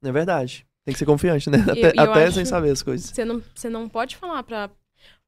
É 0.04 0.12
verdade. 0.12 0.66
Tem 0.86 0.94
que 0.94 1.00
ser 1.00 1.06
confiante, 1.06 1.50
né? 1.50 1.58
Eu- 1.68 1.72
Até, 1.72 2.00
eu 2.00 2.12
até 2.12 2.24
acho- 2.26 2.34
sem 2.36 2.46
saber 2.46 2.72
as 2.72 2.82
coisas. 2.82 3.10
Você 3.10 3.26
não, 3.26 3.42
você 3.54 3.70
não 3.70 3.88
pode 3.88 4.16
falar 4.18 4.42
pra. 4.44 4.70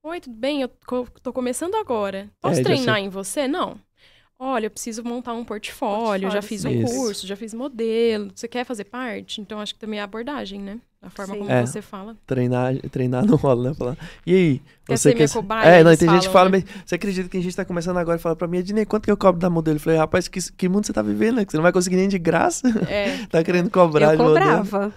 Oi, 0.03 0.19
tudo 0.19 0.35
bem? 0.35 0.61
Eu 0.61 0.69
tô 1.21 1.31
começando 1.31 1.75
agora. 1.75 2.27
Posso 2.41 2.55
É, 2.55 2.57
já 2.57 2.63
treinar 2.63 2.97
em 2.99 3.09
você? 3.09 3.47
Não. 3.47 3.77
Olha, 4.39 4.65
eu 4.65 4.71
preciso 4.71 5.03
montar 5.03 5.33
um 5.33 5.45
portfólio, 5.45 6.31
já 6.31 6.39
Portfólio, 6.41 6.47
fiz 6.47 6.61
sim. 6.61 6.67
um 6.69 6.83
Isso. 6.83 6.95
curso, 6.95 7.27
já 7.27 7.35
fiz 7.35 7.53
modelo. 7.53 8.31
Você 8.33 8.47
quer 8.47 8.65
fazer 8.65 8.85
parte? 8.85 9.39
Então, 9.39 9.59
acho 9.59 9.75
que 9.75 9.79
também 9.79 9.99
é 9.99 10.01
a 10.01 10.05
abordagem, 10.05 10.59
né? 10.59 10.79
A 10.99 11.11
forma 11.11 11.33
Sim. 11.35 11.39
como 11.41 11.51
É. 11.51 11.63
você 11.63 11.79
fala. 11.79 12.17
Treinar, 12.25 12.75
treinar 12.89 13.23
não 13.23 13.35
rola, 13.35 13.69
né? 13.69 13.75
Falar. 13.75 13.97
E 14.25 14.33
aí? 14.33 14.61
Quer 14.85 14.97
você 14.97 15.09
ser 15.09 15.15
minha 15.15 15.27
quer... 15.27 15.33
cobaia? 15.33 15.67
É, 15.69 15.83
não, 15.83 15.95
tem 15.95 16.09
gente 16.09 16.25
que 16.27 16.33
falam, 16.33 16.51
fala, 16.51 16.63
né? 16.63 16.81
você 16.83 16.95
acredita 16.95 17.23
que 17.25 17.29
tem 17.31 17.41
gente 17.41 17.55
tá 17.55 17.63
começando 17.65 17.97
agora 17.97 18.17
e 18.17 18.21
fala 18.21 18.35
pra 18.35 18.47
mim, 18.47 18.57
Ednei, 18.57 18.83
quanto 18.85 19.05
que 19.05 19.11
eu 19.11 19.17
cobro 19.17 19.39
da 19.39 19.49
modelo? 19.49 19.77
Eu 19.77 19.79
falei, 19.79 19.99
rapaz, 19.99 20.27
que, 20.27 20.39
que 20.53 20.67
mundo 20.69 20.87
você 20.87 20.93
tá 20.93 21.03
vivendo, 21.03 21.35
né? 21.35 21.45
Que 21.45 21.51
você 21.51 21.57
não 21.57 21.63
vai 21.63 21.71
conseguir 21.71 21.97
nem 21.97 22.07
de 22.09 22.17
graça. 22.17 22.67
É. 22.89 23.25
tá 23.29 23.43
querendo 23.43 23.69
cobrar 23.69 24.13
eu 24.13 24.17
de 24.17 24.23
modelo. 24.23 24.93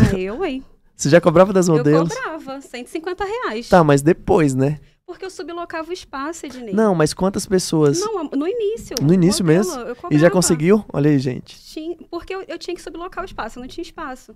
Ah, 0.00 0.18
eu, 0.18 0.44
hein? 0.44 0.64
Você 0.96 1.08
já 1.08 1.20
cobrava 1.20 1.52
das 1.52 1.68
Eu 1.68 1.76
modelos? 1.76 2.08
cobrava, 2.14 2.60
150 2.60 3.24
reais. 3.24 3.68
Tá, 3.68 3.82
mas 3.82 4.00
depois, 4.02 4.54
né? 4.54 4.78
Porque 5.06 5.24
eu 5.24 5.30
sublocava 5.30 5.90
o 5.90 5.92
espaço, 5.92 6.46
Ednei. 6.46 6.72
Não, 6.72 6.94
mas 6.94 7.12
quantas 7.12 7.44
pessoas? 7.46 8.00
Não, 8.00 8.24
no 8.24 8.48
início. 8.48 8.96
No 9.02 9.12
início 9.12 9.44
modelo, 9.44 9.66
mesmo? 9.66 9.80
eu 9.80 9.96
E 10.10 10.18
já 10.18 10.30
conseguiu? 10.30 10.84
Olha 10.92 11.10
aí, 11.10 11.18
gente. 11.18 11.58
Tinha- 11.62 11.96
porque 12.10 12.34
eu, 12.34 12.42
eu 12.48 12.58
tinha 12.58 12.74
que 12.74 12.80
sublocar 12.80 13.22
o 13.22 13.26
espaço, 13.26 13.58
eu 13.58 13.60
não 13.60 13.68
tinha 13.68 13.82
espaço. 13.82 14.34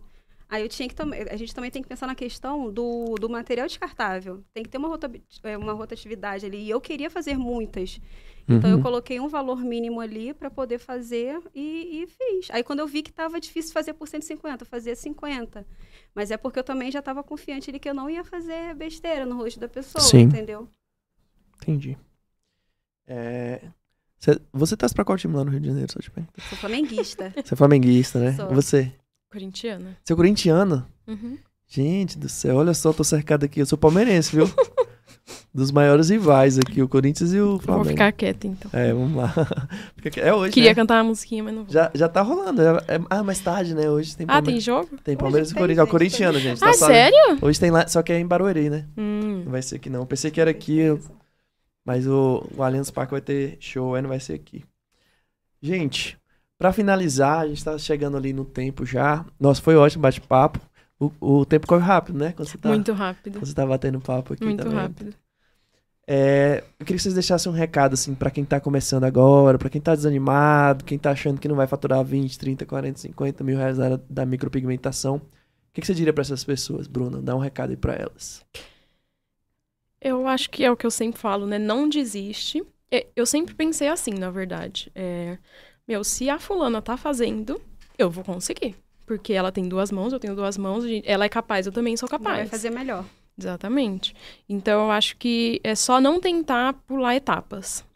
Aí 0.48 0.62
eu 0.62 0.68
tinha 0.68 0.88
que 0.88 0.94
também. 0.94 1.22
A 1.30 1.36
gente 1.36 1.54
também 1.54 1.70
tem 1.70 1.82
que 1.82 1.88
pensar 1.88 2.06
na 2.06 2.14
questão 2.14 2.72
do, 2.72 3.14
do 3.20 3.28
material 3.28 3.66
descartável. 3.66 4.42
Tem 4.54 4.62
que 4.62 4.68
ter 4.70 4.78
uma, 4.78 4.88
rota, 4.88 5.10
é, 5.42 5.56
uma 5.58 5.72
rotatividade 5.74 6.46
ali. 6.46 6.64
E 6.64 6.70
eu 6.70 6.80
queria 6.80 7.10
fazer 7.10 7.36
muitas. 7.36 8.00
Então 8.48 8.70
eu 8.70 8.76
Uhum. 8.76 8.82
coloquei 8.82 9.20
um 9.20 9.28
valor 9.28 9.60
mínimo 9.62 10.00
ali 10.00 10.32
para 10.32 10.50
poder 10.50 10.78
fazer 10.78 11.38
e, 11.54 12.02
e 12.02 12.06
fiz. 12.06 12.48
Aí 12.50 12.62
quando 12.62 12.78
eu 12.80 12.86
vi 12.86 13.02
que 13.02 13.10
estava 13.10 13.38
difícil 13.38 13.72
fazer 13.74 13.92
por 13.92 14.08
150, 14.08 14.62
eu 14.64 14.66
fazia 14.66 14.96
50. 14.96 15.66
Mas 16.14 16.30
é 16.30 16.36
porque 16.38 16.58
eu 16.58 16.64
também 16.64 16.90
já 16.90 17.00
estava 17.00 17.22
confiante 17.22 17.70
de 17.70 17.78
que 17.78 17.88
eu 17.88 17.94
não 17.94 18.08
ia 18.08 18.24
fazer 18.24 18.74
besteira 18.74 19.26
no 19.26 19.36
rosto 19.36 19.60
da 19.60 19.68
pessoa, 19.68 20.18
Sim. 20.18 20.22
entendeu? 20.22 20.68
Entendi. 21.56 21.96
É... 23.06 23.60
Cê- 24.18 24.40
Você 24.52 24.76
torce 24.76 24.94
pra 24.94 25.04
qual 25.04 25.18
time 25.18 25.34
lá 25.36 25.44
no 25.44 25.50
Rio 25.50 25.60
de 25.60 25.68
Janeiro, 25.68 25.92
só 25.92 26.00
te 26.00 26.10
pergunto? 26.10 26.40
Sou 26.42 26.58
flamenguista. 26.58 27.32
Você 27.44 27.54
é 27.54 27.56
flamenguista, 27.56 28.18
né? 28.20 28.32
Sou. 28.36 28.48
Você? 28.54 28.92
Corintiana. 29.30 29.96
Você 30.02 30.12
é 30.12 30.16
corintiano? 30.16 30.86
Uhum. 31.06 31.38
Gente 31.66 32.18
do 32.18 32.28
céu, 32.28 32.56
olha 32.56 32.72
só, 32.72 32.92
tô 32.92 33.04
cercado 33.04 33.44
aqui. 33.44 33.60
Eu 33.60 33.66
sou 33.66 33.76
palmeirense, 33.76 34.34
viu? 34.34 34.46
Dos 35.52 35.70
maiores 35.70 36.08
rivais 36.08 36.58
aqui, 36.58 36.80
o 36.82 36.88
Corinthians 36.88 37.32
e 37.34 37.40
o 37.40 37.50
Vou 37.52 37.58
Flamengo. 37.60 37.88
ficar 37.90 38.12
quieta, 38.12 38.46
então. 38.46 38.70
É, 38.72 38.92
vamos 38.92 39.14
lá. 39.14 39.34
É 40.16 40.32
hoje, 40.32 40.52
Queria 40.54 40.70
né? 40.70 40.74
cantar 40.74 40.96
uma 41.02 41.04
musiquinha, 41.10 41.42
mas 41.44 41.54
não 41.54 41.64
vou. 41.64 41.72
Já, 41.72 41.90
já 41.94 42.08
tá 42.08 42.22
rolando. 42.22 42.62
é- 42.62 42.76
é- 42.96 43.00
ah, 43.10 43.22
mais 43.22 43.38
tarde, 43.40 43.74
né? 43.74 43.90
Hoje 43.90 44.16
tem 44.16 44.24
Ah, 44.24 44.36
tem 44.36 44.42
Palmeiras. 44.42 44.64
jogo? 44.64 44.88
Tem 45.04 45.16
Palmeiras 45.16 45.50
e 45.50 45.54
Corinthians. 45.54 45.78
É 45.78 45.82
o 45.82 45.84
gente, 45.84 45.90
corintiano, 45.92 46.38
gente. 46.38 46.64
Ah, 46.64 46.66
tá 46.68 46.72
só- 46.74 46.86
sério? 46.86 47.38
Hoje 47.42 47.60
tem 47.60 47.70
lá, 47.70 47.86
só 47.86 48.02
que 48.02 48.12
é 48.12 48.18
em 48.18 48.26
Barueri, 48.26 48.70
né? 48.70 48.86
Hum. 48.96 49.42
Não 49.44 49.52
vai 49.52 49.60
ser 49.60 49.76
aqui 49.76 49.90
não. 49.90 50.00
Eu 50.00 50.06
pensei 50.06 50.30
que 50.30 50.40
era 50.40 50.50
aqui, 50.50 50.80
mas 51.84 52.06
o, 52.06 52.46
o 52.56 52.62
Allianz 52.62 52.90
Parque 52.90 53.12
vai 53.12 53.20
ter 53.20 53.58
show, 53.60 53.94
aí 53.94 54.00
não 54.00 54.08
vai 54.08 54.20
ser 54.20 54.32
aqui. 54.34 54.64
Gente, 55.60 56.17
pra 56.58 56.72
finalizar, 56.72 57.40
a 57.40 57.48
gente 57.48 57.64
tá 57.64 57.78
chegando 57.78 58.16
ali 58.16 58.32
no 58.32 58.44
tempo 58.44 58.84
já. 58.84 59.24
Nossa, 59.38 59.62
foi 59.62 59.76
ótimo 59.76 60.02
bate-papo. 60.02 60.60
O, 61.00 61.12
o 61.40 61.46
tempo 61.46 61.66
corre 61.66 61.84
rápido, 61.84 62.18
né? 62.18 62.32
Quando 62.32 62.48
você 62.48 62.58
tá, 62.58 62.68
Muito 62.68 62.92
rápido. 62.92 63.34
quando 63.38 63.46
você 63.46 63.54
tá 63.54 63.64
batendo 63.64 64.00
papo 64.00 64.34
aqui 64.34 64.44
Muito 64.44 64.62
também. 64.64 64.78
rápido. 64.78 65.14
É, 66.10 66.64
eu 66.80 66.86
queria 66.86 66.96
que 66.96 67.02
vocês 67.02 67.14
deixassem 67.14 67.52
um 67.52 67.54
recado, 67.54 67.92
assim, 67.94 68.14
pra 68.14 68.30
quem 68.30 68.44
tá 68.44 68.58
começando 68.58 69.04
agora, 69.04 69.58
pra 69.58 69.68
quem 69.68 69.80
tá 69.80 69.94
desanimado, 69.94 70.82
quem 70.84 70.98
tá 70.98 71.10
achando 71.10 71.38
que 71.38 71.46
não 71.46 71.54
vai 71.54 71.66
faturar 71.66 72.02
20, 72.02 72.38
30, 72.38 72.64
40, 72.66 72.98
50 72.98 73.44
mil 73.44 73.56
reais 73.58 73.76
na 73.78 73.84
área 73.84 74.00
da 74.08 74.24
micropigmentação. 74.26 75.16
O 75.16 75.22
que, 75.72 75.82
que 75.82 75.86
você 75.86 75.94
diria 75.94 76.12
pra 76.12 76.22
essas 76.22 76.42
pessoas, 76.42 76.86
Bruna? 76.86 77.20
Dá 77.20 77.36
um 77.36 77.40
recado 77.40 77.70
aí 77.70 77.76
pra 77.76 77.92
elas. 77.94 78.42
Eu 80.00 80.26
acho 80.26 80.48
que 80.50 80.64
é 80.64 80.70
o 80.70 80.76
que 80.76 80.86
eu 80.86 80.90
sempre 80.90 81.20
falo, 81.20 81.46
né? 81.46 81.58
Não 81.58 81.88
desiste. 81.88 82.64
É, 82.90 83.06
Eu 83.14 83.26
sempre 83.26 83.54
pensei 83.54 83.88
assim, 83.88 84.12
na 84.12 84.30
verdade. 84.30 84.90
É, 84.94 85.36
meu, 85.88 86.04
se 86.04 86.28
a 86.28 86.38
fulana 86.38 86.82
tá 86.82 86.98
fazendo, 86.98 87.58
eu 87.96 88.10
vou 88.10 88.22
conseguir. 88.22 88.76
Porque 89.06 89.32
ela 89.32 89.50
tem 89.50 89.66
duas 89.66 89.90
mãos, 89.90 90.12
eu 90.12 90.20
tenho 90.20 90.36
duas 90.36 90.58
mãos, 90.58 90.84
ela 91.02 91.24
é 91.24 91.28
capaz, 91.30 91.64
eu 91.64 91.72
também 91.72 91.96
sou 91.96 92.06
Vai 92.06 92.18
capaz. 92.18 92.50
fazer 92.50 92.68
melhor. 92.68 93.06
Exatamente. 93.38 94.14
Então, 94.46 94.84
eu 94.84 94.90
acho 94.90 95.16
que 95.16 95.60
é 95.64 95.74
só 95.74 95.98
não 96.00 96.20
tentar 96.20 96.74
pular 96.86 97.14
etapas. 97.16 97.86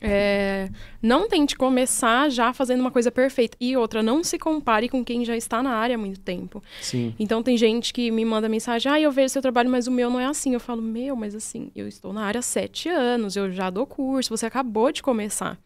É, 0.00 0.68
não 1.02 1.26
tente 1.26 1.56
começar 1.56 2.30
já 2.30 2.52
fazendo 2.52 2.80
uma 2.80 2.90
coisa 2.90 3.10
perfeita. 3.10 3.56
E 3.58 3.76
outra, 3.76 4.02
não 4.02 4.22
se 4.22 4.38
compare 4.38 4.88
com 4.88 5.02
quem 5.02 5.24
já 5.24 5.34
está 5.34 5.62
na 5.62 5.70
área 5.70 5.96
há 5.96 5.98
muito 5.98 6.20
tempo. 6.20 6.62
Sim. 6.82 7.14
Então, 7.18 7.42
tem 7.42 7.56
gente 7.56 7.92
que 7.92 8.10
me 8.10 8.24
manda 8.24 8.48
mensagem, 8.48 8.92
ah, 8.92 9.00
eu 9.00 9.10
vejo 9.10 9.30
seu 9.30 9.42
trabalho, 9.42 9.70
mas 9.70 9.86
o 9.86 9.90
meu 9.90 10.10
não 10.10 10.20
é 10.20 10.26
assim. 10.26 10.52
Eu 10.52 10.60
falo, 10.60 10.82
meu, 10.82 11.16
mas 11.16 11.34
assim, 11.34 11.72
eu 11.74 11.88
estou 11.88 12.12
na 12.12 12.24
área 12.24 12.38
há 12.38 12.42
sete 12.42 12.88
anos, 12.88 13.34
eu 13.34 13.50
já 13.50 13.70
dou 13.70 13.86
curso, 13.86 14.36
você 14.36 14.46
acabou 14.46 14.92
de 14.92 15.02
começar. 15.02 15.58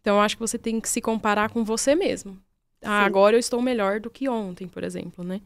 Então, 0.00 0.16
eu 0.16 0.20
acho 0.20 0.36
que 0.36 0.40
você 0.40 0.58
tem 0.58 0.80
que 0.80 0.88
se 0.88 1.00
comparar 1.00 1.50
com 1.50 1.64
você 1.64 1.94
mesmo. 1.94 2.38
Ah, 2.82 3.00
Sim. 3.00 3.06
agora 3.06 3.36
eu 3.36 3.40
estou 3.40 3.62
melhor 3.62 4.00
do 4.00 4.10
que 4.10 4.28
ontem, 4.28 4.68
por 4.68 4.84
exemplo, 4.84 5.24
né? 5.24 5.40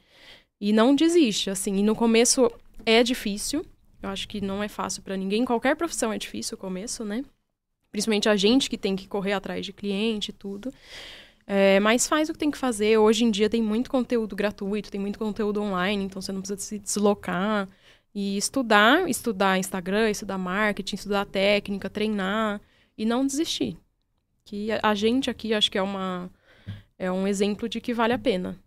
E 0.60 0.72
não 0.72 0.94
desiste, 0.94 1.50
assim. 1.50 1.76
E 1.76 1.82
no 1.82 1.94
começo 1.94 2.50
é 2.84 3.02
difícil. 3.02 3.64
Eu 4.02 4.09
acho 4.10 4.26
que 4.28 4.40
não 4.40 4.62
é 4.62 4.68
fácil 4.68 5.02
para 5.02 5.16
ninguém. 5.16 5.44
Qualquer 5.44 5.76
profissão 5.76 6.12
é 6.12 6.18
difícil 6.18 6.56
o 6.56 6.60
começo, 6.60 7.05
né? 7.05 7.24
Principalmente 7.90 8.28
a 8.28 8.36
gente 8.36 8.68
que 8.68 8.76
tem 8.76 8.94
que 8.94 9.09
correr 9.09 9.32
atrás 9.32 9.64
de 9.64 9.72
cliente 9.72 10.30
e 10.30 10.34
tudo. 10.34 10.72
É, 11.46 11.80
mas 11.80 12.06
faz 12.06 12.28
o 12.28 12.32
que 12.32 12.38
tem 12.38 12.50
que 12.50 12.59
fazer. 12.59 12.98
Hoje 12.98 13.24
em 13.24 13.30
dia 13.30 13.48
tem 13.48 13.62
muito 13.62 13.90
conteúdo 13.90 14.36
gratuito, 14.36 14.90
tem 14.90 15.00
muito 15.00 15.18
conteúdo 15.18 15.62
online, 15.62 16.05
então 16.05 16.20
você 16.20 16.30
não 16.32 16.40
precisa 16.40 16.60
se 16.60 16.78
deslocar. 16.78 17.68
E 18.14 18.36
estudar, 18.36 19.09
estudar 19.09 19.59
Instagram, 19.59 20.10
estudar 20.10 20.38
marketing, 20.38 20.96
estudar 20.96 21.24
técnica, 21.24 21.88
treinar 21.88 22.60
e 22.96 23.05
não 23.05 23.24
desistir. 23.24 23.76
Que 24.49 24.73
a, 24.73 24.81
a 24.83 24.95
gente 24.95 25.29
aqui 25.29 25.53
acho 25.53 25.70
que 25.70 25.77
é 25.77 25.83
uma 25.83 26.31
é 26.99 27.12
um 27.12 27.29
exemplo 27.29 27.69
de 27.69 27.83
que 27.83 27.93
vale 27.93 28.15
a 28.15 28.19
pena. 28.19 28.59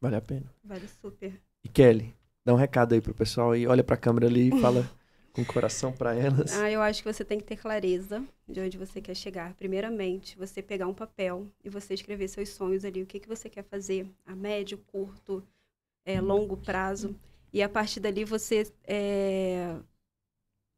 Vale 0.00 0.16
a 0.16 0.20
pena. 0.20 0.52
Vale 0.64 0.88
super. 0.88 1.40
E 1.62 1.68
Kelly, 1.68 2.12
dá 2.44 2.52
um 2.52 2.56
recado 2.56 2.92
aí 2.92 3.00
pro 3.00 3.14
pessoal 3.14 3.52
aí. 3.52 3.64
Olha 3.68 3.84
pra 3.84 3.96
câmera 3.96 4.26
ali 4.26 4.48
e 4.48 4.60
fala 4.60 4.90
com 5.32 5.42
o 5.42 5.46
coração 5.46 5.92
pra 5.92 6.16
elas. 6.16 6.52
Ah, 6.58 6.68
eu 6.68 6.82
acho 6.82 7.00
que 7.00 7.12
você 7.12 7.24
tem 7.24 7.38
que 7.38 7.44
ter 7.44 7.58
clareza 7.58 8.24
de 8.48 8.60
onde 8.60 8.76
você 8.76 9.00
quer 9.00 9.14
chegar. 9.14 9.54
Primeiramente, 9.54 10.36
você 10.36 10.60
pegar 10.60 10.88
um 10.88 10.94
papel 10.94 11.46
e 11.62 11.70
você 11.70 11.94
escrever 11.94 12.26
seus 12.26 12.48
sonhos 12.48 12.84
ali, 12.84 13.04
o 13.04 13.06
que, 13.06 13.20
que 13.20 13.28
você 13.28 13.48
quer 13.48 13.62
fazer 13.62 14.04
a 14.26 14.34
médio, 14.34 14.78
curto, 14.78 15.46
é, 16.04 16.20
longo 16.20 16.56
prazo. 16.56 17.14
E 17.52 17.62
a 17.62 17.68
partir 17.68 18.00
dali 18.00 18.24
você 18.24 18.68
é, 18.82 19.76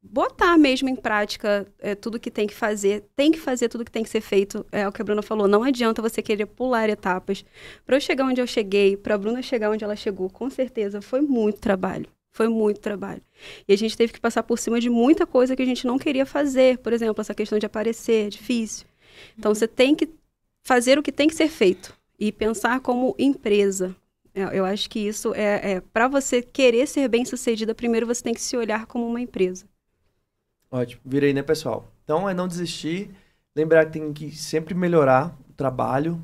botar 0.02 0.58
mesmo 0.58 0.88
em 0.88 0.96
prática 0.96 1.66
é, 1.78 1.94
tudo 1.94 2.18
que 2.18 2.30
tem 2.30 2.46
que 2.46 2.54
fazer. 2.54 3.04
Tem 3.14 3.30
que 3.30 3.38
fazer 3.38 3.68
tudo 3.68 3.84
que 3.84 3.90
tem 3.90 4.02
que 4.02 4.10
ser 4.10 4.20
feito. 4.20 4.66
É 4.72 4.86
o 4.86 4.92
que 4.92 5.00
a 5.00 5.04
Bruna 5.04 5.22
falou. 5.22 5.46
Não 5.46 5.62
adianta 5.62 6.02
você 6.02 6.20
querer 6.20 6.46
pular 6.46 6.88
etapas. 6.88 7.44
Para 7.86 7.96
eu 7.96 8.00
chegar 8.00 8.24
onde 8.24 8.40
eu 8.40 8.46
cheguei, 8.46 8.96
para 8.96 9.14
a 9.14 9.18
Bruna 9.18 9.40
chegar 9.42 9.70
onde 9.70 9.84
ela 9.84 9.96
chegou, 9.96 10.28
com 10.28 10.50
certeza 10.50 11.00
foi 11.00 11.20
muito 11.20 11.60
trabalho. 11.60 12.06
Foi 12.32 12.48
muito 12.48 12.80
trabalho. 12.80 13.22
E 13.68 13.72
a 13.72 13.76
gente 13.76 13.96
teve 13.96 14.12
que 14.12 14.20
passar 14.20 14.42
por 14.42 14.58
cima 14.58 14.80
de 14.80 14.88
muita 14.88 15.26
coisa 15.26 15.54
que 15.54 15.62
a 15.62 15.66
gente 15.66 15.86
não 15.86 15.98
queria 15.98 16.24
fazer. 16.24 16.78
Por 16.78 16.92
exemplo, 16.92 17.20
essa 17.20 17.34
questão 17.34 17.58
de 17.58 17.66
aparecer, 17.66 18.26
é 18.26 18.30
difícil. 18.30 18.86
Então, 19.38 19.54
você 19.54 19.68
tem 19.68 19.94
que 19.94 20.08
fazer 20.64 20.98
o 20.98 21.02
que 21.02 21.12
tem 21.12 21.28
que 21.28 21.34
ser 21.34 21.48
feito 21.48 21.94
e 22.18 22.32
pensar 22.32 22.80
como 22.80 23.14
empresa. 23.18 23.94
Eu 24.34 24.48
eu 24.48 24.64
acho 24.64 24.88
que 24.88 24.98
isso 24.98 25.34
é, 25.34 25.72
é 25.72 25.80
para 25.80 26.08
você 26.08 26.40
querer 26.40 26.86
ser 26.88 27.06
bem 27.06 27.22
sucedida, 27.22 27.74
primeiro 27.74 28.06
você 28.06 28.22
tem 28.22 28.32
que 28.32 28.40
se 28.40 28.56
olhar 28.56 28.86
como 28.86 29.06
uma 29.06 29.20
empresa. 29.20 29.66
Ótimo. 30.72 31.02
Vira 31.04 31.26
aí, 31.26 31.34
né, 31.34 31.42
pessoal? 31.42 31.86
Então 32.02 32.28
é 32.28 32.32
não 32.32 32.48
desistir. 32.48 33.10
Lembrar 33.54 33.84
que 33.84 33.92
tem 33.92 34.12
que 34.12 34.34
sempre 34.34 34.74
melhorar 34.74 35.36
o 35.50 35.52
trabalho. 35.52 36.18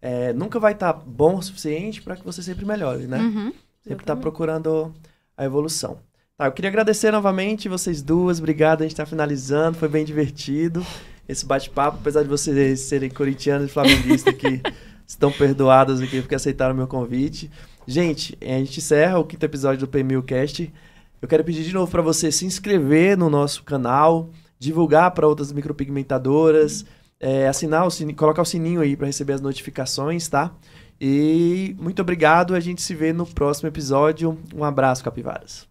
É, 0.00 0.32
nunca 0.32 0.58
vai 0.58 0.72
estar 0.72 0.94
bom 0.94 1.36
o 1.36 1.42
suficiente 1.42 2.00
para 2.00 2.16
que 2.16 2.24
você 2.24 2.42
sempre 2.42 2.64
melhore, 2.64 3.06
né? 3.06 3.18
Uhum. 3.18 3.52
Sempre 3.82 4.06
tá 4.06 4.16
procurando 4.16 4.94
a 5.36 5.44
evolução. 5.44 5.98
Tá, 6.38 6.46
eu 6.46 6.52
queria 6.52 6.70
agradecer 6.70 7.10
novamente 7.10 7.68
vocês 7.68 8.00
duas. 8.00 8.38
Obrigado, 8.38 8.80
a 8.80 8.84
gente 8.84 8.96
tá 8.96 9.04
finalizando. 9.04 9.76
Foi 9.76 9.88
bem 9.88 10.06
divertido 10.06 10.84
esse 11.28 11.44
bate-papo, 11.44 11.98
apesar 12.00 12.22
de 12.22 12.28
vocês 12.28 12.80
serem 12.80 13.10
corintianos 13.10 13.68
e 13.68 13.72
flamenguistas 13.72 14.34
que 14.34 14.62
estão 15.06 15.30
perdoados 15.30 16.00
aqui 16.00 16.20
porque 16.22 16.34
aceitaram 16.34 16.72
o 16.72 16.76
meu 16.76 16.88
convite. 16.88 17.50
Gente, 17.86 18.36
a 18.40 18.58
gente 18.58 18.78
encerra 18.78 19.18
o 19.18 19.24
quinto 19.24 19.44
episódio 19.44 19.86
do 19.86 19.88
PMUcast. 19.88 20.72
Eu 21.20 21.28
quero 21.28 21.44
pedir 21.44 21.62
de 21.62 21.74
novo 21.74 21.90
para 21.90 22.02
você 22.02 22.32
se 22.32 22.46
inscrever 22.46 23.16
no 23.16 23.28
nosso 23.28 23.62
canal, 23.62 24.30
divulgar 24.58 25.10
para 25.10 25.28
outras 25.28 25.52
micropigmentadoras, 25.52 26.84
é, 27.20 27.46
assinar 27.46 27.86
o 27.86 27.90
sininho, 27.90 28.16
colocar 28.16 28.42
o 28.42 28.46
sininho 28.46 28.80
aí 28.80 28.96
para 28.96 29.06
receber 29.06 29.34
as 29.34 29.40
notificações, 29.40 30.28
tá? 30.28 30.52
E 31.00 31.76
muito 31.78 32.00
obrigado. 32.00 32.54
A 32.54 32.60
gente 32.60 32.82
se 32.82 32.94
vê 32.94 33.12
no 33.12 33.26
próximo 33.26 33.68
episódio. 33.68 34.38
Um 34.54 34.64
abraço, 34.64 35.04
capivaras. 35.04 35.69